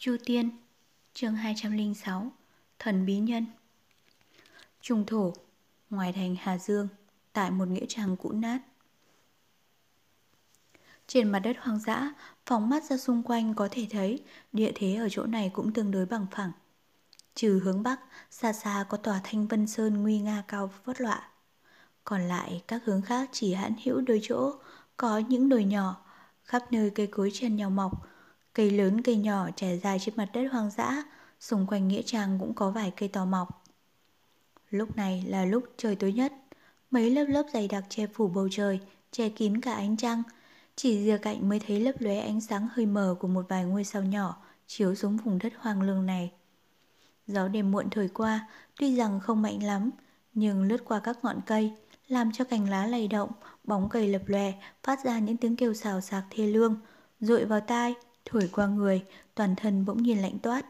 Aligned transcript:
Chu 0.00 0.16
Tiên, 0.24 0.50
chương 1.14 1.34
206 1.34 2.32
Thần 2.78 3.06
Bí 3.06 3.18
Nhân. 3.18 3.46
Trung 4.80 5.06
thổ, 5.06 5.32
Ngoài 5.90 6.12
thành 6.12 6.36
Hà 6.40 6.58
Dương, 6.58 6.88
Tại 7.32 7.50
một 7.50 7.68
nghĩa 7.68 7.86
trang 7.88 8.16
cũ 8.16 8.32
nát. 8.32 8.58
Trên 11.06 11.32
mặt 11.32 11.38
đất 11.38 11.56
hoang 11.60 11.78
dã, 11.78 12.14
Phóng 12.46 12.68
mắt 12.68 12.84
ra 12.84 12.96
xung 12.96 13.22
quanh 13.22 13.54
có 13.54 13.68
thể 13.70 13.86
thấy, 13.90 14.24
Địa 14.52 14.72
thế 14.74 14.94
ở 14.94 15.08
chỗ 15.10 15.26
này 15.26 15.50
cũng 15.54 15.72
tương 15.72 15.90
đối 15.90 16.06
bằng 16.06 16.26
phẳng. 16.30 16.52
Trừ 17.34 17.60
hướng 17.64 17.82
Bắc, 17.82 18.00
Xa 18.30 18.52
xa 18.52 18.84
có 18.88 18.96
tòa 18.96 19.20
Thanh 19.24 19.46
Vân 19.46 19.66
Sơn 19.66 20.02
nguy 20.02 20.18
nga 20.18 20.44
cao 20.48 20.70
vất 20.84 21.00
lọa 21.00 21.28
Còn 22.04 22.20
lại 22.20 22.62
các 22.68 22.82
hướng 22.84 23.02
khác 23.02 23.28
chỉ 23.32 23.54
hãn 23.54 23.72
hữu 23.84 24.00
đôi 24.00 24.20
chỗ, 24.22 24.52
Có 24.96 25.18
những 25.18 25.48
đồi 25.48 25.64
nhỏ, 25.64 26.04
Khắp 26.44 26.72
nơi 26.72 26.90
cây 26.90 27.06
cối 27.06 27.30
chen 27.34 27.56
nhau 27.56 27.70
mọc 27.70 28.09
Cây 28.54 28.70
lớn 28.70 29.02
cây 29.02 29.16
nhỏ 29.16 29.48
trải 29.56 29.78
dài 29.78 29.98
trên 29.98 30.16
mặt 30.16 30.28
đất 30.32 30.48
hoang 30.52 30.70
dã, 30.70 31.02
xung 31.40 31.66
quanh 31.66 31.88
nghĩa 31.88 32.02
trang 32.02 32.38
cũng 32.40 32.54
có 32.54 32.70
vài 32.70 32.92
cây 32.96 33.08
to 33.08 33.24
mọc. 33.24 33.64
Lúc 34.70 34.96
này 34.96 35.24
là 35.26 35.44
lúc 35.44 35.64
trời 35.76 35.96
tối 35.96 36.12
nhất, 36.12 36.32
mấy 36.90 37.10
lớp 37.10 37.24
lớp 37.24 37.42
dày 37.52 37.68
đặc 37.68 37.84
che 37.88 38.06
phủ 38.06 38.28
bầu 38.28 38.48
trời, 38.50 38.80
che 39.10 39.28
kín 39.28 39.60
cả 39.60 39.74
ánh 39.74 39.96
trăng, 39.96 40.22
chỉ 40.76 41.04
rìa 41.04 41.18
cạnh 41.18 41.48
mới 41.48 41.60
thấy 41.66 41.80
lấp 41.80 41.94
lóe 41.98 42.18
ánh 42.18 42.40
sáng 42.40 42.68
hơi 42.72 42.86
mờ 42.86 43.16
của 43.20 43.28
một 43.28 43.46
vài 43.48 43.64
ngôi 43.64 43.84
sao 43.84 44.02
nhỏ 44.02 44.36
chiếu 44.66 44.94
xuống 44.94 45.16
vùng 45.16 45.38
đất 45.38 45.52
hoang 45.58 45.82
lương 45.82 46.06
này. 46.06 46.32
Gió 47.26 47.48
đêm 47.48 47.70
muộn 47.70 47.90
thổi 47.90 48.08
qua, 48.14 48.48
tuy 48.80 48.96
rằng 48.96 49.20
không 49.20 49.42
mạnh 49.42 49.62
lắm, 49.62 49.90
nhưng 50.34 50.62
lướt 50.62 50.84
qua 50.84 51.00
các 51.00 51.18
ngọn 51.22 51.40
cây, 51.46 51.72
làm 52.08 52.32
cho 52.32 52.44
cành 52.44 52.70
lá 52.70 52.86
lay 52.86 53.08
động, 53.08 53.30
bóng 53.64 53.88
cây 53.88 54.08
lập 54.08 54.22
lòe, 54.26 54.52
phát 54.82 55.04
ra 55.04 55.18
những 55.18 55.36
tiếng 55.36 55.56
kêu 55.56 55.74
xào 55.74 56.00
xạc 56.00 56.24
thê 56.30 56.46
lương, 56.46 56.80
rụi 57.20 57.44
vào 57.44 57.60
tai, 57.60 57.94
thổi 58.30 58.48
qua 58.52 58.66
người, 58.66 59.04
toàn 59.34 59.56
thân 59.56 59.84
bỗng 59.84 60.02
nhiên 60.02 60.22
lạnh 60.22 60.38
toát. 60.38 60.66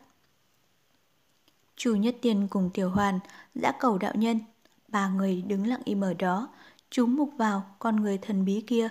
Chu 1.77 1.95
Nhất 1.95 2.17
Tiên 2.23 2.49
cùng 2.51 2.71
Tiểu 2.75 2.91
Hoàn, 2.91 3.19
dã 3.55 3.73
cầu 3.81 3.99
đạo 3.99 4.13
nhân, 4.15 4.41
ba 4.89 5.09
người 5.09 5.43
đứng 5.43 5.67
lặng 5.67 5.81
im 5.85 6.01
ở 6.01 6.15
đó, 6.15 6.49
chúng 6.91 7.17
mục 7.17 7.31
vào 7.37 7.63
con 7.79 7.97
người 7.97 8.19
thần 8.19 8.45
bí 8.45 8.61
kia. 8.67 8.89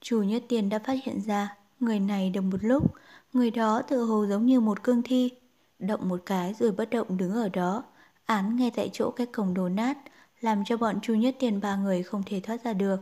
Chu 0.00 0.22
Nhất 0.22 0.42
Tiên 0.48 0.68
đã 0.68 0.78
phát 0.78 0.96
hiện 1.04 1.20
ra 1.20 1.56
người 1.80 2.00
này 2.00 2.30
được 2.30 2.40
một 2.40 2.58
lúc, 2.60 2.94
người 3.32 3.50
đó 3.50 3.82
tự 3.82 4.04
hồ 4.04 4.26
giống 4.26 4.46
như 4.46 4.60
một 4.60 4.82
cương 4.82 5.02
thi, 5.02 5.30
động 5.78 6.08
một 6.08 6.22
cái 6.26 6.54
rồi 6.54 6.72
bất 6.72 6.90
động 6.90 7.16
đứng 7.16 7.34
ở 7.34 7.48
đó, 7.48 7.84
án 8.26 8.56
ngay 8.56 8.70
tại 8.70 8.90
chỗ 8.92 9.10
cái 9.10 9.26
cổng 9.26 9.54
đổ 9.54 9.68
nát, 9.68 9.98
làm 10.40 10.64
cho 10.64 10.76
bọn 10.76 11.00
Chu 11.00 11.14
Nhất 11.14 11.36
Tiên 11.38 11.60
ba 11.60 11.76
người 11.76 12.02
không 12.02 12.22
thể 12.26 12.40
thoát 12.40 12.64
ra 12.64 12.72
được. 12.72 12.96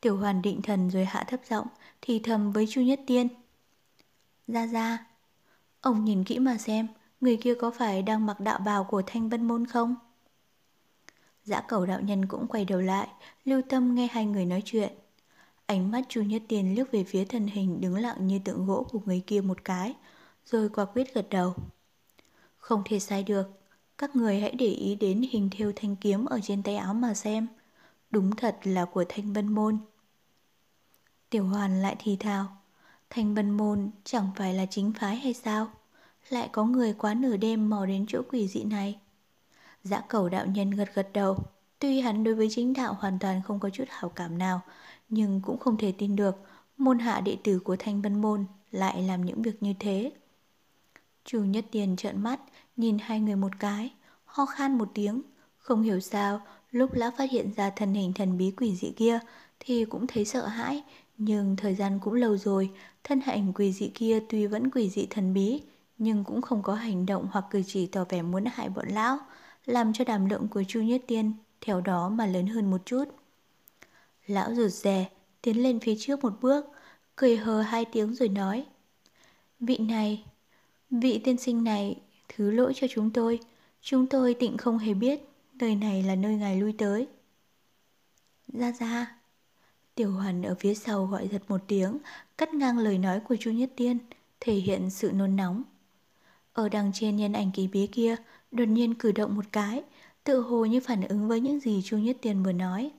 Tiểu 0.00 0.16
Hoàn 0.16 0.42
định 0.42 0.62
thần 0.62 0.90
rồi 0.90 1.04
hạ 1.04 1.24
thấp 1.24 1.40
giọng, 1.50 1.66
thì 2.02 2.18
thầm 2.18 2.52
với 2.52 2.66
Chu 2.70 2.80
Nhất 2.80 3.00
Tiên. 3.06 3.28
Ra 4.52 4.66
ra, 4.66 5.06
ông 5.80 6.04
nhìn 6.04 6.24
kỹ 6.24 6.38
mà 6.38 6.58
xem, 6.58 6.88
người 7.20 7.36
kia 7.36 7.54
có 7.54 7.70
phải 7.70 8.02
đang 8.02 8.26
mặc 8.26 8.40
đạo 8.40 8.58
bào 8.58 8.84
của 8.84 9.02
Thanh 9.06 9.28
Vân 9.28 9.44
Môn 9.48 9.66
không? 9.66 9.94
Dã 11.44 11.60
cầu 11.68 11.86
đạo 11.86 12.00
nhân 12.00 12.26
cũng 12.26 12.46
quay 12.46 12.64
đầu 12.64 12.80
lại, 12.80 13.08
lưu 13.44 13.62
tâm 13.68 13.94
nghe 13.94 14.08
hai 14.12 14.26
người 14.26 14.46
nói 14.46 14.62
chuyện. 14.64 14.92
Ánh 15.66 15.90
mắt 15.90 16.02
Chu 16.08 16.22
Nhất 16.22 16.42
Tiên 16.48 16.74
liếc 16.74 16.92
về 16.92 17.04
phía 17.04 17.24
thân 17.24 17.46
hình 17.46 17.80
đứng 17.80 17.96
lặng 17.96 18.26
như 18.26 18.38
tượng 18.44 18.66
gỗ 18.66 18.86
của 18.90 19.00
người 19.04 19.22
kia 19.26 19.40
một 19.40 19.64
cái, 19.64 19.94
rồi 20.46 20.68
quả 20.68 20.84
quyết 20.84 21.14
gật 21.14 21.26
đầu. 21.30 21.54
Không 22.58 22.82
thể 22.84 22.98
sai 22.98 23.22
được, 23.22 23.48
các 23.98 24.16
người 24.16 24.40
hãy 24.40 24.52
để 24.52 24.66
ý 24.66 24.94
đến 24.94 25.22
hình 25.30 25.48
thêu 25.52 25.72
thanh 25.76 25.96
kiếm 25.96 26.24
ở 26.24 26.40
trên 26.42 26.62
tay 26.62 26.76
áo 26.76 26.94
mà 26.94 27.14
xem. 27.14 27.46
Đúng 28.10 28.36
thật 28.36 28.58
là 28.64 28.84
của 28.84 29.04
Thanh 29.08 29.32
Vân 29.32 29.48
Môn. 29.48 29.78
Tiểu 31.30 31.44
Hoàn 31.44 31.82
lại 31.82 31.96
thì 31.98 32.16
thào. 32.16 32.59
Thanh 33.10 33.34
Vân 33.34 33.50
Môn 33.50 33.90
chẳng 34.04 34.30
phải 34.36 34.54
là 34.54 34.66
chính 34.66 34.92
phái 34.92 35.16
hay 35.16 35.34
sao? 35.34 35.70
Lại 36.28 36.48
có 36.52 36.64
người 36.64 36.92
quá 36.92 37.14
nửa 37.14 37.36
đêm 37.36 37.70
mò 37.70 37.86
đến 37.86 38.04
chỗ 38.08 38.22
quỷ 38.30 38.48
dị 38.48 38.64
này. 38.64 38.98
Dã 39.84 40.00
cầu 40.08 40.28
đạo 40.28 40.46
nhân 40.46 40.70
gật 40.70 40.94
gật 40.94 41.08
đầu. 41.12 41.38
Tuy 41.78 42.00
hắn 42.00 42.24
đối 42.24 42.34
với 42.34 42.48
chính 42.50 42.72
đạo 42.72 42.96
hoàn 43.00 43.18
toàn 43.18 43.42
không 43.42 43.60
có 43.60 43.70
chút 43.70 43.84
hảo 43.88 44.08
cảm 44.08 44.38
nào, 44.38 44.60
nhưng 45.08 45.40
cũng 45.44 45.58
không 45.58 45.76
thể 45.76 45.92
tin 45.98 46.16
được 46.16 46.36
môn 46.78 46.98
hạ 46.98 47.20
đệ 47.20 47.36
tử 47.44 47.58
của 47.58 47.76
Thanh 47.78 48.02
Vân 48.02 48.20
Môn 48.20 48.44
lại 48.70 49.02
làm 49.02 49.24
những 49.24 49.42
việc 49.42 49.62
như 49.62 49.74
thế. 49.78 50.12
Chủ 51.24 51.44
nhất 51.44 51.64
tiền 51.70 51.96
trợn 51.96 52.22
mắt, 52.22 52.40
nhìn 52.76 52.98
hai 52.98 53.20
người 53.20 53.36
một 53.36 53.52
cái, 53.58 53.92
ho 54.24 54.46
khan 54.46 54.78
một 54.78 54.90
tiếng. 54.94 55.22
Không 55.58 55.82
hiểu 55.82 56.00
sao, 56.00 56.40
lúc 56.70 56.92
lão 56.92 57.10
phát 57.18 57.30
hiện 57.30 57.50
ra 57.56 57.70
thân 57.70 57.94
hình 57.94 58.12
thần 58.12 58.38
bí 58.38 58.50
quỷ 58.50 58.76
dị 58.76 58.92
kia 58.96 59.18
thì 59.60 59.84
cũng 59.84 60.06
thấy 60.06 60.24
sợ 60.24 60.46
hãi, 60.46 60.82
nhưng 61.22 61.56
thời 61.56 61.74
gian 61.74 61.98
cũng 62.02 62.14
lâu 62.14 62.36
rồi, 62.36 62.70
thân 63.04 63.20
hạnh 63.20 63.52
quỷ 63.54 63.72
dị 63.72 63.90
kia 63.94 64.20
tuy 64.28 64.46
vẫn 64.46 64.70
quỷ 64.70 64.90
dị 64.90 65.06
thần 65.10 65.34
bí, 65.34 65.62
nhưng 65.98 66.24
cũng 66.24 66.42
không 66.42 66.62
có 66.62 66.74
hành 66.74 67.06
động 67.06 67.28
hoặc 67.32 67.44
cử 67.50 67.62
chỉ 67.66 67.86
tỏ 67.86 68.04
vẻ 68.08 68.22
muốn 68.22 68.44
hại 68.44 68.68
bọn 68.68 68.88
lão, 68.88 69.18
làm 69.66 69.92
cho 69.92 70.04
đàm 70.04 70.26
lượng 70.26 70.48
của 70.48 70.62
Chu 70.68 70.82
Nhất 70.82 71.02
Tiên 71.06 71.32
theo 71.60 71.80
đó 71.80 72.08
mà 72.08 72.26
lớn 72.26 72.46
hơn 72.46 72.70
một 72.70 72.86
chút. 72.86 73.04
Lão 74.26 74.54
rụt 74.54 74.70
rè, 74.70 75.08
tiến 75.42 75.62
lên 75.62 75.80
phía 75.80 75.94
trước 75.98 76.24
một 76.24 76.32
bước, 76.40 76.66
cười 77.16 77.36
hờ 77.36 77.60
hai 77.60 77.84
tiếng 77.84 78.14
rồi 78.14 78.28
nói. 78.28 78.66
Vị 79.60 79.78
này, 79.78 80.24
vị 80.90 81.20
tiên 81.24 81.36
sinh 81.36 81.64
này, 81.64 82.00
thứ 82.28 82.50
lỗi 82.50 82.72
cho 82.76 82.86
chúng 82.90 83.10
tôi, 83.10 83.40
chúng 83.80 84.06
tôi 84.06 84.34
tịnh 84.34 84.56
không 84.56 84.78
hề 84.78 84.94
biết 84.94 85.20
nơi 85.54 85.74
này 85.74 86.02
là 86.02 86.14
nơi 86.14 86.36
ngài 86.36 86.60
lui 86.60 86.74
tới. 86.78 87.08
Ra 88.48 88.72
ra, 88.72 89.19
Tiểu 90.00 90.12
Hoàn 90.12 90.42
ở 90.42 90.54
phía 90.54 90.74
sau 90.74 91.06
gọi 91.06 91.28
giật 91.28 91.42
một 91.48 91.60
tiếng, 91.66 91.98
cắt 92.38 92.54
ngang 92.54 92.78
lời 92.78 92.98
nói 92.98 93.20
của 93.20 93.36
Chu 93.36 93.50
Nhất 93.50 93.70
Tiên, 93.76 93.98
thể 94.40 94.54
hiện 94.54 94.90
sự 94.90 95.10
nôn 95.12 95.36
nóng. 95.36 95.62
Ở 96.52 96.68
đằng 96.68 96.90
trên 96.94 97.16
nhân 97.16 97.32
ảnh 97.32 97.50
kỳ 97.54 97.68
bí 97.68 97.86
kia, 97.86 98.16
đột 98.50 98.64
nhiên 98.64 98.94
cử 98.94 99.12
động 99.12 99.36
một 99.36 99.44
cái, 99.52 99.82
tự 100.24 100.40
hồ 100.40 100.64
như 100.64 100.80
phản 100.80 101.08
ứng 101.08 101.28
với 101.28 101.40
những 101.40 101.60
gì 101.60 101.82
Chu 101.84 101.98
Nhất 101.98 102.16
Tiên 102.22 102.42
vừa 102.42 102.52
nói. 102.52 102.90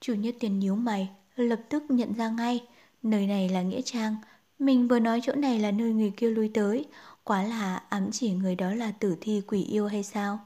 Chu 0.00 0.14
Nhất 0.14 0.34
Tiên 0.40 0.58
nhíu 0.58 0.76
mày, 0.76 1.10
lập 1.36 1.60
tức 1.68 1.82
nhận 1.88 2.14
ra 2.14 2.28
ngay, 2.28 2.64
nơi 3.02 3.26
này 3.26 3.48
là 3.48 3.62
Nghĩa 3.62 3.82
Trang, 3.82 4.16
mình 4.58 4.88
vừa 4.88 4.98
nói 4.98 5.20
chỗ 5.22 5.34
này 5.34 5.58
là 5.58 5.70
nơi 5.70 5.92
người 5.92 6.12
kia 6.16 6.30
lui 6.30 6.50
tới, 6.54 6.84
quá 7.24 7.42
là 7.42 7.76
ám 7.76 8.10
chỉ 8.12 8.30
người 8.30 8.54
đó 8.54 8.74
là 8.74 8.92
tử 8.92 9.16
thi 9.20 9.42
quỷ 9.46 9.64
yêu 9.64 9.86
hay 9.86 10.02
sao? 10.02 10.38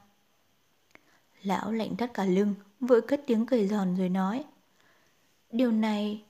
Lão 1.43 1.71
lạnh 1.71 1.95
thắt 1.95 2.13
cả 2.13 2.25
lưng, 2.25 2.53
vội 2.79 3.01
cất 3.01 3.21
tiếng 3.27 3.45
cười 3.45 3.67
giòn 3.67 3.95
rồi 3.95 4.09
nói. 4.09 4.43
Điều 5.53 5.71
này, 5.71 6.23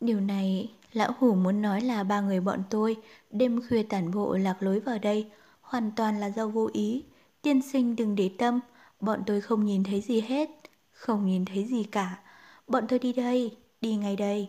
điều 0.00 0.20
này, 0.20 0.72
lão 0.92 1.12
hủ 1.18 1.34
muốn 1.34 1.62
nói 1.62 1.80
là 1.80 2.04
ba 2.04 2.20
người 2.20 2.40
bọn 2.40 2.62
tôi 2.70 2.96
đêm 3.30 3.60
khuya 3.68 3.82
tản 3.82 4.10
bộ 4.10 4.36
lạc 4.36 4.62
lối 4.62 4.80
vào 4.80 4.98
đây, 4.98 5.30
hoàn 5.60 5.90
toàn 5.96 6.20
là 6.20 6.26
do 6.30 6.48
vô 6.48 6.70
ý. 6.72 7.04
Tiên 7.42 7.62
sinh 7.62 7.96
đừng 7.96 8.14
để 8.14 8.30
tâm, 8.38 8.60
bọn 9.00 9.22
tôi 9.26 9.40
không 9.40 9.64
nhìn 9.64 9.84
thấy 9.84 10.00
gì 10.00 10.20
hết, 10.20 10.50
không 10.92 11.26
nhìn 11.26 11.44
thấy 11.44 11.64
gì 11.64 11.84
cả. 11.84 12.22
Bọn 12.66 12.84
tôi 12.88 12.98
đi 12.98 13.12
đây, 13.12 13.56
đi 13.80 13.96
ngay 13.96 14.16
đây. 14.16 14.48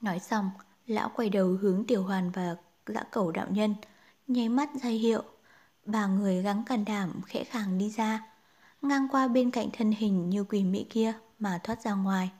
Nói 0.00 0.18
xong, 0.18 0.50
lão 0.86 1.10
quay 1.14 1.30
đầu 1.30 1.48
hướng 1.48 1.84
tiểu 1.86 2.02
hoàn 2.02 2.30
và 2.30 2.56
dã 2.86 3.02
cẩu 3.10 3.32
đạo 3.32 3.46
nhân, 3.50 3.74
nháy 4.26 4.48
mắt 4.48 4.70
ra 4.82 4.90
hiệu. 4.90 5.22
Ba 5.84 6.06
người 6.06 6.42
gắng 6.42 6.62
can 6.66 6.84
đảm 6.84 7.20
khẽ 7.26 7.44
khàng 7.44 7.78
đi 7.78 7.90
ra, 7.90 8.26
ngang 8.82 9.08
qua 9.10 9.28
bên 9.28 9.50
cạnh 9.50 9.68
thân 9.72 9.92
hình 9.92 10.30
như 10.30 10.44
quỷ 10.44 10.64
mị 10.64 10.84
kia 10.90 11.14
mà 11.38 11.60
thoát 11.64 11.82
ra 11.82 11.94
ngoài. 11.94 12.30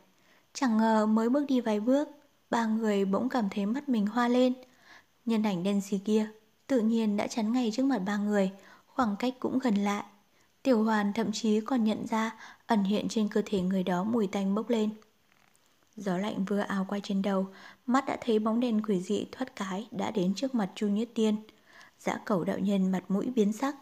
Chẳng 0.52 0.78
ngờ 0.78 1.06
mới 1.06 1.28
bước 1.28 1.44
đi 1.48 1.60
vài 1.60 1.80
bước, 1.80 2.08
ba 2.50 2.66
người 2.66 3.04
bỗng 3.04 3.28
cảm 3.28 3.48
thấy 3.50 3.66
mắt 3.66 3.88
mình 3.88 4.06
hoa 4.06 4.28
lên. 4.28 4.54
Nhân 5.24 5.42
ảnh 5.42 5.62
đen 5.62 5.80
xì 5.80 5.98
kia 5.98 6.30
tự 6.68 6.80
nhiên 6.80 7.16
đã 7.16 7.26
chắn 7.26 7.52
ngay 7.52 7.70
trước 7.74 7.82
mặt 7.82 7.98
ba 7.98 8.16
người, 8.16 8.50
khoảng 8.86 9.16
cách 9.16 9.34
cũng 9.40 9.58
gần 9.58 9.74
lại. 9.74 10.04
Tiểu 10.62 10.84
hoàn 10.84 11.12
thậm 11.12 11.32
chí 11.32 11.60
còn 11.60 11.84
nhận 11.84 12.06
ra 12.06 12.36
ẩn 12.66 12.84
hiện 12.84 13.08
trên 13.08 13.28
cơ 13.28 13.42
thể 13.46 13.60
người 13.60 13.82
đó 13.82 14.04
mùi 14.04 14.26
tanh 14.26 14.54
bốc 14.54 14.70
lên. 14.70 14.90
Gió 15.96 16.16
lạnh 16.16 16.44
vừa 16.44 16.58
ào 16.58 16.86
qua 16.88 16.98
trên 17.02 17.22
đầu, 17.22 17.46
mắt 17.86 18.06
đã 18.06 18.16
thấy 18.20 18.38
bóng 18.38 18.60
đèn 18.60 18.82
quỷ 18.82 19.00
dị 19.00 19.26
thoát 19.32 19.56
cái 19.56 19.88
đã 19.90 20.10
đến 20.10 20.34
trước 20.34 20.54
mặt 20.54 20.70
Chu 20.74 20.86
Nhất 20.88 21.08
Tiên. 21.14 21.36
Dã 21.98 22.20
cẩu 22.24 22.44
đạo 22.44 22.58
nhân 22.58 22.92
mặt 22.92 23.04
mũi 23.08 23.26
biến 23.36 23.52
sắc, 23.52 23.76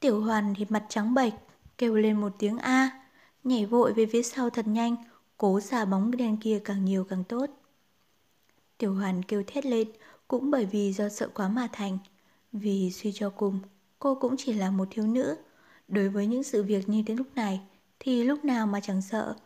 tiểu 0.00 0.20
hoàn 0.20 0.54
thì 0.54 0.66
mặt 0.68 0.84
trắng 0.88 1.14
bệch, 1.14 1.32
kêu 1.78 1.94
lên 1.94 2.20
một 2.20 2.32
tiếng 2.38 2.58
A 2.58 3.01
nhảy 3.44 3.66
vội 3.66 3.92
về 3.92 4.06
phía 4.06 4.22
sau 4.22 4.50
thật 4.50 4.66
nhanh, 4.66 4.96
cố 5.36 5.60
xả 5.60 5.84
bóng 5.84 6.16
đen 6.16 6.36
kia 6.36 6.60
càng 6.64 6.84
nhiều 6.84 7.04
càng 7.04 7.24
tốt. 7.24 7.46
Tiểu 8.78 8.94
hoàn 8.94 9.22
kêu 9.22 9.42
thét 9.46 9.66
lên, 9.66 9.88
cũng 10.28 10.50
bởi 10.50 10.66
vì 10.66 10.92
do 10.92 11.08
sợ 11.08 11.28
quá 11.34 11.48
mà 11.48 11.68
thành. 11.72 11.98
Vì 12.52 12.90
suy 12.90 13.12
cho 13.12 13.30
cùng, 13.30 13.60
cô 13.98 14.14
cũng 14.14 14.34
chỉ 14.38 14.52
là 14.52 14.70
một 14.70 14.88
thiếu 14.90 15.06
nữ. 15.06 15.36
Đối 15.88 16.08
với 16.08 16.26
những 16.26 16.42
sự 16.42 16.62
việc 16.62 16.88
như 16.88 17.02
đến 17.06 17.16
lúc 17.16 17.26
này, 17.34 17.60
thì 17.98 18.24
lúc 18.24 18.44
nào 18.44 18.66
mà 18.66 18.80
chẳng 18.80 19.02
sợ. 19.02 19.36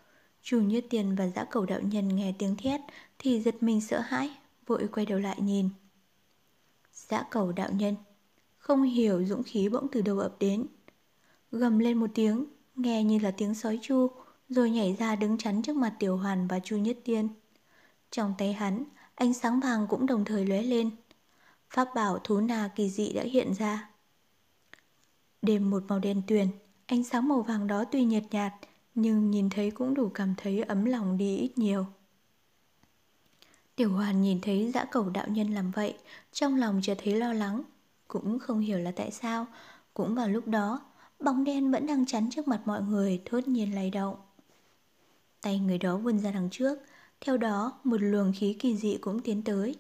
Chủ 0.43 0.61
như 0.61 0.81
tiền 0.81 1.15
và 1.15 1.29
dã 1.29 1.45
cầu 1.51 1.67
đạo 1.67 1.81
nhân 1.81 2.17
nghe 2.17 2.35
tiếng 2.39 2.57
thét 2.57 2.81
thì 3.19 3.41
giật 3.41 3.63
mình 3.63 3.81
sợ 3.81 4.01
hãi, 4.01 4.31
vội 4.67 4.89
quay 4.93 5.07
đầu 5.07 5.19
lại 5.19 5.37
nhìn. 5.41 5.69
Dã 6.93 7.25
cầu 7.31 7.53
đạo 7.53 7.71
nhân, 7.73 7.95
không 8.59 8.83
hiểu 8.83 9.25
dũng 9.25 9.43
khí 9.43 9.69
bỗng 9.69 9.89
từ 9.93 10.03
đầu 10.03 10.19
ập 10.19 10.37
đến. 10.41 10.67
Gầm 11.51 11.79
lên 11.79 11.99
một 11.99 12.11
tiếng, 12.15 12.45
nghe 12.77 13.05
như 13.05 13.19
là 13.19 13.31
tiếng 13.31 13.55
sói 13.55 13.79
chu, 13.83 14.11
rồi 14.49 14.71
nhảy 14.71 14.97
ra 14.99 15.17
đứng 15.17 15.39
chắn 15.39 15.63
trước 15.63 15.77
mặt 15.77 15.95
Tiểu 15.99 16.17
Hoàn 16.17 16.49
và 16.49 16.61
Chu 16.61 16.77
Nhất 16.77 16.97
Tiên. 17.05 17.29
Trong 18.11 18.35
tay 18.39 18.53
hắn, 18.53 18.85
ánh 19.15 19.35
sáng 19.35 19.61
vàng 19.61 19.87
cũng 19.87 20.07
đồng 20.07 20.25
thời 20.25 20.47
lóe 20.47 20.63
lên. 20.63 20.91
pháp 21.71 21.89
bảo 21.95 22.19
thú 22.19 22.41
nà 22.41 22.71
kỳ 22.77 22.91
dị 22.91 23.13
đã 23.13 23.23
hiện 23.23 23.55
ra. 23.55 23.91
Đêm 25.43 25.71
một 25.71 25.83
màu 25.89 25.99
đen 25.99 26.23
tuyền, 26.27 26.49
ánh 26.87 27.05
sáng 27.05 27.29
màu 27.29 27.43
vàng 27.43 27.67
đó 27.67 27.85
tuy 27.85 28.05
nhợt 28.05 28.23
nhạt, 28.31 28.53
nhưng 28.95 29.31
nhìn 29.31 29.51
thấy 29.51 29.71
cũng 29.71 29.95
đủ 29.95 30.09
cảm 30.09 30.35
thấy 30.37 30.63
ấm 30.63 30.85
lòng 30.85 31.19
đi 31.19 31.37
ít 31.37 31.59
nhiều. 31.59 31.87
Tiểu 33.77 33.93
hoàn 33.93 34.23
nhìn 34.23 34.41
thấy 34.41 34.73
dã 34.73 34.85
cầu 34.85 35.11
đạo 35.11 35.27
nhân 35.29 35.55
làm 35.55 35.71
vậy, 35.71 35.95
trong 36.33 36.57
lòng 36.57 36.81
chợt 36.83 36.99
thấy 37.05 37.17
lo 37.17 37.33
lắng, 37.33 37.63
cũng 38.09 38.39
không 38.39 38.61
hiểu 38.61 38.79
là 38.79 38.91
tại 38.91 39.11
sao. 39.11 39.47
Cũng 39.95 40.15
vào 40.15 40.29
lúc 40.29 40.47
đó, 40.47 40.81
bóng 41.21 41.45
đen 41.45 41.71
vẫn 41.71 41.87
đang 41.87 42.07
chắn 42.07 42.31
trước 42.31 42.49
mặt 42.49 42.61
mọi 42.65 42.83
người, 42.83 43.23
thốt 43.25 43.49
nhiên 43.49 43.75
lay 43.75 43.91
động. 43.91 44.17
Tay 45.41 45.59
người 45.59 45.79
đó 45.79 45.97
vươn 45.97 46.19
ra 46.19 46.31
đằng 46.31 46.49
trước, 46.51 46.79
theo 47.21 47.37
đó 47.37 47.73
một 47.85 47.97
luồng 48.01 48.33
khí 48.37 48.57
kỳ 48.59 48.77
dị 48.77 48.99
cũng 49.01 49.21
tiến 49.21 49.43
tới. 49.43 49.77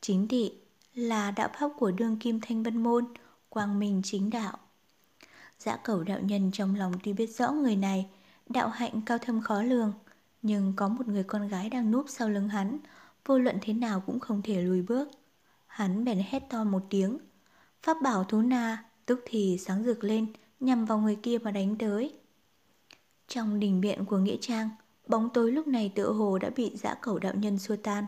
Chính 0.00 0.28
thị 0.28 0.52
là 0.94 1.30
đạo 1.30 1.48
pháp 1.58 1.68
của 1.78 1.90
đương 1.90 2.16
kim 2.16 2.40
thanh 2.40 2.62
vân 2.62 2.82
môn, 2.82 3.04
quang 3.48 3.78
minh 3.78 4.02
chính 4.04 4.30
đạo. 4.30 4.58
Dã 5.58 5.76
cầu 5.84 6.04
đạo 6.04 6.20
nhân 6.20 6.50
trong 6.52 6.74
lòng 6.74 6.92
tuy 7.04 7.12
biết 7.12 7.26
rõ 7.26 7.50
người 7.50 7.76
này, 7.76 8.06
đạo 8.48 8.68
hạnh 8.68 9.00
cao 9.06 9.18
thâm 9.18 9.40
khó 9.40 9.62
lường, 9.62 9.92
nhưng 10.42 10.72
có 10.76 10.88
một 10.88 11.08
người 11.08 11.24
con 11.24 11.48
gái 11.48 11.70
đang 11.70 11.90
núp 11.90 12.06
sau 12.08 12.28
lưng 12.28 12.48
hắn, 12.48 12.78
vô 13.26 13.38
luận 13.38 13.58
thế 13.62 13.72
nào 13.72 14.02
cũng 14.06 14.20
không 14.20 14.42
thể 14.42 14.62
lùi 14.62 14.82
bước. 14.82 15.08
Hắn 15.66 16.04
bèn 16.04 16.18
hét 16.18 16.42
to 16.50 16.64
một 16.64 16.82
tiếng. 16.90 17.18
Pháp 17.82 17.96
bảo 18.02 18.24
thú 18.24 18.40
na 18.40 18.84
tức 19.06 19.20
thì 19.26 19.58
sáng 19.60 19.84
rực 19.84 20.04
lên 20.04 20.32
nhằm 20.60 20.84
vào 20.84 20.98
người 20.98 21.16
kia 21.16 21.38
mà 21.38 21.50
đánh 21.50 21.76
tới. 21.78 22.14
Trong 23.28 23.60
đình 23.60 23.80
viện 23.80 24.04
của 24.04 24.18
Nghĩa 24.18 24.36
Trang, 24.40 24.68
bóng 25.06 25.28
tối 25.34 25.52
lúc 25.52 25.66
này 25.66 25.92
tựa 25.94 26.12
hồ 26.12 26.38
đã 26.38 26.50
bị 26.56 26.72
dã 26.76 26.94
cẩu 26.94 27.18
đạo 27.18 27.32
nhân 27.36 27.58
xua 27.58 27.76
tan. 27.76 28.04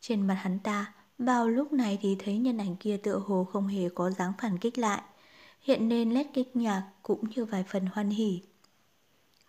Trên 0.00 0.26
mặt 0.26 0.34
hắn 0.34 0.58
ta, 0.58 0.92
vào 1.18 1.48
lúc 1.48 1.72
này 1.72 1.98
thì 2.02 2.16
thấy 2.18 2.38
nhân 2.38 2.58
ảnh 2.58 2.76
kia 2.76 2.96
tựa 2.96 3.18
hồ 3.18 3.44
không 3.44 3.66
hề 3.66 3.88
có 3.88 4.10
dáng 4.10 4.32
phản 4.38 4.58
kích 4.58 4.78
lại, 4.78 5.02
hiện 5.60 5.88
nên 5.88 6.14
nét 6.14 6.26
kích 6.34 6.56
nhạc 6.56 6.90
cũng 7.02 7.28
như 7.28 7.44
vài 7.44 7.64
phần 7.68 7.86
hoan 7.86 8.10
hỉ. 8.10 8.42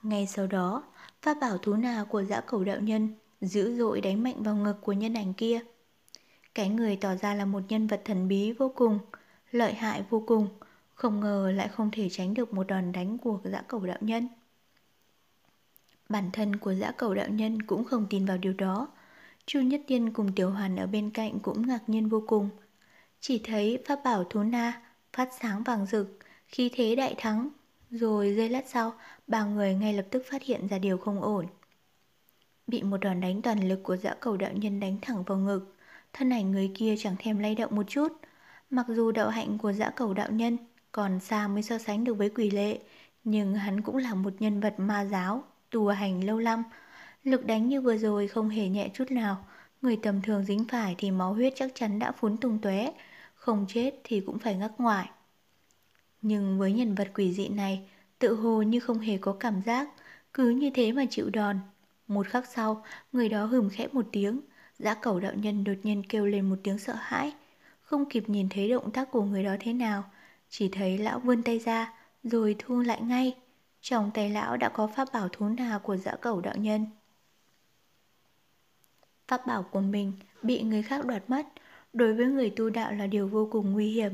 Ngay 0.04 0.28
sau 0.28 0.48
đó, 0.48 0.84
pháp 1.22 1.34
bảo 1.42 1.58
thú 1.58 1.74
nào 1.74 2.06
của 2.06 2.24
dã 2.24 2.42
cẩu 2.42 2.64
đạo 2.64 2.80
nhân 2.80 3.14
dữ 3.42 3.78
dội 3.78 4.02
đánh 4.02 4.24
mạnh 4.24 4.44
vào 4.44 4.56
ngực 4.56 4.82
của 4.82 4.94
nhân 4.94 5.14
ảnh 5.14 5.34
kia. 5.34 5.60
Cái 6.56 6.70
người 6.70 6.96
tỏ 6.96 7.16
ra 7.16 7.34
là 7.34 7.46
một 7.46 7.60
nhân 7.70 7.88
vật 7.88 8.02
thần 8.06 8.28
bí 8.28 8.52
vô 8.52 8.72
cùng, 8.76 9.00
lợi 9.52 9.74
hại 9.74 10.04
vô 10.10 10.24
cùng, 10.28 10.48
không 11.01 11.19
ngờ 11.19 11.51
lại 11.56 11.68
không 11.68 11.92
thể 11.92 12.09
tránh 12.09 12.33
được 12.33 12.53
một 12.53 12.68
đòn 12.68 12.92
đánh 12.92 13.18
của 13.18 13.39
dã 13.44 13.62
cầu 13.68 13.80
đạo 13.86 13.98
nhân. 14.01 14.27
Bản 16.09 16.30
thân 16.33 16.56
của 16.56 16.74
dã 16.74 16.92
cầu 16.92 17.13
đạo 17.13 17.27
nhân 17.30 17.62
cũng 17.62 17.83
không 17.83 18.07
tin 18.09 18.25
vào 18.25 18.38
điều 18.38 18.53
đó. 18.53 18.88
Chu 19.45 19.62
Nhất 19.62 19.81
Tiên 19.88 20.13
cùng 20.13 20.31
Tiểu 20.36 20.50
Hoàn 20.51 20.75
ở 20.75 20.88
bên 20.88 21.09
cạnh 21.12 21.39
cũng 21.39 21.68
ngạc 21.68 21.89
nhiên 21.89 22.09
vô 22.09 22.24
cùng. 22.27 22.50
Chỉ 23.19 23.42
thấy 23.44 23.83
pháp 23.88 24.00
bảo 24.03 24.24
thú 24.24 24.44
na 24.44 24.81
phát 25.13 25.30
sáng 25.42 25.63
vàng 25.63 25.86
rực, 25.86 26.19
khí 26.48 26.71
thế 26.74 26.95
đại 26.95 27.15
thắng. 27.18 27.50
Rồi 27.92 28.33
giây 28.38 28.50
lát 28.50 28.63
sau, 28.69 28.94
ba 29.27 29.44
người 29.45 29.74
ngay 29.74 29.94
lập 29.94 30.06
tức 30.12 30.24
phát 30.31 30.44
hiện 30.44 30.68
ra 30.68 30.80
điều 30.80 30.98
không 30.98 31.21
ổn. 31.21 31.45
Bị 32.68 32.83
một 32.83 32.98
đòn 32.98 33.21
đánh 33.21 33.42
toàn 33.42 33.69
lực 33.69 33.80
của 33.83 33.98
dã 33.98 34.15
cầu 34.19 34.38
đạo 34.38 34.51
nhân 34.53 34.80
đánh 34.80 34.98
thẳng 35.01 35.24
vào 35.24 35.38
ngực 35.38 35.75
Thân 36.13 36.30
ảnh 36.30 36.51
người 36.51 36.71
kia 36.75 36.95
chẳng 36.98 37.15
thèm 37.19 37.39
lay 37.39 37.56
động 37.56 37.75
một 37.75 37.83
chút 37.88 38.12
Mặc 38.69 38.86
dù 38.89 39.12
đạo 39.12 39.30
hạnh 39.30 39.57
của 39.57 39.74
dã 39.74 39.89
cầu 39.89 40.13
đạo 40.13 40.31
nhân 40.31 40.57
còn 40.92 41.20
xa 41.20 41.48
mới 41.48 41.64
so 41.64 41.78
sánh 41.78 42.04
được 42.04 42.14
với 42.14 42.30
quỷ 42.30 42.50
lệ 42.50 42.80
Nhưng 43.24 43.56
hắn 43.56 43.82
cũng 43.82 43.98
là 43.98 44.14
một 44.14 44.34
nhân 44.40 44.60
vật 44.60 44.74
ma 44.78 45.06
giáo 45.06 45.44
Tù 45.70 45.88
hành 45.88 46.24
lâu 46.24 46.40
năm 46.40 46.64
Lực 47.24 47.46
đánh 47.46 47.68
như 47.68 47.82
vừa 47.82 47.98
rồi 47.98 48.28
không 48.28 48.50
hề 48.50 48.70
nhẹ 48.70 48.90
chút 48.94 49.12
nào. 49.12 49.46
Người 49.82 50.00
tầm 50.04 50.22
thường 50.22 50.44
dính 50.46 50.66
phải 50.72 50.96
thì 50.98 51.12
máu 51.12 51.34
huyết 51.34 51.54
chắc 51.56 51.72
chắn 51.76 52.00
đã 52.00 52.12
phun 52.12 52.38
tung 52.38 52.60
tóe 52.62 52.92
Không 53.36 53.66
chết 53.70 53.92
thì 54.04 54.22
cũng 54.26 54.40
phải 54.40 54.56
ngắc 54.56 54.72
ngoại. 54.78 55.10
Nhưng 56.22 56.60
với 56.60 56.74
nhân 56.74 56.96
vật 56.96 57.08
quỷ 57.14 57.34
dị 57.34 57.48
này 57.50 57.90
Tự 58.20 58.36
hồ 58.36 58.62
như 58.62 58.80
không 58.80 59.00
hề 59.00 59.18
có 59.18 59.34
cảm 59.34 59.62
giác 59.62 59.90
Cứ 60.34 60.50
như 60.50 60.70
thế 60.74 60.92
mà 60.92 61.06
chịu 61.10 61.30
đòn. 61.30 61.60
Một 62.08 62.28
khắc 62.28 62.46
sau, 62.48 62.84
người 63.12 63.30
đó 63.30 63.46
hừm 63.46 63.70
khẽ 63.70 63.88
một 63.92 64.06
tiếng, 64.12 64.42
dã 64.80 64.94
cẩu 64.94 65.20
đạo 65.20 65.34
nhân 65.36 65.64
đột 65.64 65.74
nhiên 65.84 66.04
kêu 66.10 66.26
lên 66.26 66.50
một 66.50 66.56
tiếng 66.64 66.78
sợ 66.80 66.94
hãi. 67.00 67.34
Không 67.82 68.10
kịp 68.10 68.30
nhìn 68.30 68.50
thấy 68.50 68.70
động 68.70 68.92
tác 68.92 69.12
của 69.12 69.22
người 69.24 69.44
đó 69.44 69.56
thế 69.60 69.74
nào, 69.74 70.04
chỉ 70.51 70.69
thấy 70.69 70.98
lão 70.98 71.19
vươn 71.19 71.44
tay 71.44 71.59
ra, 71.59 71.94
rồi 72.24 72.56
thu 72.59 72.80
lại 72.80 73.01
ngay. 73.01 73.36
Trong 73.81 74.12
tay 74.13 74.30
lão 74.30 74.57
đã 74.57 74.69
có 74.69 74.88
pháp 74.88 75.07
bảo 75.13 75.30
thú 75.30 75.50
nà 75.50 75.80
của 75.83 75.98
dã 75.98 76.15
cẩu 76.21 76.42
đạo 76.42 76.56
nhân. 76.57 76.86
Pháp 79.27 79.48
bảo 79.48 79.63
của 79.63 79.80
mình 79.80 80.13
bị 80.42 80.62
người 80.62 80.81
khác 80.81 81.06
đoạt 81.06 81.24
mất, 81.27 81.48
đối 81.94 82.13
với 82.13 82.25
người 82.25 82.50
tu 82.50 82.69
đạo 82.69 82.92
là 82.92 83.07
điều 83.07 83.27
vô 83.27 83.48
cùng 83.51 83.71
nguy 83.71 83.92
hiểm. 83.92 84.13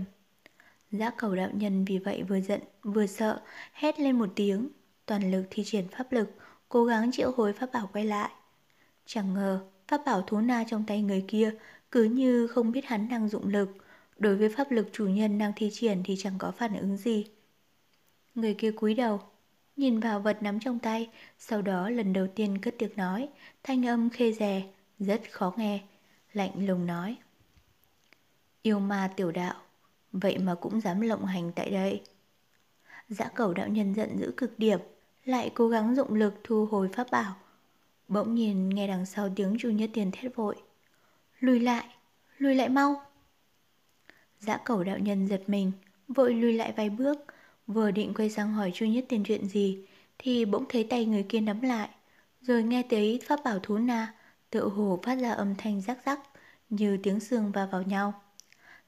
Dã 0.91 1.09
cầu 1.09 1.35
đạo 1.35 1.49
nhân 1.53 1.85
vì 1.85 1.97
vậy 1.97 2.23
vừa 2.23 2.41
giận 2.41 2.61
vừa 2.83 3.07
sợ, 3.07 3.41
hét 3.73 3.99
lên 3.99 4.19
một 4.19 4.29
tiếng, 4.35 4.69
toàn 5.05 5.31
lực 5.31 5.43
thi 5.49 5.63
triển 5.65 5.87
pháp 5.87 6.11
lực, 6.11 6.29
cố 6.69 6.85
gắng 6.85 7.11
triệu 7.11 7.31
hồi 7.31 7.53
pháp 7.53 7.73
bảo 7.73 7.89
quay 7.93 8.05
lại. 8.05 8.31
Chẳng 9.05 9.33
ngờ, 9.33 9.65
pháp 9.87 10.01
bảo 10.05 10.21
thú 10.21 10.39
na 10.41 10.63
trong 10.67 10.83
tay 10.87 11.01
người 11.01 11.25
kia 11.27 11.51
cứ 11.91 12.03
như 12.03 12.47
không 12.47 12.71
biết 12.71 12.85
hắn 12.85 13.09
đang 13.09 13.29
dụng 13.29 13.47
lực, 13.47 13.69
đối 14.19 14.35
với 14.35 14.49
pháp 14.49 14.71
lực 14.71 14.89
chủ 14.91 15.07
nhân 15.07 15.37
đang 15.37 15.51
thi 15.55 15.69
triển 15.73 16.03
thì 16.03 16.15
chẳng 16.17 16.37
có 16.37 16.51
phản 16.51 16.77
ứng 16.77 16.97
gì. 16.97 17.25
Người 18.35 18.53
kia 18.53 18.71
cúi 18.71 18.93
đầu, 18.93 19.21
nhìn 19.75 19.99
vào 19.99 20.19
vật 20.19 20.37
nắm 20.41 20.59
trong 20.59 20.79
tay, 20.79 21.09
sau 21.37 21.61
đó 21.61 21.89
lần 21.89 22.13
đầu 22.13 22.27
tiên 22.35 22.57
cất 22.57 22.75
tiếng 22.77 22.95
nói, 22.95 23.29
thanh 23.63 23.85
âm 23.85 24.09
khê 24.09 24.31
rè, 24.31 24.63
rất 24.99 25.21
khó 25.31 25.53
nghe, 25.57 25.79
lạnh 26.33 26.67
lùng 26.67 26.85
nói. 26.85 27.17
Yêu 28.61 28.79
ma 28.79 29.13
tiểu 29.15 29.31
đạo, 29.31 29.55
vậy 30.11 30.37
mà 30.37 30.55
cũng 30.55 30.81
dám 30.81 31.01
lộng 31.01 31.25
hành 31.25 31.51
tại 31.55 31.69
đây. 31.69 32.01
Dã 33.09 33.29
cầu 33.35 33.53
đạo 33.53 33.67
nhân 33.67 33.93
giận 33.93 34.17
dữ 34.19 34.33
cực 34.37 34.59
điểm, 34.59 34.79
lại 35.25 35.51
cố 35.53 35.67
gắng 35.69 35.95
dụng 35.95 36.13
lực 36.13 36.33
thu 36.43 36.65
hồi 36.65 36.89
pháp 36.93 37.11
bảo. 37.11 37.35
Bỗng 38.07 38.35
nhìn 38.35 38.69
nghe 38.69 38.87
đằng 38.87 39.05
sau 39.05 39.29
tiếng 39.35 39.57
chu 39.59 39.69
nhất 39.69 39.89
tiền 39.93 40.11
thét 40.11 40.35
vội. 40.35 40.55
Lùi 41.39 41.59
lại, 41.59 41.85
lùi 42.37 42.55
lại 42.55 42.69
mau. 42.69 43.06
Dã 44.39 44.57
cẩu 44.57 44.83
đạo 44.83 44.99
nhân 44.99 45.27
giật 45.27 45.41
mình, 45.47 45.71
vội 46.07 46.33
lùi 46.33 46.53
lại 46.53 46.73
vài 46.77 46.89
bước, 46.89 47.25
vừa 47.67 47.91
định 47.91 48.13
quay 48.13 48.29
sang 48.29 48.53
hỏi 48.53 48.71
chu 48.73 48.85
nhất 48.85 49.05
tiền 49.09 49.23
chuyện 49.23 49.47
gì, 49.47 49.85
thì 50.17 50.45
bỗng 50.45 50.65
thấy 50.69 50.83
tay 50.83 51.05
người 51.05 51.23
kia 51.29 51.39
nắm 51.39 51.61
lại, 51.61 51.89
rồi 52.41 52.63
nghe 52.63 52.83
thấy 52.89 53.21
pháp 53.27 53.39
bảo 53.43 53.59
thú 53.59 53.77
na, 53.77 54.13
tự 54.49 54.69
hồ 54.69 54.99
phát 55.03 55.15
ra 55.15 55.31
âm 55.31 55.55
thanh 55.55 55.81
rắc 55.81 56.05
rắc, 56.05 56.19
như 56.69 56.97
tiếng 57.03 57.19
xương 57.19 57.51
va 57.51 57.65
vào 57.65 57.81
nhau. 57.81 58.21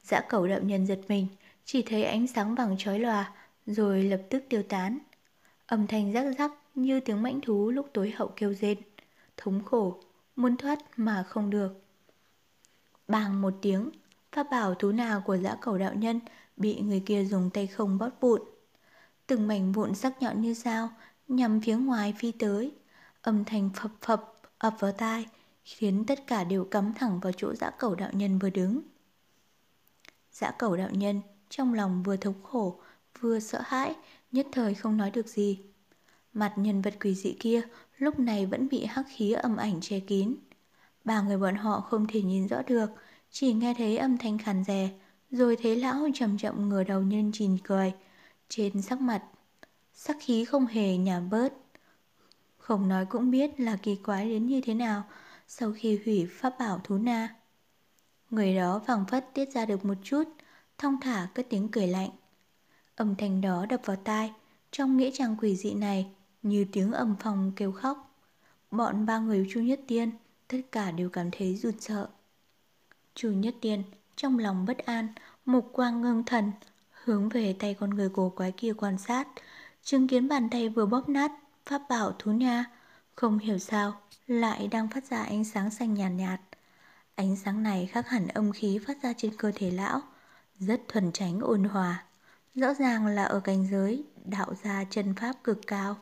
Dã 0.04 0.22
cẩu 0.30 0.48
đạo 0.48 0.60
nhân 0.62 0.88
giật 0.88 1.00
mình, 1.08 1.28
chỉ 1.66 1.82
thấy 1.82 2.04
ánh 2.04 2.28
sáng 2.28 2.56
vàng 2.56 2.76
chói 2.78 3.00
lòa, 3.00 3.34
rồi 3.66 4.04
lập 4.04 4.22
tức 4.30 4.44
tiêu 4.50 4.64
tán. 4.64 5.00
Âm 5.66 5.88
thanh 5.88 6.14
rắc 6.14 6.26
rắc 6.38 6.52
như 6.76 7.00
tiếng 7.00 7.22
mãnh 7.22 7.42
thú 7.42 7.72
lúc 7.72 7.90
tối 7.94 8.14
hậu 8.16 8.28
kêu 8.36 8.54
rên. 8.54 8.78
Thống 9.38 9.64
khổ, 9.66 10.00
muốn 10.36 10.58
thoát 10.58 10.80
mà 10.98 11.24
không 11.24 11.50
được. 11.50 11.82
Bàng 13.08 13.42
một 13.42 13.54
tiếng, 13.62 13.90
pháp 14.32 14.48
bảo 14.52 14.76
thú 14.76 14.92
nào 14.92 15.22
của 15.22 15.38
dã 15.38 15.58
cầu 15.62 15.78
đạo 15.78 15.94
nhân 15.94 16.20
bị 16.58 16.80
người 16.82 17.04
kia 17.06 17.26
dùng 17.26 17.50
tay 17.50 17.68
không 17.68 17.98
bóp 17.98 18.12
vụn. 18.20 18.42
Từng 19.28 19.48
mảnh 19.48 19.72
vụn 19.72 19.96
sắc 19.96 20.22
nhọn 20.22 20.42
như 20.42 20.54
dao 20.54 20.90
nhằm 21.28 21.62
phía 21.62 21.76
ngoài 21.76 22.14
phi 22.18 22.32
tới. 22.32 22.72
Âm 23.22 23.46
thanh 23.46 23.70
phập 23.76 23.92
phập 24.02 24.34
ập 24.58 24.76
vào 24.80 24.92
tai 24.92 25.26
khiến 25.64 26.06
tất 26.08 26.28
cả 26.28 26.44
đều 26.44 26.66
cắm 26.66 26.94
thẳng 26.94 27.20
vào 27.20 27.32
chỗ 27.38 27.56
dã 27.56 27.70
cầu 27.70 27.96
đạo 27.96 28.10
nhân 28.14 28.40
vừa 28.40 28.50
đứng. 28.50 28.82
Dã 30.32 30.52
cầu 30.52 30.78
đạo 30.78 30.90
nhân 30.92 31.22
trong 31.50 31.74
lòng 31.74 32.04
vừa 32.04 32.18
thống 32.18 32.44
khổ 32.44 32.80
vừa 33.20 33.40
sợ 33.40 33.62
hãi 33.66 33.96
nhất 34.32 34.48
thời 34.52 34.74
không 34.76 34.98
nói 34.98 35.12
được 35.12 35.28
gì. 35.28 35.60
Mặt 36.34 36.54
nhân 36.56 36.82
vật 36.82 36.94
quỷ 37.00 37.16
dị 37.16 37.38
kia 37.40 37.62
lúc 37.98 38.20
này 38.20 38.46
vẫn 38.46 38.70
bị 38.70 38.86
hắc 38.86 39.06
khí 39.10 39.32
âm 39.32 39.58
ảnh 39.58 39.82
che 39.82 40.00
kín. 40.00 40.36
Ba 41.04 41.22
người 41.22 41.38
bọn 41.38 41.56
họ 41.56 41.82
không 41.82 42.08
thể 42.08 42.22
nhìn 42.22 42.48
rõ 42.48 42.62
được, 42.68 42.90
chỉ 43.32 43.54
nghe 43.54 43.74
thấy 43.78 43.98
âm 43.98 44.18
thanh 44.18 44.38
khàn 44.38 44.64
rè, 44.64 44.90
rồi 45.32 45.58
thấy 45.64 45.76
lão 45.76 46.08
chậm 46.14 46.38
chậm 46.38 46.70
ngửa 46.70 46.84
đầu 46.84 47.02
nhân 47.02 47.32
chìn 47.34 47.58
cười. 47.64 47.94
Trên 48.50 48.82
sắc 48.82 49.02
mặt, 49.02 49.24
sắc 49.94 50.18
khí 50.20 50.46
không 50.46 50.66
hề 50.66 50.98
nhảm 50.98 51.30
bớt. 51.30 51.54
Không 52.58 52.88
nói 52.88 53.06
cũng 53.06 53.32
biết 53.32 53.60
là 53.60 53.76
kỳ 53.76 53.96
quái 53.96 54.30
đến 54.30 54.46
như 54.46 54.62
thế 54.62 54.74
nào 54.74 55.04
sau 55.48 55.74
khi 55.76 56.00
hủy 56.06 56.28
pháp 56.32 56.60
bảo 56.60 56.82
thú 56.84 56.98
na. 56.98 57.36
Người 58.30 58.56
đó 58.56 58.80
vàng 58.88 59.06
phất 59.06 59.34
tiết 59.34 59.50
ra 59.54 59.66
được 59.66 59.86
một 59.86 59.98
chút, 60.04 60.24
thong 60.78 60.98
thả 61.02 61.28
cất 61.36 61.46
tiếng 61.50 61.68
cười 61.72 61.88
lạnh. 61.88 62.10
Âm 62.96 63.16
thanh 63.16 63.42
đó 63.42 63.66
đập 63.70 63.82
vào 63.86 63.96
tai, 63.96 64.34
trong 64.72 64.98
nghĩa 64.98 65.12
trang 65.14 65.36
quỷ 65.42 65.56
dị 65.56 65.74
này 65.74 66.08
như 66.42 66.66
tiếng 66.72 66.92
âm 66.92 67.16
phòng 67.20 67.52
kêu 67.56 67.72
khóc. 67.72 68.16
Bọn 68.72 69.06
ba 69.06 69.20
người 69.20 69.48
Chu 69.54 69.62
Nhất 69.62 69.80
Tiên 69.88 70.12
tất 70.48 70.58
cả 70.72 70.92
đều 70.92 71.10
cảm 71.10 71.30
thấy 71.32 71.56
rụt 71.56 71.76
sợ. 71.80 72.10
Chu 73.16 73.30
Nhất 73.32 73.56
Tiên 73.62 73.84
trong 74.16 74.40
lòng 74.40 74.66
bất 74.66 74.78
an, 74.78 75.08
mục 75.46 75.70
quang 75.74 76.02
ngưng 76.02 76.24
thần, 76.24 76.52
hướng 77.04 77.30
về 77.30 77.56
tay 77.60 77.74
con 77.74 77.90
người 77.90 78.10
cổ 78.14 78.30
quái 78.30 78.52
kia 78.52 78.74
quan 78.74 78.98
sát, 78.98 79.28
chứng 79.84 80.08
kiến 80.08 80.28
bàn 80.28 80.50
tay 80.50 80.70
vừa 80.70 80.86
bóp 80.86 81.10
nát, 81.10 81.32
pháp 81.66 81.82
bảo 81.90 82.12
thú 82.20 82.32
nha, 82.32 82.66
không 83.16 83.38
hiểu 83.38 83.58
sao 83.58 84.02
lại 84.28 84.68
đang 84.68 84.88
phát 84.88 85.06
ra 85.06 85.24
ánh 85.24 85.44
sáng 85.44 85.70
xanh 85.72 85.94
nhàn 85.94 86.18
nhạt, 86.18 86.40
nhạt. 86.40 86.60
Ánh 87.16 87.36
sáng 87.36 87.64
này 87.64 87.86
khác 87.86 88.10
hẳn 88.10 88.28
âm 88.28 88.52
khí 88.52 88.80
phát 88.88 89.04
ra 89.04 89.14
trên 89.18 89.38
cơ 89.38 89.52
thể 89.56 89.72
lão, 89.72 90.02
rất 90.60 90.82
thuần 90.88 91.12
tránh 91.12 91.40
ôn 91.40 91.64
hòa. 91.64 92.04
Rõ 92.56 92.74
ràng 92.74 93.08
là 93.08 93.24
ở 93.24 93.40
cảnh 93.40 93.68
giới 93.72 94.04
đạo 94.26 94.54
gia 94.64 94.84
chân 94.84 95.16
pháp 95.16 95.34
cực 95.44 95.62
cao. 95.68 95.98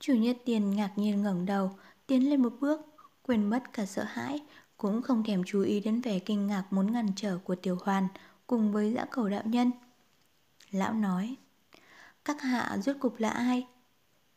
Chủ 0.00 0.14
nhất 0.14 0.36
tiền 0.44 0.76
ngạc 0.76 0.90
nhiên 0.96 1.22
ngẩng 1.22 1.46
đầu, 1.46 1.78
tiến 2.06 2.30
lên 2.30 2.42
một 2.42 2.52
bước, 2.60 2.80
quên 3.22 3.50
mất 3.50 3.72
cả 3.72 3.86
sợ 3.86 4.04
hãi, 4.04 4.40
cũng 4.80 5.02
không 5.02 5.24
thèm 5.24 5.42
chú 5.46 5.62
ý 5.62 5.80
đến 5.80 6.00
vẻ 6.00 6.18
kinh 6.18 6.46
ngạc 6.46 6.64
muốn 6.70 6.92
ngăn 6.92 7.06
trở 7.16 7.38
của 7.38 7.54
tiểu 7.54 7.78
hoàn 7.84 8.08
cùng 8.46 8.72
với 8.72 8.92
dã 8.92 9.04
cầu 9.10 9.28
đạo 9.28 9.42
nhân. 9.44 9.70
Lão 10.70 10.92
nói, 10.92 11.36
các 12.24 12.42
hạ 12.42 12.78
rốt 12.82 12.96
cục 13.00 13.20
là 13.20 13.30
ai? 13.30 13.66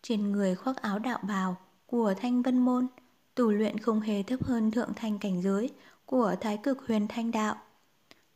Trên 0.02 0.32
người 0.32 0.56
khoác 0.56 0.82
áo 0.82 1.00
đạo 1.00 1.20
bào 1.24 1.58
của 1.86 2.14
thanh 2.22 2.42
vân 2.42 2.60
môn, 2.60 2.88
tù 3.36 3.52
luyện 3.52 3.78
không 3.78 4.02
hề 4.02 4.24
thấp 4.24 4.44
hơn 4.44 4.72
thượng 4.72 4.94
thanh 4.96 5.20
cảnh 5.20 5.42
giới 5.42 5.70
của 6.06 6.36
thái 6.42 6.58
cực 6.58 6.88
huyền 6.88 7.08
thanh 7.08 7.32
đạo. 7.32 7.56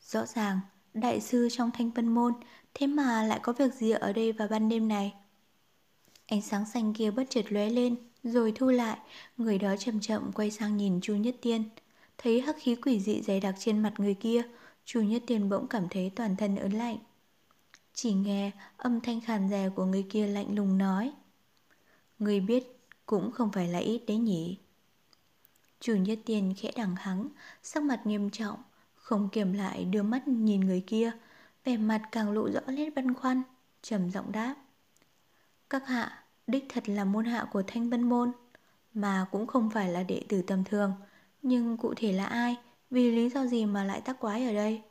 Rõ 0.01 0.25
ràng, 0.25 0.59
đại 0.93 1.21
sư 1.21 1.47
trong 1.51 1.71
thanh 1.71 1.91
vân 1.91 2.07
môn, 2.07 2.33
thế 2.73 2.87
mà 2.87 3.23
lại 3.23 3.39
có 3.43 3.53
việc 3.53 3.73
gì 3.73 3.91
ở 3.91 4.13
đây 4.13 4.31
vào 4.31 4.47
ban 4.47 4.69
đêm 4.69 4.87
này? 4.87 5.13
Ánh 6.27 6.41
sáng 6.41 6.65
xanh 6.65 6.93
kia 6.93 7.11
bất 7.11 7.23
chợt 7.29 7.45
lóe 7.49 7.69
lên, 7.69 7.95
rồi 8.23 8.51
thu 8.55 8.69
lại, 8.69 8.97
người 9.37 9.57
đó 9.57 9.75
chậm 9.79 9.99
chậm 9.99 10.31
quay 10.31 10.51
sang 10.51 10.77
nhìn 10.77 11.01
Chu 11.01 11.15
Nhất 11.15 11.35
Tiên. 11.41 11.63
Thấy 12.17 12.41
hắc 12.41 12.55
khí 12.59 12.75
quỷ 12.75 12.99
dị 12.99 13.21
dày 13.21 13.39
đặc 13.39 13.55
trên 13.59 13.79
mặt 13.79 13.93
người 13.97 14.13
kia, 14.13 14.41
Chu 14.85 15.01
Nhất 15.01 15.23
Tiên 15.27 15.49
bỗng 15.49 15.67
cảm 15.67 15.87
thấy 15.89 16.11
toàn 16.15 16.35
thân 16.35 16.55
ớn 16.55 16.71
lạnh. 16.71 16.97
Chỉ 17.93 18.13
nghe 18.13 18.51
âm 18.77 19.01
thanh 19.01 19.21
khàn 19.21 19.49
rè 19.49 19.69
của 19.75 19.85
người 19.85 20.05
kia 20.09 20.27
lạnh 20.27 20.55
lùng 20.55 20.77
nói. 20.77 21.13
Người 22.19 22.39
biết 22.39 22.79
cũng 23.05 23.31
không 23.31 23.51
phải 23.51 23.67
là 23.67 23.79
ít 23.79 24.01
đấy 24.07 24.17
nhỉ. 24.17 24.57
Chu 25.79 25.95
Nhất 25.95 26.19
Tiên 26.25 26.53
khẽ 26.57 26.71
đằng 26.75 26.95
hắng, 26.95 27.29
sắc 27.63 27.83
mặt 27.83 28.01
nghiêm 28.05 28.29
trọng, 28.29 28.63
không 28.95 29.29
kiềm 29.29 29.53
lại 29.53 29.85
đưa 29.85 30.03
mắt 30.03 30.27
nhìn 30.27 30.61
người 30.61 30.83
kia, 30.87 31.11
vẻ 31.63 31.77
mặt 31.77 32.01
càng 32.11 32.31
lộ 32.31 32.49
rõ 32.49 32.59
nét 32.67 32.89
băn 32.95 33.13
khoăn, 33.13 33.41
trầm 33.81 34.11
giọng 34.11 34.31
đáp. 34.31 34.55
Các 35.69 35.87
hạ, 35.87 36.23
đích 36.47 36.65
thật 36.69 36.89
là 36.89 37.05
môn 37.05 37.25
hạ 37.25 37.47
của 37.51 37.63
Thanh 37.67 37.89
Vân 37.89 38.03
Môn, 38.03 38.31
mà 38.93 39.25
cũng 39.31 39.47
không 39.47 39.69
phải 39.69 39.89
là 39.89 40.03
đệ 40.03 40.21
tử 40.29 40.41
tầm 40.41 40.63
thường, 40.63 40.93
nhưng 41.47 41.77
cụ 41.77 41.93
thể 41.97 42.11
là 42.11 42.25
ai, 42.25 42.55
vì 42.89 43.11
lý 43.11 43.29
do 43.29 43.45
gì 43.45 43.65
mà 43.65 43.83
lại 43.83 44.01
tác 44.01 44.19
quái 44.19 44.45
ở 44.45 44.53
đây? 44.53 44.81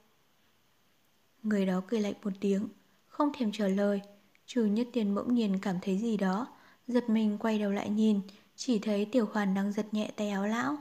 Người 1.43 1.67
đó 1.67 1.83
cười 1.89 2.01
lạnh 2.01 2.15
một 2.23 2.33
tiếng, 2.41 2.69
không 3.07 3.33
thèm 3.39 3.53
trả 3.53 3.69
lời, 3.69 4.01
trừ 4.47 4.65
nhất 4.65 4.89
tiền 4.93 5.15
bỗng 5.15 5.35
nhiên 5.35 5.59
cảm 5.63 5.77
thấy 5.83 5.99
gì 5.99 6.17
đó, 6.17 6.47
giật 6.87 7.09
mình 7.09 7.39
quay 7.39 7.59
đầu 7.59 7.71
lại 7.71 7.91
nhìn, 7.91 8.21
chỉ 8.57 8.79
thấy 8.79 9.05
tiểu 9.05 9.29
hoàn 9.33 9.55
đang 9.55 9.73
giật 9.73 9.87
nhẹ 9.93 10.11
tay 10.17 10.31
áo 10.31 10.47
lão. 10.47 10.77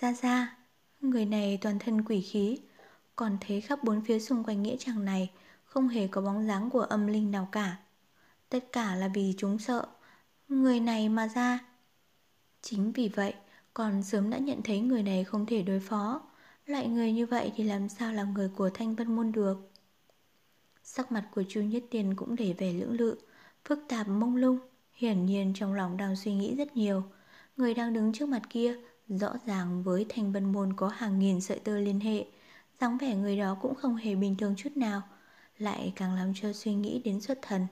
Ra 0.00 0.12
ra, 0.12 0.56
người 1.00 1.24
này 1.24 1.58
toàn 1.60 1.78
thân 1.78 2.04
quỷ 2.04 2.20
khí, 2.20 2.58
còn 3.16 3.38
thấy 3.40 3.60
khắp 3.60 3.84
bốn 3.84 4.04
phía 4.04 4.18
xung 4.18 4.44
quanh 4.44 4.62
nghĩa 4.62 4.76
trang 4.76 5.04
này 5.04 5.30
không 5.64 5.88
hề 5.88 6.06
có 6.06 6.20
bóng 6.20 6.46
dáng 6.46 6.70
của 6.70 6.80
âm 6.80 7.06
linh 7.06 7.30
nào 7.30 7.48
cả. 7.52 7.76
Tất 8.48 8.72
cả 8.72 8.94
là 8.94 9.08
vì 9.08 9.34
chúng 9.38 9.58
sợ 9.58 9.86
Người 10.48 10.80
này 10.80 11.08
mà 11.08 11.28
ra 11.28 11.58
Chính 12.62 12.92
vì 12.92 13.08
vậy 13.08 13.34
còn 13.76 14.02
sớm 14.02 14.30
đã 14.30 14.38
nhận 14.38 14.62
thấy 14.62 14.80
người 14.80 15.02
này 15.02 15.24
không 15.24 15.46
thể 15.46 15.62
đối 15.62 15.80
phó. 15.80 16.22
Loại 16.66 16.88
người 16.88 17.12
như 17.12 17.26
vậy 17.26 17.52
thì 17.56 17.64
làm 17.64 17.88
sao 17.88 18.12
là 18.12 18.24
người 18.24 18.48
của 18.56 18.70
Thanh 18.70 18.94
Vân 18.94 19.16
Môn 19.16 19.32
được? 19.32 19.70
Sắc 20.82 21.12
mặt 21.12 21.28
của 21.34 21.42
Chu 21.48 21.60
Nhất 21.60 21.82
Tiên 21.90 22.14
cũng 22.16 22.36
để 22.36 22.54
về 22.58 22.72
lưỡng 22.72 22.92
lự, 22.92 23.18
Phức 23.64 23.78
tạp 23.88 24.08
mông 24.08 24.36
lung, 24.36 24.58
Hiển 24.92 25.26
nhiên 25.26 25.52
trong 25.56 25.74
lòng 25.74 25.96
đang 25.96 26.16
suy 26.16 26.34
nghĩ 26.34 26.54
rất 26.54 26.76
nhiều. 26.76 27.02
Người 27.56 27.74
đang 27.74 27.92
đứng 27.92 28.12
trước 28.12 28.28
mặt 28.28 28.42
kia, 28.50 28.76
Rõ 29.08 29.34
ràng 29.46 29.82
với 29.82 30.06
Thanh 30.08 30.32
Vân 30.32 30.52
Môn 30.52 30.72
có 30.76 30.88
hàng 30.88 31.18
nghìn 31.18 31.40
sợi 31.40 31.58
tơ 31.58 31.78
liên 31.78 32.00
hệ, 32.00 32.26
dáng 32.80 32.98
vẻ 32.98 33.14
người 33.14 33.36
đó 33.36 33.56
cũng 33.62 33.74
không 33.74 33.96
hề 33.96 34.14
bình 34.14 34.36
thường 34.36 34.54
chút 34.56 34.76
nào, 34.76 35.02
Lại 35.58 35.92
càng 35.96 36.14
làm 36.14 36.32
cho 36.34 36.52
suy 36.52 36.74
nghĩ 36.74 37.00
đến 37.04 37.20
xuất 37.20 37.38
thần. 37.42 37.66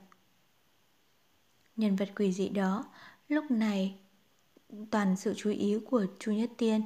Nhân 1.75 1.95
vật 1.95 2.09
quỷ 2.15 2.31
dị 2.31 2.49
đó, 2.49 2.85
lúc 3.27 3.51
này 3.51 3.95
toàn 4.91 5.15
sự 5.15 5.33
chú 5.37 5.49
ý 5.49 5.77
của 5.85 6.05
Chu 6.19 6.31
Nhất 6.31 6.49
Tiên. 6.57 6.81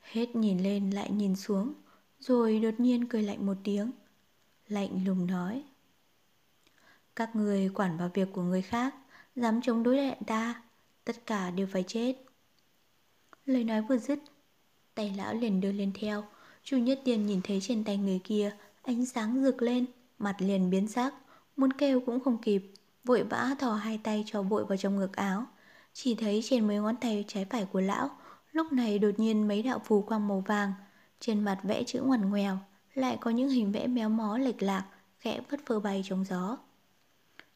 Hết 0.00 0.36
nhìn 0.36 0.62
lên 0.62 0.90
lại 0.90 1.10
nhìn 1.10 1.36
xuống, 1.36 1.74
rồi 2.20 2.60
đột 2.60 2.74
nhiên 2.78 3.08
cười 3.08 3.22
lạnh 3.22 3.46
một 3.46 3.56
tiếng. 3.64 3.90
Lạnh 4.68 5.04
lùng 5.06 5.26
nói. 5.26 5.64
Các 7.16 7.36
người 7.36 7.70
quản 7.74 7.96
vào 7.98 8.10
việc 8.14 8.28
của 8.32 8.42
người 8.42 8.62
khác, 8.62 8.94
dám 9.36 9.60
chống 9.62 9.82
đối 9.82 9.96
lại 9.96 10.16
ta, 10.26 10.62
tất 11.04 11.26
cả 11.26 11.50
đều 11.50 11.66
phải 11.66 11.84
chết. 11.86 12.14
Lời 13.46 13.64
nói 13.64 13.82
vừa 13.82 13.98
dứt, 13.98 14.18
tay 14.94 15.14
lão 15.16 15.34
liền 15.34 15.60
đưa 15.60 15.72
lên 15.72 15.92
theo. 15.94 16.24
Chu 16.62 16.76
Nhất 16.78 17.00
Tiên 17.04 17.26
nhìn 17.26 17.40
thấy 17.44 17.60
trên 17.60 17.84
tay 17.84 17.96
người 17.96 18.20
kia, 18.24 18.56
ánh 18.82 19.06
sáng 19.06 19.44
rực 19.44 19.62
lên, 19.62 19.86
mặt 20.18 20.36
liền 20.38 20.70
biến 20.70 20.88
sắc, 20.88 21.14
muốn 21.56 21.72
kêu 21.72 22.00
cũng 22.00 22.20
không 22.20 22.38
kịp 22.38 22.72
vội 23.04 23.22
vã 23.22 23.54
thò 23.58 23.74
hai 23.74 24.00
tay 24.02 24.24
cho 24.26 24.42
bội 24.42 24.64
vào 24.64 24.76
trong 24.76 24.96
ngực 24.96 25.16
áo. 25.16 25.46
Chỉ 25.96 26.14
thấy 26.14 26.40
trên 26.44 26.66
mấy 26.66 26.76
ngón 26.76 26.96
tay 26.96 27.24
trái 27.28 27.44
phải 27.44 27.64
của 27.64 27.80
lão, 27.80 28.10
lúc 28.52 28.72
này 28.72 28.98
đột 28.98 29.18
nhiên 29.18 29.48
mấy 29.48 29.62
đạo 29.62 29.82
phù 29.84 30.02
quang 30.02 30.28
màu 30.28 30.40
vàng, 30.46 30.72
trên 31.20 31.40
mặt 31.40 31.58
vẽ 31.62 31.82
chữ 31.86 32.02
ngoằn 32.02 32.30
ngoèo, 32.30 32.58
lại 32.94 33.18
có 33.20 33.30
những 33.30 33.48
hình 33.48 33.72
vẽ 33.72 33.86
méo 33.86 34.08
mó 34.08 34.38
lệch 34.38 34.62
lạc, 34.62 34.84
khẽ 35.18 35.40
vất 35.50 35.60
phơ 35.66 35.80
bay 35.80 36.02
trong 36.08 36.24
gió. 36.24 36.58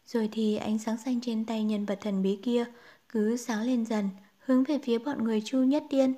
Rồi 0.07 0.29
thì 0.33 0.57
ánh 0.57 0.79
sáng 0.79 0.97
xanh 0.97 1.21
trên 1.21 1.45
tay 1.45 1.65
nhân 1.65 1.85
vật 1.85 1.99
thần 2.01 2.23
bí 2.23 2.39
kia 2.43 2.65
cứ 3.09 3.37
sáng 3.37 3.63
lên 3.63 3.87
dần, 3.87 4.09
hướng 4.39 4.65
về 4.65 4.79
phía 4.83 4.99
bọn 4.99 5.25
người 5.25 5.43
Chu 5.45 5.59
Nhất 5.59 5.85
Tiên. 5.91 6.15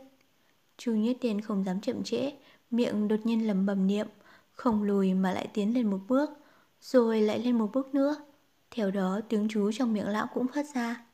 Chu 0.78 0.92
Nhất 0.92 1.16
Tiên 1.20 1.40
không 1.40 1.64
dám 1.64 1.80
chậm 1.80 2.02
trễ, 2.04 2.32
miệng 2.70 3.08
đột 3.08 3.20
nhiên 3.24 3.46
lầm 3.46 3.66
bầm 3.66 3.86
niệm, 3.86 4.06
không 4.52 4.82
lùi 4.82 5.14
mà 5.14 5.32
lại 5.32 5.48
tiến 5.54 5.74
lên 5.74 5.90
một 5.90 6.00
bước, 6.08 6.30
rồi 6.80 7.20
lại 7.20 7.38
lên 7.38 7.58
một 7.58 7.70
bước 7.72 7.94
nữa. 7.94 8.16
Theo 8.70 8.90
đó 8.90 9.20
tiếng 9.28 9.48
chú 9.50 9.72
trong 9.72 9.92
miệng 9.92 10.08
lão 10.08 10.26
cũng 10.34 10.46
phát 10.48 10.66
ra 10.74 11.04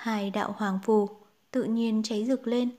Hai 0.00 0.30
đạo 0.30 0.54
hoàng 0.56 0.78
phù 0.82 1.08
tự 1.50 1.64
nhiên 1.64 2.02
cháy 2.02 2.24
rực 2.26 2.46
lên. 2.46 2.70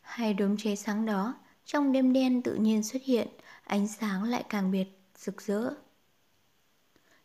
Hai 0.00 0.34
đốm 0.34 0.56
cháy 0.56 0.76
sáng 0.76 1.06
đó 1.06 1.34
trong 1.64 1.92
đêm 1.92 2.12
đen 2.12 2.42
tự 2.42 2.54
nhiên 2.54 2.82
xuất 2.82 3.02
hiện 3.02 3.28
Ánh 3.64 3.88
sáng 3.88 4.24
lại 4.24 4.44
càng 4.48 4.70
biệt, 4.70 4.84
rực 5.18 5.42
rỡ. 5.42 5.74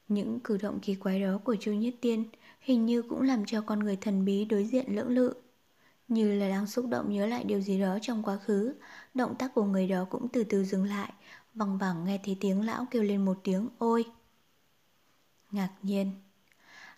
Những 0.08 0.40
cử 0.40 0.58
động 0.58 0.80
kỳ 0.80 0.96
quái 0.96 1.22
đó 1.22 1.40
của 1.44 1.56
Chu 1.60 1.72
Nhất 1.72 1.94
Tiên 2.02 2.24
Hình 2.60 2.86
như 2.86 3.02
cũng 3.02 3.22
làm 3.22 3.46
cho 3.46 3.62
con 3.62 3.80
người 3.80 3.96
thần 3.96 4.26
bí 4.26 4.46
đối 4.46 4.64
diện 4.64 4.96
lưỡng 4.96 5.10
lự. 5.10 5.34
Như 6.08 6.40
là 6.40 6.50
đang 6.50 6.68
xúc 6.68 6.86
động 6.90 7.14
nhớ 7.14 7.26
lại 7.26 7.44
điều 7.44 7.62
gì 7.62 7.80
đó 7.80 7.98
trong 8.02 8.24
quá 8.24 8.38
khứ 8.38 8.76
Động 9.14 9.36
tác 9.36 9.54
của 9.54 9.64
người 9.64 9.88
đó 9.88 10.06
cũng 10.10 10.28
từ 10.28 10.44
từ 10.44 10.64
dừng 10.64 10.86
lại 10.86 11.14
Vòng 11.56 11.78
vẳng 11.78 12.06
nghe 12.06 12.20
thấy 12.24 12.38
tiếng 12.40 12.66
lão 12.66 12.86
kêu 12.92 13.04
lên 13.04 13.26
một 13.26 13.40
tiếng 13.44 13.70
ôi! 13.78 14.06
Ngạc 15.52 15.72
nhiên. 15.82 16.12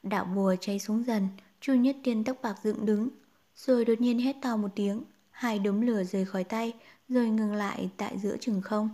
Đạo 0.03 0.25
bùa 0.25 0.55
cháy 0.61 0.79
xuống 0.79 1.03
dần, 1.03 1.27
Chu 1.61 1.73
Nhất 1.73 1.95
Tiên 2.03 2.23
tóc 2.23 2.37
bạc 2.41 2.55
dựng 2.63 2.85
đứng, 2.85 3.09
rồi 3.55 3.85
đột 3.85 4.01
nhiên 4.01 4.19
hét 4.19 4.35
to 4.41 4.57
một 4.57 4.67
tiếng, 4.75 5.03
hai 5.31 5.59
đốm 5.59 5.81
lửa 5.81 6.03
rời 6.03 6.25
khỏi 6.25 6.43
tay, 6.43 6.73
rồi 7.09 7.27
ngừng 7.29 7.53
lại 7.53 7.89
tại 7.97 8.19
giữa 8.19 8.37
chừng 8.37 8.61
không. 8.61 8.89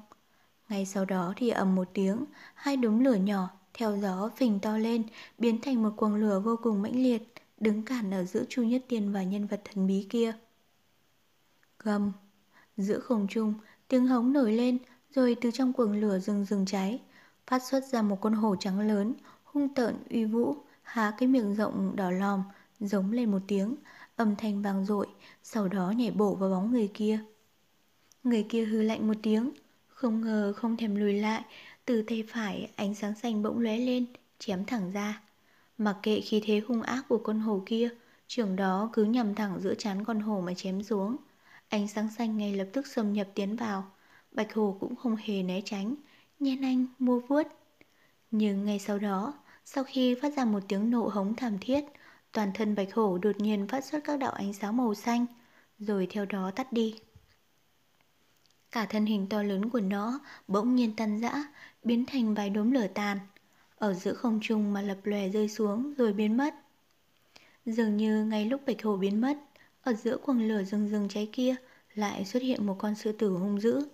Ngay 0.69 0.85
sau 0.85 1.05
đó 1.05 1.33
thì 1.35 1.49
ầm 1.49 1.75
một 1.75 1.87
tiếng, 1.93 2.25
hai 2.53 2.77
đốm 2.77 2.99
lửa 2.99 3.15
nhỏ 3.15 3.49
theo 3.73 3.97
gió 3.97 4.29
phình 4.37 4.59
to 4.59 4.77
lên, 4.77 5.03
biến 5.37 5.61
thành 5.61 5.83
một 5.83 5.89
cuồng 5.97 6.15
lửa 6.15 6.39
vô 6.39 6.55
cùng 6.63 6.81
mãnh 6.81 7.03
liệt, 7.03 7.33
đứng 7.59 7.85
cản 7.85 8.11
ở 8.13 8.23
giữa 8.23 8.43
Chu 8.49 8.63
Nhất 8.63 8.81
Tiên 8.87 9.11
và 9.11 9.23
nhân 9.23 9.47
vật 9.47 9.61
thần 9.65 9.87
bí 9.87 10.07
kia. 10.09 10.33
Gầm, 11.79 12.11
giữa 12.77 12.99
không 12.99 13.27
trung, 13.29 13.53
tiếng 13.87 14.07
hống 14.07 14.33
nổi 14.33 14.51
lên, 14.53 14.77
rồi 15.15 15.35
từ 15.41 15.51
trong 15.51 15.73
cuồng 15.73 15.91
lửa 15.91 16.19
rừng 16.19 16.45
rừng 16.45 16.65
cháy, 16.65 17.01
phát 17.47 17.63
xuất 17.63 17.85
ra 17.85 18.01
một 18.01 18.21
con 18.21 18.33
hổ 18.33 18.55
trắng 18.55 18.79
lớn, 18.79 19.13
hung 19.43 19.73
tợn 19.73 19.95
uy 20.09 20.25
vũ, 20.25 20.55
há 20.89 21.13
cái 21.17 21.27
miệng 21.27 21.55
rộng 21.55 21.95
đỏ 21.95 22.11
lòm, 22.11 22.43
giống 22.79 23.11
lên 23.11 23.31
một 23.31 23.41
tiếng, 23.47 23.75
âm 24.15 24.35
thanh 24.35 24.61
vang 24.61 24.85
dội, 24.85 25.07
sau 25.43 25.67
đó 25.67 25.91
nhảy 25.91 26.11
bổ 26.11 26.35
vào 26.35 26.49
bóng 26.49 26.71
người 26.71 26.91
kia. 26.93 27.19
Người 28.23 28.45
kia 28.49 28.65
hư 28.65 28.81
lạnh 28.81 29.07
một 29.07 29.13
tiếng, 29.23 29.51
không 29.87 30.21
ngờ 30.21 30.53
không 30.55 30.77
thèm 30.77 30.95
lùi 30.95 31.13
lại, 31.13 31.43
từ 31.85 32.01
tay 32.01 32.23
phải 32.27 32.71
ánh 32.75 32.95
sáng 32.95 33.15
xanh 33.15 33.43
bỗng 33.43 33.59
lóe 33.59 33.77
lên, 33.77 34.05
chém 34.39 34.65
thẳng 34.65 34.91
ra. 34.91 35.21
Mặc 35.77 35.97
kệ 36.03 36.21
khí 36.21 36.41
thế 36.45 36.61
hung 36.67 36.81
ác 36.81 37.05
của 37.09 37.17
con 37.17 37.39
hổ 37.39 37.63
kia, 37.65 37.89
trường 38.27 38.55
đó 38.55 38.89
cứ 38.93 39.03
nhằm 39.03 39.35
thẳng 39.35 39.59
giữa 39.59 39.75
chán 39.75 40.05
con 40.05 40.19
hổ 40.19 40.41
mà 40.41 40.53
chém 40.53 40.83
xuống. 40.83 41.15
Ánh 41.69 41.87
sáng 41.87 42.09
xanh 42.17 42.37
ngay 42.37 42.55
lập 42.55 42.67
tức 42.73 42.87
xâm 42.87 43.13
nhập 43.13 43.27
tiến 43.35 43.55
vào, 43.55 43.91
bạch 44.31 44.53
hổ 44.53 44.77
cũng 44.79 44.95
không 44.95 45.15
hề 45.15 45.43
né 45.43 45.61
tránh, 45.65 45.95
nhen 46.39 46.61
anh 46.61 46.85
mua 46.99 47.19
vuốt 47.19 47.47
nhưng 48.31 48.65
ngay 48.65 48.79
sau 48.79 48.99
đó, 48.99 49.33
sau 49.73 49.83
khi 49.83 50.15
phát 50.21 50.33
ra 50.37 50.45
một 50.45 50.59
tiếng 50.67 50.91
nổ 50.91 51.07
hống 51.07 51.35
thảm 51.35 51.57
thiết, 51.61 51.85
toàn 52.31 52.51
thân 52.53 52.75
bạch 52.75 52.93
hổ 52.93 53.17
đột 53.17 53.39
nhiên 53.39 53.67
phát 53.67 53.85
xuất 53.85 54.03
các 54.03 54.19
đạo 54.19 54.31
ánh 54.31 54.53
sáng 54.53 54.77
màu 54.77 54.93
xanh, 54.93 55.25
rồi 55.79 56.07
theo 56.09 56.25
đó 56.25 56.51
tắt 56.55 56.73
đi. 56.73 56.95
Cả 58.71 58.85
thân 58.85 59.05
hình 59.05 59.27
to 59.29 59.43
lớn 59.43 59.69
của 59.69 59.79
nó 59.79 60.19
bỗng 60.47 60.75
nhiên 60.75 60.95
tan 60.95 61.19
rã, 61.19 61.43
biến 61.83 62.05
thành 62.05 62.33
vài 62.33 62.49
đốm 62.49 62.71
lửa 62.71 62.87
tàn, 62.93 63.19
ở 63.75 63.93
giữa 63.93 64.13
không 64.13 64.39
trung 64.41 64.73
mà 64.73 64.81
lập 64.81 64.97
lòe 65.03 65.29
rơi 65.29 65.49
xuống 65.49 65.93
rồi 65.97 66.13
biến 66.13 66.37
mất. 66.37 66.55
Dường 67.65 67.97
như 67.97 68.25
ngay 68.25 68.45
lúc 68.45 68.61
bạch 68.65 68.83
hổ 68.83 68.97
biến 68.97 69.21
mất, 69.21 69.37
Ở 69.81 69.93
giữa 69.93 70.17
quầng 70.17 70.47
lửa 70.47 70.63
rừng 70.63 70.89
rừng 70.89 71.07
cháy 71.09 71.29
kia 71.31 71.55
lại 71.93 72.25
xuất 72.25 72.43
hiện 72.43 72.65
một 72.65 72.75
con 72.79 72.95
sư 72.95 73.11
tử 73.11 73.29
hung 73.29 73.61
dữ. 73.61 73.87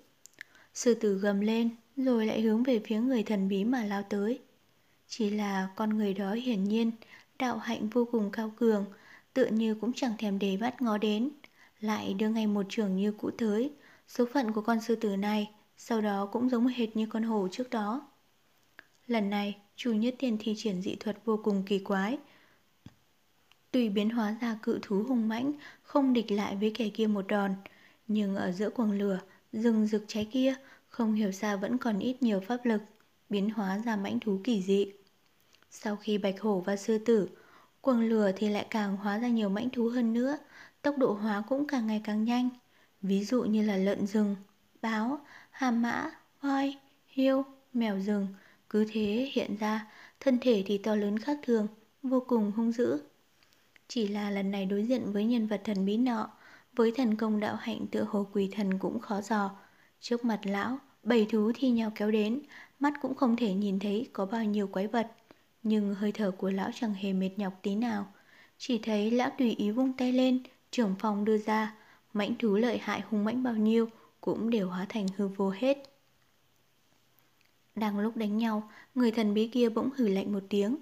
Sư 0.74 0.94
tử 0.94 1.20
gầm 1.20 1.42
lên 1.42 1.70
rồi 1.98 2.26
lại 2.26 2.42
hướng 2.42 2.64
về 2.64 2.82
phía 2.86 3.00
người 3.00 3.24
thần 3.24 3.48
bí 3.48 3.64
mà 3.64 3.84
lao 3.84 4.04
tới. 4.04 4.45
Chỉ 5.08 5.30
là 5.30 5.70
con 5.76 5.98
người 5.98 6.14
đó 6.14 6.34
hiển 6.34 6.64
nhiên 6.64 6.92
đạo 7.40 7.58
hạnh 7.58 7.90
vô 7.90 8.06
cùng 8.12 8.32
cao 8.32 8.52
cường, 8.56 8.86
tựa 9.34 9.46
như 9.46 9.76
cũng 9.76 9.94
chẳng 9.94 10.14
thèm 10.18 10.40
để 10.40 10.58
bắt 10.58 10.82
ngó 10.82 10.98
đến, 10.98 11.30
lại 11.80 12.14
đưa 12.14 12.30
ngay 12.30 12.48
một 12.48 12.66
trường 12.70 12.96
như 12.96 13.12
cũ 13.12 13.32
tới. 13.38 13.72
Số 14.08 14.26
phận 14.34 14.52
của 14.52 14.62
con 14.62 14.82
sư 14.82 14.96
tử 14.96 15.16
này 15.16 15.52
sau 15.78 16.02
đó 16.02 16.26
cũng 16.26 16.50
giống 16.50 16.68
hệt 16.68 16.96
như 16.96 17.06
con 17.06 17.24
hổ 17.24 17.48
trước 17.52 17.70
đó. 17.70 18.08
Lần 19.08 19.30
này, 19.30 19.58
chủ 19.76 19.94
nhất 19.94 20.16
tiền 20.20 20.38
thi 20.40 20.54
triển 20.58 20.82
dị 20.82 20.96
thuật 20.96 21.18
vô 21.26 21.40
cùng 21.44 21.64
kỳ 21.66 21.80
quái. 21.80 22.18
Tùy 23.72 23.90
biến 23.90 24.10
hóa 24.10 24.36
ra 24.42 24.58
cự 24.64 24.80
thú 24.82 25.04
hung 25.08 25.28
mãnh, 25.28 25.54
không 25.84 26.14
địch 26.14 26.32
lại 26.32 26.56
với 26.56 26.72
kẻ 26.76 26.90
kia 26.90 27.08
một 27.08 27.28
đòn. 27.28 27.56
Nhưng 28.08 28.36
ở 28.36 28.52
giữa 28.52 28.70
cuồng 28.70 28.92
lửa, 28.92 29.20
rừng 29.54 29.88
rực 29.88 30.04
cháy 30.08 30.28
kia, 30.32 30.56
không 30.90 31.14
hiểu 31.14 31.32
sao 31.32 31.58
vẫn 31.58 31.78
còn 31.78 32.00
ít 32.00 32.24
nhiều 32.24 32.40
pháp 32.40 32.66
lực, 32.66 32.82
biến 33.30 33.50
hóa 33.50 33.82
ra 33.86 33.96
mãnh 33.96 34.20
thú 34.20 34.40
kỳ 34.44 34.62
dị. 34.62 34.92
Sau 35.72 35.96
khi 35.96 36.18
bạch 36.18 36.42
hổ 36.42 36.60
và 36.60 36.76
sư 36.76 36.98
tử, 36.98 37.30
quầng 37.82 38.10
lửa 38.10 38.32
thì 38.36 38.50
lại 38.50 38.68
càng 38.70 38.98
hóa 38.98 39.20
ra 39.20 39.28
nhiều 39.28 39.50
mãnh 39.50 39.70
thú 39.70 39.88
hơn 39.88 40.14
nữa, 40.14 40.38
tốc 40.82 40.98
độ 40.98 41.14
hóa 41.14 41.44
cũng 41.50 41.68
càng 41.68 41.88
ngày 41.88 42.02
càng 42.04 42.24
nhanh. 42.24 42.50
Ví 43.02 43.24
dụ 43.24 43.44
như 43.44 43.62
là 43.62 43.78
lợn 43.78 44.08
rừng, 44.08 44.36
báo, 44.82 45.20
hà 45.52 45.72
mã, 45.72 46.12
voi, 46.42 46.76
hiêu, 47.08 47.44
mèo 47.74 48.00
rừng, 48.00 48.28
cứ 48.70 48.86
thế 48.92 49.32
hiện 49.34 49.56
ra, 49.60 49.88
thân 50.20 50.40
thể 50.42 50.64
thì 50.66 50.78
to 50.78 50.96
lớn 50.96 51.20
khác 51.20 51.40
thường, 51.44 51.68
vô 52.04 52.20
cùng 52.20 52.52
hung 52.56 52.72
dữ. 52.72 53.00
Chỉ 53.88 54.08
là 54.08 54.30
lần 54.30 54.52
này 54.52 54.66
đối 54.66 54.84
diện 54.84 55.12
với 55.12 55.26
nhân 55.26 55.48
vật 55.48 55.62
thần 55.64 55.86
bí 55.86 55.98
nọ, 55.98 56.30
với 56.76 56.92
thần 56.96 57.16
công 57.16 57.40
đạo 57.40 57.56
hạnh 57.56 57.86
tựa 57.92 58.06
hồ 58.10 58.28
quỷ 58.34 58.50
thần 58.52 58.80
cũng 58.80 59.00
khó 59.00 59.22
dò. 59.22 59.52
Trước 60.00 60.26
mặt 60.26 60.40
lão, 60.44 60.80
bầy 61.04 61.28
thú 61.32 61.52
thi 61.56 61.70
nhau 61.70 61.92
kéo 61.96 62.12
đến, 62.12 62.42
mắt 62.80 62.94
cũng 63.02 63.16
không 63.16 63.36
thể 63.36 63.54
nhìn 63.54 63.80
thấy 63.80 64.10
có 64.14 64.26
bao 64.26 64.44
nhiêu 64.44 64.68
quái 64.68 64.88
vật. 64.88 65.12
Nhưng 65.64 65.96
hơi 65.96 66.12
thở 66.12 66.32
của 66.32 66.50
lão 66.50 66.70
chẳng 66.74 66.94
hề 66.94 67.14
mệt 67.14 67.30
nhọc 67.38 67.54
tí 67.62 67.76
nào. 67.76 68.14
Chỉ 68.58 68.78
thấy 68.78 69.12
lão 69.12 69.30
tùy 69.38 69.52
ý 69.52 69.72
vung 69.72 69.94
tay 69.94 70.12
lên, 70.12 70.44
trưởng 70.72 70.96
phòng 71.00 71.26
đưa 71.26 71.38
ra, 71.38 71.76
mãnh 72.14 72.36
thú 72.40 72.56
lợi 72.56 72.78
hại 72.78 73.02
hung 73.10 73.26
mãnh 73.26 73.44
bao 73.44 73.54
nhiêu 73.54 73.90
cũng 74.22 74.50
đều 74.50 74.70
hóa 74.70 74.86
thành 74.90 75.08
hư 75.18 75.28
vô 75.28 75.50
hết. 75.50 75.78
Đang 77.76 78.00
lúc 78.00 78.18
đánh 78.18 78.38
nhau, 78.38 78.70
người 78.96 79.12
thần 79.12 79.34
bí 79.34 79.48
kia 79.48 79.70
bỗng 79.70 79.90
hử 79.96 80.08
lạnh 80.08 80.34
một 80.34 80.44
tiếng. 80.50 80.78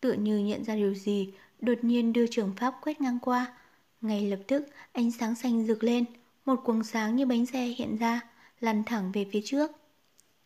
Tựa 0.00 0.12
như 0.12 0.38
nhận 0.38 0.64
ra 0.64 0.74
điều 0.74 0.94
gì, 0.94 1.32
đột 1.60 1.78
nhiên 1.82 2.12
đưa 2.12 2.26
trường 2.26 2.52
pháp 2.56 2.74
quét 2.82 3.00
ngang 3.00 3.18
qua. 3.22 3.56
Ngay 4.00 4.26
lập 4.26 4.40
tức, 4.46 4.66
ánh 4.92 5.10
sáng 5.10 5.34
xanh 5.34 5.66
rực 5.66 5.82
lên, 5.84 6.04
một 6.44 6.56
cuồng 6.64 6.84
sáng 6.84 7.16
như 7.16 7.26
bánh 7.26 7.46
xe 7.46 7.64
hiện 7.64 7.96
ra, 7.96 8.20
lăn 8.60 8.82
thẳng 8.86 9.12
về 9.12 9.26
phía 9.32 9.40
trước. 9.44 9.70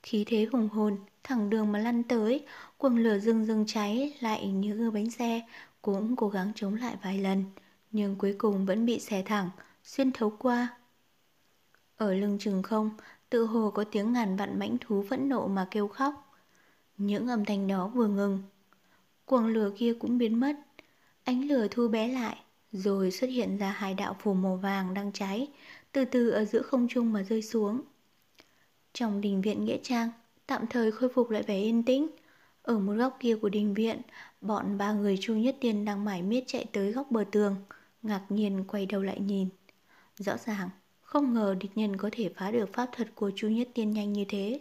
Khí 0.04 0.24
thế 0.26 0.46
hùng 0.52 0.68
hồn, 0.68 0.96
thẳng 1.22 1.50
đường 1.50 1.72
mà 1.72 1.78
lăn 1.78 2.02
tới, 2.02 2.44
quần 2.78 2.98
lửa 2.98 3.18
rừng 3.18 3.44
rừng 3.44 3.64
cháy 3.66 4.16
lại 4.20 4.48
như 4.48 4.90
bánh 4.90 5.10
xe, 5.10 5.42
cũng 5.82 6.16
cố 6.16 6.28
gắng 6.28 6.52
chống 6.54 6.74
lại 6.74 6.96
vài 7.02 7.18
lần, 7.18 7.44
nhưng 7.90 8.16
cuối 8.16 8.34
cùng 8.38 8.66
vẫn 8.66 8.86
bị 8.86 8.98
xẻ 8.98 9.22
thẳng, 9.22 9.50
xuyên 9.84 10.12
thấu 10.12 10.30
qua. 10.38 10.68
Ở 11.96 12.14
lưng 12.14 12.38
chừng 12.40 12.62
không, 12.62 12.90
tự 13.30 13.46
hồ 13.46 13.70
có 13.70 13.84
tiếng 13.84 14.12
ngàn 14.12 14.36
vạn 14.36 14.58
mãnh 14.58 14.76
thú 14.80 15.04
phẫn 15.10 15.28
nộ 15.28 15.46
mà 15.48 15.68
kêu 15.70 15.88
khóc. 15.88 16.32
Những 16.96 17.28
âm 17.28 17.44
thanh 17.44 17.66
đó 17.66 17.88
vừa 17.94 18.06
ngừng, 18.06 18.42
quần 19.26 19.46
lửa 19.46 19.70
kia 19.78 19.94
cũng 20.00 20.18
biến 20.18 20.40
mất. 20.40 20.56
Ánh 21.24 21.48
lửa 21.48 21.66
thu 21.70 21.88
bé 21.88 22.08
lại, 22.08 22.36
rồi 22.72 23.10
xuất 23.10 23.30
hiện 23.30 23.58
ra 23.58 23.70
hai 23.70 23.94
đạo 23.94 24.16
phủ 24.20 24.34
màu 24.34 24.56
vàng 24.56 24.94
đang 24.94 25.12
cháy, 25.12 25.48
từ 25.92 26.04
từ 26.04 26.30
ở 26.30 26.44
giữa 26.44 26.62
không 26.62 26.88
trung 26.88 27.12
mà 27.12 27.22
rơi 27.22 27.42
xuống. 27.42 27.80
Trong 28.94 29.20
đình 29.20 29.40
viện 29.40 29.64
Nghĩa 29.64 29.78
Trang, 29.82 30.10
tạm 30.46 30.66
thời 30.70 30.92
khôi 30.92 31.08
phục 31.14 31.30
lại 31.30 31.42
vẻ 31.42 31.58
yên 31.58 31.82
tĩnh. 31.82 32.08
Ở 32.62 32.78
một 32.78 32.92
góc 32.92 33.16
kia 33.20 33.36
của 33.36 33.48
đình 33.48 33.74
viện, 33.74 34.00
bọn 34.40 34.78
ba 34.78 34.92
người 34.92 35.18
Chu 35.20 35.34
Nhất 35.34 35.56
Tiên 35.60 35.84
đang 35.84 36.04
mải 36.04 36.22
miết 36.22 36.44
chạy 36.46 36.64
tới 36.72 36.92
góc 36.92 37.10
bờ 37.10 37.24
tường, 37.30 37.56
ngạc 38.02 38.22
nhiên 38.28 38.64
quay 38.68 38.86
đầu 38.86 39.02
lại 39.02 39.20
nhìn. 39.20 39.48
Rõ 40.16 40.36
ràng, 40.46 40.70
không 41.00 41.34
ngờ 41.34 41.56
địch 41.60 41.70
nhân 41.74 41.96
có 41.96 42.08
thể 42.12 42.30
phá 42.36 42.50
được 42.50 42.72
pháp 42.72 42.88
thuật 42.92 43.14
của 43.14 43.30
Chu 43.36 43.48
Nhất 43.48 43.68
Tiên 43.74 43.90
nhanh 43.90 44.12
như 44.12 44.24
thế. 44.28 44.60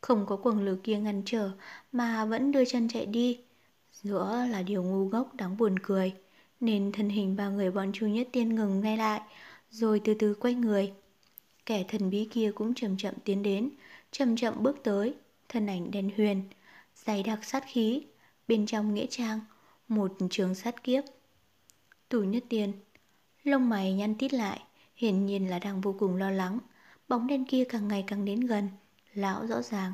Không 0.00 0.26
có 0.26 0.36
quần 0.36 0.64
lửa 0.64 0.76
kia 0.82 0.98
ngăn 0.98 1.22
trở 1.26 1.50
mà 1.92 2.24
vẫn 2.24 2.52
đưa 2.52 2.64
chân 2.64 2.88
chạy 2.88 3.06
đi. 3.06 3.40
Giữa 3.92 4.46
là 4.50 4.62
điều 4.62 4.82
ngu 4.82 5.08
ngốc 5.08 5.34
đáng 5.34 5.56
buồn 5.56 5.78
cười, 5.78 6.14
nên 6.60 6.92
thân 6.92 7.08
hình 7.08 7.36
ba 7.36 7.48
người 7.48 7.70
bọn 7.70 7.92
Chu 7.92 8.06
Nhất 8.06 8.28
Tiên 8.32 8.54
ngừng 8.54 8.80
ngay 8.80 8.96
lại, 8.96 9.20
rồi 9.70 10.00
từ 10.04 10.14
từ 10.14 10.34
quay 10.34 10.54
người. 10.54 10.92
Kẻ 11.70 11.84
thần 11.88 12.10
bí 12.10 12.28
kia 12.30 12.52
cũng 12.54 12.74
chậm 12.74 12.96
chậm 12.96 13.14
tiến 13.24 13.42
đến, 13.42 13.70
chậm 14.10 14.36
chậm 14.36 14.54
bước 14.62 14.76
tới, 14.82 15.14
thân 15.48 15.66
ảnh 15.66 15.90
đen 15.90 16.10
huyền, 16.16 16.42
dày 16.94 17.22
đặc 17.22 17.44
sát 17.44 17.64
khí, 17.66 18.02
bên 18.48 18.66
trong 18.66 18.94
nghĩa 18.94 19.06
trang, 19.06 19.40
một 19.88 20.12
trường 20.30 20.54
sát 20.54 20.82
kiếp. 20.82 21.04
Tù 22.08 22.22
Nhất 22.22 22.44
Tiên, 22.48 22.72
lông 23.44 23.68
mày 23.68 23.92
nhăn 23.92 24.14
tít 24.14 24.32
lại, 24.34 24.60
hiển 24.96 25.26
nhiên 25.26 25.50
là 25.50 25.58
đang 25.58 25.80
vô 25.80 25.94
cùng 25.98 26.16
lo 26.16 26.30
lắng. 26.30 26.58
Bóng 27.08 27.26
đen 27.26 27.44
kia 27.44 27.64
càng 27.64 27.88
ngày 27.88 28.04
càng 28.06 28.24
đến 28.24 28.40
gần, 28.40 28.68
lão 29.14 29.46
rõ 29.46 29.62
ràng, 29.62 29.92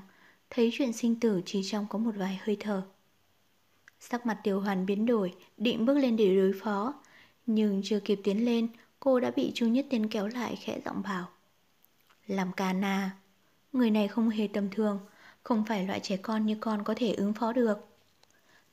thấy 0.51 0.71
chuyện 0.73 0.93
sinh 0.93 1.21
tử 1.21 1.43
chỉ 1.47 1.62
trong 1.65 1.87
có 1.91 1.99
một 1.99 2.12
vài 2.17 2.41
hơi 2.43 2.57
thở. 2.61 2.83
Sắc 4.01 4.27
mặt 4.27 4.41
Tiểu 4.45 4.61
Hoàn 4.61 4.87
biến 4.87 5.07
đổi, 5.07 5.35
định 5.57 5.87
bước 5.87 5.99
lên 5.99 6.17
để 6.17 6.37
đối 6.37 6.53
phó, 6.62 6.95
nhưng 7.47 7.81
chưa 7.85 8.01
kịp 8.01 8.21
tiến 8.25 8.45
lên, 8.45 8.69
cô 9.01 9.21
đã 9.21 9.31
bị 9.31 9.53
Chu 9.55 9.67
Nhất 9.67 9.87
Tiên 9.91 10.09
kéo 10.09 10.29
lại 10.29 10.57
khẽ 10.57 10.81
giọng 10.85 11.03
bảo. 11.03 11.29
Làm 12.27 12.53
ca 12.53 12.73
na, 12.73 13.17
người 13.73 13.91
này 13.91 14.09
không 14.09 14.29
hề 14.29 14.49
tầm 14.53 14.71
thường, 14.71 15.01
không 15.43 15.65
phải 15.69 15.87
loại 15.87 16.01
trẻ 16.01 16.17
con 16.17 16.47
như 16.47 16.57
con 16.61 16.85
có 16.85 16.95
thể 16.97 17.15
ứng 17.15 17.33
phó 17.33 17.53
được. 17.53 17.79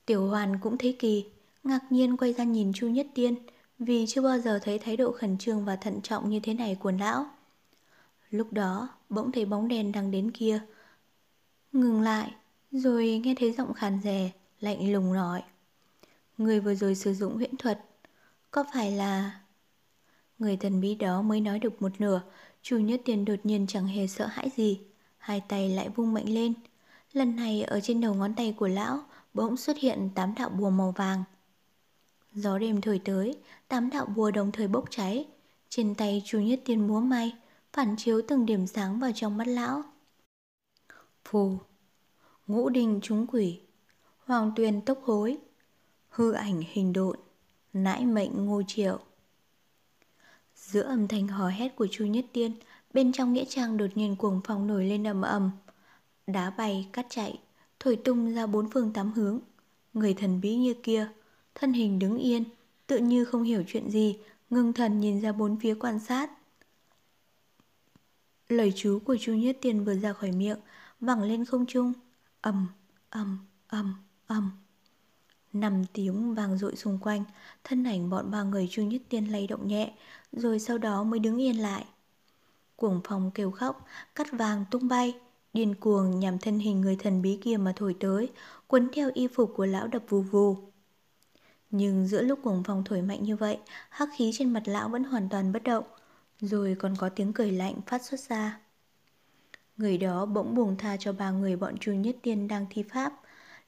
Tiểu 0.05 0.27
Hoàn 0.27 0.59
cũng 0.59 0.77
thấy 0.77 0.95
kỳ, 0.99 1.25
ngạc 1.63 1.79
nhiên 1.89 2.17
quay 2.17 2.33
ra 2.33 2.43
nhìn 2.43 2.73
Chu 2.73 2.87
Nhất 2.87 3.07
Tiên, 3.15 3.35
vì 3.79 4.05
chưa 4.07 4.21
bao 4.21 4.39
giờ 4.39 4.59
thấy 4.63 4.79
thái 4.79 4.97
độ 4.97 5.11
khẩn 5.11 5.37
trương 5.37 5.65
và 5.65 5.75
thận 5.75 6.01
trọng 6.01 6.29
như 6.29 6.39
thế 6.39 6.53
này 6.53 6.77
của 6.79 6.91
lão. 6.91 7.25
Lúc 8.29 8.53
đó, 8.53 8.89
bỗng 9.09 9.31
thấy 9.31 9.45
bóng 9.45 9.67
đèn 9.67 9.91
đang 9.91 10.11
đến 10.11 10.31
kia. 10.31 10.61
Ngừng 11.71 12.01
lại, 12.01 12.31
rồi 12.71 13.21
nghe 13.23 13.35
thấy 13.39 13.51
giọng 13.51 13.73
khàn 13.73 13.99
rè, 14.03 14.31
lạnh 14.59 14.93
lùng 14.93 15.13
nói. 15.13 15.43
Người 16.37 16.59
vừa 16.59 16.75
rồi 16.75 16.95
sử 16.95 17.13
dụng 17.13 17.35
huyễn 17.35 17.57
thuật, 17.57 17.85
có 18.51 18.65
phải 18.73 18.91
là... 18.91 19.39
Người 20.39 20.57
thần 20.57 20.81
bí 20.81 20.95
đó 20.95 21.21
mới 21.21 21.41
nói 21.41 21.59
được 21.59 21.81
một 21.81 22.01
nửa, 22.01 22.21
Chu 22.63 22.77
Nhất 22.77 23.01
Tiền 23.05 23.25
đột 23.25 23.39
nhiên 23.43 23.67
chẳng 23.67 23.87
hề 23.87 24.07
sợ 24.07 24.25
hãi 24.25 24.49
gì, 24.55 24.79
hai 25.17 25.41
tay 25.47 25.69
lại 25.69 25.89
vung 25.89 26.13
mạnh 26.13 26.29
lên. 26.29 26.53
Lần 27.13 27.35
này 27.35 27.63
ở 27.63 27.79
trên 27.79 28.01
đầu 28.01 28.13
ngón 28.13 28.35
tay 28.35 28.55
của 28.57 28.67
lão 28.67 28.99
bỗng 29.33 29.57
xuất 29.57 29.77
hiện 29.77 30.09
tám 30.15 30.33
đạo 30.35 30.49
bùa 30.49 30.69
màu 30.69 30.91
vàng. 30.91 31.23
Gió 32.33 32.57
đêm 32.57 32.81
thổi 32.81 33.01
tới, 33.05 33.37
tám 33.67 33.89
đạo 33.89 34.05
bùa 34.05 34.31
đồng 34.31 34.51
thời 34.51 34.67
bốc 34.67 34.85
cháy. 34.89 35.27
Trên 35.69 35.95
tay 35.95 36.21
Chu 36.25 36.39
Nhất 36.39 36.61
Tiên 36.65 36.87
múa 36.87 36.99
may, 36.99 37.35
phản 37.73 37.95
chiếu 37.97 38.21
từng 38.27 38.45
điểm 38.45 38.67
sáng 38.67 38.99
vào 38.99 39.11
trong 39.15 39.37
mắt 39.37 39.47
lão. 39.47 39.83
Phù, 41.25 41.57
ngũ 42.47 42.69
đình 42.69 42.99
trúng 43.03 43.27
quỷ, 43.27 43.59
hoàng 44.25 44.51
tuyền 44.55 44.81
tốc 44.81 44.99
hối, 45.03 45.37
hư 46.09 46.31
ảnh 46.31 46.61
hình 46.67 46.93
độn, 46.93 47.19
nãi 47.73 48.05
mệnh 48.05 48.45
ngô 48.45 48.61
triệu. 48.67 48.99
Giữa 50.71 50.81
âm 50.81 51.07
thanh 51.07 51.27
hò 51.27 51.47
hét 51.47 51.75
của 51.75 51.87
Chu 51.91 52.05
Nhất 52.05 52.25
Tiên, 52.33 52.51
bên 52.93 53.11
trong 53.11 53.33
nghĩa 53.33 53.45
trang 53.45 53.77
đột 53.77 53.89
nhiên 53.95 54.15
cuồng 54.15 54.41
phong 54.43 54.67
nổi 54.67 54.85
lên 54.85 55.07
ầm 55.07 55.21
ầm. 55.21 55.51
Đá 56.27 56.49
bay, 56.49 56.89
cắt 56.93 57.05
chạy, 57.09 57.39
thổi 57.79 57.95
tung 57.95 58.33
ra 58.33 58.47
bốn 58.47 58.69
phương 58.69 58.93
tám 58.93 59.11
hướng. 59.11 59.39
Người 59.93 60.13
thần 60.13 60.41
bí 60.41 60.55
như 60.55 60.73
kia, 60.83 61.07
thân 61.55 61.73
hình 61.73 61.99
đứng 61.99 62.17
yên, 62.17 62.43
tự 62.87 62.97
như 62.97 63.25
không 63.25 63.43
hiểu 63.43 63.63
chuyện 63.67 63.89
gì, 63.89 64.17
ngưng 64.49 64.73
thần 64.73 64.99
nhìn 64.99 65.21
ra 65.21 65.31
bốn 65.31 65.59
phía 65.59 65.75
quan 65.79 65.99
sát. 65.99 66.31
Lời 68.49 68.73
chú 68.75 68.99
của 69.05 69.17
Chu 69.19 69.33
Nhất 69.33 69.57
Tiên 69.61 69.83
vừa 69.83 69.95
ra 69.95 70.13
khỏi 70.13 70.31
miệng, 70.31 70.59
vẳng 70.99 71.23
lên 71.23 71.45
không 71.45 71.65
trung, 71.65 71.93
ầm, 72.41 72.67
ầm, 73.09 73.37
ầm, 73.67 73.93
ầm. 74.27 74.51
Năm 75.53 75.83
tiếng 75.93 76.35
vang 76.35 76.57
dội 76.57 76.75
xung 76.75 76.99
quanh, 76.99 77.23
thân 77.63 77.83
ảnh 77.83 78.09
bọn 78.09 78.31
ba 78.31 78.43
người 78.43 78.67
Chu 78.71 78.83
Nhất 78.83 79.01
Tiên 79.09 79.25
lay 79.25 79.47
động 79.47 79.67
nhẹ, 79.67 79.93
rồi 80.31 80.59
sau 80.59 80.77
đó 80.77 81.03
mới 81.03 81.19
đứng 81.19 81.41
yên 81.41 81.61
lại. 81.61 81.85
Cuồng 82.75 83.01
phong 83.03 83.31
kêu 83.31 83.51
khóc, 83.51 83.85
cắt 84.15 84.27
vàng 84.31 84.65
tung 84.71 84.87
bay, 84.87 85.13
điên 85.53 85.75
cuồng 85.75 86.19
nhằm 86.19 86.39
thân 86.39 86.59
hình 86.59 86.81
người 86.81 86.95
thần 86.95 87.21
bí 87.21 87.39
kia 87.41 87.57
mà 87.57 87.73
thổi 87.75 87.95
tới, 87.99 88.31
quấn 88.67 88.89
theo 88.93 89.11
y 89.13 89.27
phục 89.27 89.53
của 89.55 89.65
lão 89.65 89.87
đập 89.87 90.03
vù 90.09 90.21
vù. 90.21 90.57
Nhưng 91.69 92.07
giữa 92.07 92.21
lúc 92.21 92.39
cuồng 92.43 92.63
phong 92.65 92.83
thổi 92.83 93.01
mạnh 93.01 93.23
như 93.23 93.35
vậy, 93.35 93.57
hắc 93.89 94.09
khí 94.17 94.31
trên 94.33 94.53
mặt 94.53 94.63
lão 94.65 94.89
vẫn 94.89 95.03
hoàn 95.03 95.29
toàn 95.29 95.51
bất 95.51 95.63
động, 95.63 95.83
rồi 96.39 96.75
còn 96.79 96.95
có 96.95 97.09
tiếng 97.09 97.33
cười 97.33 97.51
lạnh 97.51 97.75
phát 97.87 98.05
xuất 98.05 98.19
ra. 98.19 98.59
Người 99.77 99.97
đó 99.97 100.25
bỗng 100.25 100.55
buông 100.55 100.77
tha 100.77 100.97
cho 100.97 101.13
ba 101.13 101.31
người 101.31 101.55
bọn 101.55 101.77
Chu 101.77 101.91
Nhất 101.91 102.15
Tiên 102.21 102.47
đang 102.47 102.65
thi 102.69 102.83
pháp, 102.83 103.13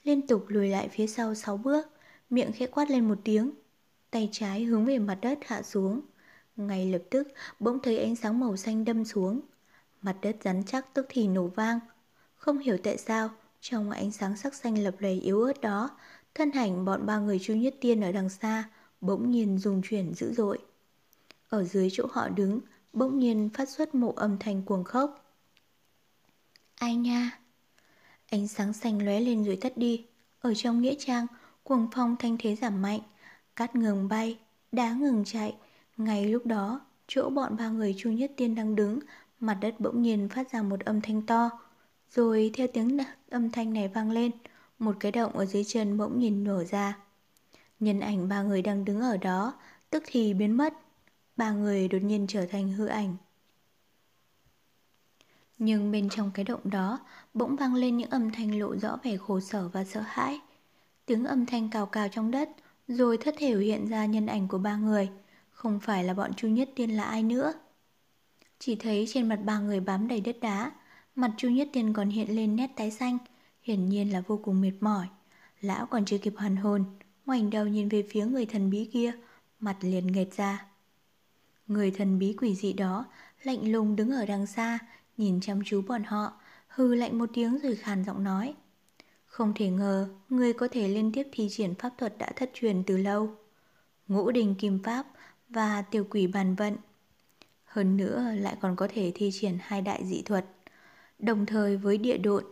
liên 0.05 0.27
tục 0.27 0.45
lùi 0.47 0.69
lại 0.69 0.89
phía 0.89 1.07
sau 1.07 1.35
sáu 1.35 1.57
bước, 1.57 1.87
miệng 2.29 2.51
khẽ 2.51 2.67
quát 2.67 2.89
lên 2.89 3.07
một 3.07 3.17
tiếng. 3.23 3.51
tay 4.11 4.29
trái 4.31 4.63
hướng 4.63 4.85
về 4.85 4.99
mặt 4.99 5.17
đất 5.21 5.39
hạ 5.45 5.61
xuống. 5.61 6.01
Ngay 6.55 6.91
lập 6.91 7.01
tức 7.09 7.27
bỗng 7.59 7.79
thấy 7.79 7.99
ánh 7.99 8.15
sáng 8.15 8.39
màu 8.39 8.57
xanh 8.57 8.85
đâm 8.85 9.05
xuống. 9.05 9.41
Mặt 10.01 10.15
đất 10.21 10.37
rắn 10.43 10.63
chắc 10.65 10.93
tức 10.93 11.05
thì 11.09 11.27
nổ 11.27 11.47
vang. 11.47 11.79
Không 12.35 12.57
hiểu 12.59 12.77
tại 12.83 12.97
sao, 12.97 13.29
trong 13.61 13.91
ánh 13.91 14.11
sáng 14.11 14.37
sắc 14.37 14.53
xanh 14.53 14.77
lập 14.77 14.95
lầy 14.99 15.21
yếu 15.21 15.41
ớt 15.41 15.61
đó, 15.61 15.89
thân 16.35 16.51
hành 16.51 16.85
bọn 16.85 17.05
ba 17.05 17.19
người 17.19 17.39
Chu 17.39 17.53
Nhất 17.53 17.75
Tiên 17.81 18.01
ở 18.01 18.11
đằng 18.11 18.29
xa 18.29 18.69
bỗng 19.01 19.31
nhiên 19.31 19.57
dùng 19.57 19.81
chuyển 19.83 20.13
dữ 20.13 20.33
dội. 20.33 20.59
Ở 21.49 21.63
dưới 21.63 21.89
chỗ 21.91 22.07
họ 22.11 22.29
đứng, 22.29 22.59
bỗng 22.93 23.19
nhiên 23.19 23.49
phát 23.53 23.69
xuất 23.69 23.95
một 23.95 24.15
âm 24.15 24.37
thanh 24.39 24.61
cuồng 24.61 24.83
khốc. 24.83 25.35
Ai 26.75 26.95
nha? 26.95 27.39
Ánh 28.35 28.47
sáng 28.47 28.73
xanh 28.73 29.05
lóe 29.05 29.19
lên 29.19 29.43
rồi 29.43 29.55
tắt 29.61 29.77
đi. 29.77 30.05
Ở 30.39 30.53
trong 30.53 30.81
nghĩa 30.81 30.95
trang, 30.99 31.27
cuồng 31.63 31.87
phong 31.95 32.15
thanh 32.19 32.37
thế 32.39 32.55
giảm 32.55 32.81
mạnh, 32.81 32.99
cát 33.55 33.75
ngừng 33.75 34.07
bay, 34.07 34.37
đá 34.71 34.93
ngừng 34.93 35.23
chạy. 35.25 35.55
Ngay 35.97 36.25
lúc 36.25 36.45
đó, 36.45 36.81
chỗ 37.07 37.29
bọn 37.29 37.57
ba 37.57 37.69
người 37.69 37.95
Chu 37.97 38.11
Nhất 38.11 38.31
Tiên 38.37 38.55
đang 38.55 38.75
đứng, 38.75 38.99
mặt 39.39 39.57
đất 39.61 39.79
bỗng 39.79 40.01
nhiên 40.01 40.29
phát 40.29 40.51
ra 40.51 40.61
một 40.61 40.79
âm 40.79 41.01
thanh 41.01 41.25
to. 41.25 41.49
Rồi 42.11 42.51
theo 42.53 42.67
tiếng 42.73 42.97
âm 43.29 43.51
thanh 43.51 43.73
này 43.73 43.87
vang 43.87 44.11
lên, 44.11 44.31
một 44.79 44.95
cái 44.99 45.11
động 45.11 45.37
ở 45.37 45.45
dưới 45.45 45.63
chân 45.63 45.97
bỗng 45.97 46.19
nhìn 46.19 46.43
nổ 46.43 46.63
ra. 46.63 46.97
Nhân 47.79 47.99
ảnh 47.99 48.27
ba 48.29 48.43
người 48.43 48.61
đang 48.61 48.85
đứng 48.85 49.01
ở 49.01 49.17
đó, 49.17 49.53
tức 49.89 50.03
thì 50.05 50.33
biến 50.33 50.57
mất. 50.57 50.73
Ba 51.37 51.51
người 51.51 51.87
đột 51.87 52.01
nhiên 52.01 52.25
trở 52.27 52.45
thành 52.45 52.73
hư 52.73 52.85
ảnh. 52.85 53.15
Nhưng 55.57 55.91
bên 55.91 56.09
trong 56.09 56.31
cái 56.33 56.45
động 56.45 56.61
đó 56.63 56.99
bỗng 57.33 57.55
vang 57.55 57.75
lên 57.75 57.97
những 57.97 58.09
âm 58.09 58.31
thanh 58.31 58.59
lộ 58.59 58.75
rõ 58.77 58.97
vẻ 59.03 59.17
khổ 59.17 59.39
sở 59.39 59.67
và 59.67 59.83
sợ 59.83 60.01
hãi. 60.05 60.39
Tiếng 61.05 61.25
âm 61.25 61.45
thanh 61.45 61.69
cào 61.69 61.85
cào 61.85 62.07
trong 62.07 62.31
đất, 62.31 62.49
rồi 62.87 63.17
thất 63.17 63.35
thể 63.37 63.57
hiện 63.57 63.87
ra 63.87 64.05
nhân 64.05 64.25
ảnh 64.25 64.47
của 64.47 64.57
ba 64.57 64.75
người. 64.75 65.09
Không 65.51 65.79
phải 65.79 66.03
là 66.03 66.13
bọn 66.13 66.33
Chu 66.33 66.47
Nhất 66.47 66.69
Tiên 66.75 66.89
là 66.89 67.03
ai 67.03 67.23
nữa. 67.23 67.53
Chỉ 68.59 68.75
thấy 68.75 69.05
trên 69.09 69.29
mặt 69.29 69.39
ba 69.45 69.59
người 69.59 69.79
bám 69.79 70.07
đầy 70.07 70.21
đất 70.21 70.37
đá, 70.41 70.71
mặt 71.15 71.31
Chu 71.37 71.49
Nhất 71.49 71.69
Tiên 71.73 71.93
còn 71.93 72.09
hiện 72.09 72.35
lên 72.35 72.55
nét 72.55 72.67
tái 72.75 72.91
xanh, 72.91 73.17
hiển 73.61 73.89
nhiên 73.89 74.13
là 74.13 74.21
vô 74.27 74.39
cùng 74.43 74.61
mệt 74.61 74.73
mỏi. 74.79 75.07
Lão 75.61 75.85
còn 75.85 76.05
chưa 76.05 76.17
kịp 76.17 76.33
hoàn 76.37 76.55
hồn, 76.55 76.83
ngoảnh 77.25 77.49
đầu 77.49 77.67
nhìn 77.67 77.89
về 77.89 78.07
phía 78.09 78.25
người 78.25 78.45
thần 78.45 78.69
bí 78.69 78.89
kia, 78.93 79.11
mặt 79.59 79.77
liền 79.81 80.07
nghệt 80.07 80.27
ra. 80.37 80.65
Người 81.67 81.91
thần 81.91 82.19
bí 82.19 82.35
quỷ 82.41 82.55
dị 82.55 82.73
đó 82.73 83.05
lạnh 83.43 83.71
lùng 83.71 83.95
đứng 83.95 84.11
ở 84.11 84.25
đằng 84.25 84.47
xa, 84.47 84.79
nhìn 85.17 85.39
chăm 85.41 85.59
chú 85.65 85.81
bọn 85.81 86.03
họ, 86.03 86.33
hư 86.67 86.95
lạnh 86.95 87.17
một 87.17 87.29
tiếng 87.33 87.59
rồi 87.63 87.75
khàn 87.75 88.03
giọng 88.03 88.23
nói. 88.23 88.55
Không 89.25 89.53
thể 89.55 89.69
ngờ, 89.69 90.09
người 90.29 90.53
có 90.53 90.67
thể 90.71 90.87
liên 90.87 91.11
tiếp 91.11 91.27
thi 91.31 91.47
triển 91.51 91.75
pháp 91.75 91.93
thuật 91.97 92.17
đã 92.17 92.31
thất 92.35 92.51
truyền 92.53 92.83
từ 92.83 92.97
lâu. 92.97 93.35
Ngũ 94.07 94.31
đình 94.31 94.55
kim 94.55 94.83
pháp 94.83 95.05
và 95.49 95.81
tiểu 95.81 96.07
quỷ 96.09 96.27
bàn 96.27 96.55
vận. 96.55 96.77
Hơn 97.63 97.97
nữa 97.97 98.31
lại 98.35 98.57
còn 98.61 98.75
có 98.75 98.87
thể 98.93 99.11
thi 99.15 99.29
triển 99.33 99.57
hai 99.61 99.81
đại 99.81 100.05
dị 100.05 100.21
thuật, 100.21 100.45
đồng 101.19 101.45
thời 101.45 101.77
với 101.77 101.97
địa 101.97 102.17
độn. 102.17 102.43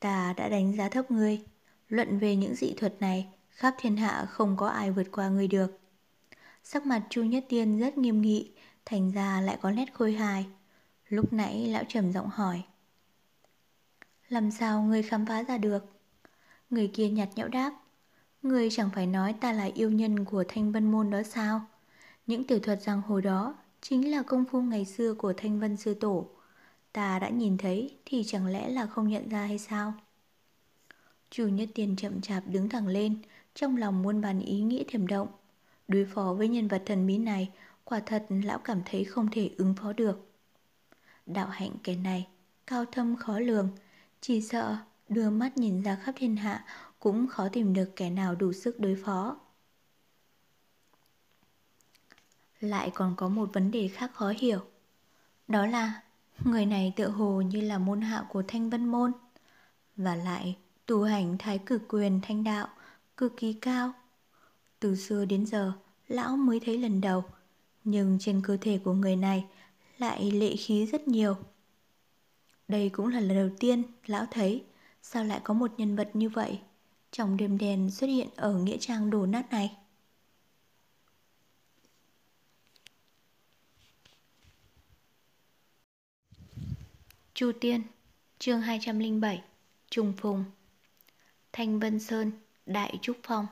Ta 0.00 0.34
đã 0.36 0.48
đánh 0.48 0.76
giá 0.76 0.88
thấp 0.88 1.10
ngươi, 1.10 1.40
luận 1.88 2.18
về 2.18 2.36
những 2.36 2.54
dị 2.54 2.74
thuật 2.76 3.00
này, 3.00 3.28
khắp 3.50 3.74
thiên 3.78 3.96
hạ 3.96 4.26
không 4.30 4.56
có 4.56 4.68
ai 4.68 4.90
vượt 4.90 5.06
qua 5.12 5.28
ngươi 5.28 5.48
được. 5.48 5.78
Sắc 6.64 6.86
mặt 6.86 7.02
Chu 7.10 7.22
Nhất 7.22 7.44
Tiên 7.48 7.78
rất 7.78 7.98
nghiêm 7.98 8.20
nghị, 8.20 8.52
thành 8.84 9.10
ra 9.10 9.40
lại 9.40 9.58
có 9.60 9.70
nét 9.70 9.94
khôi 9.94 10.12
hài. 10.12 10.46
Lúc 11.08 11.32
nãy 11.32 11.66
lão 11.66 11.84
trầm 11.88 12.12
giọng 12.12 12.28
hỏi. 12.28 12.62
Làm 14.28 14.50
sao 14.50 14.82
ngươi 14.82 15.02
khám 15.02 15.26
phá 15.26 15.42
ra 15.42 15.58
được? 15.58 15.84
Người 16.70 16.90
kia 16.94 17.08
nhạt 17.08 17.28
nhẽo 17.36 17.48
đáp. 17.48 17.72
Ngươi 18.42 18.68
chẳng 18.70 18.90
phải 18.94 19.06
nói 19.06 19.34
ta 19.40 19.52
là 19.52 19.70
yêu 19.74 19.90
nhân 19.90 20.24
của 20.24 20.44
thanh 20.48 20.72
vân 20.72 20.92
môn 20.92 21.10
đó 21.10 21.22
sao? 21.22 21.66
Những 22.26 22.44
tiểu 22.44 22.58
thuật 22.58 22.82
giang 22.82 23.02
hồ 23.02 23.20
đó 23.20 23.54
chính 23.80 24.10
là 24.10 24.22
công 24.22 24.44
phu 24.44 24.62
ngày 24.62 24.84
xưa 24.84 25.14
của 25.14 25.32
thanh 25.36 25.60
vân 25.60 25.76
sư 25.76 25.94
tổ. 25.94 26.26
Ta 26.92 27.18
đã 27.18 27.28
nhìn 27.28 27.58
thấy 27.58 27.96
thì 28.04 28.24
chẳng 28.26 28.46
lẽ 28.46 28.68
là 28.68 28.86
không 28.86 29.08
nhận 29.08 29.28
ra 29.28 29.46
hay 29.46 29.58
sao? 29.58 29.94
Chủ 31.30 31.48
nhất 31.48 31.68
tiền 31.74 31.96
chậm 31.96 32.20
chạp 32.20 32.42
đứng 32.46 32.68
thẳng 32.68 32.86
lên, 32.86 33.18
trong 33.54 33.76
lòng 33.76 34.02
muôn 34.02 34.20
bàn 34.20 34.40
ý 34.40 34.60
nghĩ 34.60 34.84
thềm 34.88 35.06
động. 35.06 35.28
Đối 35.88 36.04
phó 36.04 36.34
với 36.38 36.48
nhân 36.48 36.68
vật 36.68 36.82
thần 36.86 37.06
bí 37.06 37.18
này, 37.18 37.50
quả 37.84 38.00
thật 38.06 38.26
lão 38.28 38.58
cảm 38.58 38.82
thấy 38.86 39.04
không 39.04 39.28
thể 39.32 39.50
ứng 39.58 39.74
phó 39.74 39.92
được. 39.92 40.33
Đạo 41.26 41.46
hạnh 41.46 41.72
kẻ 41.82 41.96
này, 41.96 42.28
cao 42.66 42.84
thâm 42.84 43.16
khó 43.16 43.38
lường, 43.38 43.68
chỉ 44.20 44.40
sợ 44.40 44.76
đưa 45.08 45.30
mắt 45.30 45.58
nhìn 45.58 45.82
ra 45.82 45.96
khắp 45.96 46.14
thiên 46.16 46.36
hạ 46.36 46.64
cũng 46.98 47.26
khó 47.26 47.48
tìm 47.48 47.74
được 47.74 47.96
kẻ 47.96 48.10
nào 48.10 48.34
đủ 48.34 48.52
sức 48.52 48.80
đối 48.80 48.96
phó. 49.04 49.36
Lại 52.60 52.90
còn 52.94 53.14
có 53.16 53.28
một 53.28 53.50
vấn 53.52 53.70
đề 53.70 53.88
khác 53.88 54.10
khó 54.14 54.32
hiểu. 54.38 54.58
Đó 55.48 55.66
là 55.66 56.02
người 56.44 56.66
này 56.66 56.92
tựa 56.96 57.08
hồ 57.08 57.40
như 57.40 57.60
là 57.60 57.78
môn 57.78 58.00
hạ 58.00 58.26
của 58.28 58.42
Thanh 58.48 58.70
Vân 58.70 58.86
Môn. 58.86 59.12
Và 59.96 60.16
lại 60.16 60.56
tu 60.86 61.02
hành 61.02 61.38
thái 61.38 61.58
cực 61.58 61.82
quyền 61.88 62.20
thanh 62.22 62.44
đạo 62.44 62.68
cực 63.16 63.36
kỳ 63.36 63.52
cao. 63.52 63.92
Từ 64.80 64.96
xưa 64.96 65.24
đến 65.24 65.46
giờ, 65.46 65.72
lão 66.08 66.36
mới 66.36 66.60
thấy 66.64 66.78
lần 66.78 67.00
đầu, 67.00 67.24
nhưng 67.84 68.18
trên 68.20 68.42
cơ 68.44 68.56
thể 68.60 68.78
của 68.84 68.92
người 68.92 69.16
này 69.16 69.46
lại 69.98 70.30
lệ 70.30 70.56
khí 70.56 70.86
rất 70.86 71.08
nhiều. 71.08 71.36
Đây 72.68 72.88
cũng 72.88 73.08
là 73.08 73.20
lần 73.20 73.36
đầu 73.36 73.50
tiên 73.58 73.82
lão 74.06 74.26
thấy 74.30 74.64
sao 75.02 75.24
lại 75.24 75.40
có 75.44 75.54
một 75.54 75.70
nhân 75.76 75.96
vật 75.96 76.10
như 76.14 76.28
vậy 76.28 76.60
trong 77.10 77.36
đêm 77.36 77.58
đèn 77.58 77.90
xuất 77.90 78.06
hiện 78.06 78.28
ở 78.36 78.58
nghĩa 78.58 78.76
trang 78.80 79.10
đổ 79.10 79.26
nát 79.26 79.50
này. 79.50 79.76
Chu 87.34 87.52
Tiên, 87.60 87.82
chương 88.38 88.60
207, 88.60 89.42
Trùng 89.90 90.12
Phùng 90.16 90.44
Thanh 91.52 91.80
Vân 91.80 92.00
Sơn, 92.00 92.32
Đại 92.66 92.98
Trúc 93.02 93.16
Phong 93.22 93.46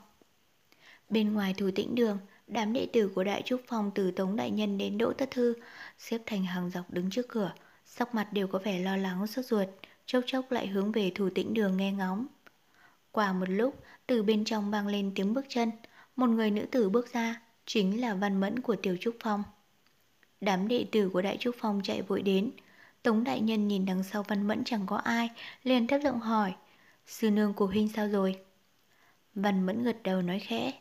Bên 1.08 1.32
ngoài 1.32 1.54
thủ 1.54 1.70
tĩnh 1.74 1.94
đường, 1.94 2.18
đám 2.46 2.72
đệ 2.72 2.86
tử 2.92 3.12
của 3.14 3.24
Đại 3.24 3.42
Trúc 3.42 3.60
Phong 3.66 3.90
từ 3.94 4.10
Tống 4.10 4.36
Đại 4.36 4.50
Nhân 4.50 4.78
đến 4.78 4.98
Đỗ 4.98 5.12
Tất 5.12 5.30
Thư 5.30 5.54
xếp 6.02 6.22
thành 6.26 6.44
hàng 6.44 6.70
dọc 6.70 6.90
đứng 6.90 7.10
trước 7.10 7.28
cửa, 7.28 7.52
sắc 7.84 8.14
mặt 8.14 8.32
đều 8.32 8.46
có 8.46 8.58
vẻ 8.58 8.78
lo 8.78 8.96
lắng 8.96 9.26
sốt 9.26 9.44
ruột, 9.44 9.68
chốc 10.06 10.24
chốc 10.26 10.52
lại 10.52 10.66
hướng 10.66 10.92
về 10.92 11.12
thủ 11.14 11.30
tĩnh 11.34 11.54
đường 11.54 11.76
nghe 11.76 11.92
ngóng. 11.92 12.26
Qua 13.12 13.32
một 13.32 13.48
lúc, 13.48 13.82
từ 14.06 14.22
bên 14.22 14.44
trong 14.44 14.70
vang 14.70 14.86
lên 14.86 15.12
tiếng 15.14 15.34
bước 15.34 15.44
chân, 15.48 15.70
một 16.16 16.26
người 16.26 16.50
nữ 16.50 16.66
tử 16.70 16.90
bước 16.90 17.12
ra, 17.12 17.42
chính 17.66 18.00
là 18.00 18.14
Văn 18.14 18.40
Mẫn 18.40 18.60
của 18.60 18.76
Tiểu 18.76 18.96
Trúc 19.00 19.16
Phong. 19.22 19.42
Đám 20.40 20.68
đệ 20.68 20.86
tử 20.92 21.08
của 21.08 21.22
Đại 21.22 21.36
Trúc 21.36 21.54
Phong 21.58 21.80
chạy 21.84 22.02
vội 22.02 22.22
đến, 22.22 22.50
Tống 23.02 23.24
Đại 23.24 23.40
Nhân 23.40 23.68
nhìn 23.68 23.86
đằng 23.86 24.02
sau 24.02 24.22
Văn 24.22 24.48
Mẫn 24.48 24.64
chẳng 24.64 24.86
có 24.86 24.96
ai, 24.96 25.30
liền 25.62 25.86
thấp 25.86 26.00
giọng 26.04 26.20
hỏi, 26.20 26.54
sư 27.06 27.30
nương 27.30 27.54
của 27.54 27.66
huynh 27.66 27.88
sao 27.88 28.08
rồi? 28.08 28.36
Văn 29.34 29.66
Mẫn 29.66 29.82
gật 29.82 29.96
đầu 30.02 30.22
nói 30.22 30.38
khẽ, 30.38 30.72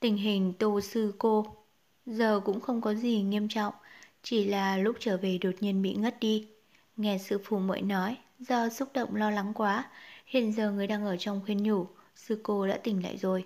tình 0.00 0.16
hình 0.16 0.52
tô 0.58 0.80
sư 0.80 1.14
cô 1.18 1.56
giờ 2.06 2.40
cũng 2.44 2.60
không 2.60 2.80
có 2.80 2.94
gì 2.94 3.22
nghiêm 3.22 3.48
trọng, 3.48 3.74
chỉ 4.22 4.44
là 4.44 4.76
lúc 4.76 4.96
trở 5.00 5.16
về 5.16 5.38
đột 5.38 5.54
nhiên 5.60 5.82
bị 5.82 5.94
ngất 5.94 6.20
đi. 6.20 6.48
Nghe 6.96 7.18
sư 7.18 7.40
phụ 7.44 7.58
muội 7.58 7.82
nói, 7.82 8.16
do 8.38 8.68
xúc 8.68 8.88
động 8.94 9.16
lo 9.16 9.30
lắng 9.30 9.52
quá, 9.54 9.90
hiện 10.26 10.52
giờ 10.52 10.70
người 10.70 10.86
đang 10.86 11.04
ở 11.04 11.16
trong 11.16 11.40
khuyên 11.44 11.62
nhủ, 11.62 11.86
sư 12.14 12.40
cô 12.42 12.66
đã 12.66 12.78
tỉnh 12.84 13.02
lại 13.02 13.16
rồi. 13.16 13.44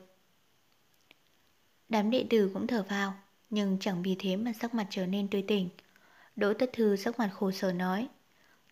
Đám 1.89 2.11
đệ 2.11 2.27
tử 2.31 2.51
cũng 2.55 2.67
thở 2.67 2.85
vào, 2.89 3.15
nhưng 3.51 3.79
chẳng 3.81 4.03
vì 4.03 4.17
thế 4.19 4.37
mà 4.37 4.53
sắc 4.53 4.75
mặt 4.75 4.87
trở 4.91 5.07
nên 5.07 5.29
tươi 5.29 5.43
tỉnh. 5.43 5.69
Đỗ 6.37 6.55
Tất 6.55 6.71
Thư 6.73 6.97
sắc 6.97 7.19
mặt 7.19 7.31
khổ 7.35 7.51
sở 7.51 7.73
nói, 7.73 8.09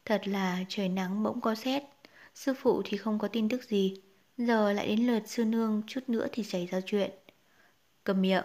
thật 0.05 0.29
là 0.29 0.59
trời 0.69 0.89
nắng 0.89 1.23
bỗng 1.23 1.41
có 1.41 1.55
xét, 1.55 1.83
sư 2.35 2.55
phụ 2.59 2.83
thì 2.85 2.97
không 2.97 3.19
có 3.19 3.29
tin 3.29 3.49
tức 3.49 3.65
gì, 3.65 4.03
giờ 4.37 4.73
lại 4.73 4.89
đến 4.89 5.07
lượt 5.07 5.23
sư 5.27 5.45
nương 5.45 5.83
chút 5.87 6.01
nữa 6.09 6.27
thì 6.33 6.43
xảy 6.43 6.67
ra 6.67 6.81
chuyện. 6.87 7.11
Cầm 8.05 8.23
miệng. 8.23 8.45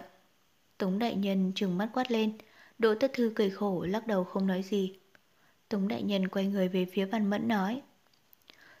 Tống 0.78 0.98
đại 0.98 1.14
nhân 1.14 1.52
trừng 1.54 1.78
mắt 1.78 1.90
quát 1.94 2.10
lên, 2.10 2.38
Đỗ 2.78 2.94
Tất 2.94 3.12
Thư 3.14 3.32
cười 3.34 3.50
khổ 3.50 3.84
lắc 3.84 4.06
đầu 4.06 4.24
không 4.24 4.46
nói 4.46 4.62
gì. 4.62 4.98
Tống 5.68 5.88
đại 5.88 6.02
nhân 6.02 6.28
quay 6.28 6.46
người 6.46 6.68
về 6.68 6.86
phía 6.92 7.04
Văn 7.04 7.30
Mẫn 7.30 7.48
nói. 7.48 7.82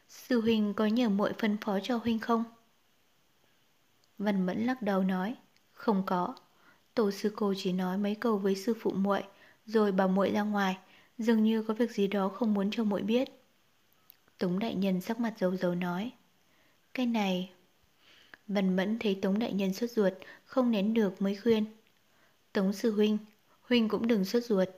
Sư 0.08 0.40
huynh 0.40 0.74
có 0.74 0.86
nhờ 0.86 1.08
muội 1.08 1.32
phân 1.38 1.56
phó 1.60 1.78
cho 1.82 1.96
huynh 1.96 2.18
không? 2.18 2.44
Văn 4.18 4.46
Mẫn 4.46 4.66
lắc 4.66 4.82
đầu 4.82 5.02
nói, 5.02 5.36
không 5.72 6.02
có. 6.06 6.34
Tổ 6.94 7.10
sư 7.10 7.32
cô 7.36 7.54
chỉ 7.56 7.72
nói 7.72 7.98
mấy 7.98 8.14
câu 8.14 8.38
với 8.38 8.54
sư 8.54 8.74
phụ 8.80 8.90
muội, 8.90 9.22
rồi 9.66 9.92
bảo 9.92 10.08
muội 10.08 10.30
ra 10.30 10.42
ngoài, 10.42 10.78
dường 11.18 11.44
như 11.44 11.62
có 11.62 11.74
việc 11.74 11.90
gì 11.90 12.06
đó 12.06 12.28
không 12.28 12.54
muốn 12.54 12.70
cho 12.70 12.84
muội 12.84 13.02
biết. 13.02 13.28
Tống 14.38 14.58
đại 14.58 14.74
nhân 14.74 15.00
sắc 15.00 15.20
mặt 15.20 15.34
dầu 15.38 15.56
dầu 15.56 15.74
nói, 15.74 16.12
cái 16.94 17.06
này... 17.06 17.50
Văn 18.46 18.76
Mẫn 18.76 18.98
thấy 18.98 19.18
Tống 19.22 19.38
đại 19.38 19.52
nhân 19.52 19.72
sốt 19.72 19.90
ruột, 19.90 20.12
không 20.44 20.70
nén 20.70 20.94
được 20.94 21.22
mới 21.22 21.36
khuyên. 21.36 21.64
Tống 22.52 22.72
sư 22.72 22.92
huynh, 22.92 23.18
huynh 23.68 23.88
cũng 23.88 24.06
đừng 24.06 24.24
sốt 24.24 24.44
ruột. 24.44 24.68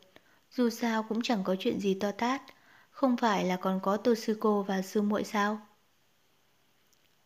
Dù 0.50 0.70
sao 0.70 1.02
cũng 1.02 1.22
chẳng 1.22 1.44
có 1.44 1.56
chuyện 1.58 1.80
gì 1.80 1.94
to 1.94 2.12
tát, 2.12 2.42
không 2.90 3.16
phải 3.16 3.44
là 3.44 3.56
còn 3.56 3.80
có 3.82 3.96
tô 3.96 4.14
sư 4.14 4.36
cô 4.40 4.62
và 4.62 4.82
sư 4.82 5.02
muội 5.02 5.24
sao? 5.24 5.60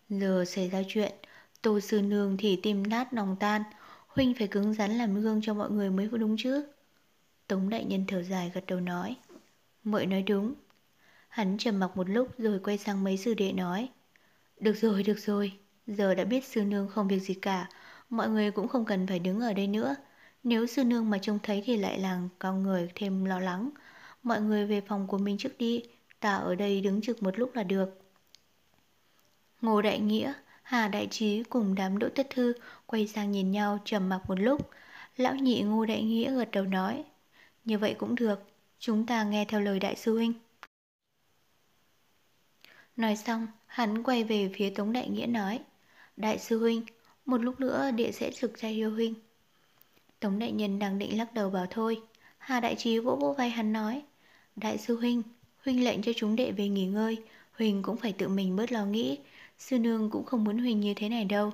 Giờ 0.09 0.45
xảy 0.45 0.69
ra 0.71 0.83
chuyện, 0.89 1.13
Tô 1.65 1.81
sư 1.81 2.03
nương 2.03 2.37
thì 2.37 2.61
tim 2.63 2.83
nát 2.83 3.13
nòng 3.13 3.37
tan, 3.41 3.63
huynh 4.07 4.35
phải 4.39 4.47
cứng 4.47 4.75
rắn 4.75 4.91
làm 4.91 5.21
gương 5.21 5.41
cho 5.43 5.55
mọi 5.55 5.71
người 5.71 5.91
mới 5.91 6.09
đúng 6.09 6.37
chứ. 6.39 6.65
Tống 7.49 7.69
đại 7.69 7.85
nhân 7.85 8.05
thở 8.09 8.23
dài 8.23 8.51
gật 8.55 8.67
đầu 8.67 8.81
nói. 8.81 9.17
Muội 9.85 10.07
nói 10.07 10.23
đúng. 10.23 10.55
Hắn 11.29 11.59
trầm 11.59 11.81
mặc 11.81 11.97
một 11.97 12.09
lúc 12.09 12.29
rồi 12.39 12.59
quay 12.65 12.79
sang 12.79 13.05
mấy 13.05 13.17
sư 13.17 13.35
đệ 13.35 13.53
nói. 13.53 13.89
Được 14.61 14.73
rồi, 14.73 15.03
được 15.03 15.19
rồi, 15.19 15.59
giờ 15.87 16.15
đã 16.15 16.25
biết 16.25 16.45
sư 16.45 16.65
nương 16.65 16.89
không 16.89 17.09
việc 17.09 17.21
gì 17.21 17.35
cả, 17.35 17.69
mọi 18.11 18.29
người 18.29 18.51
cũng 18.51 18.69
không 18.69 18.85
cần 18.85 19.07
phải 19.07 19.19
đứng 19.19 19.41
ở 19.41 19.53
đây 19.53 19.67
nữa. 19.67 19.95
Nếu 20.45 20.67
sư 20.67 20.85
nương 20.85 21.11
mà 21.11 21.19
trông 21.19 21.39
thấy 21.43 21.63
thì 21.67 21.77
lại 21.77 21.99
làm 21.99 22.29
con 22.39 22.63
người 22.63 22.89
thêm 22.95 23.25
lo 23.25 23.41
lắng. 23.41 23.71
Mọi 24.23 24.41
người 24.41 24.67
về 24.67 24.81
phòng 24.81 25.07
của 25.07 25.19
mình 25.19 25.39
trước 25.39 25.59
đi, 25.59 25.83
ta 26.21 26.37
ở 26.37 26.55
đây 26.55 26.81
đứng 26.81 27.01
trực 27.01 27.23
một 27.23 27.39
lúc 27.39 27.55
là 27.55 27.63
được. 27.63 28.01
Ngô 29.61 29.83
Đại 29.83 29.99
Nghĩa, 29.99 30.33
Hà 30.63 30.89
Đại 30.89 31.09
Trí 31.11 31.43
cùng 31.43 31.75
đám 31.75 31.99
đỗ 31.99 32.09
tất 32.15 32.27
thư 32.31 32.53
quay 32.87 33.07
sang 33.07 33.33
nhìn 33.33 33.51
nhau 33.51 33.79
trầm 33.85 34.09
mặc 34.09 34.21
một 34.29 34.41
lúc. 34.41 34.71
Lão 35.17 35.35
nhị 35.35 35.63
Ngô 35.63 35.85
Đại 35.87 36.03
Nghĩa 36.03 36.35
gật 36.35 36.51
đầu 36.51 36.65
nói. 36.65 37.05
Như 37.65 37.79
vậy 37.79 37.95
cũng 37.99 38.15
được, 38.15 38.41
chúng 38.79 39.07
ta 39.07 39.25
nghe 39.25 39.45
theo 39.45 39.61
lời 39.61 39.81
đại 39.81 39.97
sư 39.97 40.15
huynh. 40.15 40.33
Nói 42.97 43.17
xong, 43.17 43.47
hắn 43.67 44.03
quay 44.03 44.25
về 44.25 44.51
phía 44.55 44.71
Tống 44.71 44.93
Đại 44.93 45.09
Nghĩa 45.09 45.27
nói. 45.27 45.61
Đại 46.17 46.39
sư 46.39 46.59
huynh, 46.59 46.83
một 47.27 47.39
lúc 47.39 47.61
nữa 47.61 47.91
địa 47.91 48.13
sẽ 48.13 48.31
trực 48.33 48.55
ra 48.55 48.69
yêu 48.69 48.91
huynh. 48.91 49.15
Tống 50.25 50.39
đại 50.39 50.53
nhân 50.53 50.79
đang 50.79 50.99
định 50.99 51.19
lắc 51.19 51.35
đầu 51.35 51.51
bảo 51.51 51.67
thôi. 51.71 52.01
Hà 52.39 52.61
đại 52.61 52.75
trí 52.79 52.99
vỗ 52.99 53.17
vỗ 53.17 53.33
vai 53.33 53.51
hắn 53.51 53.73
nói. 53.73 54.03
Đại 54.57 54.79
sư 54.79 54.97
huynh, 54.97 55.23
huynh 55.65 55.85
lệnh 55.85 56.03
cho 56.03 56.13
chúng 56.17 56.37
đệ 56.37 56.53
về 56.53 56.69
nghỉ 56.69 56.87
ngơi. 56.87 57.23
Huynh 57.53 57.83
cũng 57.83 57.97
phải 57.97 58.13
tự 58.13 58.29
mình 58.29 58.57
bớt 58.57 58.73
lo 58.73 58.87
nghĩ. 58.87 59.19
Sư 59.59 59.79
nương 59.79 60.11
cũng 60.11 60.25
không 60.25 60.45
muốn 60.45 60.59
huynh 60.59 60.81
như 60.81 60.95
thế 60.95 61.09
này 61.09 61.25
đâu. 61.25 61.53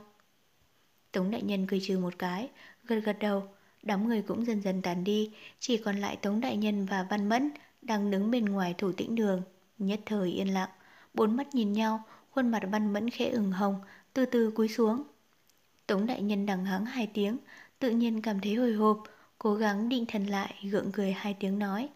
Tống 1.12 1.30
đại 1.30 1.42
nhân 1.42 1.66
cười 1.66 1.80
trừ 1.80 1.98
một 1.98 2.18
cái, 2.18 2.48
gật 2.84 3.00
gật 3.04 3.18
đầu. 3.18 3.48
Đám 3.82 4.08
người 4.08 4.22
cũng 4.22 4.44
dần 4.44 4.62
dần 4.62 4.82
tàn 4.82 5.04
đi, 5.04 5.30
chỉ 5.58 5.76
còn 5.76 5.96
lại 5.96 6.16
Tống 6.16 6.40
đại 6.40 6.56
nhân 6.56 6.86
và 6.86 7.06
Văn 7.10 7.28
Mẫn 7.28 7.50
đang 7.82 8.10
đứng 8.10 8.30
bên 8.30 8.44
ngoài 8.44 8.74
thủ 8.78 8.92
tĩnh 8.92 9.14
đường. 9.14 9.42
Nhất 9.78 10.00
thời 10.06 10.30
yên 10.30 10.54
lặng, 10.54 10.70
bốn 11.14 11.36
mắt 11.36 11.54
nhìn 11.54 11.72
nhau, 11.72 12.02
khuôn 12.30 12.48
mặt 12.48 12.62
Văn 12.70 12.92
Mẫn 12.92 13.10
khẽ 13.10 13.28
ửng 13.28 13.52
hồng, 13.52 13.80
từ 14.12 14.26
từ 14.26 14.50
cúi 14.50 14.68
xuống. 14.68 15.02
Tống 15.86 16.06
đại 16.06 16.22
nhân 16.22 16.46
đằng 16.46 16.64
hắng 16.64 16.86
hai 16.86 17.06
tiếng, 17.14 17.36
tự 17.80 17.90
nhiên 17.90 18.22
cảm 18.22 18.40
thấy 18.40 18.54
hồi 18.54 18.72
hộp, 18.72 19.02
cố 19.38 19.54
gắng 19.54 19.88
định 19.88 20.04
thần 20.06 20.26
lại, 20.26 20.54
gượng 20.70 20.92
cười 20.92 21.12
hai 21.12 21.36
tiếng 21.40 21.58
nói. 21.58 21.88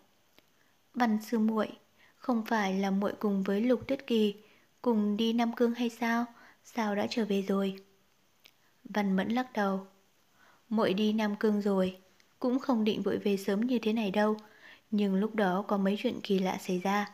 Văn 0.94 1.18
sư 1.22 1.38
muội, 1.38 1.68
không 2.16 2.44
phải 2.46 2.78
là 2.78 2.90
muội 2.90 3.12
cùng 3.18 3.42
với 3.42 3.60
Lục 3.60 3.86
Tuyết 3.88 4.06
Kỳ 4.06 4.34
cùng 4.82 5.16
đi 5.16 5.32
Nam 5.32 5.52
Cương 5.56 5.74
hay 5.74 5.88
sao? 5.88 6.24
Sao 6.64 6.94
đã 6.94 7.06
trở 7.10 7.24
về 7.24 7.42
rồi? 7.42 7.76
Văn 8.84 9.16
Mẫn 9.16 9.28
lắc 9.28 9.52
đầu. 9.52 9.86
Muội 10.68 10.94
đi 10.94 11.12
Nam 11.12 11.36
Cương 11.36 11.60
rồi, 11.62 11.96
cũng 12.38 12.58
không 12.58 12.84
định 12.84 13.02
vội 13.02 13.18
về 13.18 13.36
sớm 13.36 13.60
như 13.60 13.78
thế 13.78 13.92
này 13.92 14.10
đâu, 14.10 14.36
nhưng 14.90 15.14
lúc 15.14 15.34
đó 15.34 15.64
có 15.68 15.76
mấy 15.76 15.96
chuyện 15.98 16.20
kỳ 16.22 16.38
lạ 16.38 16.58
xảy 16.60 16.78
ra. 16.78 17.10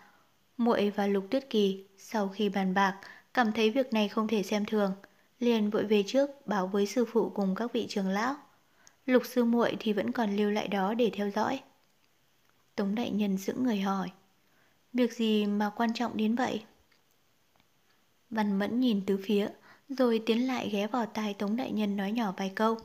Muội 0.56 0.90
và 0.90 1.06
Lục 1.06 1.26
Tuyết 1.30 1.50
Kỳ 1.50 1.84
sau 1.98 2.28
khi 2.28 2.48
bàn 2.48 2.74
bạc 2.74 3.00
cảm 3.34 3.52
thấy 3.52 3.70
việc 3.70 3.92
này 3.92 4.08
không 4.08 4.28
thể 4.28 4.42
xem 4.42 4.64
thường, 4.64 4.92
liền 5.38 5.70
vội 5.70 5.84
về 5.84 6.04
trước 6.06 6.46
báo 6.46 6.66
với 6.66 6.86
sư 6.86 7.04
phụ 7.12 7.30
cùng 7.34 7.54
các 7.54 7.72
vị 7.72 7.86
trưởng 7.88 8.08
lão. 8.08 8.36
Lục 9.06 9.22
sư 9.26 9.44
muội 9.44 9.76
thì 9.80 9.92
vẫn 9.92 10.12
còn 10.12 10.36
lưu 10.36 10.50
lại 10.50 10.68
đó 10.68 10.94
để 10.94 11.10
theo 11.14 11.30
dõi. 11.30 11.60
Tống 12.76 12.94
đại 12.94 13.10
nhân 13.10 13.36
giữ 13.36 13.54
người 13.54 13.80
hỏi. 13.80 14.10
Việc 14.92 15.12
gì 15.12 15.46
mà 15.46 15.70
quan 15.76 15.94
trọng 15.94 16.16
đến 16.16 16.34
vậy? 16.34 16.64
Văn 18.30 18.58
mẫn 18.58 18.80
nhìn 18.80 19.06
tứ 19.06 19.20
phía, 19.24 19.48
rồi 19.88 20.22
tiến 20.26 20.46
lại 20.46 20.68
ghé 20.68 20.86
vào 20.86 21.06
tai 21.06 21.34
Tống 21.34 21.56
đại 21.56 21.72
nhân 21.72 21.96
nói 21.96 22.12
nhỏ 22.12 22.34
vài 22.36 22.52
câu. 22.54 22.78